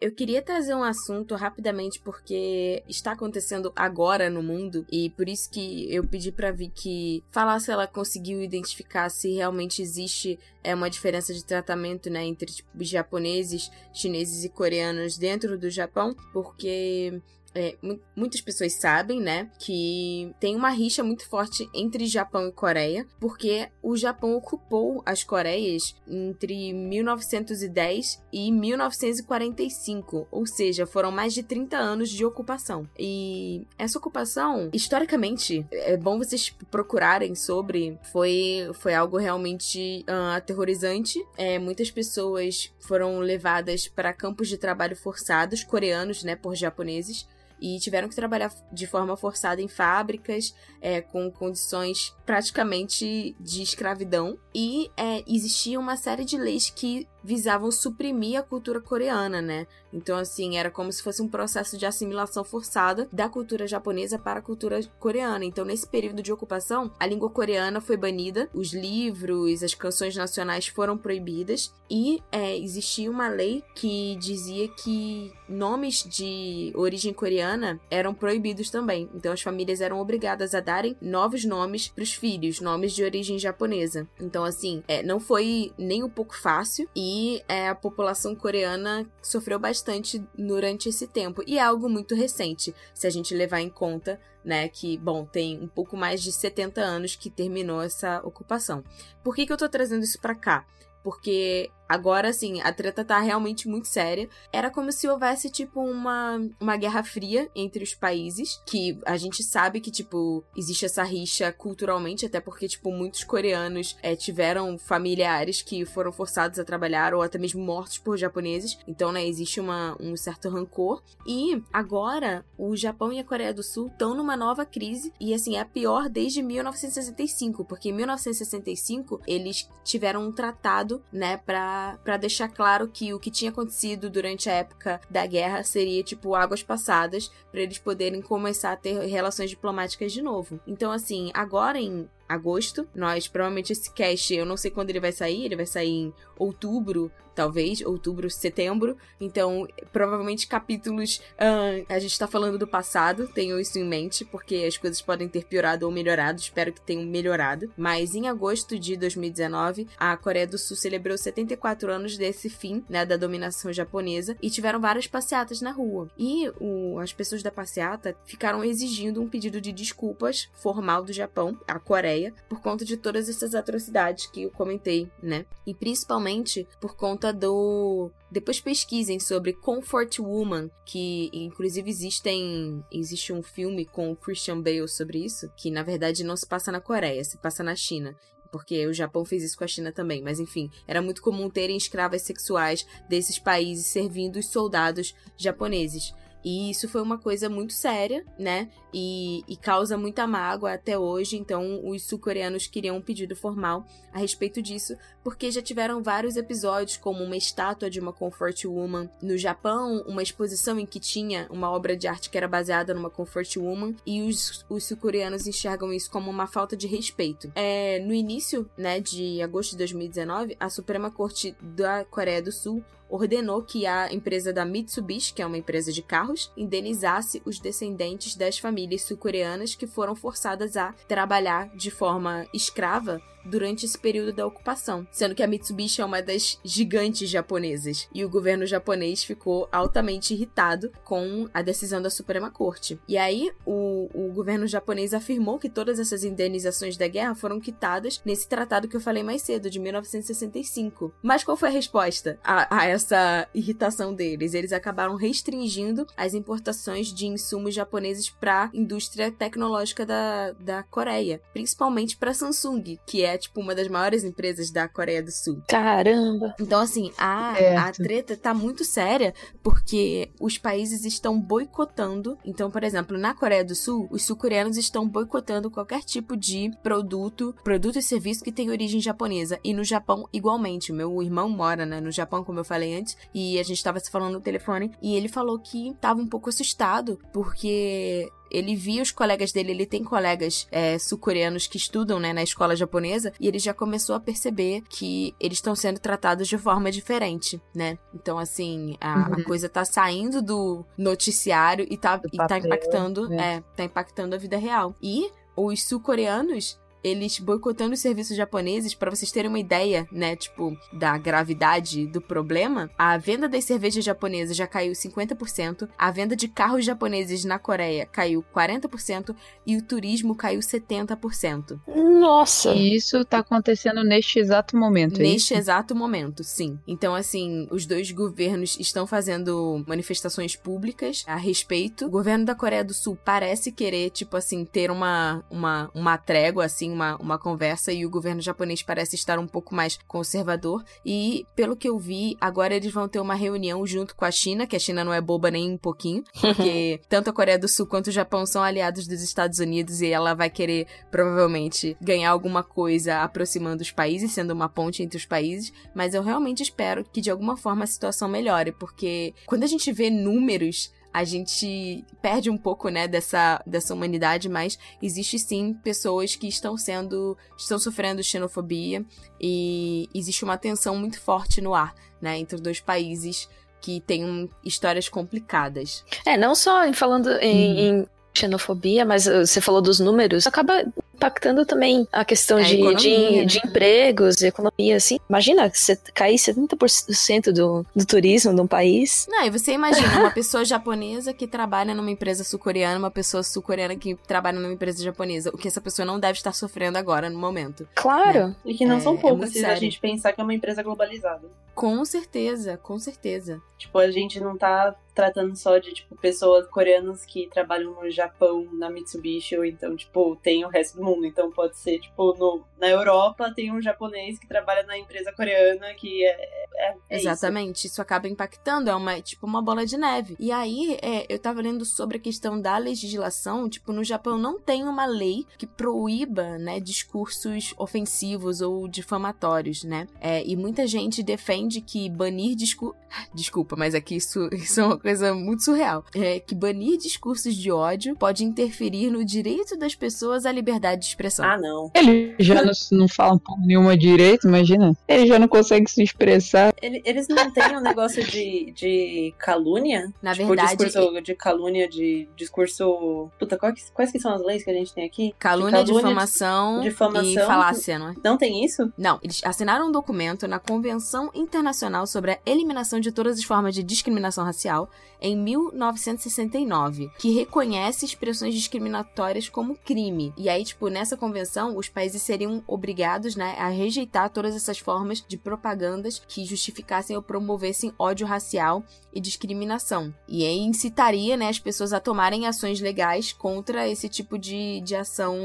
Eu 0.04 0.12
queria 0.12 0.42
trazer 0.42 0.74
um 0.74 0.82
assunto 0.82 1.34
rapidamente 1.34 1.98
porque 1.98 2.84
está 2.86 3.12
acontecendo 3.12 3.72
agora 3.74 4.28
no 4.28 4.42
mundo 4.42 4.84
e 4.92 5.08
por 5.08 5.30
isso 5.30 5.50
que 5.50 5.90
eu 5.90 6.06
pedi 6.06 6.30
para 6.30 6.52
Vicky 6.52 7.24
falar 7.30 7.58
se 7.58 7.70
ela 7.70 7.86
conseguiu 7.86 8.42
identificar 8.42 9.08
se 9.08 9.32
realmente 9.32 9.80
existe 9.80 10.38
é 10.62 10.74
uma 10.74 10.90
diferença 10.90 11.32
de 11.32 11.42
tratamento, 11.42 12.10
né, 12.10 12.22
entre 12.22 12.52
tipo, 12.52 12.68
japoneses, 12.84 13.70
chineses 13.94 14.44
e 14.44 14.50
coreanos 14.50 15.16
dentro 15.16 15.56
do 15.56 15.70
Japão, 15.70 16.14
porque 16.34 17.22
é, 17.54 17.76
muitas 18.16 18.40
pessoas 18.40 18.74
sabem, 18.74 19.20
né, 19.20 19.50
que 19.58 20.34
tem 20.40 20.56
uma 20.56 20.70
rixa 20.70 21.04
muito 21.04 21.28
forte 21.28 21.68
entre 21.72 22.06
Japão 22.06 22.48
e 22.48 22.52
Coreia, 22.52 23.06
porque 23.20 23.68
o 23.82 23.96
Japão 23.96 24.34
ocupou 24.34 25.02
as 25.06 25.22
Coreias 25.22 25.94
entre 26.06 26.72
1910 26.72 28.22
e 28.32 28.50
1945, 28.50 30.26
ou 30.30 30.46
seja, 30.46 30.86
foram 30.86 31.10
mais 31.10 31.32
de 31.32 31.42
30 31.42 31.76
anos 31.76 32.10
de 32.10 32.24
ocupação. 32.24 32.88
E 32.98 33.66
essa 33.78 33.98
ocupação, 33.98 34.70
historicamente, 34.72 35.66
é 35.70 35.96
bom 35.96 36.18
vocês 36.18 36.50
procurarem 36.70 37.34
sobre, 37.34 37.98
foi, 38.12 38.70
foi 38.74 38.94
algo 38.94 39.16
realmente 39.16 40.04
uh, 40.08 40.36
aterrorizante. 40.36 41.24
É, 41.36 41.58
muitas 41.58 41.90
pessoas 41.90 42.72
foram 42.80 43.18
levadas 43.20 43.86
para 43.86 44.12
campos 44.12 44.48
de 44.48 44.58
trabalho 44.58 44.96
forçados, 44.96 45.62
coreanos, 45.62 46.24
né, 46.24 46.34
por 46.34 46.54
japoneses 46.54 47.26
e 47.64 47.78
tiveram 47.78 48.10
que 48.10 48.14
trabalhar 48.14 48.52
de 48.70 48.86
forma 48.86 49.16
forçada 49.16 49.62
em 49.62 49.68
fábricas, 49.68 50.54
é, 50.82 51.00
com 51.00 51.30
condições 51.30 52.14
praticamente 52.24 53.34
de 53.38 53.62
escravidão. 53.62 54.38
E 54.54 54.90
é, 54.96 55.24
existia 55.26 55.78
uma 55.78 55.96
série 55.96 56.24
de 56.24 56.38
leis 56.38 56.70
que 56.70 57.08
visavam 57.24 57.72
suprimir 57.72 58.38
a 58.38 58.42
cultura 58.42 58.80
coreana, 58.80 59.40
né? 59.40 59.66
Então, 59.92 60.18
assim, 60.18 60.58
era 60.58 60.70
como 60.70 60.92
se 60.92 61.02
fosse 61.02 61.22
um 61.22 61.28
processo 61.28 61.78
de 61.78 61.86
assimilação 61.86 62.44
forçada 62.44 63.08
da 63.12 63.28
cultura 63.28 63.66
japonesa 63.66 64.18
para 64.18 64.40
a 64.40 64.42
cultura 64.42 64.80
coreana. 64.98 65.44
Então, 65.44 65.64
nesse 65.64 65.88
período 65.88 66.22
de 66.22 66.32
ocupação, 66.32 66.92
a 67.00 67.06
língua 67.06 67.30
coreana 67.30 67.80
foi 67.80 67.96
banida, 67.96 68.50
os 68.52 68.74
livros, 68.74 69.62
as 69.62 69.74
canções 69.74 70.14
nacionais 70.14 70.66
foram 70.66 70.98
proibidas 70.98 71.72
e 71.88 72.22
é, 72.30 72.56
existia 72.58 73.10
uma 73.10 73.28
lei 73.28 73.64
que 73.74 74.16
dizia 74.16 74.68
que 74.68 75.32
nomes 75.48 76.04
de 76.04 76.72
origem 76.74 77.12
coreana 77.12 77.80
eram 77.90 78.12
proibidos 78.12 78.68
também. 78.68 79.08
Então, 79.14 79.32
as 79.32 79.40
famílias 79.40 79.80
eram 79.80 79.98
obrigadas 79.98 80.54
a 80.54 80.60
darem 80.60 80.96
novos 81.00 81.44
nomes 81.44 81.88
para 81.88 82.02
os 82.02 82.13
filhos, 82.14 82.60
nomes 82.60 82.92
de 82.92 83.04
origem 83.04 83.38
japonesa. 83.38 84.08
Então, 84.20 84.44
assim, 84.44 84.82
é, 84.88 85.02
não 85.02 85.20
foi 85.20 85.72
nem 85.76 86.02
um 86.02 86.08
pouco 86.08 86.36
fácil 86.36 86.88
e 86.94 87.42
é, 87.48 87.68
a 87.68 87.74
população 87.74 88.34
coreana 88.34 89.06
sofreu 89.22 89.58
bastante 89.58 90.24
durante 90.36 90.88
esse 90.88 91.06
tempo. 91.06 91.42
E 91.46 91.58
é 91.58 91.62
algo 91.62 91.88
muito 91.88 92.14
recente, 92.14 92.74
se 92.94 93.06
a 93.06 93.10
gente 93.10 93.34
levar 93.34 93.60
em 93.60 93.70
conta, 93.70 94.20
né, 94.44 94.68
que, 94.68 94.98
bom, 94.98 95.24
tem 95.24 95.60
um 95.60 95.68
pouco 95.68 95.96
mais 95.96 96.22
de 96.22 96.30
70 96.30 96.80
anos 96.80 97.16
que 97.16 97.30
terminou 97.30 97.82
essa 97.82 98.20
ocupação. 98.24 98.84
Por 99.22 99.34
que, 99.34 99.46
que 99.46 99.52
eu 99.52 99.56
tô 99.56 99.68
trazendo 99.68 100.04
isso 100.04 100.20
para 100.20 100.34
cá? 100.34 100.66
Porque 101.02 101.70
Agora, 101.88 102.28
assim, 102.28 102.60
a 102.62 102.72
treta 102.72 103.04
tá 103.04 103.20
realmente 103.20 103.68
muito 103.68 103.88
séria. 103.88 104.28
Era 104.52 104.70
como 104.70 104.90
se 104.90 105.08
houvesse, 105.08 105.50
tipo, 105.50 105.80
uma, 105.80 106.40
uma 106.58 106.76
guerra 106.76 107.02
fria 107.04 107.50
entre 107.54 107.84
os 107.84 107.94
países. 107.94 108.60
Que 108.66 108.98
a 109.04 109.16
gente 109.16 109.42
sabe 109.42 109.80
que, 109.80 109.90
tipo, 109.90 110.42
existe 110.56 110.86
essa 110.86 111.02
rixa 111.02 111.52
culturalmente, 111.52 112.26
até 112.26 112.40
porque, 112.40 112.66
tipo, 112.68 112.90
muitos 112.90 113.24
coreanos 113.24 113.96
é, 114.02 114.16
tiveram 114.16 114.78
familiares 114.78 115.62
que 115.62 115.84
foram 115.84 116.12
forçados 116.12 116.58
a 116.58 116.64
trabalhar 116.64 117.14
ou 117.14 117.22
até 117.22 117.38
mesmo 117.38 117.62
mortos 117.62 117.98
por 117.98 118.16
japoneses. 118.16 118.78
Então, 118.88 119.12
né, 119.12 119.26
existe 119.26 119.60
uma, 119.60 119.96
um 120.00 120.16
certo 120.16 120.48
rancor. 120.48 121.02
E 121.26 121.62
agora, 121.72 122.44
o 122.56 122.74
Japão 122.76 123.12
e 123.12 123.18
a 123.18 123.24
Coreia 123.24 123.52
do 123.52 123.62
Sul 123.62 123.88
estão 123.88 124.14
numa 124.14 124.36
nova 124.36 124.64
crise. 124.64 125.12
E, 125.20 125.34
assim, 125.34 125.56
é 125.56 125.60
a 125.60 125.64
pior 125.64 126.08
desde 126.08 126.42
1965. 126.42 127.64
Porque 127.64 127.90
em 127.90 127.92
1965 127.92 129.20
eles 129.26 129.68
tiveram 129.84 130.26
um 130.26 130.32
tratado, 130.32 131.02
né, 131.12 131.36
pra 131.36 131.73
para 132.02 132.16
deixar 132.16 132.48
claro 132.48 132.88
que 132.88 133.12
o 133.12 133.18
que 133.18 133.30
tinha 133.30 133.50
acontecido 133.50 134.10
durante 134.10 134.48
a 134.48 134.52
época 134.52 135.00
da 135.08 135.26
guerra 135.26 135.62
seria 135.62 136.02
tipo 136.02 136.34
águas 136.34 136.62
passadas 136.62 137.30
para 137.50 137.60
eles 137.60 137.78
poderem 137.78 138.20
começar 138.20 138.72
a 138.72 138.76
ter 138.76 138.98
relações 139.06 139.50
diplomáticas 139.50 140.12
de 140.12 140.22
novo. 140.22 140.60
Então 140.66 140.90
assim, 140.90 141.30
agora 141.34 141.78
em 141.78 142.08
agosto, 142.28 142.86
nós 142.94 143.28
provavelmente 143.28 143.72
esse 143.72 143.90
cast, 143.92 144.34
eu 144.34 144.46
não 144.46 144.56
sei 144.56 144.70
quando 144.70 144.90
ele 144.90 145.00
vai 145.00 145.12
sair, 145.12 145.44
ele 145.44 145.56
vai 145.56 145.66
sair 145.66 145.90
em 145.90 146.14
outubro 146.38 147.10
talvez, 147.34 147.82
outubro, 147.82 148.30
setembro. 148.30 148.96
Então, 149.20 149.66
provavelmente 149.92 150.46
capítulos. 150.46 151.20
Uh, 151.34 151.84
a 151.88 151.98
gente 151.98 152.18
tá 152.18 152.26
falando 152.26 152.58
do 152.58 152.66
passado, 152.66 153.28
tenham 153.28 153.58
isso 153.58 153.78
em 153.78 153.84
mente, 153.84 154.24
porque 154.24 154.64
as 154.66 154.76
coisas 154.76 155.02
podem 155.02 155.28
ter 155.28 155.44
piorado 155.44 155.84
ou 155.84 155.92
melhorado. 155.92 156.40
Espero 156.40 156.72
que 156.72 156.80
tenham 156.80 157.04
melhorado. 157.04 157.70
Mas 157.76 158.14
em 158.14 158.28
agosto 158.28 158.78
de 158.78 158.96
2019, 158.96 159.88
a 159.98 160.16
Coreia 160.16 160.46
do 160.46 160.56
Sul 160.56 160.76
celebrou 160.76 161.18
74 161.18 161.90
anos 161.90 162.16
desse 162.16 162.48
fim, 162.48 162.84
né, 162.88 163.04
da 163.04 163.16
dominação 163.16 163.72
japonesa, 163.72 164.36
e 164.40 164.48
tiveram 164.48 164.80
várias 164.80 165.06
passeatas 165.06 165.60
na 165.60 165.72
rua. 165.72 166.08
E 166.16 166.48
o, 166.60 166.98
as 166.98 167.12
pessoas 167.12 167.42
da 167.42 167.50
passeata 167.50 168.16
ficaram 168.24 168.64
exigindo 168.64 169.20
um 169.20 169.28
pedido 169.28 169.60
de 169.60 169.72
desculpas 169.72 170.48
formal 170.54 171.02
do 171.02 171.12
Japão, 171.12 171.58
a 171.66 171.78
Coreia, 171.78 172.13
por 172.48 172.60
conta 172.60 172.84
de 172.84 172.96
todas 172.96 173.28
essas 173.28 173.54
atrocidades 173.54 174.26
que 174.26 174.42
eu 174.42 174.50
comentei, 174.50 175.10
né? 175.22 175.46
E 175.66 175.74
principalmente 175.74 176.66
por 176.80 176.94
conta 176.94 177.14
conta 177.14 177.32
do. 177.32 178.10
Depois 178.30 178.60
pesquisem 178.60 179.20
sobre 179.20 179.52
Comfort 179.52 180.18
Woman, 180.18 180.70
que 180.84 181.30
inclusive 181.32 181.88
existem. 181.88 182.84
Existe 182.90 183.32
um 183.32 183.42
filme 183.42 183.84
com 183.84 184.10
o 184.10 184.16
Christian 184.16 184.60
Bale 184.60 184.88
sobre 184.88 185.24
isso, 185.24 185.48
que 185.56 185.70
na 185.70 185.82
verdade 185.82 186.24
não 186.24 186.36
se 186.36 186.46
passa 186.46 186.72
na 186.72 186.80
Coreia, 186.80 187.22
se 187.24 187.38
passa 187.38 187.62
na 187.62 187.76
China 187.76 188.14
porque 188.50 188.86
o 188.86 188.94
Japão 188.94 189.24
fez 189.24 189.42
isso 189.42 189.58
com 189.58 189.64
a 189.64 189.66
China 189.66 189.90
também, 189.90 190.22
mas 190.22 190.38
enfim, 190.38 190.70
era 190.86 191.02
muito 191.02 191.20
comum 191.20 191.50
terem 191.50 191.76
escravas 191.76 192.22
sexuais 192.22 192.86
desses 193.08 193.36
países 193.36 193.86
servindo 193.86 194.36
os 194.36 194.46
soldados 194.46 195.12
japoneses. 195.36 196.14
E 196.44 196.70
isso 196.70 196.88
foi 196.88 197.00
uma 197.00 197.18
coisa 197.18 197.48
muito 197.48 197.72
séria, 197.72 198.24
né? 198.38 198.68
E, 198.92 199.42
e 199.48 199.56
causa 199.56 199.96
muita 199.96 200.26
mágoa 200.26 200.74
até 200.74 200.98
hoje. 200.98 201.36
Então, 201.36 201.80
os 201.88 202.02
sul-coreanos 202.02 202.66
queriam 202.66 202.96
um 202.96 203.00
pedido 203.00 203.34
formal 203.34 203.86
a 204.12 204.18
respeito 204.18 204.60
disso, 204.60 204.96
porque 205.24 205.50
já 205.50 205.62
tiveram 205.62 206.02
vários 206.02 206.36
episódios, 206.36 206.96
como 206.96 207.24
uma 207.24 207.36
estátua 207.36 207.88
de 207.88 207.98
uma 207.98 208.12
Comfort 208.12 208.64
Woman 208.66 209.08
no 209.22 209.36
Japão, 209.38 210.04
uma 210.06 210.22
exposição 210.22 210.78
em 210.78 210.86
que 210.86 211.00
tinha 211.00 211.48
uma 211.50 211.70
obra 211.70 211.96
de 211.96 212.06
arte 212.06 212.30
que 212.30 212.36
era 212.36 212.46
baseada 212.46 212.94
numa 212.94 213.10
Comfort 213.10 213.56
Woman, 213.56 213.96
e 214.06 214.22
os, 214.22 214.64
os 214.68 214.84
sul-coreanos 214.84 215.46
enxergam 215.46 215.92
isso 215.92 216.10
como 216.10 216.30
uma 216.30 216.46
falta 216.46 216.76
de 216.76 216.86
respeito. 216.86 217.50
É, 217.54 217.98
no 218.00 218.12
início 218.12 218.68
né, 218.76 219.00
de 219.00 219.42
agosto 219.42 219.72
de 219.72 219.78
2019, 219.78 220.56
a 220.60 220.68
Suprema 220.68 221.10
Corte 221.10 221.56
da 221.60 222.04
Coreia 222.04 222.42
do 222.42 222.52
Sul 222.52 222.84
ordenou 223.08 223.62
que 223.62 223.86
a 223.86 224.12
empresa 224.12 224.52
da 224.52 224.64
Mitsubishi, 224.64 225.32
que 225.32 225.42
é 225.42 225.46
uma 225.46 225.58
empresa 225.58 225.92
de 225.92 226.02
carros, 226.02 226.52
indenizasse 226.56 227.42
os 227.44 227.58
descendentes 227.58 228.34
das 228.36 228.58
famílias 228.58 229.02
sul-coreanas 229.02 229.74
que 229.74 229.86
foram 229.86 230.14
forçadas 230.14 230.76
a 230.76 230.92
trabalhar 231.06 231.68
de 231.76 231.90
forma 231.90 232.46
escrava 232.52 233.20
durante 233.44 233.84
esse 233.84 233.98
período 233.98 234.32
da 234.32 234.46
ocupação, 234.46 235.06
sendo 235.10 235.34
que 235.34 235.42
a 235.42 235.46
Mitsubishi 235.46 236.00
é 236.00 236.04
uma 236.04 236.22
das 236.22 236.58
gigantes 236.64 237.28
japonesas 237.28 238.08
e 238.12 238.24
o 238.24 238.28
governo 238.28 238.66
japonês 238.66 239.24
ficou 239.24 239.68
altamente 239.70 240.34
irritado 240.34 240.90
com 241.04 241.48
a 241.52 241.62
decisão 241.62 242.00
da 242.00 242.10
Suprema 242.10 242.50
Corte. 242.50 242.98
E 243.08 243.16
aí 243.16 243.50
o, 243.64 244.08
o 244.14 244.32
governo 244.32 244.66
japonês 244.66 245.14
afirmou 245.14 245.58
que 245.58 245.68
todas 245.68 245.98
essas 245.98 246.24
indenizações 246.24 246.96
da 246.96 247.08
guerra 247.08 247.34
foram 247.34 247.60
quitadas 247.60 248.20
nesse 248.24 248.48
tratado 248.48 248.88
que 248.88 248.96
eu 248.96 249.00
falei 249.00 249.22
mais 249.22 249.42
cedo, 249.42 249.70
de 249.70 249.78
1965. 249.78 251.12
Mas 251.22 251.44
qual 251.44 251.56
foi 251.56 251.68
a 251.68 251.72
resposta 251.72 252.38
a, 252.42 252.82
a 252.82 252.86
essa 252.86 253.48
irritação 253.54 254.14
deles? 254.14 254.54
Eles 254.54 254.72
acabaram 254.72 255.16
restringindo 255.16 256.06
as 256.16 256.34
importações 256.34 257.12
de 257.12 257.26
insumos 257.26 257.74
japoneses 257.74 258.30
para 258.30 258.64
a 258.64 258.70
indústria 258.72 259.30
tecnológica 259.30 260.06
da, 260.06 260.52
da 260.52 260.82
Coreia, 260.82 261.40
principalmente 261.52 262.16
para 262.16 262.34
Samsung, 262.34 262.98
que 263.06 263.22
é 263.22 263.33
tipo 263.38 263.60
uma 263.60 263.74
das 263.74 263.88
maiores 263.88 264.24
empresas 264.24 264.70
da 264.70 264.88
Coreia 264.88 265.22
do 265.22 265.30
Sul. 265.30 265.62
Caramba! 265.68 266.54
Então, 266.60 266.80
assim, 266.80 267.12
a, 267.18 267.86
a 267.86 267.92
treta 267.92 268.36
tá 268.36 268.54
muito 268.54 268.84
séria 268.84 269.34
porque 269.62 270.30
os 270.40 270.58
países 270.58 271.04
estão 271.04 271.40
boicotando. 271.40 272.38
Então, 272.44 272.70
por 272.70 272.82
exemplo, 272.82 273.18
na 273.18 273.34
Coreia 273.34 273.64
do 273.64 273.74
Sul, 273.74 274.08
os 274.10 274.24
sul-coreanos 274.24 274.76
estão 274.76 275.08
boicotando 275.08 275.70
qualquer 275.70 276.02
tipo 276.02 276.36
de 276.36 276.70
produto, 276.82 277.54
produto 277.62 277.98
e 277.98 278.02
serviço 278.02 278.44
que 278.44 278.52
tem 278.52 278.70
origem 278.70 279.00
japonesa. 279.00 279.58
E 279.62 279.72
no 279.72 279.84
Japão, 279.84 280.28
igualmente. 280.32 280.92
O 280.92 280.94
meu 280.94 281.22
irmão 281.22 281.48
mora 281.48 281.86
né, 281.86 282.00
no 282.00 282.10
Japão, 282.10 282.44
como 282.44 282.60
eu 282.60 282.64
falei 282.64 282.96
antes, 282.96 283.16
e 283.34 283.58
a 283.58 283.62
gente 283.62 283.82
tava 283.82 284.00
se 284.00 284.10
falando 284.10 284.34
no 284.34 284.40
telefone, 284.40 284.90
e 285.02 285.14
ele 285.14 285.28
falou 285.28 285.58
que 285.58 285.94
tava 286.00 286.20
um 286.20 286.26
pouco 286.26 286.48
assustado 286.48 287.18
porque 287.32 288.30
ele 288.56 288.74
via 288.76 289.02
os 289.02 289.10
colegas 289.10 289.52
dele, 289.52 289.72
ele 289.72 289.86
tem 289.86 290.04
colegas 290.04 290.66
é, 290.70 290.98
sul-coreanos 290.98 291.66
que 291.66 291.76
estudam 291.76 292.18
né, 292.20 292.32
na 292.32 292.42
escola 292.42 292.76
japonesa, 292.76 293.32
e 293.40 293.48
ele 293.48 293.58
já 293.58 293.74
começou 293.74 294.14
a 294.14 294.20
perceber 294.20 294.82
que 294.88 295.34
eles 295.40 295.58
estão 295.58 295.74
sendo 295.74 295.98
tratados 295.98 296.48
de 296.48 296.56
forma 296.56 296.90
diferente, 296.90 297.60
né? 297.74 297.98
Então, 298.14 298.38
assim, 298.38 298.96
a, 299.00 299.14
uhum. 299.14 299.34
a 299.34 299.44
coisa 299.44 299.68
tá 299.68 299.84
saindo 299.84 300.40
do 300.40 300.84
noticiário 300.96 301.86
e 301.90 301.96
tá, 301.96 302.20
e 302.32 302.36
tá 302.36 302.58
impactando, 302.58 303.28
né? 303.28 303.56
é, 303.56 303.60
tá 303.76 303.84
impactando 303.84 304.34
a 304.34 304.38
vida 304.38 304.56
real. 304.56 304.94
E 305.02 305.30
os 305.56 305.84
sul-coreanos 305.84 306.78
eles 307.04 307.38
boicotando 307.38 307.92
os 307.92 308.00
serviços 308.00 308.36
japoneses, 308.36 308.94
para 308.94 309.10
vocês 309.10 309.30
terem 309.30 309.50
uma 309.50 309.58
ideia, 309.58 310.08
né, 310.10 310.34
tipo, 310.34 310.76
da 310.92 311.16
gravidade 311.18 312.06
do 312.06 312.20
problema, 312.20 312.90
a 312.96 313.18
venda 313.18 313.46
das 313.46 313.64
cervejas 313.64 314.02
japonesas 314.02 314.56
já 314.56 314.66
caiu 314.66 314.92
50%, 314.92 315.88
a 315.98 316.10
venda 316.10 316.34
de 316.34 316.48
carros 316.48 316.84
japoneses 316.84 317.44
na 317.44 317.58
Coreia 317.58 318.06
caiu 318.06 318.42
40% 318.54 319.36
e 319.66 319.76
o 319.76 319.82
turismo 319.82 320.34
caiu 320.34 320.60
70%. 320.60 321.78
Nossa! 321.86 322.72
E 322.72 322.96
isso 322.96 323.24
tá 323.24 323.38
acontecendo 323.38 324.02
neste 324.02 324.38
exato 324.38 324.76
momento, 324.76 325.20
é 325.20 325.24
Neste 325.24 325.54
exato 325.54 325.94
momento, 325.94 326.42
sim. 326.42 326.78
Então, 326.86 327.14
assim, 327.14 327.68
os 327.70 327.84
dois 327.84 328.10
governos 328.10 328.78
estão 328.80 329.06
fazendo 329.06 329.84
manifestações 329.86 330.56
públicas 330.56 331.24
a 331.26 331.36
respeito. 331.36 332.06
O 332.06 332.10
governo 332.10 332.44
da 332.46 332.54
Coreia 332.54 332.84
do 332.84 332.94
Sul 332.94 333.18
parece 333.22 333.70
querer, 333.70 334.10
tipo 334.10 334.36
assim, 334.36 334.64
ter 334.64 334.90
uma, 334.90 335.44
uma, 335.50 335.90
uma 335.94 336.16
trégua, 336.16 336.64
assim, 336.64 336.93
uma, 336.94 337.16
uma 337.16 337.38
conversa 337.38 337.92
e 337.92 338.06
o 338.06 338.10
governo 338.10 338.40
japonês 338.40 338.82
parece 338.82 339.16
estar 339.16 339.38
um 339.38 339.46
pouco 339.46 339.74
mais 339.74 339.98
conservador. 340.06 340.84
E, 341.04 341.46
pelo 341.54 341.76
que 341.76 341.88
eu 341.88 341.98
vi, 341.98 342.36
agora 342.40 342.74
eles 342.74 342.92
vão 342.92 343.08
ter 343.08 343.20
uma 343.20 343.34
reunião 343.34 343.86
junto 343.86 344.14
com 344.14 344.24
a 344.24 344.30
China, 344.30 344.66
que 344.66 344.76
a 344.76 344.78
China 344.78 345.04
não 345.04 345.12
é 345.12 345.20
boba 345.20 345.50
nem 345.50 345.72
um 345.72 345.76
pouquinho, 345.76 346.24
porque 346.40 347.00
tanto 347.08 347.30
a 347.30 347.32
Coreia 347.32 347.58
do 347.58 347.68
Sul 347.68 347.86
quanto 347.86 348.08
o 348.08 348.12
Japão 348.12 348.46
são 348.46 348.62
aliados 348.62 349.06
dos 349.06 349.22
Estados 349.22 349.58
Unidos 349.58 350.00
e 350.00 350.08
ela 350.08 350.34
vai 350.34 350.48
querer, 350.48 350.86
provavelmente, 351.10 351.96
ganhar 352.00 352.30
alguma 352.30 352.62
coisa 352.62 353.22
aproximando 353.22 353.82
os 353.82 353.90
países, 353.90 354.32
sendo 354.32 354.52
uma 354.52 354.68
ponte 354.68 355.02
entre 355.02 355.18
os 355.18 355.26
países. 355.26 355.72
Mas 355.94 356.14
eu 356.14 356.22
realmente 356.22 356.62
espero 356.62 357.04
que 357.04 357.20
de 357.20 357.30
alguma 357.30 357.56
forma 357.56 357.84
a 357.84 357.88
situação 357.88 358.28
melhore, 358.28 358.72
porque 358.72 359.34
quando 359.46 359.64
a 359.64 359.68
gente 359.68 359.92
vê 359.92 360.10
números 360.10 360.92
a 361.14 361.22
gente 361.22 362.04
perde 362.20 362.50
um 362.50 362.58
pouco, 362.58 362.88
né, 362.88 363.06
dessa, 363.06 363.62
dessa 363.64 363.94
humanidade, 363.94 364.48
mas 364.48 364.76
existe 365.00 365.38
sim 365.38 365.72
pessoas 365.72 366.34
que 366.34 366.48
estão 366.48 366.76
sendo, 366.76 367.38
estão 367.56 367.78
sofrendo 367.78 368.20
xenofobia 368.20 369.04
e 369.40 370.08
existe 370.12 370.42
uma 370.42 370.58
tensão 370.58 370.96
muito 370.96 371.20
forte 371.20 371.60
no 371.60 371.72
ar, 371.72 371.94
né, 372.20 372.36
entre 372.36 372.60
dois 372.60 372.80
países 372.80 373.48
que 373.80 374.00
têm 374.00 374.50
histórias 374.64 375.08
complicadas. 375.08 376.04
É, 376.26 376.36
não 376.36 376.52
só 376.52 376.84
em 376.84 376.92
falando 376.92 377.30
em, 377.40 377.72
hum. 377.72 378.00
em 378.00 378.08
xenofobia, 378.36 379.04
mas 379.04 379.28
uh, 379.28 379.46
você 379.46 379.60
falou 379.60 379.80
dos 379.80 380.00
números, 380.00 380.48
acaba 380.48 380.84
impactando 381.14 381.64
também 381.64 382.06
a 382.12 382.24
questão 382.24 382.58
é, 382.58 382.64
de, 382.64 382.74
economia, 382.74 382.96
de, 382.98 383.36
né? 383.36 383.44
de, 383.44 383.58
empregos, 383.66 384.42
economia, 384.42 384.96
assim. 384.96 385.18
Imagina 385.28 385.70
você 385.72 385.96
cair 386.12 386.36
70% 386.36 387.52
do, 387.52 387.86
do 387.94 388.06
turismo 388.06 388.54
de 388.54 388.60
um 388.60 388.66
país. 388.66 389.26
Não, 389.28 389.44
e 389.44 389.50
você 389.50 389.72
imagina 389.72 390.20
uma 390.20 390.30
pessoa 390.30 390.64
japonesa 390.64 391.32
que 391.32 391.46
trabalha 391.46 391.94
numa 391.94 392.10
empresa 392.10 392.44
sul-coreana, 392.44 392.98
uma 392.98 393.10
pessoa 393.10 393.42
sul-coreana 393.42 393.96
que 393.96 394.14
trabalha 394.14 394.58
numa 394.58 394.72
empresa 394.72 395.02
japonesa. 395.02 395.50
O 395.50 395.58
que 395.58 395.68
essa 395.68 395.80
pessoa 395.80 396.04
não 396.04 396.18
deve 396.18 396.38
estar 396.38 396.52
sofrendo 396.52 396.98
agora, 396.98 397.30
no 397.30 397.38
momento. 397.38 397.88
Claro. 397.94 398.48
Né? 398.48 398.56
E 398.64 398.74
que 398.74 398.84
não 398.84 398.96
é, 398.96 399.00
são 399.00 399.14
é 399.14 399.18
poucos, 399.18 399.50
se 399.50 399.64
a 399.64 399.74
gente 399.74 400.00
pensar 400.00 400.32
que 400.32 400.40
é 400.40 400.44
uma 400.44 400.54
empresa 400.54 400.82
globalizada. 400.82 401.48
Com 401.74 402.04
certeza, 402.04 402.76
com 402.76 402.98
certeza. 402.98 403.60
Tipo, 403.76 403.98
a 403.98 404.10
gente 404.10 404.38
não 404.38 404.56
tá 404.56 404.94
tratando 405.14 405.56
só 405.56 405.78
de, 405.78 405.92
tipo, 405.92 406.16
pessoas 406.16 406.66
coreanas 406.68 407.24
que 407.24 407.48
trabalham 407.48 407.94
no 407.94 408.10
Japão, 408.10 408.68
na 408.72 408.88
Mitsubishi, 408.88 409.56
ou 409.56 409.64
então, 409.64 409.96
tipo, 409.96 410.36
tem 410.36 410.64
o 410.64 410.68
resto 410.68 410.96
do 410.96 411.03
mundo. 411.04 411.26
Então 411.26 411.50
pode 411.50 411.76
ser, 411.76 411.98
tipo, 412.00 412.34
no, 412.38 412.64
na 412.78 412.88
Europa 412.88 413.52
tem 413.54 413.72
um 413.72 413.80
japonês 413.80 414.38
que 414.38 414.46
trabalha 414.46 414.82
na 414.84 414.98
empresa 414.98 415.32
coreana, 415.32 415.94
que 415.94 416.24
é. 416.24 416.68
é, 416.76 416.96
é 417.10 417.16
Exatamente, 417.16 417.78
isso. 417.78 417.86
isso. 417.86 418.02
acaba 418.02 418.28
impactando, 418.28 418.90
é 418.90 418.94
uma, 418.94 419.20
tipo, 419.20 419.46
uma 419.46 419.62
bola 419.62 419.86
de 419.86 419.96
neve. 419.96 420.36
E 420.38 420.50
aí, 420.50 420.98
é, 421.02 421.26
eu 421.28 421.38
tava 421.38 421.60
lendo 421.60 421.84
sobre 421.84 422.16
a 422.16 422.20
questão 422.20 422.60
da 422.60 422.76
legislação, 422.78 423.68
tipo, 423.68 423.92
no 423.92 424.04
Japão 424.04 424.38
não 424.38 424.60
tem 424.60 424.84
uma 424.84 425.06
lei 425.06 425.46
que 425.56 425.66
proíba, 425.66 426.58
né, 426.58 426.80
discursos 426.80 427.74
ofensivos 427.76 428.60
ou 428.60 428.88
difamatórios, 428.88 429.84
né? 429.84 430.06
É, 430.20 430.44
e 430.44 430.56
muita 430.56 430.86
gente 430.86 431.22
defende 431.22 431.80
que 431.80 432.08
banir 432.08 432.54
discursos. 432.54 433.02
Desculpa, 433.34 433.76
mas 433.76 433.94
aqui 433.94 434.16
isso, 434.16 434.48
isso 434.52 434.80
é 434.80 434.84
uma 434.84 434.98
coisa 434.98 435.34
muito 435.34 435.64
surreal. 435.64 436.04
É 436.14 436.40
que 436.40 436.54
banir 436.54 436.98
discursos 436.98 437.54
de 437.54 437.70
ódio 437.70 438.16
pode 438.16 438.44
interferir 438.44 439.10
no 439.10 439.24
direito 439.24 439.76
das 439.76 439.94
pessoas 439.94 440.46
à 440.46 440.52
liberdade 440.52 440.93
de 440.96 441.06
expressão. 441.06 441.44
Ah, 441.44 441.58
não. 441.58 441.90
Ele 441.94 442.34
já 442.38 442.62
não, 442.62 442.72
não 442.92 443.08
fala 443.08 443.40
nenhuma 443.64 443.96
direito, 443.96 444.46
imagina. 444.46 444.96
Ele 445.08 445.26
já 445.26 445.38
não 445.38 445.48
consegue 445.48 445.90
se 445.90 446.02
expressar. 446.02 446.74
Ele, 446.80 447.02
eles 447.04 447.28
não 447.28 447.50
têm 447.50 447.76
um 447.76 447.80
negócio 447.80 448.24
de, 448.24 448.72
de 448.72 449.34
calúnia? 449.38 450.12
Na 450.22 450.32
tipo, 450.32 450.48
verdade. 450.48 450.76
discurso 450.76 451.20
de 451.22 451.34
calúnia, 451.34 451.88
de 451.88 452.28
discurso. 452.36 453.30
Puta, 453.38 453.56
quais, 453.56 453.90
quais 453.92 454.10
que 454.10 454.20
são 454.20 454.32
as 454.32 454.42
leis 454.42 454.64
que 454.64 454.70
a 454.70 454.74
gente 454.74 454.92
tem 454.92 455.04
aqui? 455.04 455.34
Calúnia, 455.38 455.82
de 455.82 455.92
calúnia 455.92 456.08
difamação, 456.08 456.80
difamação 456.80 457.30
e 457.30 457.46
falácia, 457.46 457.98
não 457.98 458.08
é? 458.10 458.14
Não 458.22 458.36
tem 458.36 458.64
isso? 458.64 458.92
Não. 458.96 459.18
Eles 459.22 459.40
assinaram 459.44 459.88
um 459.88 459.92
documento 459.92 460.46
na 460.46 460.58
Convenção 460.58 461.30
Internacional 461.34 462.06
sobre 462.06 462.32
a 462.32 462.38
Eliminação 462.46 463.00
de 463.00 463.12
Todas 463.12 463.38
as 463.38 463.44
Formas 463.44 463.74
de 463.74 463.82
Discriminação 463.82 464.44
Racial 464.44 464.88
em 465.20 465.36
1969, 465.36 467.10
que 467.18 467.32
reconhece 467.32 468.04
expressões 468.04 468.54
discriminatórias 468.54 469.48
como 469.48 469.74
crime. 469.76 470.34
E 470.36 470.50
aí, 470.50 470.62
tipo, 470.64 470.83
nessa 470.88 471.16
convenção, 471.16 471.76
os 471.76 471.88
países 471.88 472.22
seriam 472.22 472.62
obrigados, 472.66 473.36
né, 473.36 473.54
a 473.58 473.68
rejeitar 473.68 474.30
todas 474.30 474.54
essas 474.54 474.78
formas 474.78 475.24
de 475.26 475.36
propagandas 475.36 476.20
que 476.26 476.44
justificassem 476.44 477.16
ou 477.16 477.22
promovessem 477.22 477.92
ódio 477.98 478.26
racial 478.26 478.84
e 479.12 479.20
discriminação. 479.20 480.14
E 480.28 480.44
aí 480.44 480.58
incitaria, 480.58 481.36
né, 481.36 481.48
as 481.48 481.58
pessoas 481.58 481.92
a 481.92 482.00
tomarem 482.00 482.46
ações 482.46 482.80
legais 482.80 483.32
contra 483.32 483.88
esse 483.88 484.08
tipo 484.08 484.38
de, 484.38 484.80
de 484.80 484.94
ação 484.94 485.36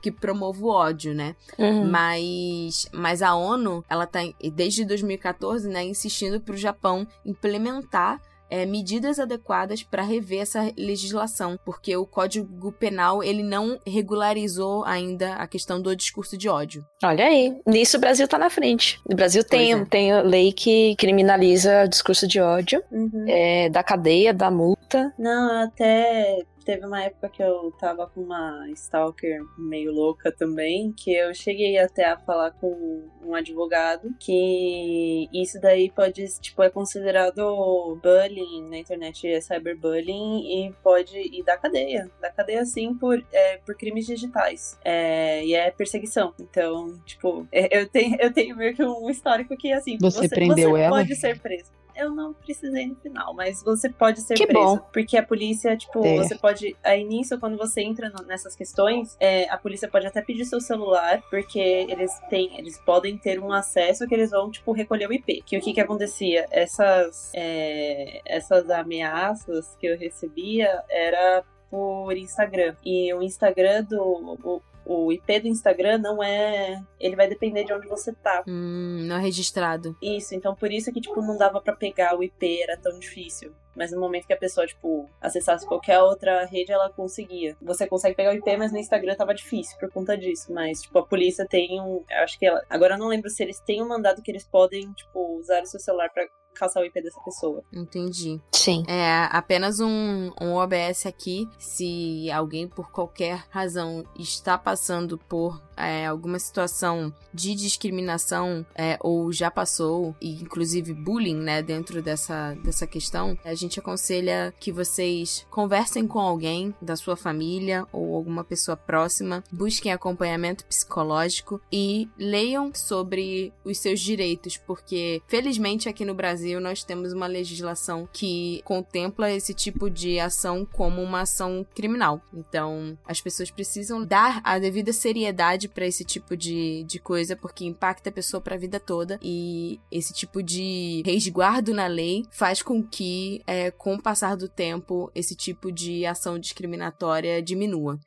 que 0.00 0.10
promove 0.10 0.62
o 0.62 0.68
ódio, 0.68 1.14
né? 1.14 1.34
Uhum. 1.58 1.90
Mas, 1.90 2.88
mas 2.92 3.22
a 3.22 3.34
ONU, 3.34 3.84
ela 3.88 4.06
tá 4.06 4.20
desde 4.54 4.84
2014, 4.84 5.68
né, 5.68 5.84
insistindo 5.84 6.40
para 6.40 6.54
o 6.54 6.58
Japão 6.58 7.06
implementar 7.24 8.20
é, 8.50 8.64
medidas 8.66 9.18
adequadas 9.18 9.82
para 9.82 10.02
rever 10.02 10.40
essa 10.40 10.72
legislação, 10.76 11.58
porque 11.64 11.96
o 11.96 12.06
Código 12.06 12.72
Penal 12.72 13.22
ele 13.22 13.42
não 13.42 13.78
regularizou 13.86 14.84
ainda 14.84 15.34
a 15.34 15.46
questão 15.46 15.80
do 15.80 15.94
discurso 15.94 16.36
de 16.36 16.48
ódio. 16.48 16.84
Olha 17.02 17.26
aí, 17.26 17.56
nisso 17.66 17.96
o 17.96 18.00
Brasil 18.00 18.24
está 18.24 18.38
na 18.38 18.50
frente. 18.50 19.00
O 19.04 19.14
Brasil 19.14 19.42
tem, 19.44 19.72
é. 19.72 19.84
tem 19.84 20.22
lei 20.22 20.52
que 20.52 20.94
criminaliza 20.96 21.84
o 21.84 21.88
discurso 21.88 22.26
de 22.26 22.40
ódio, 22.40 22.82
uhum. 22.90 23.24
é, 23.28 23.68
da 23.68 23.82
cadeia, 23.82 24.32
da 24.32 24.50
multa? 24.50 25.12
Não, 25.18 25.62
até 25.64 26.44
teve 26.66 26.84
uma 26.84 27.04
época 27.04 27.28
que 27.28 27.42
eu 27.42 27.72
tava 27.78 28.08
com 28.08 28.20
uma 28.20 28.68
stalker 28.72 29.40
meio 29.56 29.92
louca 29.92 30.32
também, 30.32 30.92
que 30.92 31.14
eu 31.14 31.32
cheguei 31.32 31.78
até 31.78 32.04
a 32.04 32.18
falar 32.18 32.50
com 32.50 33.08
um 33.22 33.34
advogado 33.34 34.12
que 34.18 35.28
isso 35.32 35.60
daí 35.60 35.90
pode, 35.90 36.26
tipo, 36.40 36.62
é 36.62 36.68
considerado 36.68 37.98
bullying 38.02 38.68
na 38.68 38.78
internet, 38.78 39.28
é 39.28 39.40
cyberbullying 39.40 40.66
e 40.66 40.72
pode 40.82 41.16
ir 41.16 41.44
da 41.44 41.56
cadeia. 41.56 42.10
Da 42.20 42.30
cadeia, 42.30 42.64
sim, 42.64 42.94
por, 42.94 43.24
é, 43.32 43.58
por 43.58 43.76
crimes 43.76 44.04
digitais. 44.06 44.76
É, 44.84 45.44
e 45.44 45.54
é 45.54 45.70
perseguição. 45.70 46.34
Então, 46.40 46.98
tipo, 47.04 47.46
é, 47.52 47.80
eu 47.80 47.88
tenho, 47.88 48.16
eu 48.20 48.32
tenho 48.32 48.56
meio 48.56 48.74
que 48.74 48.82
um 48.82 49.08
histórico 49.08 49.56
que, 49.56 49.72
assim, 49.72 49.96
Você 50.00 50.18
você, 50.18 50.28
prendeu 50.28 50.70
você 50.72 50.80
ela? 50.80 50.96
pode 50.96 51.14
ser 51.14 51.38
preso. 51.38 51.70
Eu 51.96 52.10
não 52.10 52.34
precisei 52.34 52.86
no 52.86 52.94
final, 52.96 53.32
mas 53.34 53.62
você 53.62 53.88
pode 53.88 54.20
ser 54.20 54.34
Que 54.34 54.46
preso. 54.46 54.62
bom. 54.64 54.78
Porque 54.92 55.16
a 55.16 55.22
polícia, 55.22 55.76
tipo, 55.76 56.04
É. 56.04 56.16
você 56.18 56.34
pode. 56.36 56.76
Aí 56.84 57.02
nisso, 57.04 57.38
quando 57.40 57.56
você 57.56 57.80
entra 57.82 58.10
no- 58.10 58.24
nessas 58.26 58.54
questões, 58.54 59.16
é, 59.18 59.48
a 59.48 59.56
polícia 59.56 59.88
pode 59.88 60.06
até 60.06 60.20
pedir 60.20 60.44
seu 60.44 60.60
celular, 60.60 61.22
porque 61.30 61.58
eles 61.58 62.12
têm. 62.28 62.58
Eles 62.58 62.78
podem 62.80 63.16
ter 63.16 63.40
um 63.40 63.52
acesso 63.52 64.06
que 64.06 64.14
eles 64.14 64.30
vão, 64.30 64.50
tipo, 64.50 64.72
recolher 64.72 65.08
o 65.08 65.12
IP. 65.12 65.42
Que 65.42 65.56
o 65.56 65.60
que 65.60 65.72
que 65.72 65.80
acontecia? 65.80 66.46
Essas. 66.50 67.32
é, 67.34 68.20
essas 68.26 68.68
ameaças 68.70 69.76
que 69.80 69.86
eu 69.86 69.96
recebia 69.98 70.82
era 70.90 71.42
por 71.70 72.16
Instagram. 72.16 72.74
E 72.84 73.12
o 73.14 73.22
Instagram 73.22 73.84
do. 73.84 74.02
O, 74.44 74.62
o 74.86 75.12
IP 75.12 75.40
do 75.40 75.48
Instagram 75.48 75.98
não 75.98 76.22
é. 76.22 76.82
Ele 76.98 77.16
vai 77.16 77.28
depender 77.28 77.64
de 77.64 77.72
onde 77.72 77.88
você 77.88 78.12
tá. 78.12 78.44
Hum, 78.46 79.04
não 79.06 79.16
é 79.16 79.20
registrado. 79.20 79.96
Isso, 80.00 80.34
então 80.34 80.54
por 80.54 80.70
isso 80.70 80.92
que, 80.92 81.00
tipo, 81.00 81.20
não 81.20 81.36
dava 81.36 81.60
pra 81.60 81.74
pegar 81.74 82.16
o 82.16 82.22
IP, 82.22 82.62
era 82.62 82.76
tão 82.76 82.98
difícil. 82.98 83.52
Mas 83.74 83.92
no 83.92 84.00
momento 84.00 84.26
que 84.26 84.32
a 84.32 84.38
pessoa, 84.38 84.66
tipo, 84.66 85.10
acessasse 85.20 85.66
qualquer 85.66 86.00
outra 86.00 86.46
rede, 86.46 86.72
ela 86.72 86.88
conseguia. 86.88 87.54
Você 87.60 87.86
consegue 87.86 88.16
pegar 88.16 88.32
o 88.32 88.36
IP, 88.36 88.56
mas 88.56 88.72
no 88.72 88.78
Instagram 88.78 89.14
tava 89.14 89.34
difícil 89.34 89.76
por 89.78 89.90
conta 89.90 90.16
disso. 90.16 90.50
Mas, 90.52 90.82
tipo, 90.82 90.98
a 90.98 91.06
polícia 91.06 91.46
tem 91.46 91.78
um. 91.80 92.02
eu 92.08 92.22
Acho 92.22 92.38
que 92.38 92.46
ela. 92.46 92.62
Agora 92.70 92.94
eu 92.94 92.98
não 92.98 93.08
lembro 93.08 93.28
se 93.28 93.42
eles 93.42 93.60
têm 93.60 93.82
um 93.82 93.88
mandado 93.88 94.22
que 94.22 94.30
eles 94.30 94.44
podem, 94.44 94.90
tipo, 94.92 95.36
usar 95.38 95.62
o 95.62 95.66
seu 95.66 95.78
celular 95.78 96.08
pra 96.10 96.26
caçar 96.56 96.82
o 96.82 96.86
IP 96.86 97.02
dessa 97.02 97.20
pessoa. 97.20 97.62
Entendi. 97.72 98.40
Sim. 98.52 98.84
É 98.88 99.28
apenas 99.30 99.80
um, 99.80 100.32
um 100.40 100.54
OBS 100.54 101.06
aqui. 101.06 101.48
Se 101.58 102.30
alguém, 102.30 102.66
por 102.66 102.90
qualquer 102.90 103.44
razão, 103.50 104.04
está 104.18 104.58
passando 104.58 105.18
por 105.18 105.60
é, 105.76 106.06
alguma 106.06 106.38
situação 106.38 107.12
de 107.32 107.54
discriminação 107.54 108.64
é, 108.74 108.98
ou 109.00 109.30
já 109.32 109.50
passou, 109.50 110.14
e 110.20 110.32
inclusive 110.42 110.94
bullying, 110.94 111.36
né, 111.36 111.62
dentro 111.62 112.02
dessa, 112.02 112.54
dessa 112.64 112.86
questão, 112.86 113.38
a 113.44 113.54
gente 113.54 113.78
aconselha 113.78 114.54
que 114.58 114.72
vocês 114.72 115.46
conversem 115.50 116.06
com 116.06 116.18
alguém 116.18 116.74
da 116.80 116.96
sua 116.96 117.16
família 117.16 117.86
ou 117.92 118.14
alguma 118.14 118.42
pessoa 118.42 118.76
próxima, 118.76 119.44
busquem 119.52 119.92
acompanhamento 119.92 120.64
psicológico 120.64 121.60
e 121.70 122.08
leiam 122.18 122.72
sobre 122.74 123.52
os 123.64 123.78
seus 123.78 124.00
direitos, 124.00 124.56
porque 124.56 125.22
felizmente 125.28 125.88
aqui 125.88 126.04
no 126.04 126.14
Brasil 126.14 126.45
nós 126.54 126.84
temos 126.84 127.12
uma 127.12 127.26
legislação 127.26 128.08
que 128.12 128.62
contempla 128.64 129.30
esse 129.30 129.52
tipo 129.52 129.90
de 129.90 130.18
ação 130.20 130.64
como 130.64 131.02
uma 131.02 131.22
ação 131.22 131.66
criminal. 131.74 132.20
Então, 132.32 132.96
as 133.06 133.20
pessoas 133.20 133.50
precisam 133.50 134.04
dar 134.04 134.40
a 134.44 134.58
devida 134.58 134.92
seriedade 134.92 135.68
para 135.68 135.86
esse 135.86 136.04
tipo 136.04 136.36
de, 136.36 136.84
de 136.84 136.98
coisa, 136.98 137.36
porque 137.36 137.64
impacta 137.64 138.10
a 138.10 138.12
pessoa 138.12 138.40
para 138.40 138.54
a 138.54 138.58
vida 138.58 138.78
toda 138.78 139.18
e 139.22 139.80
esse 139.90 140.12
tipo 140.12 140.42
de 140.42 141.02
resguardo 141.04 141.74
na 141.74 141.86
lei 141.86 142.24
faz 142.30 142.62
com 142.62 142.82
que, 142.82 143.42
é, 143.46 143.70
com 143.70 143.94
o 143.94 144.02
passar 144.02 144.36
do 144.36 144.48
tempo, 144.48 145.10
esse 145.14 145.34
tipo 145.34 145.72
de 145.72 146.06
ação 146.06 146.38
discriminatória 146.38 147.42
diminua. 147.42 147.98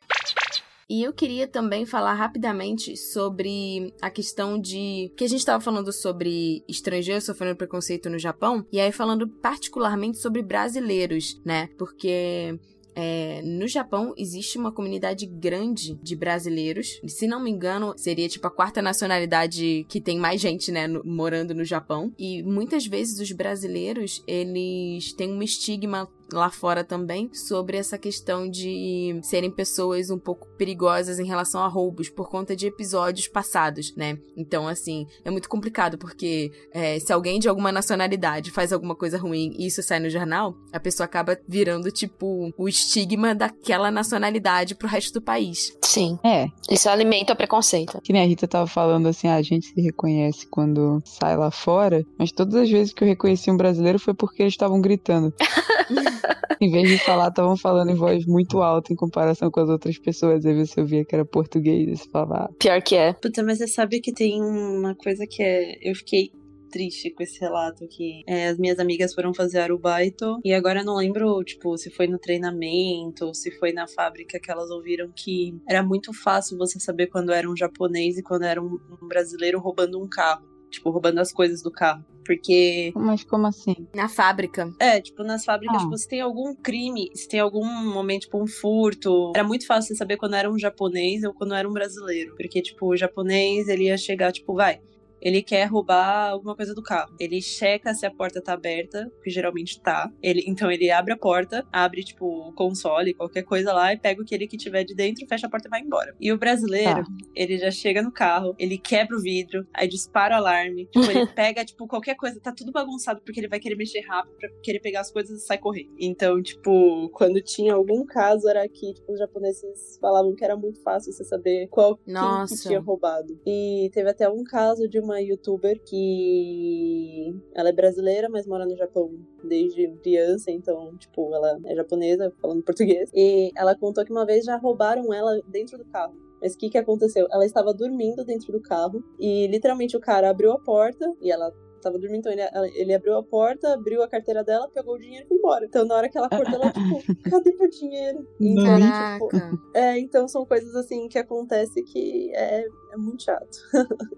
E 0.90 1.04
eu 1.04 1.14
queria 1.14 1.48
também 1.48 1.86
falar 1.86 2.14
rapidamente 2.16 2.98
sobre 2.98 3.94
a 4.02 4.10
questão 4.10 4.60
de. 4.60 5.12
que 5.16 5.24
a 5.24 5.28
gente 5.28 5.40
estava 5.40 5.62
falando 5.64 5.94
sobre 5.94 6.64
estrangeiros 6.68 7.26
sofrendo 7.26 7.56
preconceito 7.56 8.10
no 8.10 8.18
Japão, 8.18 8.66
e 8.72 8.80
aí 8.80 8.92
falando 8.92 9.28
particularmente 9.28 10.18
sobre 10.18 10.42
brasileiros, 10.42 11.40
né? 11.46 11.70
Porque. 11.78 12.58
é, 12.96 13.42
no 13.44 13.68
Japão 13.68 14.14
existe 14.18 14.58
uma 14.58 14.72
comunidade 14.74 15.26
grande 15.28 15.96
de 16.04 16.16
brasileiros. 16.16 17.00
Se 17.08 17.28
não 17.28 17.42
me 17.42 17.50
engano, 17.52 17.94
seria 17.96 18.28
tipo 18.28 18.48
a 18.48 18.52
quarta 18.52 18.82
nacionalidade 18.82 19.86
que 19.88 20.02
tem 20.02 20.18
mais 20.20 20.42
gente, 20.42 20.72
né, 20.72 20.88
no- 20.88 21.04
morando 21.06 21.54
no 21.54 21.64
Japão. 21.64 22.12
E 22.18 22.42
muitas 22.44 22.86
vezes 22.88 23.20
os 23.20 23.32
brasileiros, 23.32 24.22
eles 24.28 25.14
têm 25.14 25.32
um 25.32 25.42
estigma 25.44 26.10
lá 26.32 26.50
fora 26.50 26.84
também 26.84 27.30
sobre 27.34 27.78
essa 27.78 27.98
questão 27.98 28.50
de 28.50 29.20
serem 29.24 29.52
pessoas 29.52 30.10
um 30.10 30.18
pouco 30.18 30.48
perigosas 30.58 31.20
em 31.20 31.26
relação 31.26 31.62
a 31.62 31.68
roubos 31.68 32.10
por 32.10 32.30
conta 32.30 32.56
de 32.56 32.68
episódios 32.68 33.28
passados, 33.28 33.96
né? 33.96 34.18
Então, 34.36 34.68
assim, 34.68 35.06
é 35.24 35.30
muito 35.32 35.50
complicado 35.50 35.98
porque 35.98 36.52
é, 36.74 37.00
se 37.00 37.12
alguém 37.12 37.40
de 37.40 37.48
alguma 37.50 37.72
nacionalidade 37.72 38.52
faz 38.52 38.72
alguma 38.74 38.96
coisa 38.96 39.18
ruim 39.18 39.54
e 39.58 39.68
isso 39.68 39.82
sai 39.84 40.00
no 40.00 40.10
jornal, 40.10 40.56
a 40.72 40.80
pessoa 40.80 41.06
acaba 41.06 41.38
virando, 41.48 41.92
tipo, 41.92 42.52
o 42.58 42.68
estigma 42.68 43.34
daquela 43.34 43.92
nacionalidade 43.92 44.76
pro 44.76 44.88
resto 44.88 45.14
do 45.14 45.22
país. 45.22 45.74
Sim. 45.82 46.20
É, 46.24 46.48
Isso 46.70 46.90
alimenta 46.90 47.34
o 47.34 47.36
preconceito. 47.36 48.00
que 48.02 48.14
nem 48.14 48.22
a 48.22 48.26
Rita 48.26 48.48
tava 48.48 48.68
falando 48.68 49.08
assim, 49.08 49.28
ah, 49.28 49.36
a 49.36 49.42
gente 49.42 49.68
se 49.68 49.82
reconhece 49.82 50.46
quando 50.48 51.02
sai 51.06 51.36
lá 51.36 51.50
fora, 51.52 52.06
mas 52.18 52.32
todas 52.32 52.56
as 52.56 52.70
vezes 52.70 52.94
que 52.94 53.04
eu 53.04 53.08
reconheci 53.08 53.50
um 53.50 53.58
brasileiro 53.58 54.00
foi 54.00 54.14
porque 54.14 54.44
eles 54.44 54.54
estavam 54.54 54.80
gritando. 54.82 55.34
em 56.60 56.72
vez 56.72 56.90
de 56.90 56.98
falar, 57.00 57.30
estavam 57.30 57.56
falando 57.58 57.92
em 57.92 57.96
voz 57.96 58.26
muito 58.26 58.62
alta 58.62 58.94
em 58.94 58.96
comparação 58.96 59.50
com 59.50 59.60
as 59.60 59.70
outras 59.70 59.98
pessoas. 59.98 60.46
Aí 60.46 60.66
você 60.66 60.82
ouvia 60.82 61.06
que 61.06 61.16
era 61.16 61.26
português, 61.26 62.06
e 62.06 62.10
falava, 62.10 62.46
ah, 62.46 62.50
Pior 62.60 62.82
que 62.82 62.96
é. 62.96 63.14
Puta, 63.14 63.44
mas 63.44 63.58
você 63.58 63.68
sabe 63.68 64.00
que 64.00 64.14
tem 64.14 64.42
uma 64.42 64.96
coisa 64.96 65.26
que 65.28 65.42
é. 65.42 65.78
Eu 65.82 65.96
fiquei 65.96 66.32
triste 66.70 67.10
com 67.10 67.24
esse 67.24 67.40
relato 67.40 67.88
que 67.88 68.24
é, 68.28 68.48
as 68.48 68.58
minhas 68.58 68.80
amigas 68.80 69.14
foram 69.14 69.34
fazer 69.34 69.60
arubaito 69.60 70.40
e 70.44 70.54
agora 70.54 70.82
eu 70.82 70.86
não 70.86 70.96
lembro, 70.96 71.44
tipo, 71.44 71.78
se 71.78 71.90
foi 71.90 72.08
no 72.08 72.20
treinamento 72.20 73.26
ou 73.26 73.34
se 73.34 73.52
foi 73.52 73.74
na 73.74 73.88
fábrica 73.88 74.40
que 74.40 74.52
elas 74.52 74.70
ouviram 74.70 75.12
que 75.14 75.56
era 75.68 75.84
muito 75.84 76.14
fácil 76.14 76.58
você 76.58 76.80
saber 76.80 77.08
quando 77.08 77.32
era 77.32 77.50
um 77.50 77.58
japonês 77.58 78.18
e 78.18 78.24
quando 78.24 78.44
era 78.44 78.62
um, 78.62 78.80
um 79.02 79.08
brasileiro 79.08 79.60
roubando 79.60 80.02
um 80.02 80.08
carro. 80.08 80.48
Tipo, 80.70 80.90
roubando 80.92 81.20
as 81.20 81.32
coisas 81.32 81.62
do 81.62 81.72
carro. 81.72 82.04
Porque 82.26 82.92
mas 82.96 83.24
como 83.24 83.48
assim? 83.48 83.76
Na 83.96 84.08
fábrica. 84.08 84.72
é, 84.80 85.02
tipo, 85.02 85.24
nas 85.24 85.44
fábricas, 85.44 85.78
Ah. 85.78 85.84
tipo, 85.84 85.98
se 85.98 86.08
tem 86.08 86.22
algum 86.22 86.54
crime, 86.54 87.10
se 87.16 87.28
tem 87.28 87.40
algum 87.40 87.66
momento, 87.66 88.22
tipo, 88.24 88.40
um 88.42 88.46
furto, 88.46 89.32
era 89.36 89.44
muito 89.44 89.66
fácil 89.66 89.88
você 89.90 89.96
saber 89.96 90.18
quando 90.18 90.36
era 90.36 90.50
um 90.52 90.58
japonês 90.60 91.24
ou 91.24 91.34
quando 91.34 91.56
era 91.56 91.68
um 91.68 91.74
brasileiro. 91.74 92.36
Porque, 92.38 92.62
tipo, 92.62 92.86
o 92.88 92.96
japonês, 92.96 93.68
ele 93.68 93.86
ia 93.86 93.98
chegar, 93.98 94.32
tipo, 94.32 94.54
vai. 94.54 94.80
Ele 95.22 95.42
quer 95.42 95.66
roubar 95.66 96.30
alguma 96.30 96.56
coisa 96.56 96.74
do 96.74 96.82
carro. 96.82 97.14
Ele 97.20 97.42
checa 97.42 97.94
se 97.94 98.06
a 98.06 98.12
porta 98.12 98.42
tá 98.42 98.54
aberta, 98.54 99.12
que 99.24 99.30
geralmente 99.30 99.80
tá. 99.82 100.12
Ele, 100.22 100.44
então 100.48 100.72
ele 100.72 100.90
abre 100.92 101.14
a 101.14 101.18
porta, 101.18 101.66
abre, 101.72 102.04
tipo, 102.04 102.26
o 102.26 102.54
console, 102.54 103.14
qualquer 103.14 103.44
coisa 103.44 103.74
lá, 103.74 103.94
e 103.94 103.98
pega 103.98 104.22
o 104.22 104.26
que 104.26 104.34
ele 104.36 104.48
que 104.48 104.58
tiver 104.58 104.84
de 104.84 104.96
dentro, 104.96 105.26
fecha 105.28 105.48
a 105.48 105.50
porta 105.50 105.68
e 105.68 105.70
vai 105.72 105.82
embora. 105.82 106.16
E 106.20 106.32
o 106.32 106.38
brasileiro, 106.38 107.04
Tá. 107.04 107.06
ele 107.36 107.58
já 107.58 107.72
chega 107.72 108.02
no 108.02 108.12
carro, 108.12 108.56
ele 108.58 108.78
quebra 108.78 109.16
o 109.18 109.22
vidro, 109.22 109.66
aí 109.74 109.88
dispara 109.88 110.36
o 110.36 110.38
alarme, 110.38 110.86
tipo, 110.86 111.10
ele 111.10 111.26
pega, 111.36 111.64
tipo, 111.66 111.88
qualquer 111.88 112.16
coisa, 112.16 112.40
tá 112.40 112.52
tudo 112.52 112.72
bagunçado 112.72 113.22
porque 113.22 113.40
ele 113.40 113.48
vai 113.48 113.60
querer 113.60 113.76
mexer 113.76 114.02
rápido 114.02 114.36
pra 114.38 114.50
querer 114.64 114.80
pegar 114.80 115.02
as 115.02 115.12
coisas 115.12 115.42
e 115.42 115.46
sai 115.46 115.58
correndo. 115.58 115.90
Então, 116.00 116.42
tipo, 116.42 117.10
quando 117.10 117.42
tinha 117.42 117.74
algum 117.74 118.06
caso, 118.06 118.48
era 118.48 118.68
que, 118.68 118.94
tipo, 118.94 119.12
os 119.14 119.20
japoneses 119.20 119.98
falavam 120.00 120.36
que 120.36 120.44
era 120.44 120.56
muito 120.56 120.82
fácil 120.82 121.12
você 121.12 121.24
saber 121.24 121.68
qual 121.70 121.98
que 121.98 122.62
tinha 122.62 122.80
roubado. 122.80 123.40
E 123.46 123.90
teve 123.94 124.10
até 124.10 124.30
um 124.30 124.44
caso 124.44 124.88
de 124.88 125.00
uma 125.00 125.09
youtuber 125.18 125.80
que 125.84 127.36
ela 127.54 127.70
é 127.70 127.74
brasileira, 127.74 128.30
mas 128.30 128.46
mora 128.46 128.66
no 128.66 128.76
Japão 128.76 129.12
desde 129.44 129.88
criança, 130.04 130.52
então, 130.52 130.96
tipo, 130.98 131.34
ela 131.34 131.60
é 131.66 131.76
japonesa, 131.76 132.34
falando 132.42 132.64
português. 132.64 133.10
E 133.14 133.52
ela 133.56 133.76
contou 133.76 134.06
que 134.06 134.12
uma 134.12 134.26
vez 134.26 134.46
já 134.46 134.58
roubaram 134.58 135.14
ela 135.14 135.42
dentro 135.48 135.78
do 135.78 135.86
carro. 135.86 136.16
Mas 136.42 136.54
o 136.54 136.58
que, 136.58 136.70
que 136.70 136.78
aconteceu? 136.78 137.28
Ela 137.32 137.46
estava 137.46 137.74
dormindo 137.74 138.24
dentro 138.24 138.52
do 138.52 138.62
carro 138.62 139.04
e 139.20 139.48
literalmente 139.48 139.98
o 139.98 140.00
cara 140.00 140.30
abriu 140.30 140.52
a 140.52 140.60
porta 140.60 141.14
e 141.22 141.32
ela 141.32 141.52
tava 141.80 141.98
dormindo, 141.98 142.20
então 142.20 142.32
ele, 142.32 142.42
ele 142.76 142.94
abriu 142.94 143.18
a 143.18 143.24
porta, 143.24 143.74
abriu 143.74 144.04
a 144.04 144.08
carteira 144.08 144.44
dela, 144.44 144.70
pegou 144.70 144.96
o 144.96 145.00
dinheiro 145.00 145.26
e 145.26 145.28
foi 145.28 145.38
embora. 145.38 145.66
Então 145.66 145.86
na 145.86 145.96
hora 145.96 146.10
que 146.10 146.18
ela 146.18 146.28
acordou, 146.28 146.56
ela 146.56 146.72
tipo, 146.72 147.24
cadê 147.30 147.54
meu 147.54 147.70
dinheiro? 147.70 148.28
Então, 148.40 148.76
tipo, 148.76 149.28
Caraca. 149.30 149.58
é, 149.74 150.00
então 150.00 150.28
são 150.28 150.46
coisas 150.46 150.76
assim 150.76 151.08
que 151.08 151.18
acontece 151.18 151.82
que 151.84 152.32
é 152.36 152.66
É 152.92 152.98
muito 152.98 153.24
chato. 153.24 153.58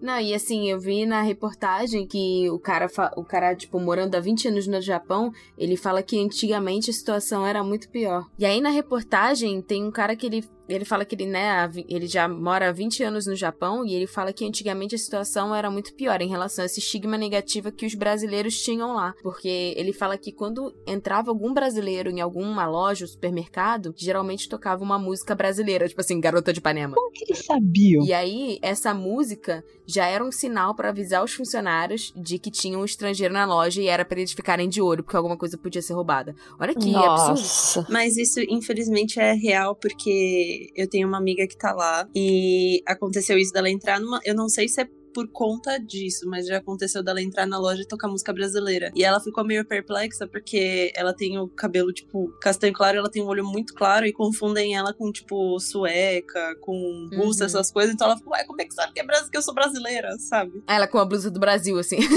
Não, 0.02 0.20
e 0.20 0.34
assim, 0.34 0.70
eu 0.70 0.80
vi 0.80 1.06
na 1.06 1.22
reportagem 1.22 2.08
que 2.08 2.50
o 2.50 2.60
cara, 2.60 2.88
o 3.16 3.24
cara, 3.24 3.56
tipo, 3.56 3.80
morando 3.80 4.16
há 4.16 4.20
20 4.20 4.48
anos 4.48 4.68
no 4.68 4.82
Japão, 4.82 5.32
ele 5.58 5.76
fala 5.76 6.02
que 6.02 6.20
antigamente 6.20 6.90
a 6.90 6.94
situação 6.94 7.46
era 7.46 7.64
muito 7.64 7.90
pior. 7.90 8.26
E 8.40 8.46
aí 8.46 8.62
na 8.62 8.70
reportagem 8.70 9.62
tem 9.62 9.86
um 9.86 9.92
cara 9.92 10.16
que 10.16 10.26
ele 10.26 10.44
ele 10.76 10.86
fala 10.86 11.06
que 11.06 11.16
ele, 11.16 11.26
né, 11.26 11.70
ele 11.88 12.08
já 12.08 12.28
mora 12.28 12.70
há 12.70 12.72
20 12.72 13.04
anos 13.04 13.26
no 13.26 13.36
Japão 13.36 13.86
e 13.86 13.94
ele 13.94 14.08
fala 14.08 14.32
que 14.32 14.46
antigamente 14.46 14.96
a 14.96 14.98
situação 14.98 15.54
era 15.54 15.70
muito 15.70 15.94
pior 15.94 16.22
em 16.22 16.30
relação 16.30 16.64
a 16.64 16.66
esse 16.66 16.80
estigma 16.80 17.18
negativo 17.18 17.72
que 17.72 17.86
os 17.86 17.96
brasileiros 17.96 18.62
tinham 18.62 18.94
lá. 18.94 19.14
Porque 19.22 19.74
ele 19.76 19.94
fala 19.94 20.18
que 20.18 20.32
quando 20.32 20.74
entrava 20.88 21.30
algum 21.30 21.54
brasileiro 21.54 22.10
em 22.10 22.22
alguma 22.22 22.66
loja 22.68 23.06
ou 23.06 23.10
supermercado, 23.10 23.94
geralmente 23.98 24.48
tocava 24.48 24.84
uma 24.84 24.98
música 24.98 25.36
brasileira, 25.36 25.88
tipo 25.88 26.02
assim, 26.02 26.20
Garota 26.20 26.54
de 26.54 26.60
Ipanema. 26.60 26.96
Como 26.96 27.12
que 27.12 27.26
eles 27.26 27.46
sabiam? 27.46 28.06
E 28.06 28.14
aí, 28.14 28.60
essa 28.72 28.94
música 28.94 29.64
já 29.86 30.08
era 30.08 30.24
um 30.24 30.32
sinal 30.32 30.74
para 30.74 30.90
avisar 30.90 31.24
os 31.24 31.34
funcionários 31.34 32.14
de 32.16 32.40
que 32.40 32.50
tinha 32.50 32.78
um 32.78 32.86
estrangeiro 32.86 33.34
na 33.34 33.46
loja 33.46 33.82
e 33.82 33.88
era 33.88 34.04
para 34.04 34.20
eles 34.20 34.32
ficarem 34.32 34.70
de 34.70 34.82
olho, 34.82 35.04
porque 35.04 35.18
alguma 35.18 35.38
coisa 35.38 35.58
podia 35.58 35.82
ser 35.82 35.94
roubada. 35.94 36.34
Olha 36.60 36.74
que 36.74 36.92
Nossa. 36.92 37.32
absurdo. 37.32 37.92
Mas 37.92 38.18
isso, 38.18 38.40
infelizmente, 38.48 39.20
é 39.20 39.34
real, 39.34 39.76
porque 39.76 40.72
eu 40.76 40.90
tenho 40.90 41.08
uma 41.08 41.18
amiga 41.18 41.46
que 41.48 41.58
tá 41.58 41.74
lá 41.74 42.08
e 42.16 42.82
aconteceu 42.88 43.38
isso 43.38 43.54
dela 43.54 43.70
entrar 43.70 44.00
numa. 44.00 44.20
Eu 44.24 44.34
não 44.34 44.48
sei 44.50 44.68
se 44.68 44.82
é 44.82 44.88
por 45.14 45.28
conta 45.28 45.78
disso, 45.78 46.28
mas 46.28 46.48
já 46.48 46.58
aconteceu 46.58 47.04
dela 47.04 47.22
entrar 47.22 47.46
na 47.46 47.60
loja 47.60 47.82
e 47.82 47.88
tocar 47.88 48.08
música 48.08 48.34
brasileira. 48.34 48.92
E 48.96 49.04
ela 49.04 49.20
ficou 49.20 49.44
meio 49.44 49.66
perplexa 49.66 50.28
porque 50.28 50.92
ela 50.96 51.14
tem 51.14 51.38
o 51.38 51.48
cabelo, 51.48 51.92
tipo, 51.94 52.30
castanho 52.42 52.74
claro, 52.74 52.98
ela 52.98 53.10
tem 53.10 53.22
um 53.22 53.28
olho 53.28 53.46
muito 53.46 53.74
claro 53.74 54.06
e 54.06 54.14
confundem 54.14 54.76
ela 54.76 54.94
com, 54.94 55.12
tipo, 55.12 55.60
sueca, 55.60 56.56
com 56.62 57.10
russa, 57.14 57.44
uhum. 57.44 57.48
essas 57.48 57.72
coisas. 57.72 57.94
Então 57.94 58.08
ela 58.08 58.18
ficou, 58.18 58.34
ué, 58.34 58.44
como 58.44 58.62
é 58.62 58.66
que 58.66 58.74
sabe 58.74 58.94
que, 58.94 59.00
é 59.00 59.06
que 59.06 59.38
eu 59.38 59.42
sou 59.42 59.54
brasileira, 59.54 60.18
sabe? 60.18 60.64
Ela 60.68 60.88
com 60.88 60.98
a 60.98 61.06
blusa 61.06 61.30
do 61.30 61.40
Brasil, 61.40 61.78
assim. 61.78 61.98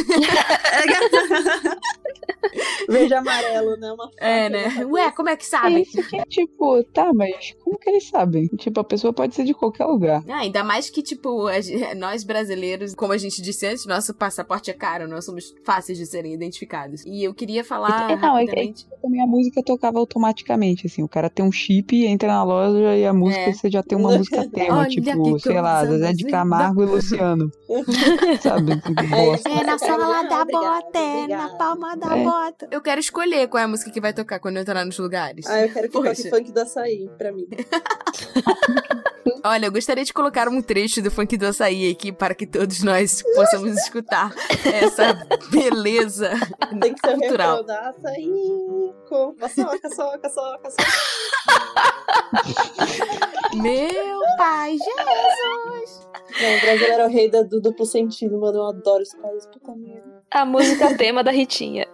Verde 2.89 3.15
amarelo, 3.15 3.77
né? 3.77 3.93
Uma 3.93 4.11
é, 4.19 4.49
né? 4.49 4.85
Ué, 4.87 5.11
como 5.13 5.29
é 5.29 5.37
que 5.37 5.47
sabe? 5.47 5.83
Isso 5.83 6.03
que 6.09 6.17
é 6.17 6.25
tipo, 6.25 6.83
tá, 6.85 7.13
mas 7.13 7.55
como 7.63 7.79
que 7.79 7.89
eles 7.89 8.09
sabem? 8.09 8.47
Tipo, 8.49 8.81
a 8.81 8.85
pessoa 8.85 9.13
pode 9.13 9.35
ser 9.35 9.45
de 9.45 9.55
qualquer 9.55 9.87
lugar. 9.87 10.23
Ah, 10.29 10.41
ainda 10.41 10.63
mais 10.63 10.91
que, 10.91 11.03
tipo, 11.03 11.47
nós 11.97 12.25
brasileiros, 12.25 12.84
como 12.95 13.13
a 13.13 13.19
gente 13.19 13.41
disse 13.41 13.67
antes, 13.67 13.87
nosso 13.87 14.13
passaporte 14.13 14.71
é 14.71 14.75
caro, 14.75 15.07
nós 15.09 15.25
somos 15.25 15.55
fáceis 15.65 15.97
de 15.97 16.07
serem 16.07 16.35
identificados. 16.35 17.05
E 17.07 17.23
eu 17.23 17.33
queria 17.33 17.65
falar. 17.65 18.11
É, 18.11 18.17
não, 18.17 18.35
rapidamente... 18.35 18.87
é, 18.91 18.95
é, 18.95 18.99
também 19.01 19.23
a 19.23 19.27
música 19.27 19.63
tocava 19.63 19.99
automaticamente, 19.99 20.87
assim. 20.87 21.03
O 21.03 21.09
cara 21.09 21.31
tem 21.31 21.45
um 21.45 21.53
chip, 21.53 22.05
entra 22.05 22.29
na 22.29 22.43
loja 22.43 22.97
e 22.97 23.07
a 23.07 23.13
música 23.13 23.41
é. 23.41 23.53
você 23.53 23.71
já 23.71 23.83
tem 23.83 23.97
uma 23.97 24.19
música 24.19 24.47
tema, 24.51 24.79
Olha 24.79 24.89
tipo, 24.89 25.39
sei 25.39 25.61
lá, 25.61 25.87
Zé 25.87 26.13
de 26.13 26.25
Camargo 26.27 26.83
e 26.83 26.87
Luciano. 26.87 27.51
Sabe? 28.43 28.73
É, 28.73 29.65
na 29.65 29.79
sala 29.79 30.23
da 30.23 30.45
bota, 30.45 30.99
é 30.99 31.27
na 31.29 31.49
palma 31.51 31.97
da 31.97 32.17
é. 32.17 32.25
bota. 32.25 32.69
Eu 32.71 32.81
quero 32.81 33.01
escolher 33.01 33.49
qual 33.49 33.61
é 33.61 33.65
a 33.65 33.69
música 33.69 33.91
que 33.91 34.01
vai 34.01 34.13
tocar 34.13 34.41
quando 34.41 34.57
eu 34.57 34.63
entrar 34.63 34.85
nos 34.85 34.99
lugares. 34.99 35.47
Ah, 35.47 35.63
eu 35.63 35.73
quero 35.73 35.89
que 35.89 36.03
toque 36.03 36.31
funk 36.31 36.53
do 36.53 36.61
açaí 36.61 37.09
pra 37.17 37.33
mim. 37.33 37.47
Olha, 39.47 39.67
eu 39.67 39.73
gostaria 39.73 40.05
de 40.05 40.13
colocar 40.13 40.49
um 40.49 40.63
trecho 40.63 41.03
do 41.03 41.11
funk 41.11 41.37
do 41.37 41.47
açaí 41.47 41.91
aqui 41.91 42.11
para 42.11 42.35
que 42.35 42.47
todos 42.47 42.74
nós 42.83 43.23
possamos 43.35 43.77
escutar 43.77 44.35
essa 44.65 45.15
beleza 45.51 46.31
Tem 46.81 46.95
que 46.95 47.01
ser 47.07 47.19
cultural. 47.19 47.65
Com 49.09 49.35
soca, 49.49 49.91
soca, 49.95 50.29
soca, 50.29 50.71
soca. 50.71 50.85
Meu 53.55 54.21
pai, 54.37 54.73
Jesus! 54.73 56.09
Não, 56.41 56.57
o 56.57 56.61
brasileiro 56.61 57.03
é 57.03 57.07
o 57.07 57.09
rei 57.09 57.31
do 57.31 57.61
duplo 57.61 57.87
sentido, 57.87 58.39
mano. 58.39 58.59
Eu 58.59 58.67
adoro 58.67 59.03
isso, 59.03 59.17
caras, 59.19 59.47
puta 59.47 59.75
merda. 59.77 60.23
A 60.31 60.45
música 60.45 60.97
tema 60.97 61.23
da 61.23 61.31
Ritinha. 61.31 61.87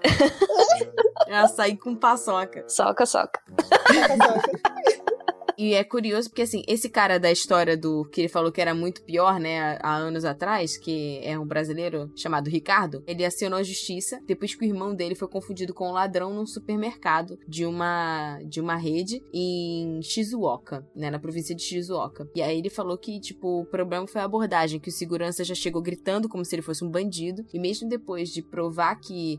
É 1.27 1.37
açaí 1.37 1.77
com 1.77 1.95
paçoca. 1.95 2.65
Soca, 2.69 3.05
soca. 3.07 3.41
Soca, 3.47 4.17
soca. 4.17 5.17
E 5.61 5.75
é 5.75 5.85
curioso 5.85 6.31
porque, 6.31 6.41
assim, 6.41 6.63
esse 6.67 6.89
cara 6.89 7.21
da 7.21 7.31
história 7.31 7.77
do 7.77 8.07
que 8.07 8.23
ele 8.23 8.29
falou 8.29 8.51
que 8.51 8.63
era 8.63 8.75
muito 8.75 9.03
pior, 9.03 9.39
né, 9.39 9.77
há 9.83 9.95
anos 9.95 10.25
atrás, 10.25 10.79
que 10.79 11.21
é 11.23 11.39
um 11.39 11.45
brasileiro 11.45 12.11
chamado 12.17 12.49
Ricardo, 12.49 13.05
ele 13.07 13.27
acionou 13.27 13.59
a 13.59 13.63
justiça 13.63 14.23
depois 14.27 14.55
que 14.55 14.65
o 14.65 14.67
irmão 14.67 14.95
dele 14.95 15.15
foi 15.15 15.29
confundido 15.29 15.75
com 15.75 15.91
um 15.91 15.93
ladrão 15.93 16.33
num 16.33 16.47
supermercado 16.47 17.39
de 17.47 17.67
uma, 17.67 18.41
de 18.43 18.59
uma 18.59 18.75
rede 18.75 19.23
em 19.35 20.01
Shizuoka, 20.01 20.83
né, 20.97 21.11
na 21.11 21.19
província 21.19 21.55
de 21.55 21.61
Shizuoka. 21.61 22.27
E 22.35 22.41
aí 22.41 22.59
ele 22.59 22.71
falou 22.71 22.97
que, 22.97 23.21
tipo, 23.21 23.61
o 23.61 23.67
problema 23.67 24.07
foi 24.07 24.23
a 24.23 24.25
abordagem, 24.25 24.81
que 24.81 24.89
o 24.89 24.93
segurança 24.93 25.45
já 25.45 25.55
chegou 25.55 25.83
gritando 25.83 26.27
como 26.27 26.43
se 26.43 26.55
ele 26.55 26.63
fosse 26.63 26.83
um 26.83 26.89
bandido, 26.89 27.45
e 27.53 27.59
mesmo 27.59 27.87
depois 27.87 28.31
de 28.31 28.41
provar 28.41 28.99
que 28.99 29.39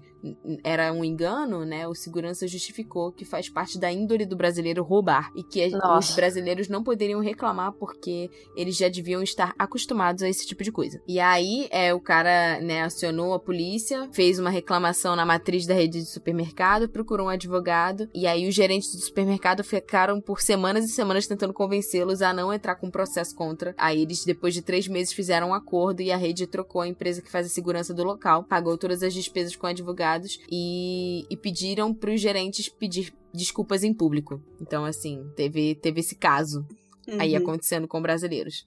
era 0.63 0.93
um 0.93 1.03
engano, 1.03 1.65
né, 1.65 1.87
o 1.87 1.95
segurança 1.95 2.47
justificou 2.47 3.11
que 3.11 3.25
faz 3.25 3.49
parte 3.49 3.79
da 3.79 3.91
índole 3.91 4.23
do 4.23 4.35
brasileiro 4.35 4.83
roubar 4.83 5.31
e 5.35 5.41
que 5.41 5.67
Nossa. 5.69 6.10
Os 6.11 6.15
brasileiros 6.15 6.67
não 6.67 6.83
poderiam 6.83 7.21
reclamar 7.21 7.71
porque 7.73 8.29
eles 8.55 8.75
já 8.75 8.89
deviam 8.89 9.23
estar 9.23 9.53
acostumados 9.57 10.21
a 10.21 10.29
esse 10.29 10.45
tipo 10.45 10.63
de 10.63 10.71
coisa. 10.71 11.01
E 11.07 11.19
aí, 11.19 11.67
é, 11.71 11.93
o 11.93 11.99
cara, 11.99 12.59
né, 12.59 12.83
acionou 12.83 13.33
a 13.33 13.39
polícia, 13.39 14.09
fez 14.11 14.37
uma 14.37 14.49
reclamação 14.49 15.15
na 15.15 15.25
matriz 15.25 15.65
da 15.65 15.73
rede 15.73 15.99
de 15.99 16.05
supermercado, 16.05 16.89
procurou 16.89 17.27
um 17.27 17.29
advogado, 17.29 18.09
e 18.13 18.27
aí 18.27 18.47
os 18.47 18.53
gerentes 18.53 18.93
do 18.93 19.01
supermercado 19.01 19.63
ficaram 19.63 20.19
por 20.19 20.41
semanas 20.41 20.85
e 20.85 20.89
semanas 20.89 21.27
tentando 21.27 21.53
convencê-los 21.53 22.21
a 22.21 22.33
não 22.33 22.53
entrar 22.53 22.75
com 22.75 22.91
processo 22.91 23.33
contra. 23.35 23.73
Aí 23.77 24.01
eles, 24.01 24.25
depois 24.25 24.53
de 24.53 24.61
três 24.61 24.87
meses, 24.87 25.13
fizeram 25.13 25.49
um 25.49 25.53
acordo 25.53 26.01
e 26.01 26.11
a 26.11 26.17
rede 26.17 26.45
trocou 26.45 26.81
a 26.81 26.87
empresa 26.87 27.21
que 27.21 27.31
faz 27.31 27.47
a 27.47 27.49
segurança 27.49 27.93
do 27.93 28.03
local, 28.03 28.43
pagou 28.43 28.77
todas 28.77 29.01
as 29.01 29.13
despesas 29.13 29.55
com 29.55 29.67
advogados 29.67 30.39
e, 30.51 31.25
e 31.29 31.37
pediram 31.37 31.93
para 31.93 32.13
os 32.13 32.19
gerentes 32.19 32.67
pedir 32.67 33.13
desculpas 33.33 33.83
em 33.83 33.93
público. 33.93 34.41
Então, 34.59 34.85
assim, 34.85 35.29
teve, 35.35 35.75
teve 35.75 35.99
esse 35.99 36.15
caso 36.15 36.65
uhum. 37.07 37.19
aí 37.19 37.35
acontecendo 37.35 37.87
com 37.87 38.01
brasileiros. 38.01 38.65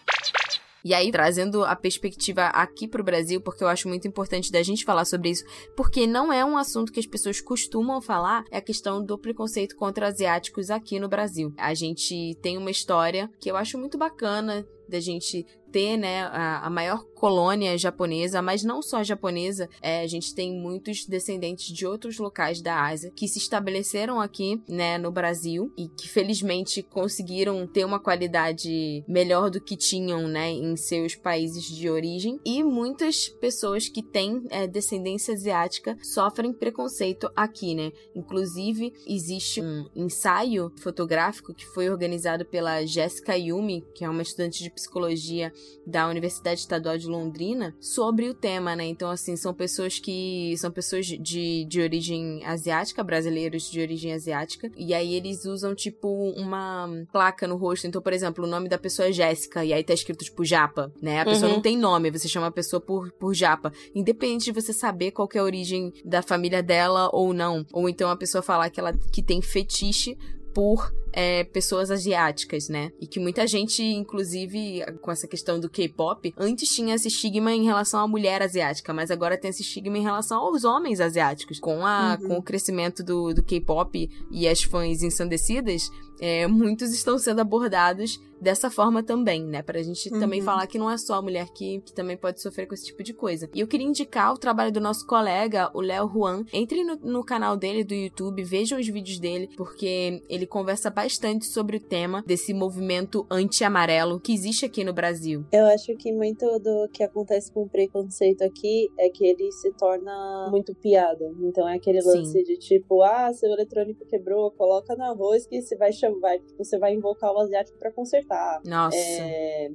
E 0.84 0.92
aí, 0.92 1.10
trazendo 1.10 1.64
a 1.64 1.74
perspectiva 1.74 2.48
aqui 2.48 2.86
pro 2.86 3.02
Brasil, 3.02 3.40
porque 3.40 3.64
eu 3.64 3.68
acho 3.68 3.88
muito 3.88 4.06
importante 4.06 4.52
da 4.52 4.62
gente 4.62 4.84
falar 4.84 5.06
sobre 5.06 5.30
isso, 5.30 5.42
porque 5.74 6.06
não 6.06 6.30
é 6.30 6.44
um 6.44 6.58
assunto 6.58 6.92
que 6.92 7.00
as 7.00 7.06
pessoas 7.06 7.40
costumam 7.40 8.02
falar, 8.02 8.44
é 8.50 8.58
a 8.58 8.62
questão 8.62 9.02
do 9.02 9.16
preconceito 9.16 9.76
contra 9.76 10.08
asiáticos 10.08 10.68
aqui 10.68 11.00
no 11.00 11.08
Brasil. 11.08 11.54
A 11.56 11.72
gente 11.72 12.36
tem 12.42 12.58
uma 12.58 12.70
história 12.70 13.30
que 13.40 13.50
eu 13.50 13.56
acho 13.56 13.78
muito 13.78 13.96
bacana 13.96 14.66
da 14.86 15.00
gente 15.00 15.46
ter, 15.74 15.96
né, 15.96 16.22
a, 16.22 16.66
a, 16.66 16.70
maior 16.70 17.04
colônia 17.16 17.76
japonesa, 17.76 18.40
mas 18.40 18.62
não 18.62 18.80
só 18.80 19.02
japonesa, 19.02 19.68
é, 19.82 20.02
a 20.02 20.06
gente 20.06 20.32
tem 20.32 20.52
muitos 20.56 21.04
descendentes 21.04 21.74
de 21.74 21.84
outros 21.84 22.16
locais 22.18 22.62
da 22.62 22.80
Ásia 22.86 23.10
que 23.10 23.26
se 23.26 23.40
estabeleceram 23.40 24.20
aqui, 24.20 24.62
né, 24.68 24.98
no 24.98 25.10
Brasil 25.10 25.72
e 25.76 25.88
que 25.88 26.08
felizmente 26.08 26.80
conseguiram 26.80 27.66
ter 27.66 27.84
uma 27.84 27.98
qualidade 27.98 29.02
melhor 29.08 29.50
do 29.50 29.60
que 29.60 29.74
tinham, 29.76 30.28
né, 30.28 30.52
em 30.52 30.76
seus 30.76 31.16
países 31.16 31.64
de 31.64 31.90
origem. 31.90 32.38
E 32.44 32.62
muitas 32.62 33.28
pessoas 33.28 33.88
que 33.88 34.00
têm 34.00 34.44
é, 34.50 34.68
descendência 34.68 35.34
asiática 35.34 35.98
sofrem 36.04 36.52
preconceito 36.52 37.28
aqui, 37.34 37.74
né? 37.74 37.90
Inclusive, 38.14 38.92
existe 39.08 39.60
um 39.60 39.88
ensaio 39.96 40.70
fotográfico 40.76 41.52
que 41.52 41.66
foi 41.66 41.90
organizado 41.90 42.44
pela 42.44 42.86
Jessica 42.86 43.36
Yumi, 43.36 43.84
que 43.92 44.04
é 44.04 44.08
uma 44.08 44.22
estudante 44.22 44.62
de 44.62 44.70
psicologia 44.70 45.52
da 45.86 46.08
Universidade 46.08 46.60
Estadual 46.60 46.96
de 46.96 47.06
Londrina 47.06 47.74
sobre 47.80 48.28
o 48.28 48.34
tema, 48.34 48.74
né? 48.74 48.84
Então, 48.84 49.10
assim, 49.10 49.36
são 49.36 49.52
pessoas 49.52 49.98
que 49.98 50.54
são 50.56 50.70
pessoas 50.70 51.06
de, 51.06 51.64
de 51.64 51.80
origem 51.80 52.44
asiática, 52.44 53.02
brasileiros 53.02 53.70
de 53.70 53.80
origem 53.80 54.12
asiática, 54.12 54.70
e 54.76 54.94
aí 54.94 55.14
eles 55.14 55.44
usam, 55.44 55.74
tipo, 55.74 56.08
uma 56.36 56.88
placa 57.12 57.46
no 57.46 57.56
rosto. 57.56 57.86
Então, 57.86 58.00
por 58.00 58.12
exemplo, 58.12 58.44
o 58.44 58.48
nome 58.48 58.68
da 58.68 58.78
pessoa 58.78 59.08
é 59.08 59.12
Jéssica, 59.12 59.64
e 59.64 59.72
aí 59.72 59.84
tá 59.84 59.92
escrito, 59.92 60.24
tipo, 60.24 60.44
Japa, 60.44 60.92
né? 61.00 61.20
A 61.20 61.24
pessoa 61.24 61.48
uhum. 61.48 61.56
não 61.56 61.62
tem 61.62 61.76
nome, 61.76 62.10
você 62.10 62.28
chama 62.28 62.46
a 62.46 62.52
pessoa 62.52 62.80
por, 62.80 63.12
por 63.12 63.34
Japa. 63.34 63.72
Independente 63.94 64.44
de 64.44 64.52
você 64.52 64.72
saber 64.72 65.10
qual 65.10 65.28
é 65.34 65.38
a 65.38 65.44
origem 65.44 65.92
da 66.04 66.22
família 66.22 66.62
dela 66.62 67.10
ou 67.12 67.32
não. 67.32 67.66
Ou 67.72 67.88
então 67.88 68.10
a 68.10 68.16
pessoa 68.16 68.42
falar 68.42 68.70
que 68.70 68.80
ela 68.80 68.92
que 69.12 69.22
tem 69.22 69.40
fetiche 69.42 70.16
por 70.54 70.94
é, 71.12 71.44
pessoas 71.44 71.90
asiáticas, 71.90 72.68
né? 72.68 72.90
E 73.00 73.06
que 73.06 73.20
muita 73.20 73.46
gente, 73.46 73.82
inclusive, 73.82 74.84
com 75.00 75.10
essa 75.10 75.28
questão 75.28 75.60
do 75.60 75.68
K-pop, 75.68 76.34
antes 76.36 76.74
tinha 76.74 76.94
esse 76.94 77.08
estigma 77.08 77.52
em 77.52 77.64
relação 77.64 78.00
à 78.00 78.08
mulher 78.08 78.42
asiática, 78.42 78.92
mas 78.92 79.10
agora 79.10 79.36
tem 79.36 79.50
esse 79.50 79.62
estigma 79.62 79.96
em 79.96 80.02
relação 80.02 80.40
aos 80.40 80.64
homens 80.64 81.00
asiáticos. 81.00 81.60
Com, 81.60 81.86
a, 81.86 82.18
uhum. 82.20 82.28
com 82.28 82.38
o 82.38 82.42
crescimento 82.42 83.02
do, 83.02 83.32
do 83.32 83.42
K-pop 83.42 84.10
e 84.30 84.48
as 84.48 84.62
fãs 84.62 85.02
ensandecidas, 85.02 85.90
é, 86.20 86.46
muitos 86.46 86.92
estão 86.92 87.18
sendo 87.18 87.40
abordados 87.40 88.20
dessa 88.40 88.70
forma 88.70 89.02
também, 89.02 89.42
né? 89.42 89.62
Pra 89.62 89.82
gente 89.82 90.12
Uhum. 90.12 90.20
também 90.20 90.42
falar 90.42 90.66
que 90.66 90.76
não 90.78 90.90
é 90.90 90.98
só 90.98 91.14
a 91.14 91.22
mulher 91.22 91.46
que, 91.54 91.80
que 91.80 91.94
também 91.94 92.14
pode 92.16 92.42
sofrer 92.42 92.66
com 92.66 92.74
esse 92.74 92.84
tipo 92.86 93.02
de 93.02 93.14
coisa. 93.14 93.48
E 93.54 93.60
eu 93.60 93.66
queria 93.66 93.86
indicar 93.86 94.34
o 94.34 94.36
trabalho 94.38 94.70
do 94.70 94.80
nosso 94.80 95.06
colega, 95.06 95.70
o 95.72 95.80
Léo 95.80 96.10
Juan. 96.12 96.44
Entre 96.52 96.84
no, 96.84 96.96
no 96.96 97.24
canal 97.24 97.56
dele 97.56 97.82
do 97.84 97.94
YouTube, 97.94 98.42
vejam 98.44 98.78
os 98.78 98.86
vídeos 98.86 99.18
dele, 99.18 99.48
porque 99.56 100.20
ele 100.28 100.46
conversa 100.46 100.90
bastante 100.90 101.46
sobre 101.46 101.78
o 101.78 101.80
tema 101.80 102.22
desse 102.26 102.52
movimento 102.52 103.26
anti-amarelo 103.30 104.20
que 104.20 104.34
existe 104.34 104.66
aqui 104.66 104.84
no 104.84 104.92
Brasil. 104.92 105.44
Eu 105.50 105.64
acho 105.66 105.96
que 105.96 106.12
muito 106.12 106.44
do 106.58 106.88
que 106.92 107.02
acontece 107.02 107.50
com 107.50 107.62
o 107.62 107.68
preconceito 107.68 108.42
aqui 108.42 108.90
é 108.98 109.08
que 109.08 109.24
ele 109.24 109.50
se 109.52 109.72
torna 109.72 110.48
muito 110.50 110.74
piada. 110.74 111.32
Então 111.40 111.66
é 111.66 111.76
aquele 111.76 112.02
Sim. 112.02 112.08
lance 112.08 112.42
de 112.42 112.58
tipo, 112.58 113.02
ah, 113.02 113.32
seu 113.32 113.50
eletrônico 113.50 114.04
quebrou, 114.04 114.50
coloca 114.50 114.94
no 114.96 115.04
arroz 115.04 115.46
que 115.46 115.62
você 115.62 115.76
vai 115.76 115.92
chamar, 115.92 116.03
tipo, 116.12 116.64
você 116.64 116.78
vai 116.78 116.94
invocar 116.94 117.32
o 117.32 117.38
asiático 117.38 117.78
pra 117.78 117.92
consertar. 117.92 118.60
Nossa. 118.66 118.96
É... 118.96 119.70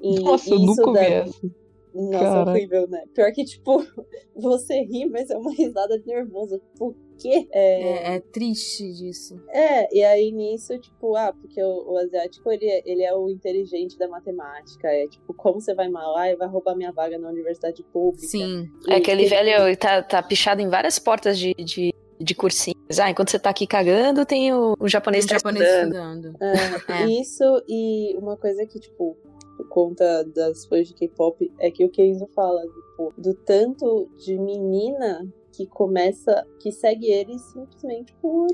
E 0.00 0.20
Nossa, 0.20 0.50
eu 0.50 0.56
isso 0.56 0.66
nunca 0.82 1.00
essa. 1.00 1.50
Nossa, 1.94 2.18
Cara. 2.18 2.50
horrível, 2.50 2.86
né? 2.88 3.04
Pior 3.14 3.32
que, 3.32 3.42
tipo, 3.42 3.82
você 4.36 4.82
ri, 4.82 5.08
mas 5.08 5.30
é 5.30 5.36
uma 5.38 5.50
risada 5.50 5.96
nervosa. 6.04 6.60
Por 6.78 6.94
quê? 7.18 7.48
É, 7.50 7.80
É, 8.12 8.16
é 8.16 8.20
triste 8.20 8.92
disso. 8.92 9.42
é, 9.48 9.96
e 9.96 10.04
aí 10.04 10.30
nisso, 10.30 10.78
tipo, 10.78 11.16
ah, 11.16 11.32
porque 11.32 11.62
o, 11.62 11.92
o 11.92 11.96
asiático, 11.96 12.52
ele, 12.52 12.66
é- 12.68 12.82
ele 12.84 13.02
é 13.02 13.14
o 13.14 13.30
inteligente 13.30 13.96
da 13.96 14.06
matemática. 14.08 14.88
É 14.88 15.08
tipo, 15.08 15.32
como 15.32 15.58
você 15.58 15.72
vai 15.74 15.88
malar 15.88 16.30
e 16.30 16.36
vai 16.36 16.46
roubar 16.46 16.76
minha 16.76 16.92
vaga 16.92 17.16
na 17.18 17.30
universidade 17.30 17.82
pública. 17.84 18.26
Sim. 18.26 18.68
E, 18.86 18.92
É 18.92 18.96
aquele 18.96 19.22
tipo, 19.24 19.34
velho 19.34 19.74
tá, 19.78 20.02
tá 20.02 20.22
pichado 20.22 20.60
em 20.60 20.68
várias 20.68 20.98
portas 20.98 21.38
de, 21.38 21.54
de, 21.54 21.94
de 22.20 22.34
cursinhos. 22.34 22.98
Ah, 23.00 23.10
enquanto 23.10 23.30
você 23.30 23.38
tá 23.38 23.50
aqui 23.50 23.66
cagando, 23.66 24.24
tem 24.24 24.52
o, 24.52 24.74
o 24.78 24.88
japonês 24.88 25.24
Um 25.24 25.28
tá 25.28 25.34
japonês 25.34 25.64
estudando. 25.68 26.26
estudando. 26.28 26.42
É, 26.42 27.02
É. 27.02 27.06
Isso 27.06 27.44
e 27.68 28.16
uma 28.16 28.36
coisa 28.36 28.64
que, 28.66 28.78
tipo, 28.78 29.16
por 29.56 29.68
conta 29.68 30.24
das 30.24 30.66
coisas 30.66 30.88
de 30.88 30.94
K-pop, 30.94 31.52
é 31.58 31.70
que 31.70 31.84
o 31.84 31.90
Kenzo 31.90 32.26
fala, 32.34 32.62
tipo, 32.62 33.14
do 33.16 33.34
tanto 33.34 34.08
de 34.18 34.38
menina 34.38 35.26
que 35.52 35.66
começa, 35.66 36.46
que 36.60 36.70
segue 36.70 37.10
ele 37.10 37.38
simplesmente 37.38 38.14
por 38.20 38.46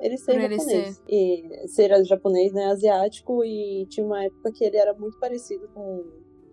ele 0.00 0.16
ser 0.16 0.32
Por 0.32 0.40
ele 0.40 0.58
japonês. 0.58 1.02
E 1.08 1.68
ser 1.68 2.04
japonês, 2.04 2.52
né, 2.52 2.66
asiático, 2.66 3.44
e 3.44 3.86
tinha 3.86 4.06
uma 4.06 4.24
época 4.24 4.52
que 4.52 4.64
ele 4.64 4.76
era 4.76 4.94
muito 4.94 5.18
parecido 5.18 5.68
com. 5.74 6.04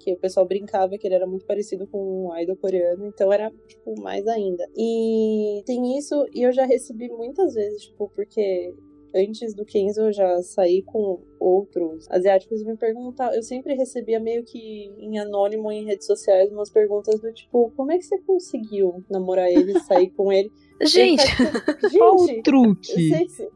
Que 0.05 0.13
o 0.13 0.17
pessoal 0.17 0.45
brincava 0.45 0.99
que 0.99 1.07
ele 1.07 1.15
era 1.15 1.25
muito 1.25 1.47
parecido 1.47 1.87
com 1.87 2.27
um 2.27 2.37
idol 2.37 2.55
coreano, 2.55 3.07
então 3.07 3.33
era, 3.33 3.51
tipo, 3.67 3.99
mais 3.99 4.27
ainda. 4.27 4.69
E 4.77 5.63
tem 5.65 5.97
isso, 5.97 6.27
e 6.31 6.43
eu 6.43 6.51
já 6.51 6.63
recebi 6.63 7.09
muitas 7.09 7.55
vezes, 7.55 7.85
tipo, 7.85 8.07
porque 8.15 8.71
antes 9.15 9.53
do 9.55 9.63
Kenzo 9.65 10.01
eu 10.01 10.13
já 10.13 10.41
saí 10.43 10.81
com 10.83 11.21
outros 11.39 12.05
asiáticos 12.09 12.61
e 12.61 12.65
me 12.65 12.75
perguntavam. 12.75 13.33
Eu 13.33 13.41
sempre 13.43 13.73
recebia 13.75 14.19
meio 14.19 14.43
que 14.43 14.91
em 14.99 15.17
anônimo 15.17 15.71
em 15.71 15.85
redes 15.85 16.05
sociais 16.05 16.51
umas 16.51 16.69
perguntas 16.69 17.19
do 17.21 17.31
tipo: 17.33 17.71
como 17.75 17.91
é 17.91 17.97
que 17.97 18.03
você 18.05 18.17
conseguiu 18.19 19.03
namorar 19.09 19.49
ele, 19.49 19.73
sair 19.87 20.09
com 20.11 20.31
ele? 20.31 20.51
Gente, 20.81 21.23
Qual 21.97 22.15
o 22.15 22.27
Gente, 22.27 22.41
truque? 22.43 22.91
vocês- 22.91 23.47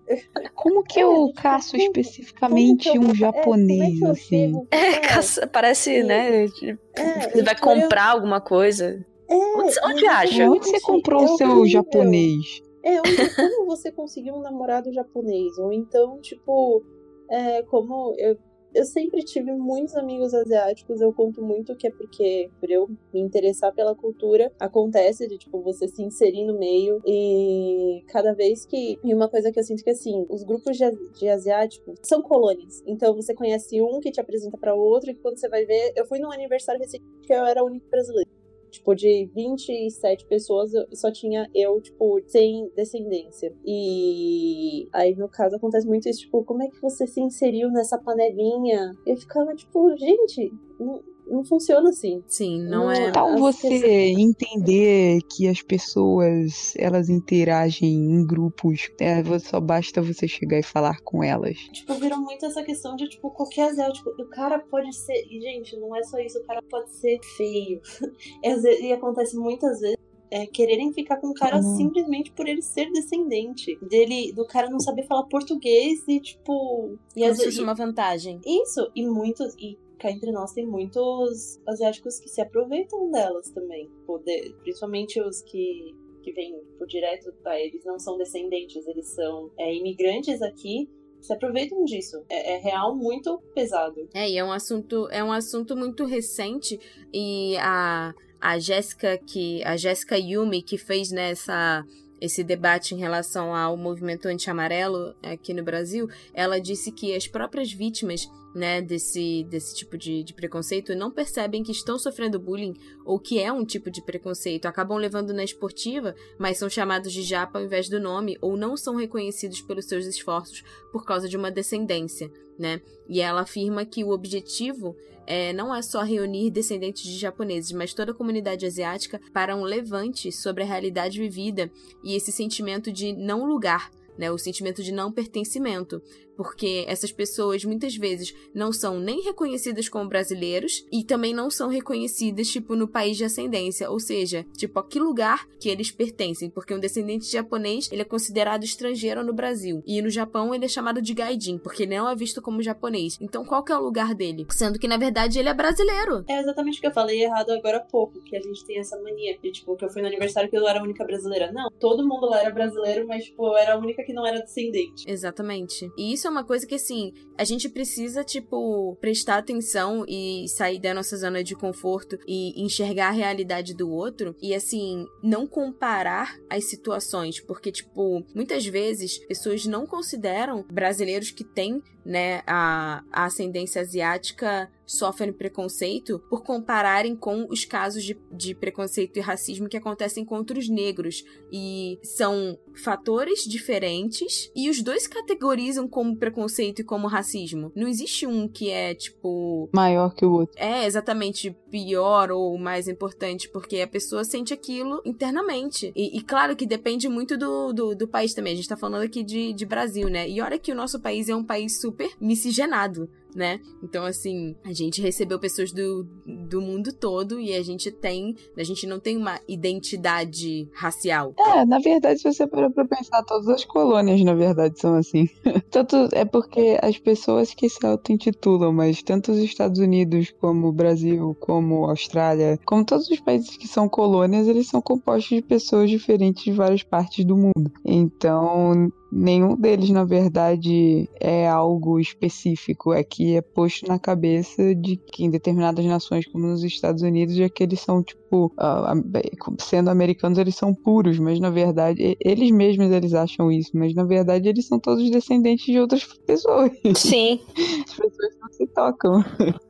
Como 0.56 0.82
que 0.84 1.00
É, 1.00 1.04
eu 1.04 1.28
tipo, 1.28 1.42
caço 1.42 1.72
como- 1.72 1.84
especificamente 1.84 2.90
como 2.90 3.00
que 3.02 3.06
eu- 3.06 3.10
um 3.10 3.12
é, 3.12 3.16
japonês, 3.16 4.00
como 4.00 4.06
é 4.06 4.08
eu 4.08 4.12
assim? 4.12 4.68
é, 4.72 4.78
é, 4.78 5.00
caça- 5.00 5.46
parece, 5.48 6.02
né? 6.04 6.48
tipo, 6.48 6.80
é, 6.96 7.30
Você 7.32 7.44
vai 7.44 7.60
coreano- 7.60 7.82
comprar 7.84 8.06
alguma 8.12 8.40
coisa. 8.40 9.06
É, 9.30 9.36
Onde- 9.36 9.76
onde 9.86 10.08
acha? 10.08 10.50
Onde 10.50 10.66
você 10.70 10.80
comprou 10.80 11.22
é 11.22 11.26
o 11.26 11.38
seu 11.38 11.68
japonês? 11.68 12.62
É, 12.84 13.00
onde, 13.00 13.36
como 13.36 13.66
você 13.66 13.92
conseguiu 13.92 14.36
um 14.36 14.42
namorado 14.42 14.92
japonês? 14.92 15.58
Ou 15.58 15.74
então, 15.74 16.20
tipo, 16.22 16.84
é, 17.30 17.62
como 17.64 18.14
eu, 18.18 18.38
eu 18.74 18.86
sempre 18.86 19.24
tive 19.24 19.52
muitos 19.52 19.96
amigos 19.96 20.34
asiáticos, 20.34 21.02
eu 21.02 21.12
conto 21.12 21.42
muito 21.42 21.76
que 21.76 21.88
é 21.88 21.92
porque, 21.92 22.50
por 22.60 22.70
eu 22.70 22.88
me 23.14 23.20
interessar 23.20 23.74
pela 23.74 23.96
cultura, 23.96 24.52
acontece 24.60 25.28
de, 25.28 25.38
tipo, 25.38 25.62
você 25.62 25.88
se 25.88 26.04
inserir 26.04 26.46
no 26.46 26.58
meio 26.58 27.02
e 27.06 28.04
cada 28.08 28.34
vez 28.34 28.66
que. 28.66 28.98
E 29.04 29.14
uma 29.14 29.28
coisa 29.28 29.52
que 29.52 29.60
eu 29.60 29.64
sinto 29.64 29.84
que, 29.84 29.90
assim, 29.90 30.26
os 30.30 30.44
grupos 30.44 30.78
de, 30.78 30.90
de 31.20 31.28
asiáticos 31.28 32.00
são 32.04 32.22
colônias. 32.22 32.82
Então 32.86 33.14
você 33.16 33.34
conhece 33.34 33.82
um 33.82 34.00
que 34.00 34.12
te 34.12 34.22
apresenta 34.22 34.58
pra 34.58 34.76
outro, 34.76 35.10
e 35.12 35.16
quando 35.16 35.38
você 35.38 35.50
vai 35.50 35.66
ver. 35.66 35.94
Eu 35.96 36.06
fui 36.06 36.20
num 36.20 36.32
aniversário 36.32 36.80
recente 36.80 37.04
que 37.24 37.34
eu 37.34 37.46
era 37.46 37.62
a 37.62 37.64
única 37.64 37.88
brasileira. 37.90 38.39
Tipo, 38.70 38.94
de 38.96 39.30
27 39.34 40.26
pessoas, 40.26 40.72
só 40.94 41.12
tinha 41.12 41.50
eu, 41.56 41.82
tipo, 41.82 42.22
sem 42.28 42.70
descendência. 42.76 43.54
E 43.66 44.88
aí, 44.94 45.16
no 45.16 45.28
caso, 45.28 45.56
acontece 45.56 45.88
muito 45.88 46.08
isso, 46.08 46.22
tipo, 46.22 46.44
como 46.44 46.64
é 46.64 46.68
que 46.68 46.82
você 46.82 47.08
se 47.08 47.20
inseriu 47.20 47.70
nessa 47.72 47.98
panelinha? 47.98 48.94
Eu 49.06 49.18
ficava, 49.18 49.56
tipo, 49.56 49.96
gente, 49.98 50.52
não, 50.80 51.02
não 51.30 51.44
funciona 51.44 51.90
assim. 51.90 52.24
Sim, 52.28 52.62
não 52.64 52.90
é. 52.92 53.06
Não, 53.08 53.12
Tal 53.12 53.28
as 53.34 53.40
você 53.40 53.70
pessoas- 53.70 53.92
entender 54.20 55.20
que 55.32 55.48
as 55.48 55.62
pessoas 55.62 56.74
elas 56.78 57.10
interagem 57.10 57.90
em 57.90 58.26
grupos, 58.26 58.90
é, 59.00 59.22
só 59.40 59.60
basta 59.60 60.02
você 60.02 60.28
chegar 60.28 60.60
e 60.60 60.64
falar 60.64 61.00
com 61.04 61.24
elas. 61.24 61.58
Tipo, 61.72 61.94
virou 61.96 62.20
muito 62.20 62.46
essa 62.46 62.64
questão 62.64 62.96
de, 62.96 63.08
tipo, 63.10 63.30
qualquer 63.32 63.70
asiático. 63.70 64.10
O 64.20 64.26
cara 64.30 64.60
pode 64.60 64.96
ser. 64.96 65.26
E, 65.30 65.40
gente, 65.42 65.78
não 65.78 65.96
é 65.96 66.04
só 66.04 66.18
isso, 66.20 66.40
o 66.40 66.44
cara 66.46 66.62
pode 66.70 66.90
ser 66.96 67.20
feio. 67.38 67.80
E, 68.82 68.92
acontece 68.94 69.38
muitas 69.38 69.80
vezes. 69.80 69.98
É, 70.32 70.46
quererem 70.46 70.94
ficar 70.94 71.18
com 71.18 71.30
o 71.30 71.34
cara 71.34 71.58
Uhum. 71.58 71.76
simplesmente 71.76 72.32
por 72.34 72.48
ele 72.48 72.62
ser 72.62 72.92
descendente. 72.92 73.76
Dele, 73.82 74.32
do 74.34 74.46
cara 74.46 74.70
não 74.70 74.80
saber 74.80 75.08
falar 75.08 75.24
português 75.24 76.02
e, 76.08 76.20
tipo. 76.20 76.96
E 77.16 77.22
Como 77.22 77.32
às 77.32 77.38
vezes. 77.40 77.58
uma 77.58 77.74
vantagem. 77.74 78.40
Isso, 78.46 78.92
e 78.96 79.08
muitos. 79.08 79.56
E 79.58 79.76
cá 80.00 80.10
entre 80.12 80.32
nós 80.32 80.54
tem 80.54 80.66
muitos 80.66 81.60
asiáticos 81.68 82.20
que 82.20 82.30
se 82.30 82.42
aproveitam 82.42 83.12
delas 83.12 83.50
também. 83.52 83.90
De- 84.26 84.54
principalmente 84.64 85.22
os 85.22 85.42
que, 85.44 85.94
que 86.24 86.32
vêm 86.32 86.56
por 86.78 86.88
direto, 86.88 87.32
tá? 87.44 87.60
Eles 87.60 87.84
não 87.86 88.00
são 88.00 88.18
descendentes, 88.18 88.88
eles 88.88 89.10
são 89.10 89.52
é, 89.58 89.76
imigrantes 89.76 90.42
aqui. 90.42 90.90
Se 91.20 91.34
aproveitam 91.34 91.84
disso. 91.84 92.24
É, 92.30 92.54
é 92.54 92.58
real 92.58 92.96
muito 92.96 93.40
pesado. 93.54 94.08
É, 94.14 94.30
e 94.30 94.38
é 94.38 94.44
um 94.44 94.52
assunto, 94.52 95.08
é 95.12 95.24
um 95.24 95.32
assunto 95.32 95.76
muito 95.76 96.06
recente 96.06 96.80
e 97.14 97.58
a 97.58 98.14
a 98.42 98.58
Jéssica 98.58 99.18
que 99.18 99.62
a 99.66 99.76
Jéssica 99.76 100.18
Yumi 100.18 100.62
que 100.62 100.78
fez 100.78 101.12
nessa 101.12 101.84
esse 102.22 102.44
debate 102.44 102.94
em 102.94 102.98
relação 102.98 103.56
ao 103.56 103.78
movimento 103.78 104.28
anti-amarelo 104.28 105.16
aqui 105.24 105.54
no 105.54 105.64
Brasil, 105.64 106.08
ela 106.34 106.60
disse 106.60 106.92
que 106.92 107.16
as 107.16 107.28
próprias 107.28 107.72
vítimas 107.72 108.30
né, 108.54 108.82
desse, 108.82 109.44
desse 109.44 109.76
tipo 109.76 109.98
de, 109.98 110.24
de 110.24 110.34
preconceito 110.34 110.96
não 110.96 111.12
percebem 111.12 111.64
que 111.64 111.72
estão 111.72 112.00
sofrendo 112.00 112.40
bullying 112.40 112.74
ou 113.06 113.20
que 113.20 113.40
é 113.40 113.52
um 113.52 113.66
tipo 113.66 113.92
de 113.92 114.02
preconceito. 114.02 114.66
Acabam 114.66 114.98
levando 114.98 115.34
na 115.34 115.44
esportiva, 115.44 116.16
mas 116.38 116.58
são 116.58 116.70
chamados 116.70 117.14
de 117.14 117.22
japa 117.22 117.60
ao 117.60 117.66
invés 117.66 117.90
do 117.90 118.00
nome 118.00 118.38
ou 118.42 118.58
não 118.58 118.76
são 118.76 118.96
reconhecidos 118.96 119.62
pelos 119.62 119.86
seus 119.86 120.06
esforços 120.06 120.64
por 120.92 121.06
causa 121.06 121.28
de 121.28 121.38
uma 121.38 121.52
descendência, 121.52 122.32
né? 122.58 122.82
E 123.08 123.22
ela 123.22 123.42
afirma 123.42 123.86
que 123.86 124.04
o 124.04 124.10
objetivo 124.10 124.96
é, 125.30 125.54
não 125.54 125.74
é 125.74 125.82
só 125.84 126.02
reunir 126.02 126.50
descendentes 126.50 127.04
de 127.04 127.18
japoneses, 127.18 127.72
mas 127.72 127.94
toda 127.94 128.12
a 128.12 128.16
comunidade 128.16 128.66
asiática 128.66 129.22
para 129.32 129.56
um 129.56 129.64
levante 129.64 130.32
sobre 130.32 130.64
a 130.64 130.66
realidade 130.66 131.20
vivida 131.20 131.72
e 132.04 132.16
esse 132.16 132.32
sentimento 132.32 132.92
de 132.92 133.14
não 133.14 133.46
lugar, 133.46 133.92
né, 134.18 134.32
o 134.32 134.40
sentimento 134.40 134.82
de 134.82 134.92
não 134.92 135.12
pertencimento, 135.12 136.02
porque 136.40 136.86
essas 136.88 137.12
pessoas 137.12 137.66
muitas 137.66 137.98
vezes 137.98 138.34
não 138.56 138.72
são 138.72 138.98
nem 138.98 139.22
reconhecidas 139.22 139.90
como 139.90 140.08
brasileiros 140.08 140.86
e 140.90 141.04
também 141.04 141.34
não 141.34 141.50
são 141.50 141.68
reconhecidas 141.68 142.48
tipo 142.48 142.78
no 142.78 142.88
país 142.88 143.18
de 143.18 143.26
ascendência, 143.26 143.92
ou 143.92 144.00
seja, 144.00 144.46
tipo 144.56 144.80
a 144.80 144.88
que 144.88 145.02
lugar 145.02 145.46
que 145.60 145.68
eles 145.68 145.92
pertencem, 145.92 146.50
porque 146.50 146.74
um 146.74 146.80
descendente 146.80 147.26
de 147.26 147.34
japonês 147.34 147.90
ele 147.92 148.04
é 148.04 148.06
considerado 148.06 148.64
estrangeiro 148.64 149.22
no 149.22 149.34
Brasil 149.34 149.84
e 149.86 150.02
no 150.02 150.10
Japão 150.10 150.56
ele 150.56 150.64
é 150.64 150.70
chamado 150.70 151.02
de 151.02 151.14
gaijin, 151.14 151.58
porque 151.58 151.84
ele 151.84 151.98
não 151.98 152.10
é 152.10 152.16
visto 152.16 152.42
como 152.42 152.64
japonês. 152.64 153.18
Então 153.20 153.44
qual 153.44 153.62
que 153.62 153.74
é 153.74 153.78
o 153.78 153.84
lugar 153.84 154.16
dele? 154.16 154.48
Sendo 154.50 154.80
que 154.80 154.88
na 154.88 154.96
verdade 154.96 155.40
ele 155.40 155.50
é 155.50 155.54
brasileiro. 155.54 156.24
É 156.30 156.40
exatamente 156.40 156.78
o 156.78 156.82
que 156.82 156.88
eu 156.88 156.94
falei 156.94 157.22
errado 157.22 157.50
agora 157.50 157.80
há 157.80 157.82
pouco, 157.82 158.22
que 158.22 158.38
a 158.38 158.40
gente 158.40 158.64
tem 158.64 158.80
essa 158.80 158.98
mania 159.02 159.38
de, 159.38 159.52
tipo, 159.52 159.76
que 159.76 159.84
eu 159.84 159.90
fui 159.90 160.02
no 160.02 160.08
aniversário 160.08 160.50
que 160.50 160.58
eu 160.58 160.66
era 160.66 160.80
a 160.80 160.84
única 160.84 161.04
brasileira. 161.04 161.52
Não, 161.52 161.70
todo 161.70 162.08
mundo 162.08 162.30
lá 162.30 162.40
era 162.40 162.50
brasileiro, 162.50 163.06
mas, 163.06 163.26
tipo, 163.26 163.46
eu 163.46 163.58
era 163.58 163.74
a 163.74 163.78
única 163.78 164.06
que 164.06 164.14
não 164.14 164.26
era 164.26 164.40
descendente. 164.40 165.04
Exatamente. 165.06 165.92
E 165.98 166.14
isso 166.14 166.29
é 166.30 166.32
uma 166.32 166.44
coisa 166.44 166.66
que, 166.66 166.76
assim, 166.76 167.14
a 167.38 167.44
gente 167.44 167.68
precisa, 167.68 168.24
tipo, 168.24 168.96
prestar 169.02 169.38
atenção 169.38 170.06
e 170.08 170.48
sair 170.48 170.80
da 170.80 170.94
nossa 170.94 171.18
zona 171.18 171.44
de 171.44 171.56
conforto 171.56 172.18
e 172.28 172.62
enxergar 172.64 173.08
a 173.08 173.12
realidade 173.12 173.74
do 173.74 173.90
outro. 173.90 174.36
E, 174.42 174.54
assim, 174.54 175.06
não 175.22 175.46
comparar 175.46 176.38
as 176.50 176.66
situações. 176.66 177.40
Porque, 177.40 177.72
tipo, 177.72 178.24
muitas 178.34 178.66
vezes 178.66 179.18
pessoas 179.18 179.66
não 179.66 179.86
consideram 179.86 180.66
brasileiros 180.72 181.32
que 181.32 181.44
têm 181.44 181.82
né, 182.06 182.42
a, 182.48 183.04
a 183.12 183.26
ascendência 183.26 183.82
asiática 183.82 184.70
sofrem 184.90 185.32
preconceito 185.32 186.20
por 186.30 186.42
compararem 186.42 187.16
com 187.16 187.46
os 187.48 187.64
casos 187.64 188.04
de, 188.04 188.18
de 188.32 188.56
preconceito 188.56 189.18
e 189.18 189.22
racismo 189.22 189.70
que 189.70 189.78
acontecem 189.78 190.26
contra 190.26 190.58
os 190.58 190.68
negros. 190.68 191.24
E 191.52 192.00
são 192.02 192.58
fatores 192.74 193.44
diferentes 193.44 194.52
e 194.56 194.68
os 194.68 194.82
dois 194.82 195.08
categorizam 195.08 195.88
como 195.88 196.16
preconceito 196.16 196.80
e 196.80 196.84
como 196.84 197.08
racismo. 197.08 197.72
Não 197.76 197.88
existe 197.88 198.26
um 198.26 198.48
que 198.48 198.72
é, 198.72 198.96
tipo. 198.96 199.70
Maior 199.72 200.14
que 200.16 200.26
o 200.26 200.32
outro. 200.32 200.56
É, 200.58 200.86
exatamente, 200.88 201.56
pior 201.70 202.32
ou 202.32 202.58
mais 202.58 202.88
importante, 202.88 203.48
porque 203.48 203.82
a 203.82 203.88
pessoa 203.88 204.24
sente 204.24 204.54
aquilo 204.54 205.02
internamente. 205.06 205.92
E, 205.96 206.18
e 206.18 206.22
claro 206.22 206.56
que 206.56 206.66
depende 206.66 207.08
muito 207.08 207.38
do, 207.38 207.72
do, 207.72 207.96
do, 207.96 208.08
país 208.08 208.34
também. 208.34 208.54
A 208.54 208.56
gente 208.56 208.68
tá 208.68 208.78
falando 208.78 209.04
aqui 209.04 209.24
de, 209.24 209.54
de 209.54 209.66
Brasil, 209.68 210.10
né? 210.10 210.28
E 210.28 210.42
olha 210.42 210.58
que 210.58 210.72
o 210.72 210.76
nosso 210.76 211.00
país 211.00 211.30
é 211.30 211.36
um 211.36 211.44
país 211.44 211.80
super 211.80 212.10
miscigenado 212.20 213.08
né? 213.36 213.60
Então, 213.84 214.06
assim, 214.06 214.56
a 214.64 214.74
gente 214.74 215.02
recebeu 215.02 215.40
pessoas 215.40 215.72
do, 215.72 216.08
do 216.26 216.62
mundo 216.62 216.92
todo 216.94 217.40
e 217.40 217.54
a 217.54 217.64
gente 217.64 217.92
tem. 217.92 218.36
A 218.58 218.64
gente 218.64 218.88
não 218.88 219.00
tem 219.00 219.18
uma 219.18 219.40
identidade 219.48 220.68
racial. 220.74 221.34
É, 221.38 221.66
na 221.66 221.80
verdade, 221.80 222.20
se 222.20 222.32
você 222.32 222.48
parar 222.48 222.70
pra 222.70 222.86
pensar, 222.86 223.24
todas 223.24 223.48
as 223.48 223.66
colônias, 223.66 224.22
na 224.22 224.34
verdade, 224.34 224.80
são 224.80 224.96
assim. 224.96 225.30
tanto 225.70 226.10
é 226.12 226.26
porque 226.26 226.78
as 226.82 226.98
pessoas 226.98 227.54
que 227.54 227.70
se 227.70 227.86
auto-intitulam, 227.86 228.74
mas 228.74 229.02
tanto 229.02 229.32
os 229.32 229.40
Estados 229.40 229.80
Unidos, 229.80 230.34
como 230.40 230.68
o 230.68 230.74
Brasil, 230.74 231.36
como 231.40 231.86
a 231.86 231.92
Austrália, 231.92 232.60
como 232.66 232.86
todos 232.86 233.10
os 233.10 233.20
países 233.20 233.56
que 233.56 233.68
são 233.68 233.88
colônias, 233.88 234.48
eles 234.48 234.68
são 234.68 234.82
compostos 234.82 235.38
de 235.38 235.42
pessoas 235.42 235.90
diferentes 235.90 236.44
de 236.44 236.52
várias 236.52 236.84
partes 236.84 237.26
do 237.26 237.38
mundo. 237.38 237.72
Então, 237.86 238.92
nenhum 239.12 239.56
deles, 239.56 239.90
na 239.90 240.04
verdade, 240.04 241.10
é 241.20 241.48
algo 241.48 242.00
específico. 242.00 242.94
É 242.94 243.04
que 243.04 243.36
é 243.36 243.42
posto 243.42 243.88
na 243.88 244.00
cabeça 244.00 244.74
de 244.76 244.96
que 244.98 245.24
em 245.24 245.30
determinadas 245.30 245.86
nações, 245.86 246.28
como 246.28 246.48
nos 246.48 246.64
Estados 246.64 247.02
Unidos, 247.02 247.40
é 247.40 247.50
que 247.50 247.64
eles 247.64 247.80
são, 247.82 248.04
tipo, 248.04 248.29
uh, 248.38 249.56
sendo 249.60 249.90
americanos, 249.90 250.38
eles 250.38 250.56
são 250.56 250.74
puros, 250.74 251.20
mas 251.20 251.40
na 251.40 251.50
verdade, 251.50 252.18
eles 252.20 252.52
mesmos 252.52 252.92
eles 252.92 253.14
acham 253.14 253.52
isso, 253.52 253.72
mas 253.74 253.94
na 253.94 254.04
verdade 254.04 254.50
eles 254.50 254.68
são 254.68 254.80
todos 254.80 255.10
descendentes 255.10 255.66
de 255.66 255.80
outras 255.80 256.04
pessoas. 256.26 256.72
Sim. 256.96 257.40
As 257.88 257.94
pessoas 257.94 258.38
não 258.42 258.52
se 258.52 258.68
tocam. 258.68 259.24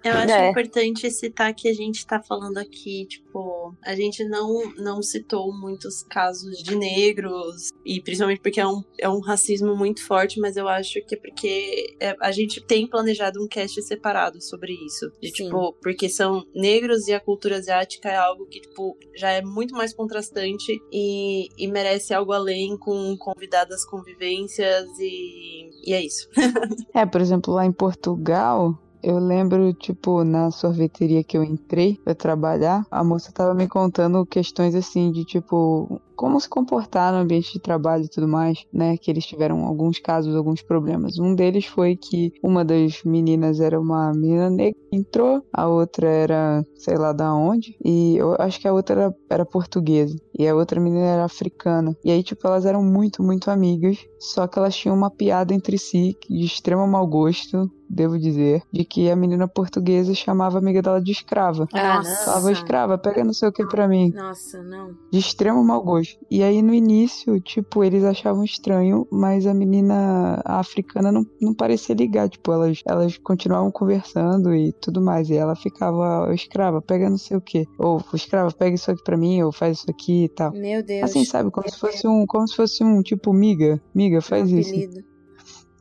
Eu 0.04 0.14
acho 0.14 0.34
é. 0.34 0.50
importante 0.50 1.12
citar 1.12 1.54
que 1.54 1.68
a 1.68 1.74
gente 1.74 2.06
tá 2.06 2.22
falando 2.22 2.58
aqui, 2.58 3.06
tipo, 3.06 3.76
a 3.84 3.96
gente 3.96 4.24
não, 4.26 4.74
não 4.78 5.02
citou 5.02 5.54
muitos 5.54 6.04
casos 6.04 6.62
de 6.64 6.76
negros, 6.76 7.70
e 7.86 8.02
principalmente 8.02 8.42
porque 8.42 8.60
é 8.60 8.68
um, 8.68 8.82
é 9.00 9.10
um 9.10 9.20
racismo 9.20 9.76
muito 9.76 10.06
forte, 10.06 10.40
mas 10.40 10.58
eu 10.58 10.68
acho 10.68 11.02
que 11.06 11.16
é 11.16 11.18
porque 11.18 11.96
é, 12.00 12.16
a 12.22 12.32
gente 12.32 12.62
tem 12.62 12.88
planejado 12.88 13.44
um 13.44 13.48
cast 13.48 13.82
separado 13.82 14.42
sobre 14.42 14.74
isso. 14.74 15.12
De, 15.22 15.32
tipo, 15.32 15.74
porque 15.82 16.10
são 16.10 16.46
negros 16.54 17.08
e 17.08 17.14
a 17.14 17.20
cultura 17.20 17.58
asiática 17.58 18.10
é 18.10 18.16
algo 18.16 18.48
que, 18.50 18.60
tipo, 18.62 18.98
já 19.16 19.32
é 19.32 19.42
muito 19.42 19.74
mais 19.74 19.94
contrastante 19.94 20.82
e, 20.92 21.50
e 21.58 21.68
merece 21.68 22.14
algo 22.14 22.34
além 22.34 22.78
com 22.78 23.16
convidadas 23.18 23.86
convivências 23.86 24.88
e, 25.00 25.70
e 25.86 25.94
é 25.94 26.04
isso. 26.04 26.28
é, 26.94 27.06
por 27.06 27.22
exemplo, 27.22 27.54
lá 27.54 27.66
em 27.66 27.72
Portugal, 27.72 28.78
eu 29.02 29.18
lembro, 29.18 29.74
tipo, 29.74 30.24
na 30.24 30.52
sorveteria 30.52 31.24
que 31.24 31.38
eu 31.38 31.44
entrei 31.44 31.98
pra 32.04 32.14
trabalhar, 32.14 32.86
a 32.92 33.04
moça 33.04 33.32
tava 33.32 33.54
me 33.54 33.68
contando 33.68 34.26
questões 34.26 34.76
assim 34.76 35.12
de 35.12 35.24
tipo, 35.24 36.02
como 36.20 36.38
se 36.38 36.50
comportar 36.50 37.14
no 37.14 37.20
ambiente 37.20 37.54
de 37.54 37.62
trabalho 37.62 38.04
e 38.04 38.10
tudo 38.10 38.28
mais, 38.28 38.66
né? 38.74 38.98
Que 38.98 39.10
eles 39.10 39.26
tiveram 39.26 39.64
alguns 39.64 40.00
casos, 40.00 40.36
alguns 40.36 40.62
problemas. 40.62 41.18
Um 41.18 41.34
deles 41.34 41.66
foi 41.66 41.96
que 41.96 42.34
uma 42.44 42.66
das 42.66 43.02
meninas 43.06 43.62
era 43.62 43.80
uma 43.80 44.12
menina 44.12 44.50
negra, 44.50 44.78
entrou, 44.92 45.42
a 45.54 45.70
outra 45.70 46.10
era, 46.10 46.66
sei 46.76 46.98
lá 46.98 47.14
da 47.14 47.34
onde, 47.34 47.74
e 47.86 48.18
eu 48.18 48.36
acho 48.38 48.60
que 48.60 48.68
a 48.68 48.74
outra 48.74 49.04
era, 49.04 49.16
era 49.30 49.46
portuguesa, 49.46 50.20
e 50.38 50.46
a 50.46 50.54
outra 50.54 50.82
menina 50.82 51.06
era 51.06 51.24
africana. 51.24 51.96
E 52.04 52.12
aí, 52.12 52.22
tipo, 52.22 52.46
elas 52.46 52.66
eram 52.66 52.84
muito, 52.84 53.24
muito 53.24 53.50
amigas, 53.50 53.98
só 54.20 54.46
que 54.46 54.60
elas 54.60 54.76
tinham 54.76 54.98
uma 54.98 55.10
piada 55.10 55.54
entre 55.54 55.78
si 55.78 56.18
de 56.30 56.44
extremo 56.44 56.86
mau 56.86 57.08
gosto, 57.08 57.72
devo 57.90 58.20
dizer, 58.20 58.62
de 58.72 58.86
que 58.86 59.10
a 59.10 59.16
menina 59.16 59.48
portuguesa 59.48 60.14
chamava 60.14 60.58
a 60.58 60.62
amiga 60.62 60.82
dela 60.82 61.02
de 61.02 61.12
escrava. 61.12 61.68
Nossa. 61.74 62.26
Falava 62.26 62.52
escrava, 62.52 62.98
pega 62.98 63.24
não 63.24 63.34
sei 63.34 63.50
o 63.50 63.52
que 63.52 63.66
pra 63.66 63.88
mim. 63.88 64.12
Nossa, 64.14 64.62
não. 64.62 64.92
De 65.12 65.18
extremo 65.18 65.64
mau 65.64 65.82
gosto. 65.82 66.09
E 66.30 66.44
aí 66.44 66.62
no 66.62 66.74
início, 66.74 67.40
tipo, 67.40 67.84
eles 67.84 68.04
achavam 68.04 68.44
estranho, 68.44 69.08
mas 69.12 69.46
a 69.46 69.54
menina 69.54 70.42
africana 70.46 71.12
não, 71.12 71.26
não 71.42 71.54
parecia 71.54 71.96
ligar. 71.96 72.30
Tipo, 72.30 72.54
elas, 72.54 72.82
elas 72.86 73.18
continuavam 73.18 73.72
conversando 73.72 74.54
e 74.54 74.72
tudo 74.74 75.02
mais. 75.02 75.30
E 75.30 75.36
ela 75.36 75.56
ficava, 75.56 76.34
escrava, 76.34 76.82
pega 76.82 77.10
não 77.10 77.18
sei 77.18 77.38
o 77.38 77.42
que. 77.42 77.66
Ou 77.78 78.04
escrava, 78.14 78.52
pega 78.52 78.76
isso 78.76 78.92
aqui 78.92 79.04
pra 79.04 79.18
mim, 79.18 79.42
ou 79.42 79.52
faz 79.52 79.80
isso 79.80 79.90
aqui 79.90 80.26
e 80.26 80.30
tal. 80.30 80.52
Meu 80.52 80.84
Deus. 80.84 81.04
Assim, 81.04 81.26
sabe? 81.26 81.52
Como 81.52 81.70
se 81.70 81.78
fosse 81.78 82.08
um, 82.08 82.26
como 82.26 82.48
se 82.48 82.56
fosse 82.56 82.84
um 82.84 83.02
tipo, 83.02 83.34
miga, 83.34 83.82
miga, 83.94 84.22
faz 84.22 84.52
um 84.52 84.58
isso. 84.58 84.70
Apelido. 84.70 85.09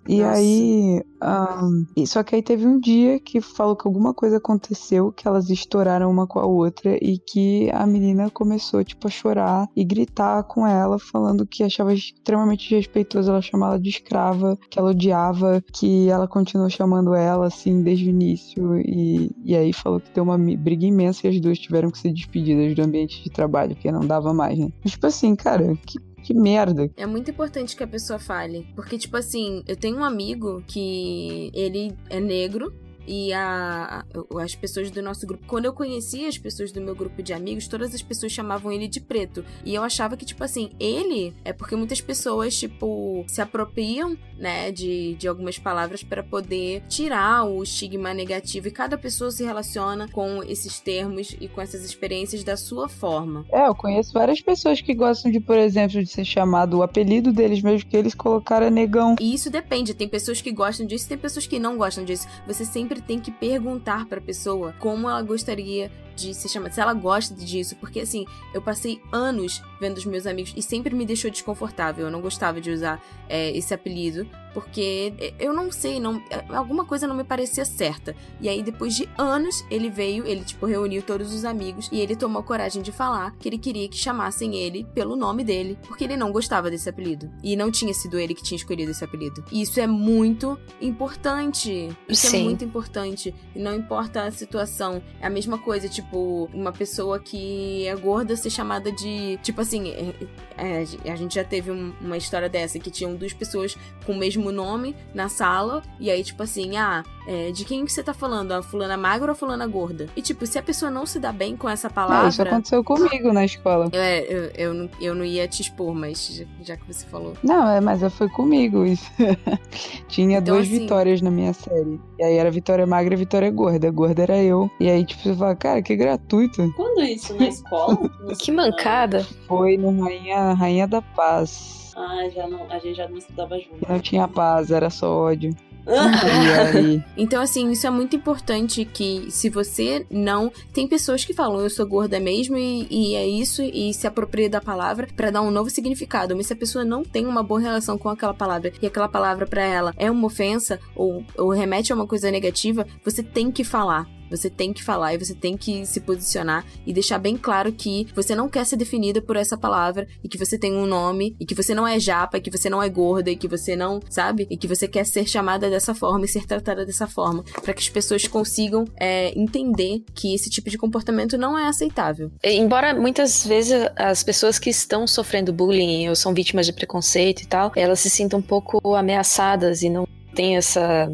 E 0.09 0.23
Nossa. 0.23 0.39
aí. 0.39 1.03
Um, 1.21 2.07
só 2.07 2.23
que 2.23 2.35
aí 2.35 2.43
teve 2.43 2.65
um 2.67 2.79
dia 2.79 3.19
que 3.19 3.41
falou 3.41 3.77
que 3.77 3.87
alguma 3.87 4.15
coisa 4.15 4.39
aconteceu, 4.39 5.13
que 5.13 5.27
elas 5.27 5.51
estouraram 5.51 6.11
uma 6.11 6.27
com 6.27 6.39
a 6.39 6.47
outra 6.47 6.97
e 7.03 7.19
que 7.19 7.69
a 7.73 7.85
menina 7.87 8.31
começou, 8.31 8.83
tipo, 8.85 9.07
a 9.07 9.11
chorar 9.11 9.69
e 9.77 9.85
gritar 9.85 10.45
com 10.45 10.67
ela, 10.67 10.99
falando 10.99 11.45
que 11.45 11.63
achava 11.63 11.93
extremamente 11.93 12.69
desrespeitoso 12.69 13.31
ela 13.31 13.43
chamar 13.43 13.67
ela 13.69 13.81
de 13.81 13.91
escrava, 13.91 14.57
que 14.71 14.79
ela 14.79 14.91
odiava, 14.91 15.63
que 15.73 16.09
ela 16.09 16.27
continuou 16.27 16.71
chamando 16.71 17.15
ela, 17.15 17.47
assim, 17.47 17.83
desde 17.83 18.07
o 18.07 18.11
início. 18.11 18.79
E, 18.79 19.31
e 19.45 19.57
aí 19.57 19.73
falou 19.73 20.01
que 20.01 20.13
deu 20.13 20.25
uma 20.25 20.39
briga 20.39 20.87
imensa 20.87 21.27
e 21.27 21.31
as 21.31 21.41
duas 21.41 21.59
tiveram 21.59 21.91
que 21.91 21.99
ser 21.99 22.13
despedidas 22.13 22.75
do 22.75 22.83
ambiente 22.83 23.23
de 23.23 23.29
trabalho, 23.29 23.75
porque 23.75 23.93
não 23.93 24.07
dava 24.07 24.33
mais, 24.33 24.59
né? 24.59 24.71
Tipo 24.87 25.07
assim, 25.07 25.37
cara, 25.37 25.77
que 25.85 25.99
que 26.29 26.35
merda. 26.35 26.91
É 26.95 27.07
muito 27.07 27.31
importante 27.31 27.75
que 27.75 27.83
a 27.83 27.87
pessoa 27.87 28.19
fale. 28.19 28.67
Porque, 28.77 28.99
tipo 28.99 29.17
assim, 29.17 29.63
eu 29.67 29.75
tenho 29.75 29.97
um 29.97 30.05
amigo 30.05 30.63
que 30.67 31.51
ele 31.55 31.97
é 32.11 32.21
negro 32.21 32.71
e 33.09 33.33
a, 33.33 34.05
as 34.39 34.55
pessoas 34.55 34.91
do 34.91 35.03
nosso 35.03 35.27
grupo. 35.27 35.47
Quando 35.47 35.65
eu 35.65 35.73
conhecia 35.73 36.29
as 36.29 36.37
pessoas 36.37 36.71
do 36.71 36.81
meu 36.81 36.95
grupo 36.95 37.23
de 37.23 37.33
amigos, 37.33 37.67
todas 37.67 37.95
as 37.95 38.03
pessoas 38.03 38.31
chamavam 38.31 38.71
ele 38.71 38.87
de 38.87 39.01
preto. 39.01 39.45
E 39.65 39.75
eu 39.75 39.83
achava 39.83 40.17
que, 40.17 40.27
tipo 40.27 40.45
assim, 40.45 40.71
ele 40.79 41.35
é 41.45 41.53
porque 41.53 41.75
muitas 41.75 42.01
pessoas, 42.01 42.57
tipo, 42.57 43.25
se 43.27 43.41
apropriam, 43.41 44.17
né, 44.37 44.71
de, 44.71 45.15
de 45.15 45.27
algumas 45.27 45.59
palavras 45.59 46.03
para 46.03 46.23
poder 46.23 46.83
tirar 46.89 47.45
o 47.45 47.63
estigma 47.63 48.13
negativo. 48.13 48.69
E 48.69 48.71
cada 48.71 48.99
pessoa 48.99 49.31
se 49.31 49.43
relaciona 49.43 50.07
com 50.09 50.43
esses 50.43 50.79
termos 50.79 51.35
e 51.41 51.49
com 51.49 51.61
essas 51.61 51.85
experiências 51.85 52.45
da 52.45 52.57
sua 52.57 52.89
forma. 52.89 53.47
É, 53.51 53.67
eu 53.67 53.75
conheço 53.75 54.13
várias 54.13 54.41
pessoas 54.41 54.81
que 54.81 54.95
gostam 54.95 55.33
de, 55.33 55.41
por 55.41 55.57
exemplo, 55.57 56.03
de 56.03 56.11
ser 56.11 56.25
chamado 56.25 56.79
o 56.79 56.83
apelido 56.83 57.33
deles 57.33 57.63
mesmo 57.63 57.89
que 57.89 57.97
eles 57.97 58.15
colocaram 58.15 58.67
é 58.67 58.71
negão. 58.71 59.17
E 59.19 59.35
isso 59.35 59.51
depende. 59.51 59.95
Tem 59.95 60.09
pessoas 60.09 60.43
que 60.43 60.53
gostam 60.53 60.87
disso, 60.87 61.09
tem 61.09 61.17
pessoas 61.17 61.47
que 61.47 61.59
não 61.59 61.79
gostam 61.79 62.05
disso. 62.05 62.29
Você 62.47 62.65
sempre 62.65 62.98
sempre 62.99 63.03
tem 63.03 63.21
que 63.21 63.31
perguntar 63.31 64.07
para 64.07 64.19
a 64.19 64.23
pessoa 64.23 64.75
como 64.79 65.09
ela 65.09 65.23
gostaria 65.23 65.91
de 66.17 66.35
se 66.35 66.49
chamar, 66.49 66.73
se 66.73 66.81
ela 66.81 66.93
gosta 66.93 67.33
disso, 67.35 67.77
porque 67.77 68.01
assim, 68.01 68.25
eu 68.53 68.61
passei 68.61 69.01
anos 69.13 69.63
vendo 69.81 69.97
os 69.97 70.05
meus 70.05 70.27
amigos 70.27 70.53
e 70.57 70.63
sempre 70.63 70.95
me 70.95 71.07
deixou 71.07 71.31
desconfortável. 71.31 72.07
Eu 72.07 72.11
não 72.11 72.21
gostava 72.21 72.61
de 72.61 72.71
usar 72.71 73.01
é, 73.29 73.57
esse 73.57 73.73
apelido, 73.73 74.29
porque 74.59 75.15
eu 75.39 75.53
não 75.53 75.71
sei, 75.71 76.01
não, 76.01 76.21
alguma 76.49 76.85
coisa 76.85 77.07
não 77.07 77.15
me 77.15 77.23
parecia 77.23 77.65
certa. 77.65 78.15
E 78.41 78.49
aí, 78.49 78.63
depois 78.63 78.95
de 78.95 79.09
anos, 79.17 79.65
ele 79.71 79.89
veio, 79.89 80.27
ele 80.27 80.45
tipo 80.45 80.67
reuniu 80.67 81.01
todos 81.01 81.33
os 81.33 81.45
amigos 81.45 81.89
e 81.93 82.01
ele 82.01 82.17
tomou 82.17 82.43
coragem 82.43 82.83
de 82.83 82.91
falar 82.91 83.37
que 83.39 83.49
ele 83.49 83.57
queria 83.59 83.89
que 83.89 83.97
chamassem 83.97 84.57
ele 84.57 84.85
pelo 84.95 85.15
nome 85.15 85.45
dele, 85.45 85.79
porque 85.87 86.03
ele 86.03 86.17
não 86.17 86.33
gostava 86.33 86.71
desse 86.71 86.89
apelido. 86.89 87.31
E 87.43 87.55
não 87.55 87.71
tinha 87.71 87.95
sido 87.95 88.19
ele 88.19 88.35
que 88.35 88.43
tinha 88.43 88.57
escolhido 88.57 88.91
esse 88.91 89.05
apelido. 89.05 89.45
E 89.53 89.63
isso 89.63 89.79
é 89.79 89.87
muito 89.87 90.59
importante. 90.81 91.89
Isso 92.09 92.27
é 92.27 92.31
Sim. 92.31 92.41
é 92.41 92.45
muito 92.45 92.65
importante. 92.65 93.33
E 93.55 93.59
não 93.61 93.75
importa 93.75 94.25
a 94.25 94.31
situação. 94.33 95.01
É 95.21 95.27
a 95.27 95.31
mesma 95.31 95.59
coisa, 95.59 95.89
tipo, 95.89 96.09
tipo, 96.09 96.49
uma 96.53 96.73
pessoa 96.73 97.19
que 97.19 97.87
é 97.87 97.95
gorda 97.95 98.35
ser 98.37 98.51
chamada 98.51 98.91
de. 98.91 99.39
Tipo 99.43 99.61
assim, 99.61 99.91
é, 99.91 100.15
é, 100.57 101.11
a 101.11 101.17
gente 101.17 101.35
já 101.35 101.45
teve 101.45 101.71
um, 101.71 101.93
uma 102.01 102.17
história 102.17 102.49
dessa 102.49 102.79
que 102.79 102.91
tinham 102.91 103.15
duas 103.15 103.33
pessoas 103.33 103.77
com 104.05 104.13
o 104.13 104.17
mesmo 104.17 104.48
nome 104.53 104.95
na 105.15 105.29
sala. 105.29 105.83
E 105.99 106.11
aí, 106.11 106.23
tipo 106.23 106.43
assim, 106.43 106.77
ah, 106.77 107.05
é, 107.27 107.51
de 107.51 107.65
quem 107.65 107.85
que 107.85 107.93
você 107.93 108.03
tá 108.03 108.15
falando? 108.15 108.53
A 108.53 108.63
fulana 108.63 108.97
magra 108.97 109.27
ou 109.27 109.33
a 109.33 109.35
fulana 109.35 109.67
gorda? 109.67 110.09
E 110.17 110.23
tipo, 110.23 110.47
se 110.47 110.59
a 110.59 110.63
pessoa 110.63 110.91
não 110.91 111.05
se 111.05 111.19
dá 111.19 111.31
bem 111.31 111.57
com 111.57 111.69
essa 111.69 111.91
palavra. 111.91 112.23
Não, 112.23 112.29
isso 112.29 112.43
aconteceu 112.43 112.83
comigo 112.83 113.33
na 113.33 113.45
escola. 113.45 113.91
É, 113.93 114.21
eu, 114.21 114.51
eu, 114.57 114.75
não, 114.75 114.91
eu 115.01 115.15
não 115.15 115.25
ia 115.25 115.47
te 115.47 115.61
expor, 115.61 115.95
mas 115.95 116.27
já, 116.29 116.45
já 116.63 116.77
que 116.77 116.87
você 116.87 117.05
falou. 117.07 117.35
Não, 117.43 117.69
é, 117.69 117.81
mas 117.81 118.01
foi 118.15 118.29
comigo 118.31 118.87
isso. 118.87 119.11
Tinha 120.09 120.39
então, 120.39 120.55
duas 120.55 120.67
assim... 120.67 120.79
vitórias 120.81 121.21
na 121.21 121.31
minha 121.31 121.53
série. 121.53 122.01
E 122.19 122.25
aí 122.25 122.37
era 122.37 122.51
Vitória 122.51 122.87
Magra 122.87 123.13
e 123.13 123.17
Vitória 123.17 123.51
Gorda. 123.51 123.91
Gorda 123.91 124.23
era 124.23 124.43
eu. 124.43 124.71
E 124.81 124.89
aí, 124.89 125.05
tipo, 125.05 125.23
você 125.23 125.35
fala, 125.35 125.55
cara, 125.55 125.83
que 125.83 125.95
gratuito. 125.95 126.73
Quando 126.75 127.03
isso? 127.03 127.35
Na 127.35 127.49
escola? 127.49 127.99
que 128.41 128.51
mancada. 128.51 129.27
Foi 129.47 129.77
no 129.77 130.03
Rainha, 130.03 130.55
Rainha 130.55 130.87
da 130.87 131.03
Paz. 131.03 131.78
Ah, 131.99 132.29
já 132.33 132.47
não, 132.47 132.71
a 132.71 132.79
gente 132.79 132.95
já 132.95 133.09
não 133.09 133.19
estudava 133.19 133.59
junto. 133.59 133.89
Não 133.89 133.99
tinha 133.99 134.29
paz, 134.29 134.71
era 134.71 134.89
só 134.89 135.13
ódio. 135.13 135.51
E 135.85 135.91
aí, 136.79 137.05
Então, 137.17 137.43
assim, 137.43 137.71
isso 137.73 137.87
é 137.87 137.91
muito 137.91 138.15
importante 138.15 138.85
que 138.85 139.29
se 139.31 139.49
você 139.51 140.07
não. 140.09 140.53
Tem 140.73 140.87
pessoas 140.87 141.25
que 141.25 141.35
falam, 141.35 141.61
eu 141.61 141.71
sou 141.71 141.87
gorda 141.87 142.21
mesmo 142.21 142.57
e, 142.57 142.87
e 142.89 143.15
é 143.17 143.27
isso, 143.27 143.63
e 143.63 143.93
se 143.93 144.07
apropria 144.07 144.49
da 144.49 144.61
palavra 144.61 145.09
pra 145.17 145.31
dar 145.31 145.43
um 145.43 145.51
novo 145.51 145.71
significado. 145.71 146.37
Mas 146.37 146.47
se 146.47 146.53
a 146.53 146.57
pessoa 146.57 146.85
não 146.85 147.03
tem 147.03 147.27
uma 147.27 147.43
boa 147.43 147.61
relação 147.61 147.99
com 147.99 148.09
aquela 148.09 148.35
palavra 148.35 148.73
e 148.81 148.87
aquela 148.87 149.09
palavra 149.09 149.47
pra 149.47 149.63
ela 149.63 149.93
é 149.97 150.09
uma 150.09 150.27
ofensa 150.27 150.79
ou, 150.95 151.25
ou 151.37 151.51
remete 151.51 151.93
a 151.93 151.97
uma 151.97 152.07
coisa 152.07 152.31
negativa, 152.31 152.87
você 153.05 153.23
tem 153.23 153.51
que 153.51 153.65
falar. 153.65 154.07
Você 154.31 154.51
tem 154.51 154.73
que 154.73 154.83
falar 154.83 155.15
e 155.15 155.19
você 155.19 155.35
tem 155.35 155.57
que 155.57 155.85
se 155.87 156.01
posicionar 156.01 156.65
e 156.87 156.93
deixar 156.93 157.19
bem 157.19 157.37
claro 157.37 157.73
que 157.73 158.07
você 158.15 158.35
não 158.35 158.49
quer 158.49 158.65
ser 158.65 158.77
definida 158.77 159.21
por 159.21 159.37
essa 159.37 159.57
palavra 159.57 160.07
e 160.23 160.29
que 160.29 160.39
você 160.39 160.59
tem 160.59 160.75
um 160.75 160.87
nome 160.87 161.37
e 161.41 161.47
que 161.47 161.55
você 161.55 161.75
não 161.75 161.87
é 161.87 161.99
japa, 161.99 162.39
e 162.39 162.41
que 162.41 162.51
você 162.51 162.69
não 162.69 162.83
é 162.83 162.89
gorda 162.89 163.31
e 163.31 163.37
que 163.37 163.49
você 163.49 163.77
não, 163.77 164.01
sabe? 164.09 164.47
E 164.51 164.57
que 164.57 164.67
você 164.67 164.87
quer 164.89 165.05
ser 165.05 165.27
chamada 165.27 165.71
dessa 165.71 165.95
forma 165.95 166.25
e 166.25 166.29
ser 166.29 166.47
tratada 166.47 166.85
dessa 166.85 167.07
forma, 167.07 167.45
para 167.63 167.73
que 167.73 167.81
as 167.81 167.89
pessoas 167.89 168.27
consigam 168.27 168.85
é, 168.97 169.39
entender 169.39 170.03
que 170.15 170.35
esse 170.35 170.51
tipo 170.51 170.71
de 170.71 170.79
comportamento 170.79 171.37
não 171.37 171.59
é 171.59 171.67
aceitável. 171.67 172.31
Embora 172.43 172.95
muitas 172.95 173.47
vezes 173.47 173.75
as 173.97 174.23
pessoas 174.23 174.59
que 174.59 174.71
estão 174.71 175.07
sofrendo 175.07 175.53
bullying 175.53 176.09
ou 176.09 176.17
são 176.17 176.35
vítimas 176.35 176.67
de 176.67 176.73
preconceito 176.73 177.43
e 177.43 177.47
tal, 177.47 177.73
elas 177.77 178.01
se 178.01 178.11
sintam 178.11 178.39
um 178.39 178.43
pouco 178.43 178.95
ameaçadas 178.95 179.83
e 179.83 179.89
não 179.89 180.07
têm 180.35 180.57
essa 180.57 181.11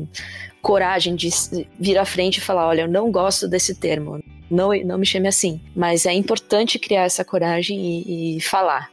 coragem 0.65 1.15
de 1.15 1.29
vir 1.79 1.99
à 1.99 2.07
frente 2.07 2.39
e 2.39 2.41
falar, 2.41 2.67
olha, 2.67 2.81
eu 2.81 2.89
não 2.89 3.13
gosto 3.13 3.47
desse 3.47 3.75
termo. 3.75 4.19
Não, 4.51 4.71
não 4.83 4.97
me 4.97 5.05
chame 5.05 5.29
assim. 5.29 5.61
Mas 5.77 6.07
é 6.07 6.13
importante 6.15 6.79
criar 6.79 7.03
essa 7.03 7.23
coragem 7.23 7.79
e, 7.79 8.39
e 8.39 8.41
falar. 8.41 8.91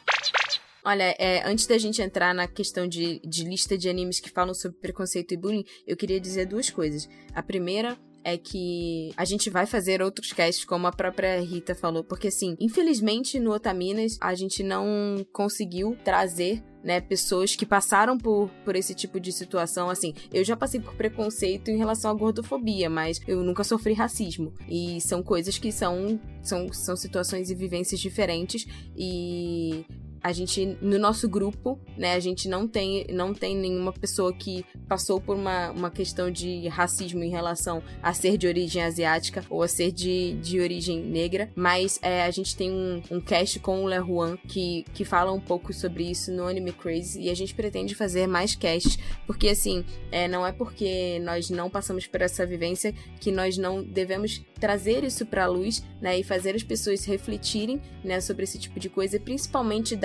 Olha, 0.83 1.15
é, 1.17 1.47
antes 1.47 1.65
da 1.67 1.77
gente 1.77 2.01
entrar 2.01 2.33
na 2.33 2.45
questão 2.45 2.87
de, 2.87 3.21
de 3.23 3.45
lista 3.45 3.77
de 3.77 3.87
animes 3.87 4.19
que 4.19 4.29
falam 4.29 4.53
sobre 4.53 4.79
preconceito 4.79 5.33
e 5.33 5.37
bullying, 5.37 5.63
eu 5.87 5.95
queria 5.95 6.19
dizer 6.19 6.45
duas 6.45 6.69
coisas. 6.69 7.07
A 7.33 7.41
primeira 7.41 7.97
é 8.23 8.37
que 8.37 9.11
a 9.17 9.25
gente 9.25 9.49
vai 9.49 9.65
fazer 9.65 10.01
outros 10.01 10.31
casts, 10.33 10.65
como 10.65 10.87
a 10.87 10.91
própria 10.91 11.39
Rita 11.41 11.75
falou, 11.75 12.03
porque 12.03 12.27
assim, 12.27 12.55
infelizmente 12.59 13.39
no 13.39 13.51
Otaminas 13.51 14.17
a 14.21 14.33
gente 14.35 14.63
não 14.63 15.25
conseguiu 15.31 15.97
trazer 16.03 16.63
né, 16.83 16.99
pessoas 16.99 17.55
que 17.55 17.65
passaram 17.65 18.17
por, 18.17 18.49
por 18.65 18.75
esse 18.75 18.93
tipo 18.93 19.19
de 19.19 19.31
situação, 19.31 19.89
assim, 19.89 20.13
eu 20.33 20.43
já 20.43 20.55
passei 20.57 20.79
por 20.79 20.95
preconceito 20.95 21.69
em 21.69 21.77
relação 21.77 22.09
à 22.09 22.13
gordofobia, 22.13 22.89
mas 22.89 23.21
eu 23.27 23.43
nunca 23.43 23.63
sofri 23.63 23.93
racismo, 23.93 24.53
e 24.67 24.99
são 25.01 25.21
coisas 25.21 25.57
que 25.57 25.71
são, 25.71 26.19
são, 26.41 26.71
são 26.73 26.95
situações 26.95 27.49
e 27.49 27.55
vivências 27.55 27.99
diferentes, 27.99 28.65
e 28.97 29.85
a 30.23 30.31
gente, 30.31 30.77
no 30.81 30.99
nosso 30.99 31.27
grupo, 31.27 31.79
né, 31.97 32.13
a 32.13 32.19
gente 32.19 32.47
não 32.47 32.67
tem, 32.67 33.05
não 33.09 33.33
tem 33.33 33.55
nenhuma 33.55 33.91
pessoa 33.91 34.33
que 34.33 34.65
passou 34.87 35.19
por 35.19 35.35
uma, 35.35 35.71
uma 35.71 35.89
questão 35.89 36.29
de 36.29 36.67
racismo 36.67 37.23
em 37.23 37.29
relação 37.29 37.81
a 38.01 38.13
ser 38.13 38.37
de 38.37 38.47
origem 38.47 38.83
asiática 38.83 39.43
ou 39.49 39.63
a 39.63 39.67
ser 39.67 39.91
de, 39.91 40.33
de 40.33 40.59
origem 40.59 41.01
negra, 41.01 41.51
mas 41.55 41.99
é, 42.01 42.23
a 42.23 42.31
gente 42.31 42.55
tem 42.55 42.71
um, 42.71 43.01
um 43.09 43.21
cast 43.21 43.59
com 43.59 43.83
o 43.83 43.89
Le 43.89 44.01
que, 44.47 44.85
que 44.93 45.05
fala 45.05 45.31
um 45.31 45.39
pouco 45.39 45.73
sobre 45.73 46.09
isso 46.09 46.31
no 46.31 46.47
Anime 46.47 46.71
Crazy 46.71 47.21
e 47.21 47.29
a 47.29 47.35
gente 47.35 47.53
pretende 47.55 47.95
fazer 47.95 48.27
mais 48.27 48.55
casts, 48.55 48.97
porque 49.25 49.49
assim, 49.49 49.83
é, 50.11 50.27
não 50.27 50.45
é 50.45 50.51
porque 50.51 51.19
nós 51.19 51.49
não 51.49 51.69
passamos 51.69 52.05
por 52.07 52.21
essa 52.21 52.45
vivência 52.45 52.93
que 53.19 53.31
nós 53.31 53.57
não 53.57 53.83
devemos 53.83 54.43
trazer 54.59 55.03
isso 55.03 55.25
pra 55.25 55.47
luz, 55.47 55.83
né, 55.99 56.19
e 56.19 56.23
fazer 56.23 56.55
as 56.55 56.63
pessoas 56.63 57.03
refletirem, 57.05 57.81
né, 58.03 58.21
sobre 58.21 58.43
esse 58.43 58.59
tipo 58.59 58.79
de 58.79 58.89
coisa 58.89 59.19
principalmente 59.19 59.95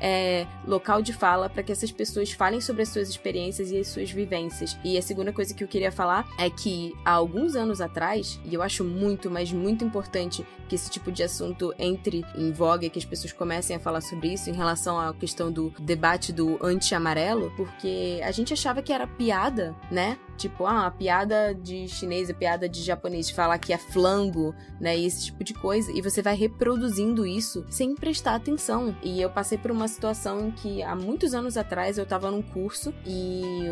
é, 0.00 0.46
local 0.66 1.02
de 1.02 1.12
fala 1.12 1.48
para 1.48 1.62
que 1.62 1.72
essas 1.72 1.90
pessoas 1.90 2.32
falem 2.32 2.60
sobre 2.60 2.82
as 2.82 2.88
suas 2.88 3.08
experiências 3.08 3.70
e 3.70 3.78
as 3.78 3.88
suas 3.88 4.10
vivências. 4.10 4.76
E 4.84 4.96
a 4.96 5.02
segunda 5.02 5.32
coisa 5.32 5.54
que 5.54 5.62
eu 5.62 5.68
queria 5.68 5.92
falar 5.92 6.26
é 6.38 6.48
que 6.48 6.94
há 7.04 7.12
alguns 7.12 7.56
anos 7.56 7.80
atrás, 7.80 8.40
e 8.44 8.54
eu 8.54 8.62
acho 8.62 8.84
muito, 8.84 9.30
mas 9.30 9.52
muito 9.52 9.84
importante 9.84 10.46
que 10.68 10.74
esse 10.74 10.90
tipo 10.90 11.10
de 11.10 11.22
assunto 11.22 11.74
entre 11.78 12.24
em 12.36 12.52
voga, 12.52 12.88
que 12.88 12.98
as 12.98 13.04
pessoas 13.04 13.32
comecem 13.32 13.74
a 13.76 13.80
falar 13.80 14.00
sobre 14.00 14.32
isso 14.34 14.50
em 14.50 14.54
relação 14.54 14.98
à 14.98 15.14
questão 15.14 15.50
do 15.50 15.72
debate 15.78 16.32
do 16.32 16.58
anti-amarelo, 16.62 17.52
porque 17.56 18.20
a 18.22 18.30
gente 18.30 18.52
achava 18.52 18.82
que 18.82 18.92
era 18.92 19.06
piada, 19.06 19.74
né? 19.90 20.18
Tipo, 20.38 20.64
ah, 20.64 20.86
a 20.86 20.90
piada 20.90 21.54
de 21.54 21.88
chinês, 21.88 22.30
a 22.30 22.34
piada 22.34 22.68
de 22.68 22.80
japonês, 22.82 23.28
falar 23.28 23.58
que 23.58 23.72
é 23.72 23.78
flango, 23.78 24.54
né? 24.80 24.96
E 24.96 25.04
esse 25.04 25.26
tipo 25.26 25.42
de 25.42 25.52
coisa. 25.52 25.90
E 25.92 26.00
você 26.00 26.22
vai 26.22 26.36
reproduzindo 26.36 27.26
isso 27.26 27.66
sem 27.68 27.94
prestar 27.94 28.36
atenção. 28.36 28.96
E 29.02 29.20
eu 29.20 29.28
passei 29.28 29.58
por 29.58 29.70
uma 29.70 29.88
situação 29.88 30.48
em 30.48 30.50
que 30.52 30.82
há 30.82 30.94
muitos 30.94 31.34
anos 31.34 31.56
atrás 31.56 31.98
eu 31.98 32.06
tava 32.06 32.30
num 32.30 32.40
curso 32.42 32.94
e 33.04 33.64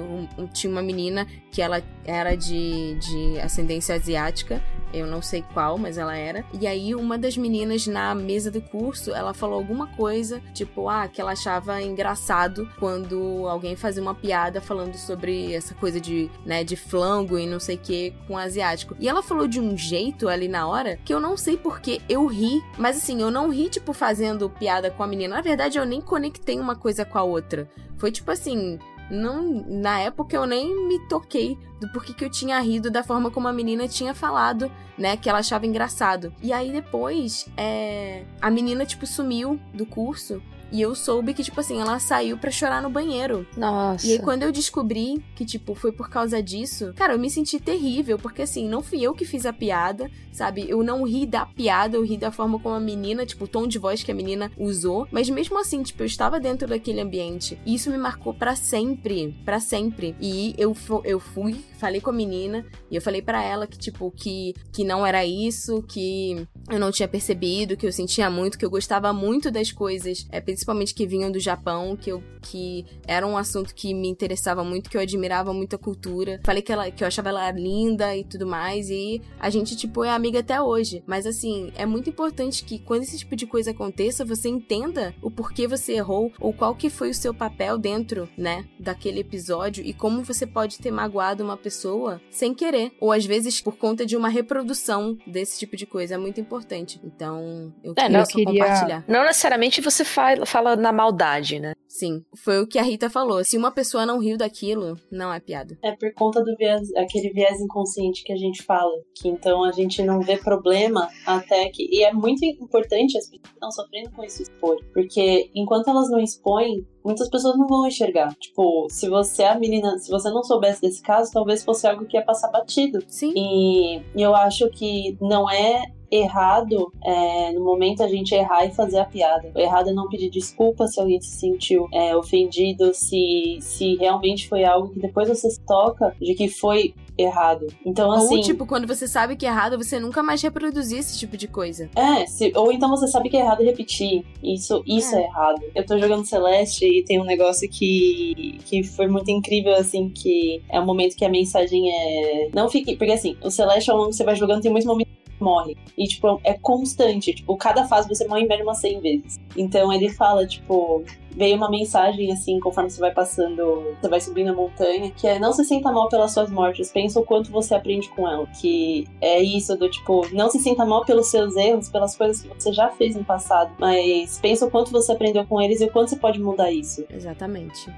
tinha 0.52 0.70
uma 0.70 0.82
menina 0.82 1.26
que 1.50 1.62
ela 1.62 1.82
era 2.04 2.34
de, 2.34 2.96
de 2.96 3.40
ascendência 3.40 3.94
asiática. 3.94 4.60
Eu 4.96 5.06
não 5.06 5.22
sei 5.22 5.44
qual, 5.54 5.78
mas 5.78 5.98
ela 5.98 6.16
era. 6.16 6.44
E 6.58 6.66
aí, 6.66 6.94
uma 6.94 7.18
das 7.18 7.36
meninas 7.36 7.86
na 7.86 8.14
mesa 8.14 8.50
do 8.50 8.60
curso, 8.60 9.12
ela 9.12 9.34
falou 9.34 9.56
alguma 9.56 9.86
coisa, 9.88 10.40
tipo, 10.54 10.88
ah, 10.88 11.08
que 11.08 11.20
ela 11.20 11.32
achava 11.32 11.82
engraçado 11.82 12.68
quando 12.78 13.46
alguém 13.48 13.76
fazia 13.76 14.02
uma 14.02 14.14
piada 14.14 14.60
falando 14.60 14.96
sobre 14.96 15.52
essa 15.52 15.74
coisa 15.74 16.00
de, 16.00 16.30
né, 16.44 16.64
de 16.64 16.76
flango 16.76 17.38
e 17.38 17.46
não 17.46 17.60
sei 17.60 17.76
o 17.76 17.78
que 17.78 18.14
com 18.26 18.36
asiático. 18.36 18.96
E 18.98 19.08
ela 19.08 19.22
falou 19.22 19.46
de 19.46 19.60
um 19.60 19.76
jeito 19.76 20.28
ali 20.28 20.48
na 20.48 20.66
hora 20.66 20.98
que 21.04 21.12
eu 21.12 21.20
não 21.20 21.36
sei 21.36 21.56
porque 21.56 22.00
eu 22.08 22.26
ri, 22.26 22.62
mas 22.78 22.96
assim, 22.96 23.20
eu 23.20 23.30
não 23.30 23.50
ri, 23.50 23.68
tipo, 23.68 23.92
fazendo 23.92 24.48
piada 24.48 24.90
com 24.90 25.02
a 25.02 25.06
menina. 25.06 25.36
Na 25.36 25.42
verdade, 25.42 25.78
eu 25.78 25.84
nem 25.84 26.00
conectei 26.00 26.58
uma 26.58 26.74
coisa 26.74 27.04
com 27.04 27.18
a 27.18 27.22
outra. 27.22 27.68
Foi 27.96 28.10
tipo 28.10 28.30
assim. 28.30 28.78
Não, 29.10 29.64
na 29.66 30.00
época 30.00 30.36
eu 30.36 30.46
nem 30.46 30.88
me 30.88 30.98
toquei 31.08 31.58
do 31.80 31.88
porquê 31.92 32.12
que 32.12 32.24
eu 32.24 32.30
tinha 32.30 32.58
rido 32.60 32.90
da 32.90 33.02
forma 33.02 33.30
como 33.30 33.46
a 33.46 33.52
menina 33.52 33.86
tinha 33.86 34.14
falado, 34.14 34.70
né? 34.98 35.16
Que 35.16 35.28
ela 35.28 35.38
achava 35.38 35.66
engraçado. 35.66 36.34
E 36.42 36.52
aí 36.52 36.72
depois, 36.72 37.48
é, 37.56 38.24
a 38.40 38.50
menina, 38.50 38.84
tipo, 38.84 39.06
sumiu 39.06 39.60
do 39.72 39.86
curso. 39.86 40.42
E 40.70 40.80
eu 40.80 40.94
soube 40.94 41.34
que, 41.34 41.42
tipo 41.42 41.60
assim, 41.60 41.80
ela 41.80 41.98
saiu 41.98 42.36
pra 42.38 42.50
chorar 42.50 42.82
no 42.82 42.90
banheiro. 42.90 43.46
Nossa. 43.56 44.06
E 44.06 44.12
aí, 44.12 44.18
quando 44.18 44.42
eu 44.42 44.52
descobri 44.52 45.24
que, 45.34 45.44
tipo, 45.44 45.74
foi 45.74 45.92
por 45.92 46.08
causa 46.08 46.42
disso, 46.42 46.92
cara, 46.96 47.14
eu 47.14 47.18
me 47.18 47.30
senti 47.30 47.58
terrível, 47.60 48.18
porque 48.18 48.42
assim, 48.42 48.68
não 48.68 48.82
fui 48.82 49.02
eu 49.02 49.14
que 49.14 49.24
fiz 49.24 49.46
a 49.46 49.52
piada, 49.52 50.10
sabe? 50.32 50.66
Eu 50.68 50.82
não 50.82 51.04
ri 51.04 51.26
da 51.26 51.46
piada, 51.46 51.96
eu 51.96 52.04
ri 52.04 52.16
da 52.16 52.30
forma 52.30 52.58
como 52.58 52.74
a 52.74 52.80
menina, 52.80 53.24
tipo, 53.24 53.44
o 53.44 53.48
tom 53.48 53.66
de 53.66 53.78
voz 53.78 54.02
que 54.02 54.12
a 54.12 54.14
menina 54.14 54.50
usou. 54.56 55.06
Mas 55.10 55.28
mesmo 55.30 55.58
assim, 55.58 55.82
tipo, 55.82 56.02
eu 56.02 56.06
estava 56.06 56.38
dentro 56.40 56.68
daquele 56.68 57.00
ambiente. 57.00 57.58
E 57.64 57.74
isso 57.74 57.90
me 57.90 57.98
marcou 57.98 58.34
pra 58.34 58.54
sempre, 58.54 59.36
pra 59.44 59.60
sempre. 59.60 60.14
E 60.20 60.54
eu, 60.58 60.76
eu 61.04 61.18
fui, 61.18 61.64
falei 61.78 62.00
com 62.00 62.10
a 62.10 62.12
menina, 62.12 62.66
e 62.90 62.96
eu 62.96 63.02
falei 63.02 63.22
pra 63.22 63.42
ela 63.42 63.66
que, 63.66 63.78
tipo, 63.78 64.10
que, 64.10 64.54
que 64.72 64.84
não 64.84 65.06
era 65.06 65.24
isso, 65.24 65.82
que 65.82 66.46
eu 66.70 66.78
não 66.78 66.90
tinha 66.90 67.08
percebido, 67.08 67.76
que 67.76 67.86
eu 67.86 67.92
sentia 67.92 68.28
muito, 68.28 68.58
que 68.58 68.64
eu 68.64 68.70
gostava 68.70 69.12
muito 69.12 69.50
das 69.50 69.72
coisas, 69.72 70.26
é, 70.30 70.40
principalmente 70.56 70.94
que 70.94 71.06
vinham 71.06 71.30
do 71.30 71.38
Japão, 71.38 71.94
que 71.94 72.10
eu 72.10 72.22
que 72.40 72.86
era 73.08 73.26
um 73.26 73.36
assunto 73.36 73.74
que 73.74 73.92
me 73.92 74.06
interessava 74.08 74.62
muito, 74.62 74.88
que 74.88 74.96
eu 74.96 75.00
admirava 75.00 75.52
muito 75.52 75.74
a 75.74 75.78
cultura. 75.78 76.40
Falei 76.44 76.62
que 76.62 76.72
ela 76.72 76.90
que 76.92 77.02
eu 77.02 77.08
achava 77.08 77.28
ela 77.28 77.50
linda 77.50 78.16
e 78.16 78.22
tudo 78.24 78.46
mais 78.46 78.88
e 78.88 79.20
a 79.40 79.50
gente 79.50 79.76
tipo 79.76 80.04
é 80.04 80.10
amiga 80.10 80.38
até 80.40 80.60
hoje. 80.62 81.02
Mas 81.06 81.26
assim, 81.26 81.72
é 81.76 81.84
muito 81.84 82.08
importante 82.08 82.64
que 82.64 82.78
quando 82.78 83.02
esse 83.02 83.18
tipo 83.18 83.34
de 83.36 83.46
coisa 83.46 83.72
aconteça, 83.72 84.24
você 84.24 84.48
entenda 84.48 85.12
o 85.20 85.28
porquê 85.30 85.66
você 85.66 85.94
errou 85.94 86.32
ou 86.40 86.52
qual 86.52 86.74
que 86.74 86.88
foi 86.88 87.10
o 87.10 87.14
seu 87.14 87.34
papel 87.34 87.76
dentro, 87.78 88.28
né, 88.38 88.64
daquele 88.78 89.20
episódio 89.20 89.84
e 89.84 89.92
como 89.92 90.22
você 90.22 90.46
pode 90.46 90.78
ter 90.78 90.92
magoado 90.92 91.42
uma 91.44 91.56
pessoa 91.56 92.20
sem 92.30 92.54
querer 92.54 92.92
ou 93.00 93.10
às 93.12 93.26
vezes 93.26 93.60
por 93.60 93.76
conta 93.76 94.06
de 94.06 94.16
uma 94.16 94.28
reprodução 94.28 95.18
desse 95.26 95.58
tipo 95.58 95.76
de 95.76 95.84
coisa. 95.84 96.14
É 96.14 96.18
muito 96.18 96.40
importante. 96.40 97.00
Então, 97.04 97.72
eu 97.82 97.92
É, 97.96 98.02
queria 98.02 98.18
não, 98.18 98.24
só 98.24 98.32
queria- 98.32 98.62
compartilhar. 98.64 99.04
Não 99.08 99.24
necessariamente 99.24 99.80
você 99.80 100.04
fala, 100.04 100.45
fala 100.46 100.76
na 100.76 100.92
maldade, 100.92 101.60
né? 101.60 101.72
Sim, 101.88 102.24
foi 102.36 102.60
o 102.60 102.66
que 102.66 102.78
a 102.78 102.82
Rita 102.82 103.08
falou. 103.08 103.42
Se 103.44 103.56
uma 103.56 103.70
pessoa 103.70 104.04
não 104.04 104.18
riu 104.18 104.36
daquilo, 104.36 104.98
não 105.10 105.32
é 105.32 105.40
piada. 105.40 105.78
É 105.82 105.92
por 105.92 106.12
conta 106.12 106.42
do 106.44 106.54
viés, 106.56 106.92
aquele 106.94 107.30
viés 107.30 107.58
inconsciente 107.58 108.22
que 108.22 108.32
a 108.32 108.36
gente 108.36 108.62
fala, 108.62 108.92
que 109.14 109.28
então 109.28 109.64
a 109.64 109.72
gente 109.72 110.02
não 110.02 110.20
vê 110.20 110.36
problema 110.36 111.08
até 111.24 111.68
que. 111.70 111.88
E 111.90 112.04
é 112.04 112.12
muito 112.12 112.44
importante 112.44 113.16
as 113.16 113.24
pessoas 113.24 113.40
que 113.42 113.54
estão 113.54 113.70
sofrendo 113.70 114.10
com 114.10 114.24
isso 114.24 114.42
expor, 114.42 114.76
porque 114.92 115.50
enquanto 115.54 115.88
elas 115.88 116.10
não 116.10 116.20
expõem, 116.20 116.86
muitas 117.02 117.30
pessoas 117.30 117.56
não 117.56 117.66
vão 117.66 117.86
enxergar. 117.86 118.34
Tipo, 118.34 118.88
se 118.90 119.08
você 119.08 119.44
é 119.44 119.50
a 119.50 119.58
menina, 119.58 119.98
se 119.98 120.10
você 120.10 120.28
não 120.28 120.42
soubesse 120.42 120.82
desse 120.82 121.00
caso, 121.00 121.30
talvez 121.32 121.64
fosse 121.64 121.86
algo 121.86 122.04
que 122.04 122.16
ia 122.16 122.24
passar 122.24 122.50
batido. 122.50 122.98
Sim. 123.08 123.32
E 123.34 124.02
eu 124.14 124.34
acho 124.34 124.68
que 124.70 125.16
não 125.20 125.48
é 125.48 125.95
errado 126.10 126.92
é, 127.04 127.52
no 127.52 127.64
momento 127.64 128.02
a 128.02 128.08
gente 128.08 128.34
errar 128.34 128.64
e 128.64 128.70
fazer 128.70 128.98
a 128.98 129.04
piada. 129.04 129.50
O 129.54 129.58
errado 129.58 129.90
é 129.90 129.92
não 129.92 130.08
pedir 130.08 130.30
desculpa 130.30 130.86
se 130.86 131.00
alguém 131.00 131.20
se 131.20 131.36
sentiu 131.36 131.88
é, 131.92 132.16
ofendido, 132.16 132.92
se, 132.94 133.58
se 133.60 133.96
realmente 133.96 134.48
foi 134.48 134.64
algo 134.64 134.90
que 134.90 135.00
depois 135.00 135.28
você 135.28 135.50
se 135.50 135.60
toca 135.60 136.14
de 136.20 136.34
que 136.34 136.48
foi 136.48 136.94
errado. 137.18 137.66
Então, 137.84 138.12
assim. 138.12 138.36
Ou, 138.36 138.42
tipo, 138.42 138.66
quando 138.66 138.86
você 138.86 139.08
sabe 139.08 139.36
que 139.36 139.46
é 139.46 139.48
errado, 139.48 139.78
você 139.78 139.98
nunca 139.98 140.22
mais 140.22 140.42
reproduzir 140.42 140.98
esse 140.98 141.18
tipo 141.18 141.36
de 141.36 141.48
coisa. 141.48 141.88
É, 141.96 142.26
se, 142.26 142.52
ou 142.54 142.70
então 142.70 142.90
você 142.90 143.06
sabe 143.08 143.30
que 143.30 143.36
é 143.36 143.40
errado 143.40 143.62
repetir. 143.62 144.24
Isso, 144.42 144.82
isso 144.86 145.14
é. 145.14 145.22
é. 145.22 145.24
errado. 145.24 145.62
Eu 145.74 145.86
tô 145.86 145.98
jogando 145.98 146.26
Celeste 146.26 146.84
e 146.84 147.04
tem 147.04 147.20
um 147.20 147.24
negócio 147.24 147.68
que, 147.68 148.58
que 148.64 148.82
foi 148.82 149.06
muito 149.06 149.30
incrível, 149.30 149.74
assim, 149.74 150.08
que 150.10 150.62
é 150.68 150.78
um 150.78 150.84
momento 150.84 151.16
que 151.16 151.24
a 151.24 151.28
mensagem 151.28 151.90
é. 151.90 152.50
Não 152.54 152.68
fique. 152.68 152.96
Porque 152.96 153.12
assim, 153.12 153.36
o 153.42 153.50
Celeste, 153.50 153.90
ao 153.90 153.96
longo 153.96 154.10
que 154.10 154.16
você 154.16 154.24
vai 154.24 154.36
jogando, 154.36 154.62
tem 154.62 154.70
muitos 154.70 154.86
momentos 154.86 155.15
morre. 155.42 155.76
E, 155.96 156.04
tipo, 156.04 156.40
é 156.44 156.54
constante. 156.54 157.34
Tipo, 157.34 157.56
cada 157.56 157.86
fase 157.86 158.08
você 158.08 158.26
morre 158.26 158.42
em 158.42 158.48
média 158.48 158.64
umas 158.64 158.78
100 158.78 159.00
vezes. 159.00 159.40
Então 159.56 159.92
ele 159.92 160.10
fala, 160.10 160.46
tipo, 160.46 161.04
veio 161.36 161.56
uma 161.56 161.70
mensagem 161.70 162.32
assim, 162.32 162.58
conforme 162.58 162.90
você 162.90 162.98
vai 162.98 163.12
passando, 163.12 163.94
você 164.00 164.08
vai 164.08 164.20
subindo 164.20 164.50
a 164.50 164.54
montanha, 164.54 165.10
que 165.10 165.26
é 165.26 165.38
não 165.38 165.52
se 165.52 165.64
sinta 165.64 165.92
mal 165.92 166.08
pelas 166.08 166.32
suas 166.32 166.50
mortes, 166.50 166.90
pensa 166.90 167.20
o 167.20 167.24
quanto 167.24 167.50
você 167.50 167.74
aprende 167.74 168.08
com 168.08 168.26
ela. 168.26 168.46
Que 168.60 169.06
é 169.20 169.40
isso 169.40 169.76
do 169.76 169.88
tipo, 169.88 170.26
não 170.32 170.50
se 170.50 170.58
sinta 170.58 170.84
mal 170.84 171.04
pelos 171.04 171.28
seus 171.28 171.54
erros, 171.56 171.88
pelas 171.88 172.16
coisas 172.16 172.42
que 172.42 172.48
você 172.48 172.72
já 172.72 172.88
fez 172.88 173.14
no 173.14 173.24
passado, 173.24 173.72
mas 173.78 174.38
pensa 174.40 174.66
o 174.66 174.70
quanto 174.70 174.90
você 174.90 175.12
aprendeu 175.12 175.44
com 175.46 175.60
eles 175.60 175.80
e 175.80 175.84
o 175.84 175.90
quanto 175.90 176.10
você 176.10 176.16
pode 176.16 176.40
mudar 176.40 176.70
isso. 176.70 177.04
Exatamente. 177.10 177.90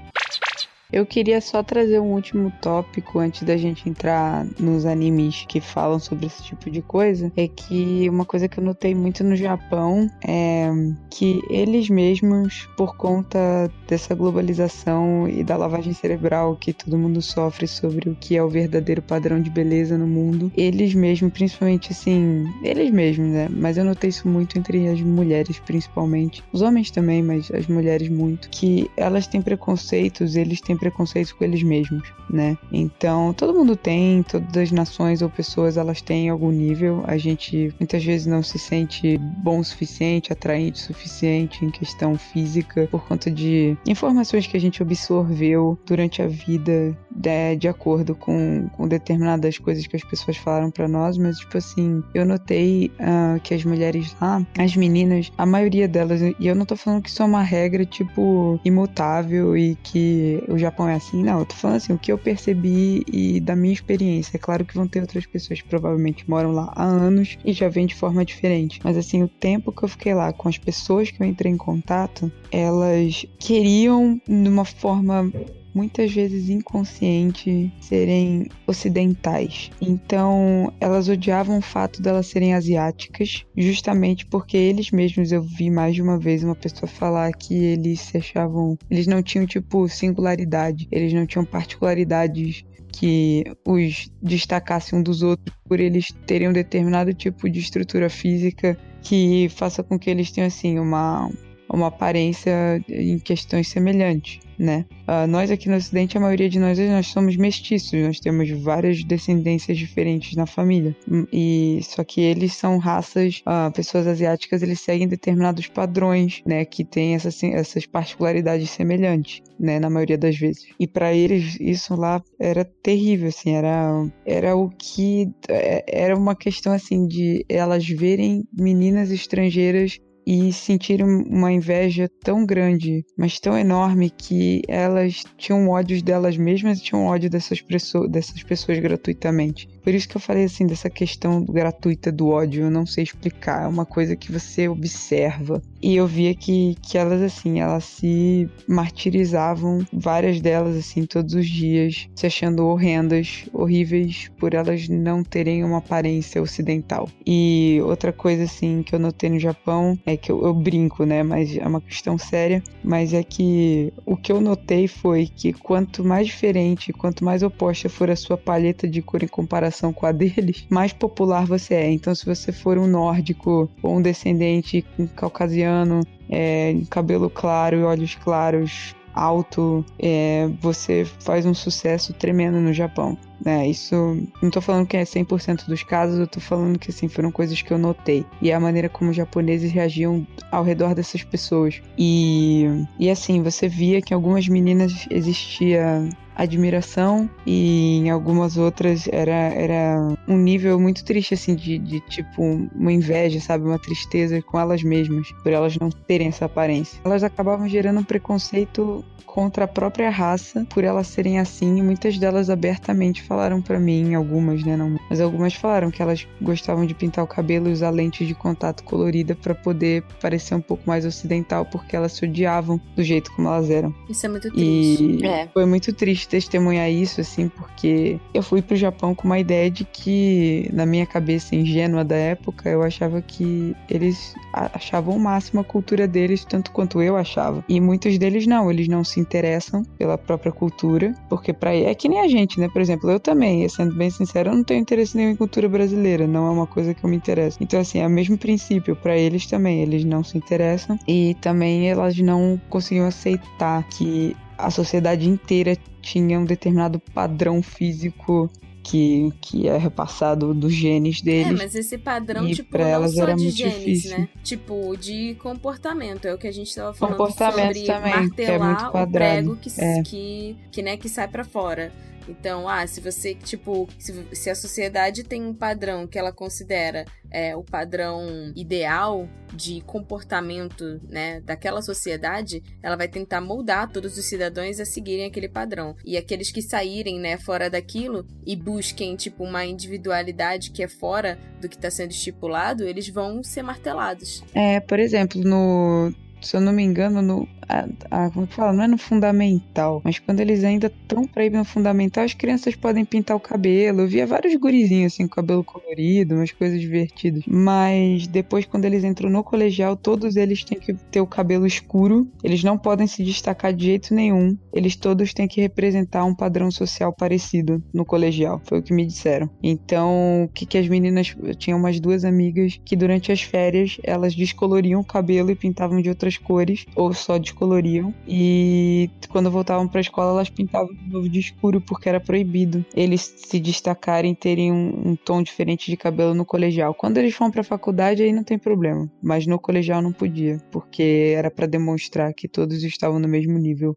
Eu 0.91 1.05
queria 1.05 1.39
só 1.39 1.61
trazer 1.61 1.99
um 1.99 2.13
último 2.13 2.51
tópico 2.61 3.19
antes 3.19 3.43
da 3.43 3.55
gente 3.55 3.87
entrar 3.87 4.43
nos 4.59 4.87
animes 4.87 5.45
que 5.47 5.61
falam 5.61 5.99
sobre 5.99 6.25
esse 6.25 6.41
tipo 6.41 6.69
de 6.71 6.81
coisa. 6.81 7.31
É 7.37 7.47
que 7.47 8.09
uma 8.09 8.25
coisa 8.25 8.47
que 8.47 8.59
eu 8.59 8.63
notei 8.63 8.95
muito 8.95 9.23
no 9.23 9.35
Japão 9.35 10.09
é 10.27 10.67
que 11.11 11.41
eles 11.47 11.89
mesmos, 11.89 12.67
por 12.75 12.97
conta 12.97 13.71
dessa 13.87 14.15
globalização 14.15 15.27
e 15.29 15.43
da 15.43 15.55
lavagem 15.55 15.93
cerebral 15.93 16.55
que 16.55 16.73
todo 16.73 16.97
mundo 16.97 17.21
sofre 17.21 17.67
sobre 17.67 18.09
o 18.09 18.15
que 18.15 18.35
é 18.35 18.43
o 18.43 18.49
verdadeiro 18.49 19.01
padrão 19.01 19.39
de 19.39 19.49
beleza 19.49 19.95
no 19.95 20.07
mundo, 20.07 20.51
eles 20.57 20.95
mesmos, 20.95 21.31
principalmente 21.31 21.91
assim, 21.91 22.45
eles 22.63 22.89
mesmos, 22.89 23.27
né? 23.27 23.47
Mas 23.51 23.77
eu 23.77 23.85
notei 23.85 24.09
isso 24.09 24.27
muito 24.27 24.57
entre 24.57 24.87
as 24.87 24.99
mulheres, 25.01 25.59
principalmente. 25.59 26.43
Os 26.51 26.63
homens 26.63 26.89
também, 26.89 27.21
mas 27.21 27.51
as 27.51 27.67
mulheres 27.67 28.09
muito. 28.09 28.49
Que 28.49 28.89
elas 28.97 29.27
têm 29.27 29.41
preconceitos, 29.41 30.35
eles 30.35 30.61
têm 30.61 30.78
preconceitos 30.79 31.31
com 31.31 31.43
eles 31.43 31.63
mesmos, 31.63 32.11
né? 32.29 32.57
Então, 32.71 33.33
todo 33.33 33.53
mundo 33.53 33.75
tem, 33.75 34.23
todas 34.23 34.55
as 34.57 34.71
nações 34.71 35.21
ou 35.21 35.29
pessoas, 35.29 35.77
elas 35.77 36.01
têm 36.01 36.29
algum 36.29 36.51
nível. 36.51 37.03
A 37.05 37.17
gente 37.17 37.73
muitas 37.79 38.03
vezes 38.03 38.25
não 38.25 38.41
se 38.41 38.57
sente 38.57 39.17
bom 39.17 39.59
o 39.59 39.63
suficiente, 39.63 40.31
atraente 40.31 40.81
o 40.81 40.85
suficiente 40.85 41.65
em 41.65 41.69
questão 41.69 42.17
física 42.17 42.87
por 42.89 43.05
conta 43.05 43.29
de 43.29 43.77
informações 43.85 44.47
que 44.47 44.55
a 44.55 44.59
gente 44.59 44.81
absorveu 44.81 45.77
durante 45.85 46.21
a 46.21 46.27
vida 46.27 46.97
de, 47.11 47.29
né, 47.29 47.55
de 47.55 47.67
acordo 47.67 48.15
com, 48.15 48.69
com 48.69 48.87
determinadas 48.87 49.57
coisas 49.57 49.85
que 49.85 49.95
as 49.95 50.03
pessoas 50.03 50.37
falaram 50.37 50.71
para 50.71 50.87
nós, 50.87 51.17
mas 51.17 51.37
tipo 51.37 51.57
assim, 51.57 52.03
eu 52.13 52.25
notei 52.25 52.91
uh, 52.99 53.39
que 53.41 53.53
as 53.53 53.63
mulheres 53.63 54.15
lá, 54.21 54.45
as 54.57 54.75
meninas, 54.75 55.31
a 55.37 55.45
maioria 55.45 55.87
delas, 55.87 56.21
e 56.21 56.47
eu 56.47 56.55
não 56.55 56.65
tô 56.65 56.75
falando 56.75 57.01
que 57.01 57.09
isso 57.09 57.21
é 57.21 57.25
uma 57.25 57.43
regra 57.43 57.85
tipo 57.85 58.59
imutável 58.63 59.57
e 59.57 59.75
que 59.83 60.43
o 60.47 60.57
Japão 60.69 60.87
é 60.87 60.95
assim, 60.95 61.23
não, 61.23 61.43
tô 61.43 61.55
falando 61.55 61.77
assim, 61.77 61.93
o 61.93 61.97
que 61.97 62.11
eu 62.11 62.17
percebi 62.17 63.03
e 63.11 63.39
da 63.39 63.55
minha 63.55 63.73
experiência. 63.73 64.37
É 64.37 64.39
claro 64.39 64.63
que 64.63 64.75
vão 64.75 64.87
ter 64.87 65.01
outras 65.01 65.25
pessoas 65.25 65.61
que 65.61 65.67
provavelmente 65.67 66.29
moram 66.29 66.51
lá 66.51 66.71
há 66.75 66.83
anos 66.83 67.37
e 67.43 67.51
já 67.51 67.67
vêm 67.67 67.87
de 67.87 67.95
forma 67.95 68.23
diferente, 68.23 68.79
mas 68.83 68.95
assim, 68.95 69.23
o 69.23 69.27
tempo 69.27 69.71
que 69.71 69.83
eu 69.83 69.89
fiquei 69.89 70.13
lá 70.13 70.31
com 70.31 70.47
as 70.47 70.57
pessoas 70.57 71.09
que 71.09 71.21
eu 71.21 71.27
entrei 71.27 71.51
em 71.51 71.57
contato, 71.57 72.31
elas 72.51 73.25
queriam, 73.39 74.21
de 74.27 74.49
uma 74.49 74.65
forma 74.65 75.31
muitas 75.73 76.11
vezes 76.11 76.49
inconsciente, 76.49 77.71
serem 77.79 78.47
ocidentais. 78.67 79.71
Então, 79.81 80.73
elas 80.79 81.09
odiavam 81.09 81.59
o 81.59 81.61
fato 81.61 82.01
delas 82.01 82.27
serem 82.27 82.53
asiáticas, 82.53 83.45
justamente 83.57 84.25
porque 84.25 84.57
eles 84.57 84.91
mesmos, 84.91 85.31
eu 85.31 85.41
vi 85.41 85.69
mais 85.69 85.95
de 85.95 86.01
uma 86.01 86.17
vez 86.17 86.43
uma 86.43 86.55
pessoa 86.55 86.87
falar 86.87 87.31
que 87.33 87.53
eles 87.53 88.01
se 88.01 88.17
achavam, 88.17 88.77
eles 88.89 89.07
não 89.07 89.21
tinham 89.21 89.45
tipo 89.45 89.87
singularidade, 89.87 90.87
eles 90.91 91.13
não 91.13 91.25
tinham 91.25 91.45
particularidades 91.45 92.63
que 92.91 93.43
os 93.65 94.11
destacassem 94.21 94.97
um 94.97 95.03
dos 95.03 95.21
outros 95.21 95.55
por 95.65 95.79
eles 95.79 96.07
terem 96.25 96.49
um 96.49 96.53
determinado 96.53 97.13
tipo 97.13 97.49
de 97.49 97.59
estrutura 97.59 98.09
física 98.09 98.77
que 99.01 99.47
faça 99.49 99.83
com 99.83 99.97
que 99.97 100.09
eles 100.09 100.31
tenham 100.31 100.47
assim 100.47 100.79
uma 100.79 101.29
uma 101.69 101.87
aparência 101.87 102.83
em 102.89 103.19
questões 103.19 103.67
semelhantes 103.67 104.39
né? 104.59 104.85
Uh, 105.07 105.25
nós 105.25 105.49
aqui 105.49 105.69
no 105.69 105.77
Ocidente, 105.77 106.17
a 106.17 106.21
maioria 106.21 106.49
de 106.49 106.59
nós, 106.59 106.77
nós 106.77 107.07
somos 107.07 107.37
mestiços, 107.37 107.93
nós 107.93 108.19
temos 108.19 108.49
várias 108.49 109.03
descendências 109.05 109.77
diferentes 109.77 110.35
na 110.35 110.45
família. 110.45 110.95
Hum, 111.09 111.25
e 111.31 111.79
só 111.83 112.03
que 112.03 112.19
eles 112.19 112.53
são 112.53 112.77
raças, 112.77 113.41
uh, 113.47 113.71
pessoas 113.71 114.05
asiáticas, 114.05 114.61
eles 114.61 114.81
seguem 114.81 115.07
determinados 115.07 115.67
padrões, 115.67 116.41
né? 116.45 116.65
Que 116.65 116.83
têm 116.83 117.15
essas, 117.15 117.41
essas 117.41 117.85
particularidades 117.85 118.69
semelhantes, 118.69 119.41
né? 119.57 119.79
Na 119.79 119.89
maioria 119.89 120.17
das 120.17 120.37
vezes. 120.37 120.67
E 120.77 120.85
para 120.85 121.13
eles, 121.13 121.57
isso 121.59 121.95
lá 121.95 122.21
era 122.37 122.65
terrível, 122.65 123.29
assim, 123.29 123.55
era, 123.55 124.05
era 124.25 124.55
o 124.57 124.69
que. 124.69 125.31
É, 125.47 125.85
era 125.87 126.17
uma 126.17 126.35
questão, 126.35 126.73
assim, 126.73 127.07
de 127.07 127.45
elas 127.47 127.87
verem 127.87 128.43
meninas 128.51 129.09
estrangeiras 129.09 129.99
e 130.25 130.51
sentiram 130.53 131.07
uma 131.07 131.51
inveja 131.51 132.09
tão 132.23 132.45
grande, 132.45 133.05
mas 133.17 133.39
tão 133.39 133.57
enorme, 133.57 134.09
que 134.09 134.61
elas 134.67 135.23
tinham 135.37 135.69
ódio 135.69 136.01
delas 136.01 136.37
mesmas 136.37 136.79
e 136.79 136.83
tinham 136.83 137.05
ódio 137.05 137.29
dessas, 137.29 137.63
dessas 138.09 138.43
pessoas 138.43 138.79
gratuitamente. 138.79 139.67
Por 139.83 139.93
isso 139.93 140.07
que 140.07 140.17
eu 140.17 140.21
falei 140.21 140.43
assim 140.43 140.67
dessa 140.67 140.89
questão 140.89 141.43
gratuita 141.43 142.11
do 142.11 142.27
ódio, 142.27 142.63
eu 142.63 142.71
não 142.71 142.85
sei 142.85 143.03
explicar, 143.03 143.63
é 143.63 143.67
uma 143.67 143.85
coisa 143.85 144.15
que 144.15 144.31
você 144.31 144.67
observa. 144.67 145.61
E 145.81 145.95
eu 145.95 146.05
via 146.05 146.35
que, 146.35 146.75
que 146.81 146.97
elas 146.97 147.21
assim, 147.21 147.59
elas 147.59 147.85
se 147.85 148.49
martirizavam, 148.67 149.85
várias 149.91 150.41
delas 150.41 150.75
assim, 150.75 151.05
todos 151.05 151.33
os 151.33 151.47
dias, 151.47 152.07
se 152.15 152.27
achando 152.27 152.65
horrendas, 152.67 153.45
horríveis 153.53 154.29
por 154.37 154.53
elas 154.53 154.87
não 154.87 155.23
terem 155.23 155.63
uma 155.63 155.77
aparência 155.77 156.41
ocidental. 156.41 157.09
E 157.25 157.79
outra 157.83 158.11
coisa 158.11 158.43
assim 158.43 158.83
que 158.83 158.93
eu 158.93 158.99
notei 158.99 159.29
no 159.29 159.39
Japão 159.39 159.97
é 160.09 160.17
que 160.17 160.31
eu, 160.31 160.43
eu 160.43 160.53
brinco, 160.53 161.05
né, 161.05 161.23
mas 161.23 161.55
é 161.55 161.65
uma 161.65 161.81
questão 161.81 162.17
séria, 162.17 162.63
mas 162.83 163.13
é 163.13 163.23
que 163.23 163.93
o 164.05 164.15
que 164.15 164.31
eu 164.31 164.41
notei 164.41 164.87
foi 164.87 165.27
que 165.27 165.53
quanto 165.53 166.03
mais 166.03 166.27
diferente, 166.27 166.93
quanto 166.93 167.23
mais 167.23 167.43
oposta 167.43 167.89
for 167.89 168.09
a 168.09 168.15
sua 168.15 168.37
paleta 168.37 168.87
de 168.87 169.01
cor 169.01 169.23
em 169.23 169.27
comparação 169.27 169.93
com 169.93 170.05
a 170.05 170.11
deles, 170.13 170.65
mais 170.69 170.93
popular 170.93 171.45
você 171.45 171.75
é. 171.75 171.91
Então, 171.91 172.13
se 172.13 172.25
você 172.25 172.51
for 172.51 172.77
um 172.77 172.87
nórdico 172.87 173.69
ou 173.81 173.97
um 173.97 174.01
descendente 174.01 174.85
caucasiano, 175.15 176.01
é, 176.29 176.75
cabelo 176.89 177.29
claro 177.29 177.77
e 177.77 177.83
olhos 177.83 178.15
claros, 178.15 178.95
alto, 179.13 179.83
é, 179.99 180.49
você 180.61 181.05
faz 181.05 181.45
um 181.45 181.53
sucesso 181.53 182.13
tremendo 182.13 182.59
no 182.59 182.73
Japão. 182.73 183.17
É, 183.45 183.67
isso 183.67 183.95
não 184.41 184.49
tô 184.49 184.61
falando 184.61 184.87
que 184.87 184.97
é 184.97 185.03
100% 185.03 185.65
dos 185.65 185.83
casos, 185.83 186.19
eu 186.19 186.27
tô 186.27 186.39
falando 186.39 186.77
que 186.77 186.91
assim 186.91 187.07
foram 187.07 187.31
coisas 187.31 187.61
que 187.61 187.71
eu 187.71 187.77
notei 187.77 188.25
e 188.41 188.51
a 188.51 188.59
maneira 188.59 188.89
como 188.89 189.11
os 189.11 189.15
japoneses 189.15 189.71
reagiam 189.71 190.25
ao 190.51 190.63
redor 190.63 190.93
dessas 190.93 191.23
pessoas. 191.23 191.81
E 191.97 192.65
e 192.99 193.09
assim, 193.09 193.41
você 193.41 193.67
via 193.67 194.01
que 194.01 194.13
algumas 194.13 194.47
meninas 194.47 195.07
existia 195.09 196.09
admiração 196.35 197.29
e 197.45 197.97
em 197.97 198.09
algumas 198.09 198.57
outras 198.57 199.07
era, 199.11 199.31
era 199.31 200.15
um 200.27 200.37
nível 200.37 200.79
muito 200.79 201.03
triste, 201.03 201.33
assim, 201.33 201.53
de, 201.53 201.77
de 201.77 201.99
tipo 202.01 202.41
uma 202.73 202.91
inveja, 202.91 203.39
sabe? 203.41 203.65
Uma 203.65 203.79
tristeza 203.79 204.41
com 204.41 204.57
elas 204.57 204.81
mesmas, 204.81 205.31
por 205.43 205.51
elas 205.51 205.77
não 205.77 205.89
terem 205.89 206.27
essa 206.27 206.45
aparência. 206.45 206.99
Elas 207.03 207.23
acabavam 207.23 207.67
gerando 207.67 207.99
um 207.99 208.03
preconceito 208.03 209.03
contra 209.25 209.65
a 209.65 209.67
própria 209.67 210.09
raça 210.09 210.65
por 210.69 210.83
elas 210.83 211.05
serem 211.07 211.39
assim 211.39 211.77
e 211.77 211.83
muitas 211.83 212.17
delas 212.17 212.49
abertamente 212.49 213.21
falaram 213.29 213.61
para 213.61 213.79
mim, 213.79 214.15
algumas, 214.15 214.63
né, 214.63 214.75
não, 214.75 214.99
mas 215.07 215.21
algumas 215.21 215.53
falaram 215.53 215.91
que 215.91 216.01
elas 216.01 216.27
gostavam 216.41 216.83
de 216.85 216.95
pintar 216.95 217.23
o 217.23 217.27
cabelo 217.27 217.69
e 217.69 217.71
usar 217.71 217.91
lentes 217.91 218.27
de 218.27 218.33
contato 218.33 218.83
colorida 218.83 219.35
para 219.35 219.53
poder 219.53 220.03
parecer 220.19 220.55
um 220.55 220.61
pouco 220.61 220.83
mais 220.87 221.05
ocidental 221.05 221.63
porque 221.65 221.95
elas 221.95 222.13
se 222.13 222.25
odiavam 222.25 222.81
do 222.95 223.03
jeito 223.03 223.31
como 223.35 223.47
elas 223.47 223.69
eram. 223.69 223.93
Isso 224.09 224.25
é 224.25 224.29
muito 224.29 224.51
triste. 224.51 225.03
E 225.03 225.25
é. 225.25 225.47
foi 225.53 225.65
muito 225.67 225.93
triste 225.93 226.27
testemunhar 226.27 226.89
isso 226.89 227.21
assim, 227.21 227.47
porque 227.49 228.19
eu 228.33 228.41
fui 228.41 228.63
pro 228.63 228.75
Japão 228.75 229.13
com 229.13 229.25
uma 229.25 229.37
ideia 229.37 229.69
de 229.69 229.85
que 229.85 230.67
na 230.73 230.85
minha 230.85 231.05
cabeça 231.05 231.55
ingênua 231.55 232.03
da 232.03 232.15
época, 232.15 232.67
eu 232.67 232.81
achava 232.81 233.21
que 233.21 233.75
eles 233.87 234.33
achavam 234.51 235.15
o 235.15 235.19
máximo 235.19 235.61
a 235.61 235.63
cultura 235.63 236.07
deles 236.07 236.43
tanto 236.43 236.71
quanto 236.71 237.01
eu 237.01 237.15
achava. 237.15 237.63
E 237.69 237.79
muitos 237.79 238.17
deles 238.17 238.47
não, 238.47 238.71
eles 238.71 238.87
não 238.87 239.03
se 239.03 239.19
interessam 239.19 239.83
pela 239.97 240.17
própria 240.17 240.51
cultura, 240.51 241.13
porque 241.29 241.53
para 241.53 241.75
é 241.75 241.93
que 241.93 242.09
nem 242.09 242.21
a 242.21 242.27
gente, 242.27 242.59
né? 242.59 242.67
Por 242.67 242.81
exemplo, 242.81 243.09
eu 243.09 243.18
eu 243.19 243.21
também, 243.21 243.67
sendo 243.67 243.93
bem 243.93 244.09
sincero, 244.09 244.49
eu 244.49 244.55
não 244.55 244.63
tenho 244.63 244.79
interesse 244.81 245.15
nenhum 245.15 245.31
em 245.31 245.35
cultura 245.35 245.67
brasileira, 245.67 246.25
não 246.25 246.47
é 246.47 246.49
uma 246.51 246.65
coisa 246.65 246.93
que 246.93 247.03
eu 247.03 247.09
me 247.09 247.17
interesso. 247.17 247.57
Então, 247.61 247.79
assim, 247.79 247.99
é 247.99 248.07
o 248.07 248.09
mesmo 248.09 248.37
princípio 248.37 248.95
para 248.95 249.17
eles 249.17 249.45
também, 249.45 249.81
eles 249.81 250.03
não 250.05 250.23
se 250.23 250.37
interessam 250.37 250.97
e 251.07 251.35
também 251.41 251.89
elas 251.89 252.17
não 252.17 252.59
conseguiam 252.69 253.07
aceitar 253.07 253.83
que 253.89 254.35
a 254.57 254.71
sociedade 254.71 255.27
inteira 255.29 255.77
tinha 256.01 256.39
um 256.39 256.45
determinado 256.45 256.99
padrão 257.13 257.61
físico 257.61 258.49
que, 258.81 259.31
que 259.41 259.67
é 259.67 259.77
repassado 259.77 260.53
dos 260.53 260.73
genes 260.73 261.19
É, 261.21 261.25
deles. 261.25 261.57
mas 261.57 261.75
esse 261.75 261.97
padrão, 261.97 262.47
E 262.47 262.55
tipo, 262.55 262.71
pra 262.71 262.87
elas 262.87 263.15
era 263.17 263.35
de 263.35 263.43
muito 263.43 263.55
genes, 263.55 263.75
difícil. 263.75 264.17
né? 264.17 264.29
Tipo, 264.43 264.95
de 264.97 265.35
comportamento. 265.35 266.25
É 266.25 266.33
o 266.33 266.37
que 266.37 266.47
a 266.47 266.51
gente 266.51 266.73
tava 266.73 266.93
falando 266.93 267.17
Comportamento 267.17 267.75
sobre 267.77 267.85
também, 267.85 268.13
é 268.13 268.15
martelar 268.17 268.91
muito 268.93 269.03
o 269.03 269.07
prego 269.11 269.55
que, 269.57 269.69
É. 269.77 270.01
que, 270.03 270.57
que, 270.71 270.81
né, 270.81 270.97
que 270.97 271.07
sai 271.09 271.27
pra 271.27 271.43
fora. 271.43 271.91
Então, 272.29 272.67
ah, 272.67 272.85
se 272.85 273.01
você, 273.01 273.33
tipo, 273.33 273.87
se, 273.97 274.13
se 274.33 274.49
a 274.49 274.55
sociedade 274.55 275.23
tem 275.23 275.43
um 275.43 275.53
padrão 275.53 276.07
que 276.07 276.17
ela 276.17 276.31
considera 276.31 277.05
é, 277.31 277.55
o 277.55 277.63
padrão 277.63 278.51
ideal 278.55 279.27
de 279.53 279.81
comportamento, 279.81 281.01
né, 281.09 281.41
daquela 281.41 281.81
sociedade, 281.81 282.61
ela 282.83 282.95
vai 282.95 283.07
tentar 283.07 283.41
moldar 283.41 283.91
todos 283.91 284.17
os 284.17 284.25
cidadãos 284.25 284.79
a 284.79 284.85
seguirem 284.85 285.25
aquele 285.25 285.49
padrão. 285.49 285.95
E 286.05 286.17
aqueles 286.17 286.51
que 286.51 286.61
saírem, 286.61 287.19
né, 287.19 287.37
fora 287.37 287.69
daquilo 287.69 288.25
e 288.45 288.55
busquem, 288.55 289.15
tipo, 289.15 289.43
uma 289.43 289.65
individualidade 289.65 290.71
que 290.71 290.83
é 290.83 290.87
fora 290.87 291.39
do 291.59 291.67
que 291.67 291.75
está 291.75 291.89
sendo 291.89 292.11
estipulado, 292.11 292.83
eles 292.83 293.09
vão 293.09 293.43
ser 293.43 293.63
martelados. 293.63 294.43
É, 294.53 294.79
por 294.79 294.99
exemplo, 294.99 295.41
no. 295.41 296.13
Se 296.41 296.55
eu 296.57 296.61
não 296.61 296.71
me 296.73 296.83
engano, 296.83 297.21
no. 297.21 297.47
A, 297.71 297.85
a- 298.25 298.31
como 298.31 298.47
que 298.47 298.55
fala? 298.55 298.73
Não 298.73 298.83
é 298.83 298.87
no 298.87 298.97
fundamental. 298.97 300.01
Mas 300.03 300.17
quando 300.17 300.39
eles 300.39 300.63
ainda 300.63 300.87
estão 300.87 301.27
pra 301.27 301.45
ir 301.45 301.51
no 301.51 301.63
fundamental, 301.63 302.23
as 302.23 302.33
crianças 302.33 302.75
podem 302.75 303.05
pintar 303.05 303.37
o 303.37 303.39
cabelo. 303.39 304.01
Eu 304.01 304.07
via 304.07 304.25
vários 304.25 304.55
gurizinhos 304.55 305.13
assim, 305.13 305.27
com 305.27 305.35
cabelo 305.35 305.63
colorido, 305.63 306.35
umas 306.35 306.51
coisas 306.51 306.79
divertidas. 306.81 307.43
Mas 307.47 308.25
depois, 308.27 308.65
quando 308.65 308.85
eles 308.85 309.03
entram 309.03 309.29
no 309.29 309.43
colegial, 309.43 309.95
todos 309.95 310.35
eles 310.35 310.63
têm 310.63 310.79
que 310.79 310.93
ter 311.11 311.21
o 311.21 311.27
cabelo 311.27 311.65
escuro. 311.67 312.27
Eles 312.43 312.63
não 312.63 312.77
podem 312.77 313.05
se 313.05 313.23
destacar 313.23 313.73
de 313.73 313.85
jeito 313.85 314.13
nenhum. 314.15 314.57
Eles 314.73 314.95
todos 314.95 315.33
têm 315.33 315.47
que 315.47 315.61
representar 315.61 316.25
um 316.25 316.33
padrão 316.35 316.71
social 316.71 317.13
parecido 317.13 317.83
no 317.93 318.05
colegial. 318.05 318.61
Foi 318.65 318.79
o 318.79 318.83
que 318.83 318.93
me 318.93 319.05
disseram. 319.05 319.49
Então, 319.61 320.43
o 320.45 320.47
que, 320.49 320.65
que 320.65 320.77
as 320.77 320.87
meninas. 320.87 321.35
Eu 321.41 321.53
tinha 321.55 321.75
umas 321.75 321.99
duas 321.99 322.23
amigas 322.25 322.79
que 322.85 322.95
durante 322.95 323.31
as 323.31 323.41
férias 323.41 323.97
elas 324.03 324.35
descoloriam 324.35 325.01
o 325.01 325.05
cabelo 325.05 325.51
e 325.51 325.55
pintavam 325.55 326.01
de 326.01 326.09
outras 326.09 326.28
cores, 326.37 326.85
ou 326.95 327.13
só 327.13 327.37
descoloriam. 327.37 328.13
E 328.27 329.09
quando 329.29 329.51
voltavam 329.51 329.87
pra 329.87 330.01
escola, 330.01 330.31
elas 330.31 330.49
pintavam 330.49 330.93
de 330.93 331.09
novo 331.09 331.29
de 331.29 331.39
escuro, 331.39 331.81
porque 331.81 332.09
era 332.09 332.19
proibido 332.19 332.85
eles 332.95 333.33
se 333.37 333.59
destacarem, 333.59 334.33
terem 334.35 334.71
um, 334.71 335.09
um 335.11 335.15
tom 335.15 335.41
diferente 335.41 335.89
de 335.89 335.97
cabelo 335.97 336.33
no 336.33 336.45
colegial. 336.45 336.93
Quando 336.93 337.17
eles 337.17 337.35
vão 337.37 337.51
pra 337.51 337.63
faculdade, 337.63 338.23
aí 338.23 338.31
não 338.31 338.43
tem 338.43 338.57
problema. 338.57 339.09
Mas 339.21 339.45
no 339.45 339.59
colegial 339.59 340.01
não 340.01 340.11
podia, 340.11 340.57
porque 340.71 341.33
era 341.35 341.49
pra 341.49 341.65
demonstrar 341.65 342.33
que 342.33 342.47
todos 342.47 342.83
estavam 342.83 343.19
no 343.19 343.27
mesmo 343.27 343.57
nível. 343.57 343.95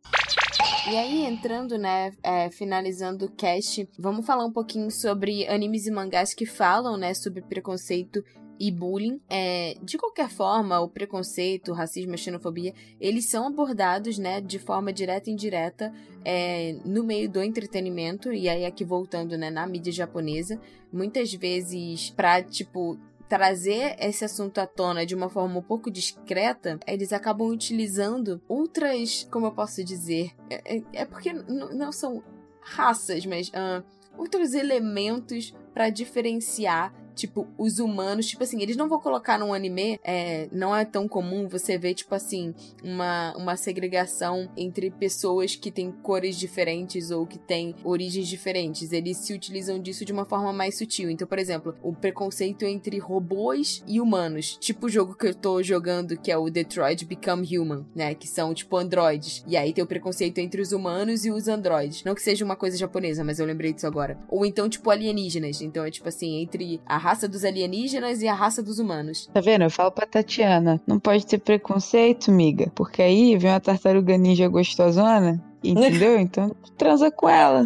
E 0.90 0.96
aí, 0.96 1.24
entrando, 1.24 1.78
né, 1.78 2.10
é, 2.24 2.50
finalizando 2.50 3.26
o 3.26 3.30
cast, 3.30 3.88
vamos 3.96 4.26
falar 4.26 4.44
um 4.44 4.52
pouquinho 4.52 4.90
sobre 4.90 5.46
animes 5.46 5.86
e 5.86 5.92
mangás 5.92 6.34
que 6.34 6.44
falam, 6.44 6.96
né, 6.96 7.14
sobre 7.14 7.40
preconceito 7.40 8.22
e 8.58 8.70
bullying. 8.70 9.20
É, 9.28 9.76
de 9.82 9.96
qualquer 9.98 10.28
forma, 10.28 10.80
o 10.80 10.88
preconceito, 10.88 11.70
o 11.72 11.74
racismo, 11.74 12.14
a 12.14 12.16
xenofobia, 12.16 12.72
eles 13.00 13.28
são 13.28 13.46
abordados, 13.46 14.18
né, 14.18 14.40
de 14.40 14.58
forma 14.58 14.92
direta 14.92 15.28
e 15.30 15.32
indireta 15.32 15.92
é, 16.24 16.76
no 16.84 17.02
meio 17.04 17.28
do 17.28 17.42
entretenimento, 17.42 18.32
e 18.32 18.48
aí 18.48 18.64
aqui 18.64 18.84
voltando, 18.84 19.36
né, 19.36 19.50
na 19.50 19.66
mídia 19.66 19.92
japonesa, 19.92 20.60
muitas 20.92 21.32
vezes 21.34 22.10
pra, 22.10 22.42
tipo, 22.42 22.98
trazer 23.28 23.96
esse 23.98 24.24
assunto 24.26 24.58
à 24.58 24.66
tona 24.66 25.06
de 25.06 25.14
uma 25.14 25.30
forma 25.30 25.58
um 25.58 25.62
pouco 25.62 25.90
discreta, 25.90 26.78
eles 26.86 27.12
acabam 27.14 27.48
utilizando 27.48 28.40
outras, 28.46 29.26
como 29.30 29.46
eu 29.46 29.52
posso 29.52 29.82
dizer, 29.82 30.32
é, 30.50 30.76
é- 30.76 30.82
é 30.92 31.04
porque 31.06 31.32
não 31.32 31.90
são 31.90 32.22
raças, 32.60 33.24
mas 33.26 33.50
ah, 33.54 33.82
outros 34.16 34.52
elementos 34.54 35.54
pra 35.72 35.88
diferenciar. 35.88 36.94
Tipo, 37.14 37.46
os 37.58 37.78
humanos, 37.78 38.26
tipo 38.26 38.42
assim, 38.42 38.60
eles 38.62 38.76
não 38.76 38.88
vão 38.88 39.00
colocar 39.00 39.38
num 39.38 39.52
anime, 39.52 39.98
é, 40.02 40.48
não 40.50 40.74
é 40.74 40.84
tão 40.84 41.06
comum 41.06 41.48
você 41.48 41.76
ver, 41.78 41.94
tipo 41.94 42.14
assim, 42.14 42.54
uma, 42.82 43.34
uma 43.36 43.56
segregação 43.56 44.48
entre 44.56 44.90
pessoas 44.90 45.54
que 45.56 45.70
têm 45.70 45.90
cores 45.90 46.36
diferentes 46.36 47.10
ou 47.10 47.26
que 47.26 47.38
têm 47.38 47.74
origens 47.84 48.28
diferentes. 48.28 48.92
Eles 48.92 49.18
se 49.18 49.32
utilizam 49.32 49.78
disso 49.78 50.04
de 50.04 50.12
uma 50.12 50.24
forma 50.24 50.52
mais 50.52 50.78
sutil. 50.78 51.10
Então, 51.10 51.26
por 51.26 51.38
exemplo, 51.38 51.74
o 51.82 51.94
preconceito 51.94 52.64
entre 52.64 52.98
robôs 52.98 53.82
e 53.86 54.00
humanos. 54.00 54.56
Tipo 54.60 54.86
o 54.86 54.90
jogo 54.90 55.14
que 55.14 55.26
eu 55.26 55.34
tô 55.34 55.62
jogando, 55.62 56.16
que 56.16 56.30
é 56.30 56.36
o 56.36 56.50
Detroit 56.50 57.04
Become 57.04 57.58
Human, 57.58 57.86
né? 57.94 58.14
Que 58.14 58.28
são, 58.28 58.54
tipo, 58.54 58.76
androides. 58.76 59.44
E 59.46 59.56
aí 59.56 59.72
tem 59.72 59.84
o 59.84 59.86
preconceito 59.86 60.38
entre 60.38 60.60
os 60.60 60.72
humanos 60.72 61.24
e 61.24 61.30
os 61.30 61.48
androides. 61.48 62.04
Não 62.04 62.14
que 62.14 62.22
seja 62.22 62.44
uma 62.44 62.56
coisa 62.56 62.76
japonesa, 62.76 63.24
mas 63.24 63.38
eu 63.38 63.46
lembrei 63.46 63.72
disso 63.72 63.86
agora. 63.86 64.18
Ou 64.28 64.44
então, 64.46 64.68
tipo, 64.68 64.90
alienígenas. 64.90 65.60
Então 65.60 65.84
é, 65.84 65.90
tipo 65.90 66.08
assim, 66.08 66.40
entre 66.40 66.80
a 66.86 66.96
raça 67.02 67.26
dos 67.26 67.44
alienígenas 67.44 68.22
e 68.22 68.28
a 68.28 68.34
raça 68.34 68.62
dos 68.62 68.78
humanos. 68.78 69.28
Tá 69.34 69.40
vendo? 69.40 69.62
Eu 69.64 69.70
falo 69.70 69.90
pra 69.90 70.06
Tatiana, 70.06 70.80
não 70.86 71.00
pode 71.00 71.26
ter 71.26 71.38
preconceito, 71.38 72.30
miga. 72.30 72.70
Porque 72.74 73.02
aí 73.02 73.36
vem 73.36 73.50
uma 73.50 73.60
tartaruga 73.60 74.16
ninja 74.16 74.46
gostosona, 74.48 75.42
entendeu? 75.62 76.18
Então 76.22 76.54
transa 76.78 77.10
com 77.10 77.28
ela. 77.28 77.64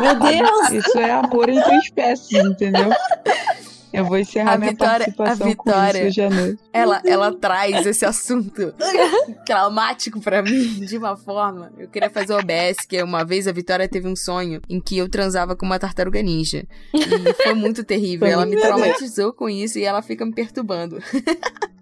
Meu 0.00 0.18
Deus! 0.18 0.70
Isso 0.86 0.98
é 0.98 1.10
amor 1.12 1.48
entre 1.48 1.76
espécies, 1.78 2.32
entendeu? 2.44 2.90
Eu 3.94 4.04
vou 4.04 4.18
encerrar 4.18 4.54
A 4.54 4.58
minha 4.58 4.72
Vitória- 4.72 5.06
participação 5.16 5.46
a 5.46 5.50
Vitória- 5.50 6.02
com 6.02 6.08
isso 6.08 6.30
noite. 6.30 6.58
Ela, 6.72 7.00
ela 7.06 7.32
traz 7.32 7.86
esse 7.86 8.04
assunto 8.04 8.74
traumático 9.46 10.20
pra 10.20 10.42
mim 10.42 10.80
de 10.80 10.98
uma 10.98 11.16
forma. 11.16 11.72
Eu 11.78 11.88
queria 11.88 12.10
fazer 12.10 12.34
o 12.34 12.38
OBS, 12.38 12.84
que 12.88 13.00
uma 13.02 13.24
vez 13.24 13.46
a 13.46 13.52
Vitória 13.52 13.88
teve 13.88 14.08
um 14.08 14.16
sonho 14.16 14.60
em 14.68 14.80
que 14.80 14.98
eu 14.98 15.08
transava 15.08 15.54
com 15.56 15.64
uma 15.64 15.78
tartaruga 15.78 16.20
ninja. 16.22 16.64
E 16.92 17.32
foi 17.42 17.54
muito 17.54 17.84
terrível. 17.84 18.26
Ela 18.34 18.44
me 18.46 18.56
traumatizou 18.60 19.32
com 19.32 19.48
isso 19.48 19.78
e 19.78 19.84
ela 19.84 20.02
fica 20.02 20.26
me 20.26 20.32
perturbando. 20.34 20.98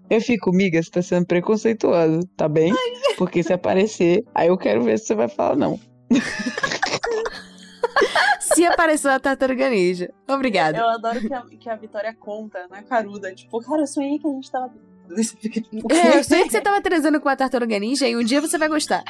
Eu 0.09 0.21
fico, 0.21 0.51
miga, 0.51 0.81
você 0.83 0.91
tá 0.91 1.01
sendo 1.01 1.25
preconceituosa, 1.25 2.19
tá 2.37 2.47
bem? 2.47 2.71
Porque 3.17 3.41
se 3.41 3.51
aparecer, 3.53 4.23
aí 4.35 4.49
eu 4.49 4.57
quero 4.57 4.83
ver 4.83 4.99
se 4.99 5.07
você 5.07 5.15
vai 5.15 5.27
falar 5.27 5.55
não. 5.55 5.79
Se 8.43 8.65
apareceu 8.65 9.11
a 9.11 9.19
tartaruga 9.19 9.69
ninja. 9.69 10.11
Obrigada. 10.27 10.77
Eu 10.77 10.89
adoro 10.89 11.19
que 11.21 11.33
a, 11.33 11.41
que 11.41 11.69
a 11.69 11.75
Vitória 11.75 12.13
conta 12.13 12.67
na 12.69 12.83
caruda. 12.83 13.33
Tipo, 13.33 13.61
cara, 13.61 13.81
eu 13.81 13.87
sonhei 13.87 14.19
que 14.19 14.27
a 14.27 14.31
gente 14.31 14.51
tava. 14.51 14.73
É, 15.89 16.17
eu 16.17 16.23
sei 16.23 16.43
que 16.43 16.51
você 16.51 16.61
tava 16.61 16.81
transando 16.81 17.19
com 17.19 17.27
a 17.29 17.35
tartaruga 17.35 17.77
ninja 17.77 18.07
e 18.07 18.15
um 18.15 18.23
dia 18.23 18.39
você 18.41 18.57
vai 18.57 18.69
gostar. 18.69 19.03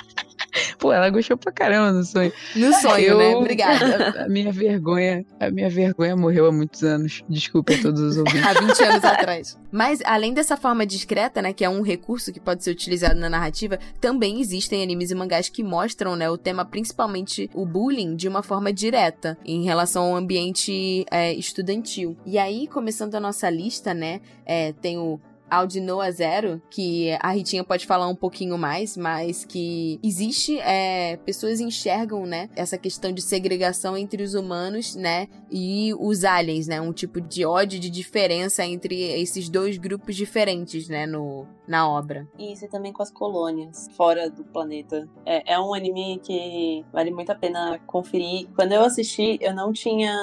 Pô, 0.78 0.92
ela 0.94 1.10
gostou 1.10 1.38
pra 1.38 1.52
caramba 1.52 1.92
no 1.92 2.04
sonho. 2.04 2.32
No 2.56 2.74
sonho, 2.74 3.04
Eu- 3.06 3.18
né? 3.18 3.36
Obrigada. 3.36 4.14
A, 4.20 4.26
a 4.26 4.30
minha 4.30 4.52
vergonha, 4.52 5.26
a 5.40 5.50
minha 5.50 5.70
vergonha 5.70 6.16
morreu 6.16 6.46
há 6.48 6.52
muitos 6.52 6.84
anos. 6.84 7.24
Desculpe 7.28 7.74
a 7.76 7.82
todos 7.82 8.00
os 8.02 8.18
ouvintes. 8.18 8.46
Há 8.46 8.54
20 8.60 8.84
anos 8.84 9.04
atrás. 9.04 9.58
Mas, 9.72 10.00
além 10.06 10.34
dessa 10.34 10.56
forma 10.56 10.86
discreta, 10.86 11.42
né, 11.42 11.54
que 11.54 11.66
é 11.66 11.70
um 11.70 11.82
recurso 11.82 12.32
que 12.32 12.40
pode 12.40 12.64
ser 12.64 12.72
utilizado 12.72 13.20
na 13.20 13.30
narrativa, 13.30 13.80
também 14.00 14.40
existem 14.40 14.84
animes 14.84 15.12
e 15.12 15.16
mangás 15.16 15.50
que 15.50 15.64
mostram, 15.64 16.16
né, 16.16 16.30
o 16.30 16.38
tema, 16.38 16.64
principalmente 16.64 17.50
o 17.54 17.66
bullying, 17.66 18.16
de 18.16 18.28
uma 18.28 18.44
forma 18.44 18.72
direta, 18.72 19.38
em 19.46 19.64
relação 19.64 20.04
ao 20.04 20.16
ambiente 20.16 21.06
é, 21.10 21.34
estudantil. 21.34 22.16
E 22.26 22.38
aí, 22.38 22.68
começando 22.68 23.16
a 23.16 23.20
nossa 23.20 23.50
lista, 23.50 23.94
né, 23.94 24.22
é, 24.46 24.74
tem 24.74 24.98
o 24.98 25.20
Audi 25.56 25.80
Noah 25.80 26.12
Zero, 26.12 26.62
que 26.70 27.12
a 27.22 27.32
Ritinha 27.32 27.64
pode 27.64 27.86
falar 27.86 28.08
um 28.08 28.16
pouquinho 28.16 28.58
mais, 28.58 28.98
mas 28.98 29.46
que 29.46 30.00
existe, 30.04 30.60
é, 30.60 31.18
pessoas 31.18 31.60
enxergam, 31.60 32.26
né, 32.26 32.50
essa 32.56 32.78
questão 32.78 33.12
de 33.12 33.22
segregação 33.22 33.98
entre 33.98 34.24
os 34.24 34.34
humanos, 34.34 34.96
né, 34.96 35.28
e 35.52 35.94
os 36.00 36.24
aliens, 36.24 36.68
né, 36.68 36.82
um 36.82 36.94
tipo 36.94 37.22
de 37.22 37.46
ódio, 37.46 37.80
de 37.80 37.90
diferença 37.90 38.66
entre 38.66 38.96
esses 39.22 39.50
dois 39.50 39.78
grupos 39.78 40.16
diferentes, 40.16 40.88
né, 40.88 41.06
no, 41.06 41.46
na 41.68 41.90
obra. 41.90 42.28
Isso, 42.38 42.66
e 42.66 42.68
também 42.68 42.92
com 42.92 43.04
as 43.04 43.12
colônias 43.12 43.88
fora 43.96 44.30
do 44.30 44.44
planeta. 44.44 45.08
É, 45.26 45.54
é 45.54 45.60
um 45.60 45.74
anime 45.74 46.20
que 46.24 46.86
vale 46.92 47.12
muito 47.12 47.32
a 47.32 47.36
pena 47.36 47.80
conferir. 47.86 48.48
Quando 48.56 48.74
eu 48.74 48.82
assisti, 48.82 49.38
eu 49.42 49.54
não 49.54 49.72
tinha 49.72 50.14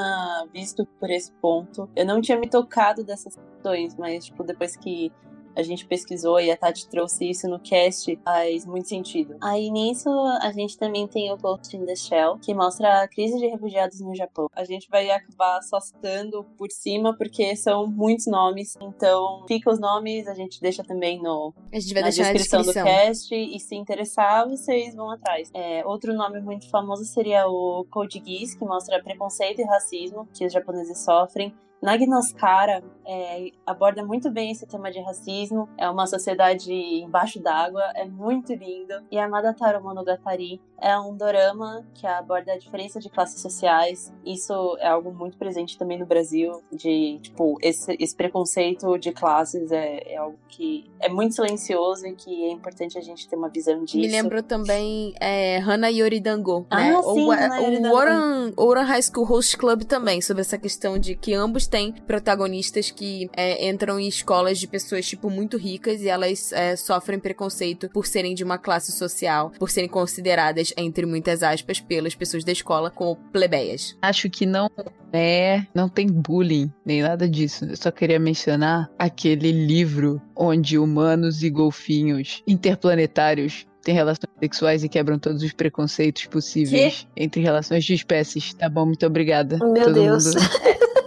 visto 0.52 0.86
por 0.98 1.11
esse 1.11 1.32
ponto. 1.32 1.89
Eu 1.94 2.05
não 2.05 2.20
tinha 2.20 2.39
me 2.39 2.48
tocado 2.48 3.05
dessas 3.05 3.36
questões, 3.61 3.95
mas, 3.97 4.27
tipo, 4.27 4.43
depois 4.43 4.77
que 4.77 5.12
a 5.57 5.62
gente 5.62 5.85
pesquisou 5.85 6.41
e 6.41 6.51
a 6.51 6.57
Tati 6.57 6.89
trouxe 6.89 7.28
isso 7.28 7.49
no 7.49 7.59
cast, 7.59 8.16
faz 8.24 8.65
muito 8.65 8.89
sentido. 8.89 9.37
Aí 9.43 9.69
nisso, 9.69 10.09
a 10.41 10.53
gente 10.53 10.78
também 10.78 11.09
tem 11.09 11.32
o 11.32 11.37
Ghost 11.37 11.77
in 11.77 11.85
the 11.85 11.97
Shell, 11.97 12.39
que 12.39 12.55
mostra 12.55 13.03
a 13.03 13.09
crise 13.09 13.37
de 13.37 13.49
refugiados 13.49 14.01
no 14.01 14.15
Japão. 14.15 14.49
A 14.55 14.65
gente 14.65 14.89
vai 14.89 15.11
acabar 15.11 15.61
só 15.62 15.81
citando 15.81 16.45
por 16.57 16.70
cima, 16.70 17.16
porque 17.16 17.57
são 17.57 17.87
muitos 17.87 18.27
nomes, 18.27 18.77
então 18.81 19.45
fica 19.49 19.70
os 19.70 19.81
nomes, 19.81 20.28
a 20.28 20.35
gente 20.35 20.61
deixa 20.61 20.85
também 20.85 21.20
no, 21.20 21.53
A 21.73 21.81
gente 21.81 21.93
vai 21.93 22.03
na 22.03 22.09
deixar 22.09 22.32
descrição, 22.32 22.61
na 22.61 22.65
descrição. 22.66 22.85
do 22.85 23.07
cast, 23.07 23.35
e 23.35 23.59
se 23.59 23.74
interessar, 23.74 24.49
vocês 24.49 24.95
vão 24.95 25.11
atrás. 25.11 25.51
É, 25.53 25.85
outro 25.85 26.15
nome 26.15 26.41
muito 26.41 26.70
famoso 26.70 27.05
seria 27.05 27.49
o 27.49 27.85
Code 27.91 28.23
Geass, 28.24 28.55
que 28.55 28.65
mostra 28.65 29.03
preconceito 29.03 29.61
e 29.61 29.65
racismo 29.65 30.28
que 30.32 30.47
os 30.47 30.53
japoneses 30.53 31.05
sofrem. 31.05 31.53
Nagnoskara 31.82 32.82
é, 33.07 33.51
aborda 33.66 34.05
muito 34.05 34.31
bem 34.31 34.52
esse 34.52 34.66
tema 34.66 34.90
de 34.90 35.01
racismo. 35.01 35.69
É 35.77 35.89
uma 35.89 36.07
sociedade 36.07 36.73
embaixo 36.73 37.40
d'água, 37.40 37.82
é 37.94 38.05
muito 38.05 38.52
lindo. 38.52 38.94
E 39.11 39.19
Amada 39.19 39.55
Taro 39.55 39.82
Monogatari 39.82 40.61
é 40.81 40.98
um 40.98 41.16
dorama 41.16 41.85
que 41.94 42.07
aborda 42.07 42.52
a 42.52 42.59
diferença 42.59 43.01
de 43.01 43.11
classes 43.11 43.40
sociais. 43.40 44.12
Isso 44.24 44.77
é 44.81 44.89
algo 44.89 45.12
muito 45.12 45.36
presente 45.36 45.77
também 45.77 45.98
no 45.98 46.07
Brasil, 46.07 46.62
de 46.73 47.19
tipo 47.23 47.59
esse, 47.61 47.97
esse 47.98 48.15
preconceito 48.16 48.97
de 48.98 49.12
classes 49.12 49.70
é, 49.73 50.15
é 50.15 50.16
algo 50.16 50.39
que 50.48 50.90
é 51.01 51.09
muito 51.09 51.35
silencioso 51.35 52.07
e 52.07 52.15
que 52.15 52.44
é 52.44 52.51
importante 52.51 52.97
a 52.97 53.01
gente 53.01 53.28
ter 53.28 53.36
uma 53.36 53.48
visão 53.48 53.85
disso. 53.85 53.98
Me 53.98 54.09
lembrou 54.09 54.43
também 54.43 55.15
é, 55.20 55.59
Hana 55.59 55.89
Yori 55.89 56.20
Dango, 56.20 56.66
Ah, 56.70 56.77
né? 56.77 57.02
sim, 57.02 57.27
o, 57.27 57.31
Hana 57.31 57.61
Yori 57.61 57.78
o. 57.78 57.93
Oran, 57.93 58.52
Oran 58.57 58.85
High 58.85 59.02
School 59.02 59.27
Host 59.27 59.57
Club 59.57 59.82
também, 59.85 60.20
sobre 60.20 60.40
essa 60.43 60.57
questão 60.57 60.98
de 60.98 61.15
que 61.15 61.35
ambos 61.35 61.66
têm 61.71 61.93
protagonistas 61.93 62.91
que 62.91 63.31
é, 63.37 63.69
entram 63.69 63.99
em 63.99 64.09
escolas 64.09 64.59
de 64.59 64.67
pessoas, 64.67 65.07
tipo, 65.07 65.31
muito 65.31 65.57
ricas 65.57 66.03
e 66.03 66.09
elas 66.09 66.53
é, 66.53 66.75
sofrem 66.77 67.19
preconceito 67.19 67.89
por 67.91 68.07
serem 68.07 68.35
de 68.35 68.43
uma 68.43 68.59
classe 68.59 68.93
social, 68.93 69.53
por 69.59 69.71
serem 69.71 69.89
consideradas, 69.89 70.75
entre 70.77 71.07
muitas 71.07 71.43
aspas, 71.43 71.81
pelas 71.81 72.15
pessoas 72.15 72.45
da 72.45 72.53
escola 72.53 72.91
como 72.91 73.17
plebeias. 73.33 73.97
Acho 74.03 74.29
que 74.29 74.45
não 74.45 74.69
é, 75.13 75.65
não 75.75 75.89
tem 75.89 76.07
bullying, 76.07 76.73
nem 76.85 77.03
nada 77.03 77.29
disso. 77.29 77.65
Eu 77.65 77.77
só 77.77 77.91
queria 77.91 78.19
mencionar 78.19 78.91
aquele 78.99 79.53
livro 79.53 80.21
onde 80.37 80.79
humanos 80.79 81.43
e 81.43 81.51
golfinhos 81.51 82.43
interplanetários 82.47 83.67
têm 83.83 83.95
relações 83.95 84.31
sexuais 84.39 84.85
e 84.85 84.89
quebram 84.89 85.19
todos 85.19 85.43
os 85.43 85.53
preconceitos 85.53 86.27
possíveis 86.27 87.07
entre 87.17 87.41
relações 87.41 87.85
de 87.85 87.95
espécies. 87.95 88.55
Tá 88.55 88.69
bom, 88.69 88.87
muito 88.87 89.07
obrigada. 89.07 89.59
Meu 89.59 89.85
Todo 89.85 89.95
Deus. 89.95 90.25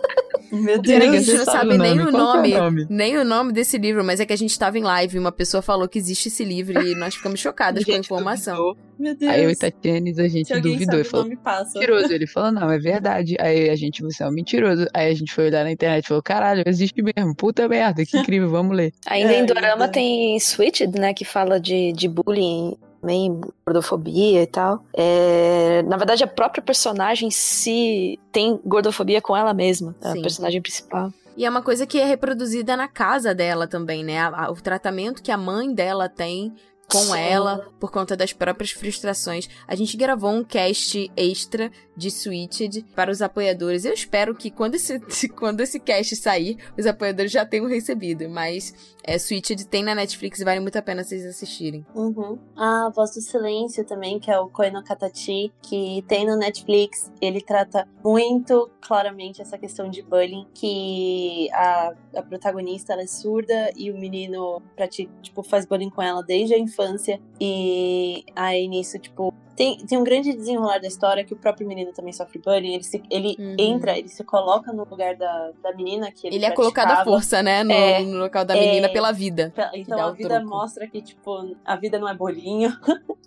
Meu 0.53 0.81
que 0.81 0.93
a 0.93 0.99
Deus. 0.99 1.25
gente 1.25 1.37
não 1.37 1.45
sabe 1.45 1.77
nem 1.77 1.95
nome. 1.95 2.03
o 2.03 2.09
é 2.09 2.11
nome, 2.11 2.53
o 2.53 2.59
nome? 2.59 2.87
nem 2.89 3.17
o 3.17 3.25
nome 3.25 3.51
desse 3.51 3.77
livro, 3.77 4.03
mas 4.03 4.19
é 4.19 4.25
que 4.25 4.33
a 4.33 4.37
gente 4.37 4.57
tava 4.57 4.77
em 4.77 4.83
live 4.83 5.15
e 5.15 5.19
uma 5.19 5.31
pessoa 5.31 5.61
falou 5.61 5.87
que 5.87 5.97
existe 5.97 6.27
esse 6.27 6.45
livro 6.45 6.81
e 6.85 6.93
nós 6.95 7.15
ficamos 7.15 7.39
chocadas 7.39 7.83
com 7.83 7.91
a 7.91 7.97
informação. 7.97 8.55
duvidou. 8.55 8.77
Meu 8.99 9.15
Deus. 9.15 9.31
Aí 9.31 9.43
eu 9.43 9.49
e 9.49 9.55
Tatianes, 9.55 10.19
a 10.19 10.27
gente 10.27 10.53
duvidou 10.61 10.99
e 10.99 11.01
o 11.01 11.05
falou. 11.05 11.25
nome, 11.25 11.37
passa. 11.37 11.79
Mentiroso. 11.79 12.13
Ele 12.13 12.27
falou, 12.27 12.51
não, 12.51 12.69
é 12.69 12.77
verdade. 12.77 13.35
Aí 13.39 13.69
a 13.69 13.75
gente, 13.75 14.01
você 14.03 14.23
é 14.23 14.27
um 14.27 14.31
mentiroso. 14.31 14.85
Aí 14.93 15.09
a 15.11 15.15
gente 15.15 15.33
foi 15.33 15.47
olhar 15.47 15.63
na 15.63 15.71
internet 15.71 16.05
e 16.05 16.07
falou, 16.07 16.21
caralho, 16.23 16.63
existe 16.67 17.01
mesmo. 17.01 17.35
Puta 17.35 17.67
merda, 17.67 18.05
que 18.05 18.15
incrível, 18.19 18.49
vamos 18.49 18.77
ler. 18.77 18.93
Ainda 19.07 19.33
É, 19.33 19.39
em 19.39 19.45
Dorama 19.45 19.85
ainda. 19.85 19.89
tem 19.89 20.39
Switched, 20.39 20.97
né? 20.99 21.13
Que 21.13 21.25
fala 21.25 21.59
de, 21.59 21.91
de 21.93 22.07
bullying, 22.07 22.75
também 23.03 23.41
gordofobia 23.67 24.41
e 24.41 24.47
tal. 24.47 24.83
É, 24.93 25.83
na 25.83 25.97
verdade, 25.97 26.23
a 26.23 26.27
própria 26.27 26.63
personagem 26.63 27.29
se 27.29 28.17
tem 28.31 28.57
gordofobia 28.65 29.21
com 29.21 29.35
ela 29.35 29.53
mesma, 29.53 29.93
a 30.01 30.13
Sim. 30.13 30.21
personagem 30.21 30.61
principal. 30.61 31.11
E 31.35 31.45
é 31.45 31.49
uma 31.49 31.61
coisa 31.61 31.85
que 31.85 31.99
é 31.99 32.05
reproduzida 32.05 32.77
na 32.77 32.87
casa 32.87 33.35
dela 33.35 33.67
também, 33.67 34.03
né? 34.03 34.19
A- 34.19 34.45
a- 34.45 34.51
o 34.51 34.55
tratamento 34.55 35.21
que 35.21 35.31
a 35.31 35.37
mãe 35.37 35.73
dela 35.73 36.07
tem 36.07 36.53
com 36.89 36.97
Sim. 36.99 37.17
ela 37.17 37.67
por 37.79 37.91
conta 37.91 38.15
das 38.15 38.31
próprias 38.31 38.71
frustrações. 38.71 39.49
A 39.67 39.73
gente 39.75 39.97
gravou 39.97 40.29
um 40.31 40.43
cast 40.43 41.11
extra 41.17 41.71
de 41.95 42.09
Switched 42.09 42.85
para 42.95 43.11
os 43.11 43.21
apoiadores. 43.21 43.85
Eu 43.85 43.93
espero 43.93 44.35
que 44.35 44.49
quando 44.49 44.75
esse, 44.75 44.99
quando 45.29 45.61
esse 45.61 45.79
cast 45.79 46.15
sair, 46.15 46.57
os 46.77 46.85
apoiadores 46.85 47.31
já 47.31 47.45
tenham 47.45 47.67
recebido. 47.67 48.29
Mas 48.29 48.73
é, 49.03 49.17
Switched 49.17 49.67
tem 49.67 49.83
na 49.83 49.93
Netflix 49.95 50.39
e 50.39 50.45
vale 50.45 50.59
muito 50.59 50.77
a 50.77 50.81
pena 50.81 51.03
vocês 51.03 51.25
assistirem. 51.25 51.85
Uhum. 51.93 52.37
A 52.55 52.89
Voz 52.95 53.11
do 53.13 53.21
Silêncio 53.21 53.85
também, 53.85 54.19
que 54.19 54.31
é 54.31 54.39
o 54.39 54.49
Koi 54.49 54.71
no 54.71 54.83
Katachi, 54.83 55.51
que 55.61 56.03
tem 56.07 56.25
no 56.25 56.35
Netflix. 56.35 57.11
Ele 57.21 57.41
trata 57.41 57.87
muito 58.03 58.69
claramente 58.81 59.41
essa 59.41 59.57
questão 59.57 59.89
de 59.89 60.01
bullying, 60.01 60.47
que 60.53 61.49
a, 61.53 61.93
a 62.15 62.21
protagonista 62.23 62.93
ela 62.93 63.03
é 63.03 63.07
surda 63.07 63.71
e 63.75 63.91
o 63.91 63.97
menino 63.97 64.61
tipo, 65.21 65.43
faz 65.43 65.65
bullying 65.65 65.89
com 65.89 66.01
ela 66.01 66.23
desde 66.23 66.53
a 66.53 66.59
infância. 66.59 67.19
E 67.39 68.23
aí 68.35 68.67
nisso, 68.67 68.97
tipo, 68.99 69.33
tem, 69.55 69.77
tem 69.85 69.97
um 69.97 70.03
grande 70.03 70.33
desenrolar 70.33 70.79
da 70.79 70.87
história 70.87 71.23
que 71.23 71.33
o 71.33 71.37
próprio 71.37 71.67
menino 71.67 71.82
também 71.91 72.13
sofre 72.13 72.39
bullying. 72.39 72.75
Ele, 72.75 72.83
se, 72.83 73.01
ele 73.09 73.35
Uhum. 73.39 73.55
entra, 73.57 73.97
ele 73.97 74.07
se 74.07 74.23
coloca 74.23 74.71
no 74.71 74.85
lugar 74.85 75.15
da, 75.15 75.51
da 75.61 75.73
menina 75.73 76.11
que 76.11 76.27
ele 76.27 76.35
Ele, 76.37 76.45
é 76.45 76.51
colocado 76.51 76.91
à 76.91 77.03
força, 77.03 77.41
né? 77.43 77.63
No, 77.63 77.71
É. 77.73 77.99
no 78.03 78.17
local 78.19 78.45
da 78.45 78.55
É. 78.55 78.59
menina 78.67 78.89
pela 78.89 79.11
vida. 79.11 79.51
Então 79.73 79.99
a 79.99 80.11
vida 80.11 80.29
troco. 80.39 80.47
mostra 80.47 80.87
que, 80.87 81.01
tipo, 81.01 81.55
a 81.65 81.75
vida 81.75 81.99
não 81.99 82.07
é 82.07 82.13
bolinho. 82.15 82.71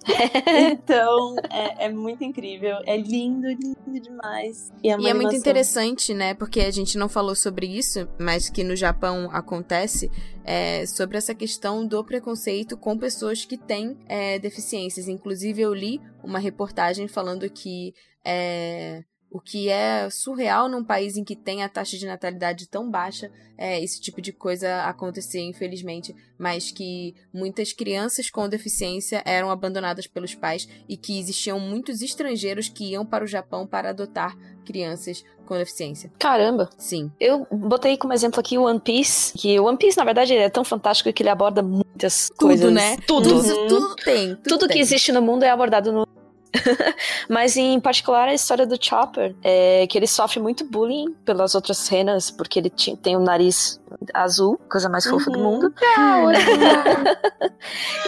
então, 0.73 1.37
é, 1.51 1.87
é 1.87 1.89
muito 1.93 2.23
incrível. 2.25 2.77
É 2.87 2.97
lindo, 2.97 3.47
lindo 3.49 4.01
demais. 4.01 4.73
E 4.83 4.91
é, 4.91 4.97
E 4.99 5.09
é 5.09 5.15
muito 5.15 5.35
interessante, 5.35 6.15
né? 6.15 6.35
Porque 6.35 6.61
a 6.61 6.71
gente 6.71 6.97
não 6.97 7.09
falou 7.09 7.35
sobre 7.35 7.67
isso, 7.67 8.09
mas 8.19 8.49
que 8.49 8.63
no 8.63 8.77
Japão 8.77 9.29
acontece, 9.33 10.11
é, 10.45 10.87
sobre 10.87 11.17
essa 11.19 11.35
questão 11.35 11.87
do 11.87 12.03
preconceito 12.05 12.77
com 12.77 12.97
pessoas 12.97 13.45
que 13.45 13.57
têm 13.57 13.97
é, 14.09 14.39
deficiências. 14.39 15.09
Inclusive, 15.09 15.61
eu 15.63 15.75
li 15.75 16.01
uma 16.23 16.39
reportagem 16.39 17.09
falando 17.09 17.49
que 17.51 17.93
é, 18.27 19.05
o 19.31 19.41
que 19.41 19.69
é 19.69 20.09
surreal 20.11 20.69
num 20.69 20.83
país 20.85 21.17
em 21.17 21.25
que 21.25 21.37
tem 21.37 21.63
a 21.63 21.69
taxa 21.69 21.97
de 21.97 22.07
natalidade 22.07 22.69
tão 22.69 22.91
baixa, 22.91 23.31
é 23.59 23.83
esse 23.83 24.01
tipo 24.01 24.21
de 24.21 24.33
coisa 24.33 24.83
acontecer, 24.85 25.41
infelizmente, 25.41 26.15
mas 26.39 26.71
que 26.71 27.15
muitas 27.33 27.73
crianças 27.73 28.29
com 28.31 28.49
deficiência 28.49 29.23
eram 29.25 29.51
abandonadas 29.51 30.07
pelos 30.07 30.35
pais 30.35 30.69
e 30.89 30.97
que 30.97 31.19
existiam 31.19 31.59
muitos 31.61 32.03
estrangeiros 32.03 32.69
que 32.69 32.91
iam 32.93 33.05
para 33.07 33.25
o 33.25 33.27
Japão 33.27 33.67
para 33.67 33.91
adotar 33.91 34.37
crianças 34.65 35.25
com 35.47 35.57
deficiência. 35.57 36.11
Caramba! 36.19 36.69
Sim. 36.77 37.11
Eu 37.21 37.47
botei 37.51 37.97
como 37.97 38.13
exemplo 38.13 38.41
aqui 38.41 38.59
o 38.59 38.65
One 38.65 38.81
Piece, 38.81 39.33
que 39.39 39.59
o 39.61 39.65
One 39.65 39.79
Piece, 39.79 39.97
na 39.97 40.05
verdade, 40.05 40.35
ele 40.35 40.43
é 40.43 40.51
tão 40.51 40.65
fantástico 40.65 41.13
que 41.13 41.23
ele 41.23 41.31
aborda 41.31 41.63
muitas 41.63 42.29
Tudo, 42.31 42.49
coisas. 42.49 42.73
né? 42.73 42.97
Tudo. 43.07 43.29
Tudo, 43.29 43.69
tudo 43.69 43.97
tem. 43.97 44.35
Tudo, 44.37 44.49
Tudo 44.49 44.67
que 44.67 44.75
tem. 44.75 44.83
existe 44.83 45.13
no 45.13 45.23
mundo 45.23 45.45
é 45.45 45.51
abordado 45.51 45.93
no. 45.93 46.07
Mas 47.29 47.57
em 47.57 47.79
particular 47.81 48.29
a 48.29 48.35
história 48.35 48.67
do 48.67 48.77
Chopper, 48.83 49.35
é 49.43 49.87
que 49.87 49.99
ele 49.99 50.07
sofre 50.07 50.41
muito 50.41 50.65
bullying 50.65 51.13
pelas 51.25 51.55
outras 51.55 51.87
renas, 51.89 52.31
porque 52.31 52.59
ele 52.59 52.71
tem 53.03 53.17
o 53.17 53.21
nariz 53.21 53.81
azul, 54.15 54.59
coisa 54.71 54.89
mais 54.89 55.05
fofa 55.07 55.31
do 55.31 55.39
Uhum. 55.39 55.45
mundo. 55.45 55.75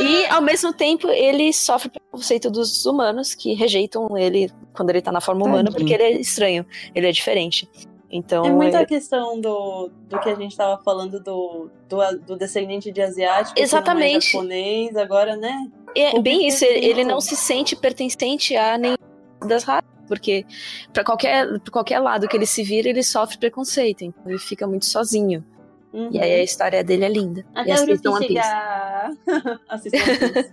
E 0.00 0.26
ao 0.26 0.40
mesmo 0.40 0.72
tempo 0.72 1.08
ele 1.08 1.52
sofre 1.52 1.88
preconceito 1.90 2.50
dos 2.50 2.86
humanos 2.86 3.34
que 3.34 3.54
rejeitam 3.54 4.16
ele 4.16 4.50
quando 4.74 4.90
ele 4.90 5.00
tá 5.02 5.10
na 5.10 5.20
forma 5.20 5.44
humana, 5.44 5.70
porque 5.72 5.92
ele 5.92 6.02
é 6.02 6.10
estranho, 6.20 6.64
ele 6.94 7.06
é 7.08 7.12
diferente. 7.12 7.68
Então, 8.10 8.44
É 8.44 8.50
muito 8.50 8.74
ele- 8.74 8.84
a 8.84 8.86
questão 8.86 9.38
do, 9.40 9.90
do 10.08 10.18
que 10.20 10.30
a 10.30 10.34
gente 10.34 10.56
tava 10.56 10.80
falando 10.82 11.20
do, 11.22 11.70
do, 11.88 11.98
do 12.26 12.36
descendente 12.36 12.90
de 12.90 13.02
asiático. 13.02 13.58
é 13.58 13.62
Exatamente. 13.62 14.32
japonês, 14.32 14.96
agora, 14.96 15.36
né? 15.36 15.54
É 16.00 16.20
bem 16.20 16.46
isso, 16.46 16.64
ele, 16.64 17.04
não 17.04 17.20
se 17.20 17.36
sente 17.36 17.74
pertencente 17.74 18.56
a 18.56 18.78
nenhuma 18.78 18.98
das 19.46 19.64
raças, 19.64 19.88
porque 20.06 20.44
pra 20.92 21.04
qualquer, 21.04 21.46
pra 21.60 21.72
qualquer 21.72 21.98
lado 21.98 22.28
que 22.28 22.36
ele 22.36 22.46
se 22.46 22.62
vira, 22.62 22.88
ele 22.88 23.02
sofre 23.02 23.38
preconceito, 23.38 24.02
então 24.02 24.22
ele 24.26 24.38
fica 24.38 24.66
muito 24.66 24.86
sozinho. 24.86 25.44
Uhum. 25.92 26.10
E 26.12 26.20
aí 26.20 26.34
a 26.34 26.42
história 26.42 26.84
dele 26.84 27.04
é 27.04 27.08
linda. 27.08 27.40
e 27.40 27.58
Até 27.58 27.70
o 27.70 27.74
assistam 27.74 28.10
One 28.10 28.26
Piece. 28.26 28.34
chegar. 28.34 29.10
Assistam 29.68 29.98
One 29.98 30.18
Piece. 30.18 30.50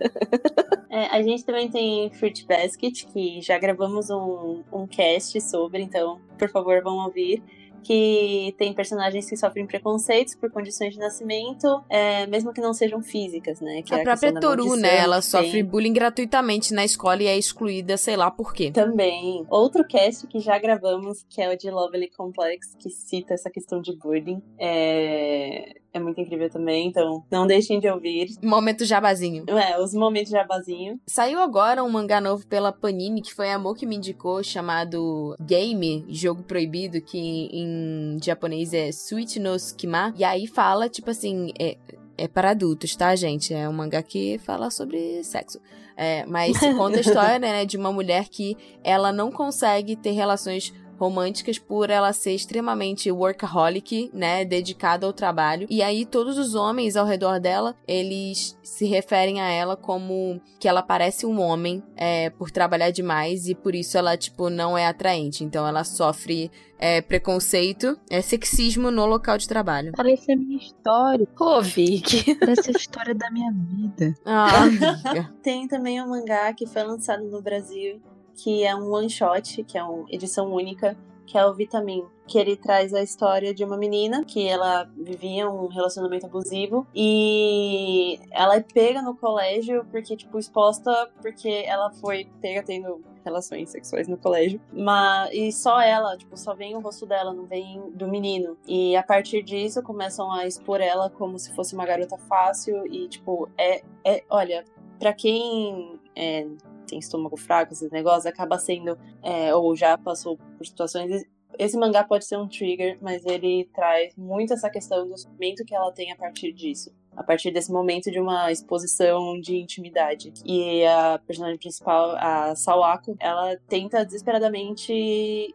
É, 0.88 1.06
a 1.08 1.22
gente 1.22 1.44
também 1.44 1.68
tem 1.68 2.10
Fruit 2.10 2.46
Basket, 2.46 3.04
que 3.12 3.40
já 3.42 3.58
gravamos 3.58 4.08
um, 4.08 4.62
um 4.72 4.86
cast 4.86 5.38
sobre, 5.42 5.82
então, 5.82 6.18
por 6.38 6.48
favor, 6.48 6.82
vão 6.82 7.04
ouvir. 7.04 7.42
Que 7.86 8.52
tem 8.58 8.72
personagens 8.74 9.28
que 9.28 9.36
sofrem 9.36 9.64
preconceitos 9.64 10.34
por 10.34 10.50
condições 10.50 10.94
de 10.94 10.98
nascimento, 10.98 11.84
é, 11.88 12.26
mesmo 12.26 12.52
que 12.52 12.60
não 12.60 12.74
sejam 12.74 13.00
físicas, 13.00 13.60
né? 13.60 13.82
Que 13.82 13.94
é 13.94 14.00
A 14.00 14.02
própria 14.02 14.32
questão 14.32 14.34
da 14.34 14.40
Toru, 14.40 14.66
maldição 14.66 14.90
né? 14.90 14.98
Ela 14.98 15.22
sofre 15.22 15.52
tem. 15.52 15.64
bullying 15.64 15.92
gratuitamente 15.92 16.74
na 16.74 16.84
escola 16.84 17.22
e 17.22 17.26
é 17.26 17.38
excluída, 17.38 17.96
sei 17.96 18.16
lá 18.16 18.28
por 18.30 18.52
quê. 18.52 18.72
Também. 18.72 19.46
Outro 19.48 19.86
cast 19.86 20.26
que 20.26 20.40
já 20.40 20.58
gravamos, 20.58 21.24
que 21.28 21.40
é 21.40 21.48
o 21.52 21.56
de 21.56 21.70
Lovely 21.70 22.10
Complex, 22.16 22.74
que 22.78 22.90
cita 22.90 23.34
essa 23.34 23.50
questão 23.50 23.80
de 23.80 23.96
bullying. 23.96 24.42
É, 24.58 25.76
é 25.96 26.00
muito 26.00 26.20
incrível 26.20 26.50
também, 26.50 26.88
então 26.88 27.24
não 27.30 27.46
deixem 27.46 27.80
de 27.80 27.88
ouvir. 27.88 28.28
Momento 28.42 28.84
jabazinho. 28.84 29.44
É, 29.48 29.80
os 29.80 29.94
momentos 29.94 30.30
jabazinho. 30.30 31.00
Saiu 31.06 31.40
agora 31.40 31.82
um 31.82 31.90
mangá 31.90 32.20
novo 32.20 32.46
pela 32.46 32.72
Panini, 32.72 33.22
que 33.22 33.34
foi 33.34 33.50
a 33.50 33.56
Amor 33.56 33.74
que 33.74 33.86
me 33.86 33.96
indicou, 33.96 34.42
chamado 34.42 35.34
Game, 35.40 36.04
Jogo 36.08 36.42
Proibido, 36.42 37.00
que 37.00 37.18
em 37.18 38.18
japonês 38.22 38.74
é 38.74 38.92
Suichi 38.92 39.40
no 39.40 39.56
Skima. 39.56 40.12
E 40.16 40.24
aí 40.24 40.46
fala, 40.46 40.88
tipo 40.88 41.10
assim, 41.10 41.52
é, 41.58 41.76
é 42.18 42.28
para 42.28 42.50
adultos, 42.50 42.94
tá, 42.94 43.14
gente? 43.16 43.54
É 43.54 43.68
um 43.68 43.72
mangá 43.72 44.02
que 44.02 44.38
fala 44.38 44.70
sobre 44.70 45.22
sexo. 45.24 45.60
É, 45.96 46.26
mas 46.26 46.58
conta 46.76 46.98
a 46.98 47.00
história, 47.00 47.38
né, 47.38 47.64
de 47.64 47.76
uma 47.76 47.90
mulher 47.90 48.28
que 48.28 48.56
ela 48.84 49.12
não 49.12 49.32
consegue 49.32 49.96
ter 49.96 50.10
relações 50.10 50.74
românticas 50.98 51.58
por 51.58 51.90
ela 51.90 52.12
ser 52.12 52.32
extremamente 52.32 53.10
workaholic, 53.10 54.10
né, 54.12 54.44
dedicada 54.44 55.06
ao 55.06 55.12
trabalho. 55.12 55.66
E 55.70 55.82
aí 55.82 56.04
todos 56.04 56.38
os 56.38 56.54
homens 56.54 56.96
ao 56.96 57.06
redor 57.06 57.40
dela, 57.40 57.74
eles 57.86 58.58
se 58.62 58.86
referem 58.86 59.40
a 59.40 59.48
ela 59.48 59.76
como 59.76 60.40
que 60.58 60.68
ela 60.68 60.82
parece 60.82 61.26
um 61.26 61.40
homem 61.40 61.82
é, 61.96 62.30
por 62.30 62.50
trabalhar 62.50 62.90
demais 62.90 63.48
e 63.48 63.54
por 63.54 63.74
isso 63.74 63.96
ela, 63.96 64.16
tipo, 64.16 64.50
não 64.50 64.76
é 64.76 64.86
atraente. 64.86 65.44
Então 65.44 65.66
ela 65.66 65.84
sofre 65.84 66.50
é, 66.78 67.00
preconceito, 67.00 67.98
é 68.10 68.20
sexismo 68.20 68.90
no 68.90 69.06
local 69.06 69.38
de 69.38 69.48
trabalho. 69.48 69.92
Parece 69.96 70.32
a 70.32 70.36
minha 70.36 70.58
história. 70.58 71.26
Ô, 71.38 71.62
Vicky. 71.62 72.34
Parece 72.36 72.70
a 72.70 72.72
história 72.72 73.14
da 73.14 73.30
minha 73.30 73.52
vida. 73.52 74.14
Ah, 74.24 74.62
amiga. 74.62 75.32
Tem 75.42 75.66
também 75.68 76.02
um 76.02 76.08
mangá 76.08 76.52
que 76.52 76.66
foi 76.66 76.82
lançado 76.82 77.24
no 77.24 77.40
Brasil, 77.40 78.00
que 78.36 78.64
é 78.64 78.74
um 78.74 78.92
one 78.92 79.10
shot, 79.10 79.64
que 79.64 79.78
é 79.78 79.82
uma 79.82 80.06
edição 80.10 80.52
única, 80.52 80.96
que 81.26 81.36
é 81.36 81.44
o 81.44 81.52
Vitamin, 81.52 82.04
que 82.26 82.38
ele 82.38 82.56
traz 82.56 82.94
a 82.94 83.02
história 83.02 83.52
de 83.52 83.64
uma 83.64 83.76
menina 83.76 84.24
que 84.24 84.46
ela 84.46 84.88
vivia 84.96 85.50
um 85.50 85.66
relacionamento 85.66 86.26
abusivo 86.26 86.86
e 86.94 88.20
ela 88.30 88.56
é 88.56 88.60
pega 88.60 89.02
no 89.02 89.14
colégio 89.16 89.84
porque 89.90 90.16
tipo 90.16 90.38
exposta 90.38 91.10
porque 91.20 91.64
ela 91.66 91.90
foi 91.90 92.28
pega 92.40 92.62
tendo 92.62 93.02
relações 93.24 93.70
sexuais 93.70 94.06
no 94.06 94.16
colégio, 94.16 94.60
mas 94.72 95.30
e 95.32 95.50
só 95.50 95.80
ela, 95.80 96.16
tipo, 96.16 96.36
só 96.36 96.54
vem 96.54 96.76
o 96.76 96.80
rosto 96.80 97.04
dela, 97.04 97.34
não 97.34 97.44
vem 97.44 97.90
do 97.90 98.06
menino. 98.06 98.56
E 98.68 98.94
a 98.94 99.02
partir 99.02 99.42
disso 99.42 99.82
começam 99.82 100.30
a 100.30 100.46
expor 100.46 100.80
ela 100.80 101.10
como 101.10 101.36
se 101.36 101.52
fosse 101.52 101.74
uma 101.74 101.84
garota 101.84 102.16
fácil 102.16 102.86
e 102.86 103.08
tipo, 103.08 103.48
é 103.58 103.82
é, 104.04 104.22
olha, 104.30 104.64
para 105.00 105.12
quem 105.12 105.98
é, 106.14 106.46
tem 106.86 106.98
estômago 106.98 107.36
fraco, 107.36 107.72
esses 107.72 107.90
negócios, 107.90 108.26
acaba 108.26 108.58
sendo, 108.58 108.98
é, 109.22 109.54
ou 109.54 109.74
já 109.76 109.98
passou 109.98 110.38
por 110.56 110.66
situações. 110.66 111.24
Esse 111.58 111.76
mangá 111.76 112.04
pode 112.04 112.24
ser 112.24 112.36
um 112.36 112.48
trigger, 112.48 112.98
mas 113.00 113.24
ele 113.24 113.68
traz 113.74 114.14
muito 114.16 114.52
essa 114.52 114.70
questão 114.70 115.08
do 115.08 115.16
sofrimento 115.16 115.64
que 115.64 115.74
ela 115.74 115.92
tem 115.92 116.12
a 116.12 116.16
partir 116.16 116.52
disso 116.52 116.92
a 117.16 117.22
partir 117.22 117.50
desse 117.50 117.72
momento 117.72 118.10
de 118.10 118.20
uma 118.20 118.52
exposição 118.52 119.40
de 119.40 119.56
intimidade. 119.56 120.32
E 120.44 120.84
a 120.84 121.18
personagem 121.26 121.58
principal, 121.58 122.10
a 122.16 122.54
Sawako, 122.54 123.16
ela 123.18 123.56
tenta 123.68 124.04
desesperadamente 124.04 124.92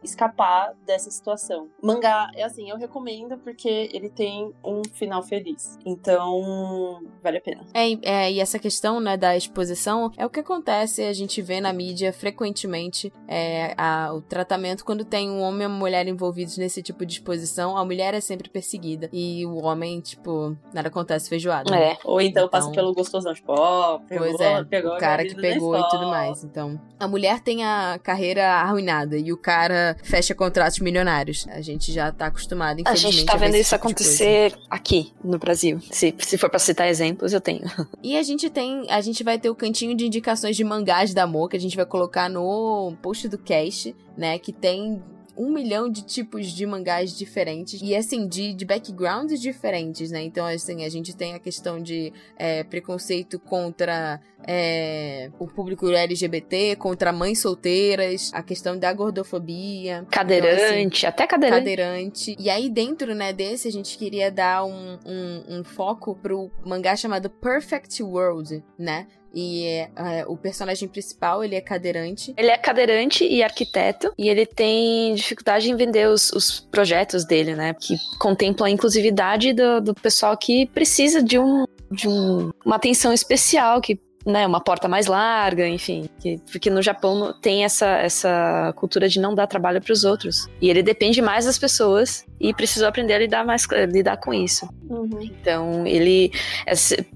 escapar 0.02 0.74
dessa 0.84 1.10
situação. 1.10 1.68
O 1.80 1.86
mangá, 1.86 2.30
é 2.34 2.42
assim, 2.42 2.68
eu 2.68 2.76
recomendo 2.76 3.38
porque 3.38 3.88
ele 3.92 4.10
tem 4.10 4.52
um 4.64 4.82
final 4.92 5.22
feliz. 5.22 5.78
Então, 5.86 7.00
vale 7.22 7.38
a 7.38 7.40
pena. 7.40 7.64
É, 7.72 7.92
é, 8.02 8.32
e 8.32 8.40
essa 8.40 8.58
questão, 8.58 9.00
né, 9.00 9.16
da 9.16 9.36
exposição 9.36 10.10
é 10.16 10.26
o 10.26 10.30
que 10.30 10.40
acontece, 10.40 11.02
a 11.02 11.12
gente 11.12 11.40
vê 11.40 11.60
na 11.60 11.72
mídia 11.72 12.12
frequentemente 12.12 13.12
é, 13.28 13.74
a, 13.76 14.12
o 14.12 14.20
tratamento 14.20 14.84
quando 14.84 15.04
tem 15.04 15.30
um 15.30 15.40
homem 15.40 15.62
e 15.62 15.66
uma 15.66 15.78
mulher 15.78 16.08
envolvidos 16.08 16.58
nesse 16.58 16.82
tipo 16.82 17.06
de 17.06 17.14
exposição, 17.14 17.76
a 17.76 17.84
mulher 17.84 18.14
é 18.14 18.20
sempre 18.20 18.48
perseguida. 18.48 19.08
E 19.12 19.46
o 19.46 19.62
homem, 19.62 20.00
tipo, 20.00 20.56
nada 20.72 20.88
acontece 20.88 21.28
feijoada 21.28 21.51
feijoada. 21.52 21.76
É. 21.76 21.98
Ou 22.04 22.20
então, 22.20 22.44
então 22.44 22.48
passa 22.48 22.70
pelo 22.70 22.94
gostosão, 22.94 23.34
tipo, 23.34 23.52
ó, 23.52 23.98
pegou, 23.98 24.26
pois 24.26 24.40
é, 24.40 24.64
pegou 24.64 24.94
o 24.94 24.98
cara 24.98 25.24
que 25.24 25.34
pegou 25.34 25.78
e 25.78 25.88
tudo 25.88 26.06
mais. 26.06 26.42
Então, 26.44 26.80
a 26.98 27.06
mulher 27.06 27.40
tem 27.40 27.64
a 27.64 27.98
carreira 28.02 28.46
arruinada 28.46 29.16
e 29.16 29.32
o 29.32 29.36
cara 29.36 29.96
fecha 30.02 30.34
contratos 30.34 30.78
milionários. 30.78 31.46
A 31.50 31.60
gente 31.60 31.92
já 31.92 32.10
tá 32.10 32.26
acostumado, 32.26 32.80
infelizmente. 32.80 33.14
A 33.14 33.18
gente 33.18 33.26
tá 33.26 33.36
vendo 33.36 33.56
isso 33.56 33.74
tipo 33.74 33.86
acontecer 33.86 34.54
aqui 34.70 35.12
no 35.22 35.38
Brasil. 35.38 35.80
Se, 35.90 36.14
se 36.18 36.38
for 36.38 36.48
pra 36.48 36.58
citar 36.58 36.88
exemplos, 36.88 37.32
eu 37.32 37.40
tenho. 37.40 37.62
E 38.02 38.16
a 38.16 38.22
gente 38.22 38.50
tem, 38.50 38.90
a 38.90 39.00
gente 39.00 39.22
vai 39.22 39.38
ter 39.38 39.48
o 39.48 39.54
cantinho 39.54 39.96
de 39.96 40.06
indicações 40.06 40.56
de 40.56 40.64
mangás 40.64 41.14
da 41.14 41.26
Mo, 41.26 41.48
que 41.48 41.56
a 41.56 41.60
gente 41.60 41.76
vai 41.76 41.86
colocar 41.86 42.28
no 42.28 42.94
post 43.00 43.28
do 43.28 43.38
cast, 43.38 43.94
né, 44.16 44.38
que 44.38 44.52
tem 44.52 45.00
um 45.36 45.50
milhão 45.50 45.88
de 45.88 46.02
tipos 46.02 46.48
de 46.48 46.66
mangás 46.66 47.16
diferentes 47.16 47.80
e 47.82 47.94
assim 47.94 48.26
de, 48.26 48.52
de 48.52 48.64
backgrounds 48.64 49.40
diferentes, 49.40 50.10
né? 50.10 50.22
Então 50.22 50.46
assim 50.46 50.84
a 50.84 50.88
gente 50.88 51.16
tem 51.16 51.34
a 51.34 51.38
questão 51.38 51.80
de 51.80 52.12
é, 52.36 52.62
preconceito 52.64 53.38
contra 53.38 54.20
é, 54.46 55.30
o 55.38 55.46
público 55.46 55.88
LGBT, 55.88 56.76
contra 56.76 57.12
mães 57.12 57.40
solteiras, 57.40 58.30
a 58.34 58.42
questão 58.42 58.78
da 58.78 58.92
gordofobia, 58.92 60.06
cadeirante, 60.10 60.62
então, 60.62 60.88
assim, 60.88 61.06
até 61.06 61.26
cadeirante. 61.26 61.60
cadeirante. 61.60 62.36
E 62.38 62.50
aí 62.50 62.68
dentro 62.68 63.14
né 63.14 63.32
desse 63.32 63.68
a 63.68 63.72
gente 63.72 63.96
queria 63.96 64.30
dar 64.30 64.64
um, 64.64 64.98
um, 65.06 65.58
um 65.58 65.64
foco 65.64 66.14
pro 66.14 66.50
mangá 66.64 66.94
chamado 66.94 67.30
Perfect 67.30 68.02
World, 68.02 68.62
né? 68.78 69.06
E 69.34 69.66
é, 69.96 70.24
o 70.26 70.36
personagem 70.36 70.88
principal, 70.88 71.42
ele 71.42 71.54
é 71.54 71.60
cadeirante. 71.60 72.34
Ele 72.36 72.48
é 72.48 72.58
cadeirante 72.58 73.24
e 73.24 73.42
arquiteto. 73.42 74.12
E 74.18 74.28
ele 74.28 74.44
tem 74.44 75.14
dificuldade 75.14 75.70
em 75.70 75.76
vender 75.76 76.08
os, 76.08 76.30
os 76.32 76.60
projetos 76.60 77.24
dele, 77.24 77.54
né? 77.54 77.74
Que 77.74 77.96
contemplam 78.18 78.66
a 78.66 78.70
inclusividade 78.70 79.52
do, 79.52 79.80
do 79.80 79.94
pessoal 79.94 80.36
que 80.36 80.66
precisa 80.66 81.22
de 81.22 81.38
um 81.38 81.64
de 81.90 82.08
um, 82.08 82.50
uma 82.64 82.76
atenção 82.76 83.12
especial, 83.12 83.78
que 83.80 84.00
né, 84.24 84.46
uma 84.46 84.60
porta 84.60 84.88
mais 84.88 85.06
larga, 85.06 85.66
enfim, 85.68 86.08
que, 86.20 86.38
porque 86.50 86.70
no 86.70 86.82
Japão 86.82 87.34
tem 87.40 87.64
essa, 87.64 87.86
essa 87.98 88.72
cultura 88.76 89.08
de 89.08 89.20
não 89.20 89.34
dar 89.34 89.46
trabalho 89.46 89.80
para 89.80 89.92
os 89.92 90.04
outros. 90.04 90.48
E 90.60 90.70
ele 90.70 90.82
depende 90.82 91.20
mais 91.20 91.44
das 91.44 91.58
pessoas 91.58 92.24
e 92.40 92.54
precisou 92.54 92.88
aprender 92.88 93.14
a 93.14 93.18
lidar 93.18 93.44
mais 93.44 93.66
lidar 93.88 94.16
com 94.16 94.32
isso. 94.32 94.68
Uhum. 94.88 95.20
Então, 95.20 95.86
ele, 95.86 96.32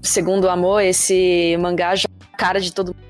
segundo 0.01 0.45
o 0.45 0.49
amor, 0.49 0.81
esse 0.81 1.55
mangá 1.59 1.93
a 1.93 2.37
cara 2.37 2.59
de 2.59 2.73
todo 2.73 2.87
mundo 2.87 3.07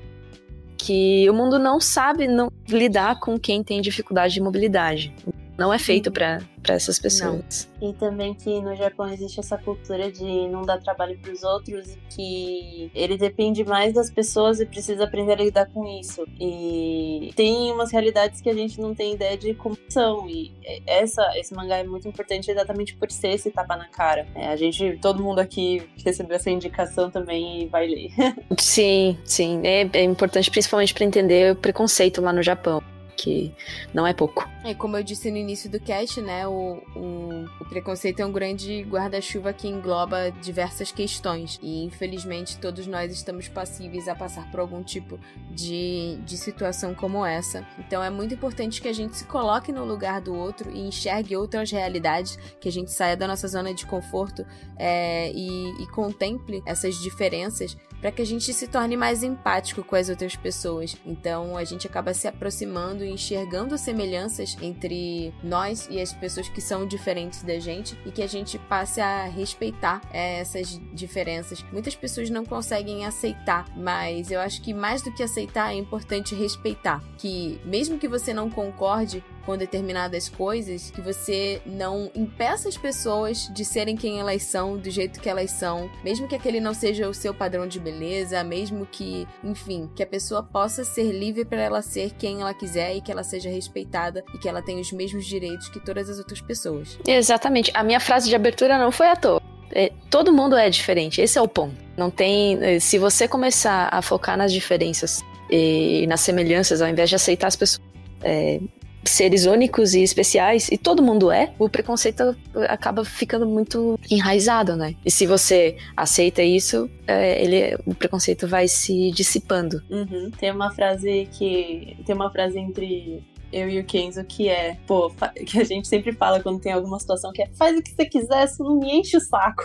que 0.76 1.28
o 1.28 1.34
mundo 1.34 1.58
não 1.58 1.80
sabe 1.80 2.28
não 2.28 2.50
lidar 2.68 3.18
com 3.18 3.38
quem 3.38 3.62
tem 3.64 3.80
dificuldade 3.80 4.34
de 4.34 4.40
mobilidade 4.40 5.12
não 5.58 5.74
é 5.74 5.78
feito 5.78 6.10
para 6.12 6.40
essas 6.68 7.00
pessoas. 7.00 7.68
Não. 7.80 7.90
E 7.90 7.92
também 7.94 8.32
que 8.32 8.60
no 8.60 8.76
Japão 8.76 9.12
existe 9.12 9.40
essa 9.40 9.58
cultura 9.58 10.10
de 10.10 10.48
não 10.48 10.62
dar 10.62 10.78
trabalho 10.78 11.18
para 11.18 11.32
os 11.32 11.42
outros 11.42 11.88
e 11.88 11.98
que 12.14 12.90
ele 12.94 13.18
depende 13.18 13.64
mais 13.64 13.92
das 13.92 14.08
pessoas 14.08 14.60
e 14.60 14.66
precisa 14.66 15.02
aprender 15.02 15.32
a 15.32 15.36
lidar 15.36 15.66
com 15.66 15.84
isso. 15.98 16.24
E 16.40 17.32
tem 17.34 17.72
umas 17.72 17.90
realidades 17.90 18.40
que 18.40 18.48
a 18.48 18.54
gente 18.54 18.80
não 18.80 18.94
tem 18.94 19.14
ideia 19.14 19.36
de 19.36 19.52
como 19.54 19.76
são. 19.88 20.28
E 20.28 20.54
essa, 20.86 21.28
esse 21.36 21.52
mangá 21.52 21.78
é 21.78 21.84
muito 21.84 22.06
importante 22.06 22.48
exatamente 22.48 22.94
por 22.94 23.10
ser 23.10 23.30
esse 23.30 23.50
tapa 23.50 23.76
na 23.76 23.88
cara. 23.88 24.28
É, 24.36 24.48
a 24.48 24.56
gente, 24.56 24.96
todo 25.02 25.22
mundo 25.22 25.40
aqui 25.40 25.82
recebeu 26.04 26.36
essa 26.36 26.50
indicação 26.50 27.10
também 27.10 27.64
e 27.64 27.66
vai 27.66 27.88
ler. 27.88 28.10
sim, 28.56 29.18
sim. 29.24 29.60
É, 29.64 29.88
é 29.92 30.04
importante 30.04 30.50
principalmente 30.52 30.94
para 30.94 31.04
entender 31.04 31.52
o 31.52 31.56
preconceito 31.56 32.20
lá 32.20 32.32
no 32.32 32.42
Japão 32.44 32.80
que 33.18 33.52
não 33.92 34.06
é 34.06 34.14
pouco. 34.14 34.48
É, 34.64 34.72
como 34.72 34.96
eu 34.96 35.02
disse 35.02 35.30
no 35.30 35.36
início 35.36 35.68
do 35.68 35.80
cast, 35.80 36.20
né, 36.20 36.46
o, 36.46 36.80
o, 36.94 37.44
o 37.60 37.64
preconceito 37.68 38.20
é 38.20 38.26
um 38.26 38.30
grande 38.30 38.82
guarda-chuva 38.82 39.52
que 39.52 39.66
engloba 39.66 40.30
diversas 40.30 40.92
questões. 40.92 41.58
E 41.60 41.84
infelizmente 41.84 42.56
todos 42.58 42.86
nós 42.86 43.12
estamos 43.12 43.48
passíveis 43.48 44.06
a 44.08 44.14
passar 44.14 44.48
por 44.50 44.60
algum 44.60 44.82
tipo 44.82 45.18
de, 45.50 46.16
de 46.24 46.36
situação 46.36 46.94
como 46.94 47.26
essa. 47.26 47.66
Então 47.78 48.02
é 48.02 48.08
muito 48.08 48.34
importante 48.34 48.80
que 48.80 48.88
a 48.88 48.92
gente 48.92 49.16
se 49.16 49.24
coloque 49.24 49.72
no 49.72 49.84
lugar 49.84 50.20
do 50.20 50.32
outro 50.32 50.70
e 50.70 50.78
enxergue 50.86 51.36
outras 51.36 51.70
realidades, 51.72 52.38
que 52.60 52.68
a 52.68 52.72
gente 52.72 52.92
saia 52.92 53.16
da 53.16 53.26
nossa 53.26 53.48
zona 53.48 53.74
de 53.74 53.84
conforto 53.84 54.46
é, 54.76 55.32
e, 55.32 55.82
e 55.82 55.86
contemple 55.88 56.62
essas 56.64 56.94
diferenças 57.00 57.76
para 58.00 58.12
que 58.12 58.22
a 58.22 58.26
gente 58.26 58.52
se 58.52 58.66
torne 58.66 58.96
mais 58.96 59.22
empático 59.22 59.82
com 59.82 59.96
as 59.96 60.08
outras 60.08 60.36
pessoas. 60.36 60.96
Então 61.04 61.56
a 61.56 61.64
gente 61.64 61.86
acaba 61.86 62.14
se 62.14 62.28
aproximando 62.28 63.04
e 63.04 63.10
enxergando 63.10 63.76
semelhanças 63.76 64.56
entre 64.60 65.32
nós 65.42 65.88
e 65.90 66.00
as 66.00 66.12
pessoas 66.12 66.48
que 66.48 66.60
são 66.60 66.86
diferentes 66.86 67.42
da 67.42 67.58
gente 67.58 67.98
e 68.04 68.10
que 68.10 68.22
a 68.22 68.26
gente 68.26 68.58
passe 68.58 69.00
a 69.00 69.24
respeitar 69.24 70.00
é, 70.12 70.40
essas 70.40 70.80
diferenças. 70.92 71.64
Muitas 71.72 71.94
pessoas 71.94 72.30
não 72.30 72.44
conseguem 72.44 73.04
aceitar, 73.04 73.66
mas 73.76 74.30
eu 74.30 74.40
acho 74.40 74.62
que 74.62 74.72
mais 74.72 75.02
do 75.02 75.12
que 75.12 75.22
aceitar 75.22 75.72
é 75.72 75.76
importante 75.76 76.34
respeitar. 76.34 77.02
Que 77.16 77.60
mesmo 77.64 77.98
que 77.98 78.08
você 78.08 78.32
não 78.32 78.50
concorde, 78.50 79.22
com 79.48 79.56
determinadas 79.56 80.28
coisas, 80.28 80.90
que 80.90 81.00
você 81.00 81.62
não 81.64 82.10
impeça 82.14 82.68
as 82.68 82.76
pessoas 82.76 83.50
de 83.50 83.64
serem 83.64 83.96
quem 83.96 84.20
elas 84.20 84.42
são, 84.42 84.76
do 84.76 84.90
jeito 84.90 85.18
que 85.18 85.26
elas 85.26 85.52
são, 85.52 85.90
mesmo 86.04 86.28
que 86.28 86.34
aquele 86.34 86.60
não 86.60 86.74
seja 86.74 87.08
o 87.08 87.14
seu 87.14 87.32
padrão 87.32 87.66
de 87.66 87.80
beleza, 87.80 88.44
mesmo 88.44 88.84
que, 88.84 89.26
enfim, 89.42 89.88
que 89.96 90.02
a 90.02 90.06
pessoa 90.06 90.42
possa 90.42 90.84
ser 90.84 91.12
livre 91.12 91.46
para 91.46 91.62
ela 91.62 91.80
ser 91.80 92.10
quem 92.18 92.42
ela 92.42 92.52
quiser 92.52 92.94
e 92.94 93.00
que 93.00 93.10
ela 93.10 93.24
seja 93.24 93.48
respeitada 93.48 94.22
e 94.34 94.36
que 94.36 94.46
ela 94.46 94.60
tenha 94.60 94.82
os 94.82 94.92
mesmos 94.92 95.24
direitos 95.24 95.70
que 95.70 95.80
todas 95.80 96.10
as 96.10 96.18
outras 96.18 96.42
pessoas. 96.42 96.98
Exatamente. 97.06 97.70
A 97.72 97.82
minha 97.82 98.00
frase 98.00 98.28
de 98.28 98.36
abertura 98.36 98.76
não 98.76 98.92
foi 98.92 99.08
à 99.08 99.16
toa. 99.16 99.40
É, 99.72 99.90
todo 100.10 100.30
mundo 100.30 100.56
é 100.56 100.68
diferente, 100.68 101.22
esse 101.22 101.38
é 101.38 101.40
o 101.40 101.48
ponto. 101.48 101.74
Não 101.96 102.10
tem. 102.10 102.62
Eh, 102.62 102.80
se 102.80 102.98
você 102.98 103.26
começar 103.26 103.88
a 103.90 104.02
focar 104.02 104.36
nas 104.36 104.52
diferenças 104.52 105.24
e 105.50 106.06
nas 106.06 106.20
semelhanças, 106.20 106.82
ao 106.82 106.88
invés 106.88 107.08
de 107.08 107.16
aceitar 107.16 107.46
as 107.46 107.56
pessoas 107.56 107.88
é, 108.22 108.60
seres 109.04 109.46
únicos 109.46 109.94
e 109.94 110.02
especiais, 110.02 110.68
e 110.70 110.76
todo 110.76 111.02
mundo 111.02 111.30
é, 111.30 111.52
o 111.58 111.68
preconceito 111.68 112.36
acaba 112.68 113.04
ficando 113.04 113.46
muito 113.46 113.98
enraizado, 114.10 114.76
né? 114.76 114.94
E 115.04 115.10
se 115.10 115.26
você 115.26 115.76
aceita 115.96 116.42
isso, 116.42 116.90
é, 117.06 117.42
ele, 117.42 117.78
o 117.86 117.94
preconceito 117.94 118.46
vai 118.46 118.68
se 118.68 119.10
dissipando. 119.12 119.82
Uhum. 119.90 120.30
Tem 120.38 120.50
uma 120.50 120.70
frase 120.72 121.28
que. 121.32 121.96
Tem 122.04 122.14
uma 122.14 122.30
frase 122.30 122.58
entre 122.58 123.22
eu 123.52 123.68
e 123.68 123.80
o 123.80 123.84
Kenzo, 123.84 124.24
que 124.24 124.48
é, 124.48 124.76
pô, 124.86 125.12
que 125.46 125.60
a 125.60 125.64
gente 125.64 125.88
sempre 125.88 126.12
fala 126.12 126.40
quando 126.40 126.60
tem 126.60 126.72
alguma 126.72 126.98
situação 126.98 127.32
que 127.32 127.42
é 127.42 127.48
faz 127.54 127.76
o 127.76 127.82
que 127.82 127.90
você 127.90 128.06
quiser, 128.06 128.46
só 128.48 128.64
não 128.64 128.78
me 128.78 129.00
enche 129.00 129.16
o 129.16 129.20
saco. 129.20 129.64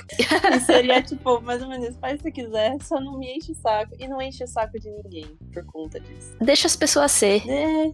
e 0.56 0.60
seria 0.62 1.02
tipo, 1.04 1.42
mais 1.42 1.62
ou 1.62 1.70
menos, 1.70 1.96
faz 1.98 2.16
o 2.16 2.18
que 2.18 2.24
você 2.24 2.32
quiser, 2.32 2.78
só 2.82 3.00
não 3.00 3.18
me 3.18 3.38
enche 3.38 3.52
o 3.52 3.56
saco. 3.56 3.94
E 4.00 4.08
não 4.08 4.22
enche 4.22 4.44
o 4.44 4.48
saco 4.48 4.80
de 4.80 4.90
ninguém 4.90 5.38
por 5.52 5.66
conta 5.66 6.00
disso. 6.00 6.36
Deixa 6.42 6.68
as 6.68 6.76
pessoas 6.76 7.12
ser. 7.12 7.44
É, 7.50 7.92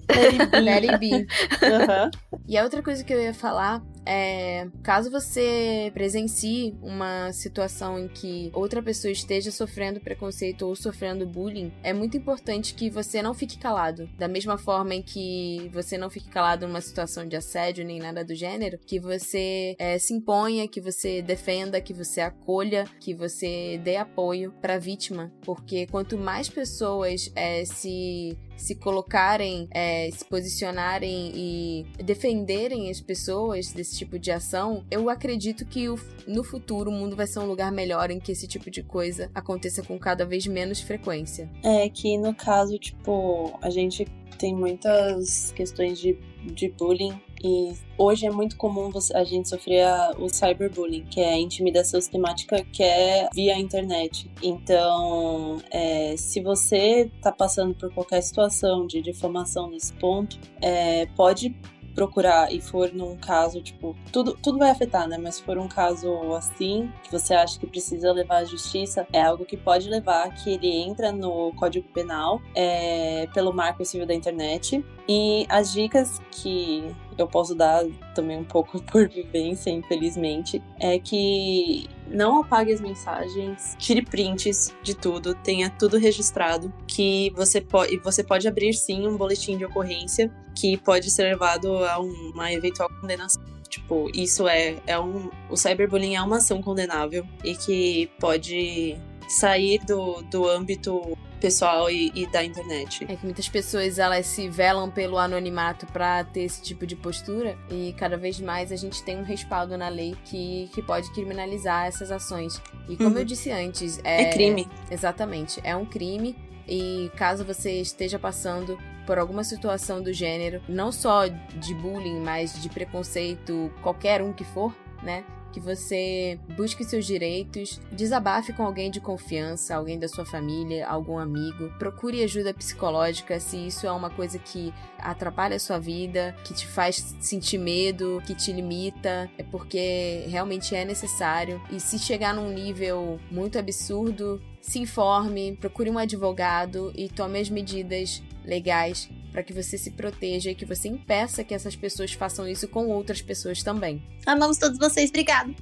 let 0.61 0.79
Let 0.79 0.89
it 0.89 0.97
be. 0.99 1.13
Uhum. 1.13 2.39
E 2.47 2.57
a 2.57 2.63
outra 2.63 2.81
coisa 2.81 3.03
que 3.03 3.13
eu 3.13 3.21
ia 3.21 3.33
falar 3.33 3.83
é, 4.05 4.67
caso 4.81 5.11
você 5.11 5.91
presencie 5.93 6.75
uma 6.81 7.31
situação 7.31 7.99
em 7.99 8.07
que 8.07 8.49
outra 8.53 8.81
pessoa 8.81 9.11
esteja 9.11 9.51
sofrendo 9.51 9.99
preconceito 9.99 10.65
ou 10.65 10.75
sofrendo 10.75 11.27
bullying, 11.27 11.71
é 11.83 11.93
muito 11.93 12.17
importante 12.17 12.73
que 12.73 12.89
você 12.89 13.21
não 13.21 13.35
fique 13.35 13.59
calado. 13.59 14.09
Da 14.17 14.27
mesma 14.27 14.57
forma 14.57 14.95
em 14.95 15.03
que 15.03 15.69
você 15.81 15.97
não 15.97 16.09
fique 16.09 16.29
calado 16.29 16.67
numa 16.67 16.81
situação 16.81 17.27
de 17.27 17.35
assédio 17.35 17.85
nem 17.85 17.99
nada 17.99 18.23
do 18.23 18.35
gênero, 18.35 18.77
que 18.85 18.99
você 18.99 19.75
é, 19.79 19.97
se 19.97 20.13
imponha, 20.13 20.67
que 20.67 20.81
você 20.81 21.21
defenda, 21.21 21.81
que 21.81 21.93
você 21.93 22.21
acolha, 22.21 22.85
que 22.99 23.13
você 23.13 23.79
dê 23.83 23.95
apoio 23.95 24.53
para 24.61 24.75
a 24.75 24.79
vítima, 24.79 25.31
porque 25.41 25.87
quanto 25.87 26.17
mais 26.17 26.49
pessoas 26.49 27.31
é, 27.35 27.63
se 27.65 28.37
se 28.59 28.75
colocarem, 28.75 29.67
é, 29.71 30.11
se 30.11 30.25
posicionarem 30.25 31.31
e 31.33 31.85
defenderem 32.03 32.89
as 32.89 32.99
pessoas 32.99 33.71
desse 33.71 33.97
tipo 33.97 34.19
de 34.19 34.31
ação, 34.31 34.83
eu 34.91 35.09
acredito 35.09 35.65
que 35.65 35.87
o, 35.87 35.97
no 36.27 36.43
futuro 36.43 36.91
o 36.91 36.93
mundo 36.93 37.15
vai 37.15 37.25
ser 37.25 37.39
um 37.39 37.45
lugar 37.45 37.71
melhor 37.71 38.11
em 38.11 38.19
que 38.19 38.33
esse 38.33 38.47
tipo 38.47 38.69
de 38.69 38.83
coisa 38.83 39.31
aconteça 39.33 39.81
com 39.81 39.97
cada 39.97 40.25
vez 40.25 40.45
menos 40.45 40.81
frequência. 40.81 41.49
É 41.63 41.87
que 41.89 42.17
no 42.17 42.35
caso, 42.35 42.77
tipo, 42.77 43.57
a 43.61 43.69
gente 43.69 44.05
tem 44.37 44.55
muitas 44.55 45.51
questões 45.51 45.99
de, 45.99 46.17
de 46.43 46.69
bullying 46.69 47.19
e 47.43 47.73
hoje 47.97 48.25
é 48.25 48.29
muito 48.29 48.57
comum 48.57 48.91
a 49.13 49.23
gente 49.23 49.47
sofrer 49.47 49.83
a, 49.83 50.11
o 50.17 50.27
cyberbullying, 50.27 51.05
que 51.05 51.21
é 51.21 51.33
a 51.33 51.39
intimidação 51.39 51.99
sistemática 51.99 52.63
que 52.65 52.83
é 52.83 53.29
via 53.33 53.57
internet. 53.57 54.29
Então, 54.43 55.61
é, 55.71 56.15
se 56.17 56.41
você 56.41 57.09
está 57.15 57.31
passando 57.31 57.73
por 57.75 57.93
qualquer 57.93 58.21
situação 58.21 58.85
de 58.85 59.01
difamação 59.01 59.69
nesse 59.69 59.93
ponto, 59.93 60.37
é, 60.61 61.05
pode 61.15 61.55
procurar 61.99 62.49
e 62.49 62.61
for 62.61 62.93
num 62.93 63.17
caso, 63.17 63.61
tipo, 63.61 63.93
tudo, 64.09 64.33
tudo 64.41 64.57
vai 64.57 64.69
afetar, 64.69 65.05
né? 65.05 65.17
Mas 65.17 65.35
se 65.35 65.43
for 65.43 65.57
um 65.57 65.67
caso 65.67 66.33
assim, 66.33 66.89
que 67.03 67.11
você 67.11 67.33
acha 67.33 67.59
que 67.59 67.67
precisa 67.67 68.13
levar 68.13 68.37
à 68.37 68.45
justiça, 68.45 69.05
é 69.11 69.21
algo 69.21 69.43
que 69.43 69.57
pode 69.57 69.89
levar 69.89 70.33
que 70.33 70.51
ele 70.51 70.69
entra 70.69 71.11
no 71.11 71.51
Código 71.57 71.85
Penal 71.89 72.41
é, 72.55 73.27
pelo 73.33 73.51
Marco 73.51 73.83
Civil 73.83 74.07
da 74.07 74.13
Internet. 74.13 74.81
E 75.09 75.45
as 75.49 75.73
dicas 75.73 76.21
que 76.31 76.95
eu 77.21 77.27
posso 77.27 77.55
dar 77.55 77.85
também 78.13 78.37
um 78.37 78.43
pouco 78.43 78.81
por 78.91 79.07
vivência, 79.07 79.69
infelizmente, 79.69 80.61
é 80.79 80.99
que 80.99 81.87
não 82.07 82.41
apague 82.41 82.73
as 82.73 82.81
mensagens, 82.81 83.75
tire 83.77 84.01
prints 84.01 84.73
de 84.81 84.95
tudo, 84.95 85.35
tenha 85.35 85.69
tudo 85.69 85.97
registrado, 85.97 86.73
que 86.87 87.31
você 87.35 87.61
pode, 87.61 87.97
você 87.97 88.23
pode 88.23 88.47
abrir 88.47 88.73
sim 88.73 89.07
um 89.07 89.15
boletim 89.15 89.57
de 89.57 89.65
ocorrência 89.65 90.31
que 90.55 90.77
pode 90.77 91.09
ser 91.11 91.23
levado 91.23 91.85
a 91.85 91.99
uma 91.99 92.51
eventual 92.51 92.89
condenação. 92.99 93.41
Tipo, 93.69 94.09
isso 94.13 94.47
é, 94.47 94.77
é 94.87 94.99
um. 94.99 95.29
O 95.47 95.55
cyberbullying 95.55 96.15
é 96.15 96.21
uma 96.21 96.37
ação 96.37 96.59
condenável 96.61 97.23
e 97.43 97.55
que 97.55 98.09
pode 98.19 98.97
sair 99.27 99.79
do, 99.85 100.23
do 100.23 100.49
âmbito 100.49 101.15
pessoal 101.39 101.89
e, 101.89 102.11
e, 102.13 102.27
da 102.31 102.43
internet. 102.43 103.05
É 103.09 103.15
que 103.15 103.23
muitas 103.25 103.47
pessoas 103.47 103.97
elas 103.99 104.25
se 104.25 104.47
velam 104.49 104.89
pelo 104.89 105.17
anonimato 105.17 105.85
para 105.87 106.23
ter 106.23 106.41
esse 106.41 106.61
tipo 106.61 106.85
de 106.85 106.95
postura 106.95 107.57
e 107.69 107.93
cada 107.97 108.17
vez 108.17 108.39
mais 108.39 108.71
a 108.71 108.75
gente 108.75 109.03
tem 109.03 109.17
um 109.17 109.23
respaldo 109.23 109.77
na 109.77 109.87
lei 109.89 110.15
que, 110.25 110.69
que 110.73 110.81
pode 110.81 111.11
criminalizar 111.13 111.85
essas 111.85 112.11
ações. 112.11 112.61
E 112.87 112.95
como 112.95 113.09
Uhum. 113.11 113.17
eu 113.19 113.25
disse 113.25 113.51
antes, 113.51 113.99
é, 114.03 114.23
É 114.23 114.29
crime. 114.33 114.67
Exatamente, 114.91 115.59
é 115.63 115.75
um 115.75 115.85
crime 115.85 116.35
e 116.67 117.11
caso 117.15 117.43
você 117.43 117.81
esteja 117.81 118.19
passando 118.19 118.77
por 119.07 119.17
alguma 119.17 119.43
situação 119.43 120.03
do 120.03 120.13
gênero, 120.13 120.61
não 120.69 120.91
só 120.91 121.25
de 121.27 121.73
bullying, 121.73 122.19
mas 122.19 122.61
de 122.61 122.69
preconceito, 122.69 123.71
qualquer 123.81 124.21
um 124.21 124.31
que 124.31 124.43
for, 124.43 124.75
né? 125.01 125.23
Que 125.51 125.59
você 125.59 126.39
busque 126.55 126.83
seus 126.83 127.05
direitos, 127.05 127.81
desabafe 127.91 128.53
com 128.53 128.63
alguém 128.63 128.91
de 128.91 128.99
confiança, 128.99 129.75
alguém 129.75 129.97
da 129.97 130.07
sua 130.07 130.25
família, 130.25 130.87
algum 130.87 131.17
amigo. 131.17 131.69
Procure 131.79 132.23
ajuda 132.23 132.53
psicológica 132.53 133.39
se 133.39 133.57
isso 133.57 133.87
é 133.87 133.91
uma 133.91 134.09
coisa 134.09 134.37
que 134.37 134.73
atrapalha 134.97 135.55
a 135.55 135.59
sua 135.59 135.79
vida, 135.79 136.35
que 136.43 136.53
te 136.53 136.67
faz 136.67 137.15
sentir 137.19 137.57
medo, 137.57 138.21
que 138.25 138.35
te 138.35 138.51
limita, 138.51 139.29
é 139.37 139.43
porque 139.43 140.25
realmente 140.27 140.75
é 140.75 140.85
necessário. 140.85 141.61
E 141.71 141.79
se 141.79 141.97
chegar 141.97 142.33
num 142.33 142.49
nível 142.49 143.19
muito 143.31 143.57
absurdo, 143.57 144.41
se 144.61 144.79
informe, 144.79 145.57
procure 145.59 145.89
um 145.89 145.97
advogado 145.97 146.91
e 146.95 147.09
tome 147.09 147.39
as 147.39 147.49
medidas 147.49 148.21
legais 148.45 149.09
para 149.31 149.43
que 149.43 149.53
você 149.53 149.77
se 149.77 149.91
proteja 149.91 150.51
e 150.51 150.55
que 150.55 150.65
você 150.65 150.87
impeça 150.87 151.43
que 151.43 151.53
essas 151.53 151.75
pessoas 151.75 152.13
façam 152.13 152.47
isso 152.47 152.67
com 152.67 152.87
outras 152.87 153.21
pessoas 153.21 153.63
também. 153.63 154.01
Amamos 154.25 154.57
todos 154.57 154.77
vocês, 154.77 155.09
obrigado. 155.09 155.55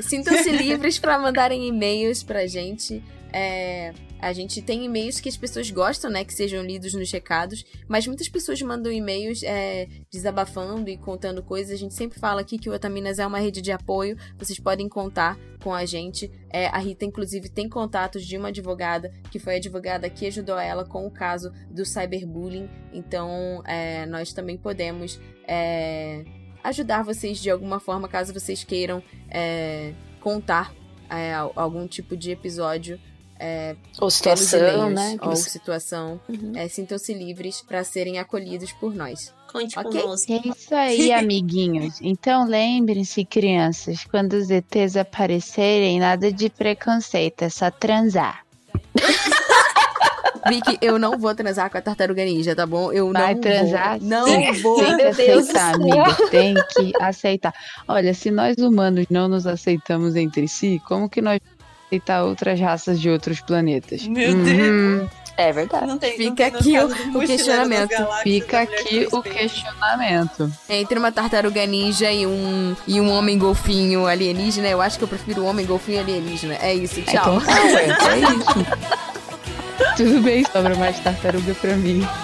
Sintam-se 0.00 0.50
livres 0.56 0.98
para 0.98 1.18
mandarem 1.18 1.66
e-mails 1.66 2.22
pra 2.22 2.46
gente. 2.46 3.02
É, 3.38 3.92
a 4.18 4.32
gente 4.32 4.62
tem 4.62 4.86
e-mails 4.86 5.20
que 5.20 5.28
as 5.28 5.36
pessoas 5.36 5.70
gostam, 5.70 6.10
né? 6.10 6.24
Que 6.24 6.32
sejam 6.32 6.64
lidos 6.64 6.94
nos 6.94 7.12
recados. 7.12 7.62
Mas 7.86 8.06
muitas 8.06 8.30
pessoas 8.30 8.62
mandam 8.62 8.90
e-mails 8.90 9.42
é, 9.42 9.86
desabafando 10.10 10.88
e 10.88 10.96
contando 10.96 11.42
coisas. 11.42 11.74
A 11.74 11.76
gente 11.76 11.92
sempre 11.92 12.18
fala 12.18 12.40
aqui 12.40 12.56
que 12.56 12.70
o 12.70 12.72
Otaminas 12.72 13.18
é 13.18 13.26
uma 13.26 13.38
rede 13.38 13.60
de 13.60 13.70
apoio. 13.70 14.16
Vocês 14.38 14.58
podem 14.58 14.88
contar 14.88 15.38
com 15.62 15.74
a 15.74 15.84
gente. 15.84 16.30
É, 16.50 16.68
a 16.68 16.78
Rita, 16.78 17.04
inclusive, 17.04 17.50
tem 17.50 17.68
contatos 17.68 18.24
de 18.24 18.38
uma 18.38 18.48
advogada, 18.48 19.12
que 19.30 19.38
foi 19.38 19.54
a 19.54 19.56
advogada 19.58 20.08
que 20.08 20.26
ajudou 20.26 20.58
ela 20.58 20.86
com 20.86 21.06
o 21.06 21.10
caso 21.10 21.52
do 21.70 21.84
cyberbullying. 21.84 22.70
Então, 22.94 23.62
é, 23.66 24.06
nós 24.06 24.32
também 24.32 24.56
podemos 24.56 25.20
é, 25.46 26.24
ajudar 26.64 27.02
vocês 27.02 27.36
de 27.38 27.50
alguma 27.50 27.78
forma, 27.80 28.08
caso 28.08 28.32
vocês 28.32 28.64
queiram 28.64 29.02
é, 29.28 29.92
contar 30.20 30.74
é, 31.10 31.34
al- 31.34 31.52
algum 31.54 31.86
tipo 31.86 32.16
de 32.16 32.30
episódio 32.30 32.98
é, 33.38 33.76
Ou 34.00 34.10
situação, 34.10 34.90
né? 34.90 35.16
ou 35.22 35.30
você- 35.30 35.50
situação. 35.50 36.20
Uhum. 36.28 36.52
É, 36.56 36.68
Sintam-se 36.68 37.12
livres 37.14 37.60
para 37.60 37.82
serem 37.84 38.18
acolhidos 38.18 38.72
por 38.72 38.94
nós. 38.94 39.32
Conte 39.52 39.78
Ok. 39.78 40.00
conosco. 40.02 40.32
É 40.32 40.40
isso 40.48 40.74
aí, 40.74 41.12
amiguinhos. 41.14 41.98
Então 42.02 42.46
lembrem-se, 42.46 43.24
crianças, 43.24 44.04
quando 44.04 44.34
os 44.34 44.50
ETs 44.50 44.96
aparecerem, 44.96 45.98
nada 46.00 46.32
de 46.32 46.50
preconceito, 46.50 47.42
é 47.42 47.48
só 47.48 47.70
transar. 47.70 48.44
Vicky, 50.48 50.78
eu 50.80 50.96
não 50.96 51.18
vou 51.18 51.34
transar 51.34 51.68
com 51.68 51.76
a 51.76 51.80
tartaruga 51.82 52.24
ninja, 52.24 52.54
tá 52.54 52.64
bom? 52.64 52.92
Eu 52.92 53.12
Vai 53.12 53.34
não 53.34 53.40
transar? 53.40 53.98
vou. 53.98 54.08
Não 54.08 54.26
Sim. 54.26 54.52
vou. 54.62 54.76
Tem 54.84 54.96
que 54.96 55.02
aceitar, 55.32 55.74
amiga. 55.74 56.16
Tem 56.30 56.54
que 56.54 56.92
aceitar. 57.00 57.54
Olha, 57.88 58.14
se 58.14 58.30
nós 58.30 58.56
humanos 58.58 59.06
não 59.10 59.26
nos 59.26 59.44
aceitamos 59.44 60.14
entre 60.14 60.46
si, 60.46 60.80
como 60.86 61.08
que 61.08 61.20
nós 61.20 61.40
aceitar 61.86 62.24
outras 62.24 62.58
raças 62.60 63.00
de 63.00 63.08
outros 63.10 63.40
planetas? 63.40 64.06
Meu 64.06 64.30
Uhum. 64.32 65.08
É 65.38 65.52
verdade. 65.52 65.86
Não 65.86 65.98
tem, 65.98 66.12
Fica 66.16 66.24
não 66.28 66.34
tem 66.34 66.46
aqui 66.46 66.78
o- 66.78 67.18
o 67.18 67.20
questionamento. 67.26 67.90
Galáxias, 67.90 68.22
Fica 68.22 68.60
aqui 68.62 69.08
o 69.12 69.22
questionamento. 69.22 70.50
Entre 70.66 70.98
uma 70.98 71.12
tartaruga 71.12 71.66
ninja 71.66 72.10
e 72.10 72.26
um, 72.26 72.74
e 72.88 72.98
um 73.02 73.10
homem 73.10 73.36
golfinho 73.38 74.06
alienígena, 74.06 74.66
eu 74.68 74.80
acho 74.80 74.96
que 74.96 75.04
eu 75.04 75.08
prefiro 75.08 75.42
o 75.42 75.44
homem 75.44 75.66
golfinho 75.66 76.00
alienígena. 76.00 76.54
É 76.62 76.72
isso, 76.72 77.02
tchau. 77.02 77.36
Então 77.38 77.40
tá, 77.42 77.52
ué, 77.64 77.84
é 77.84 78.18
isso. 78.20 78.66
Tudo 79.98 80.22
bem, 80.22 80.42
sobra 80.50 80.74
mais 80.76 80.98
tartaruga 81.00 81.54
pra 81.56 81.76
mim. 81.76 82.00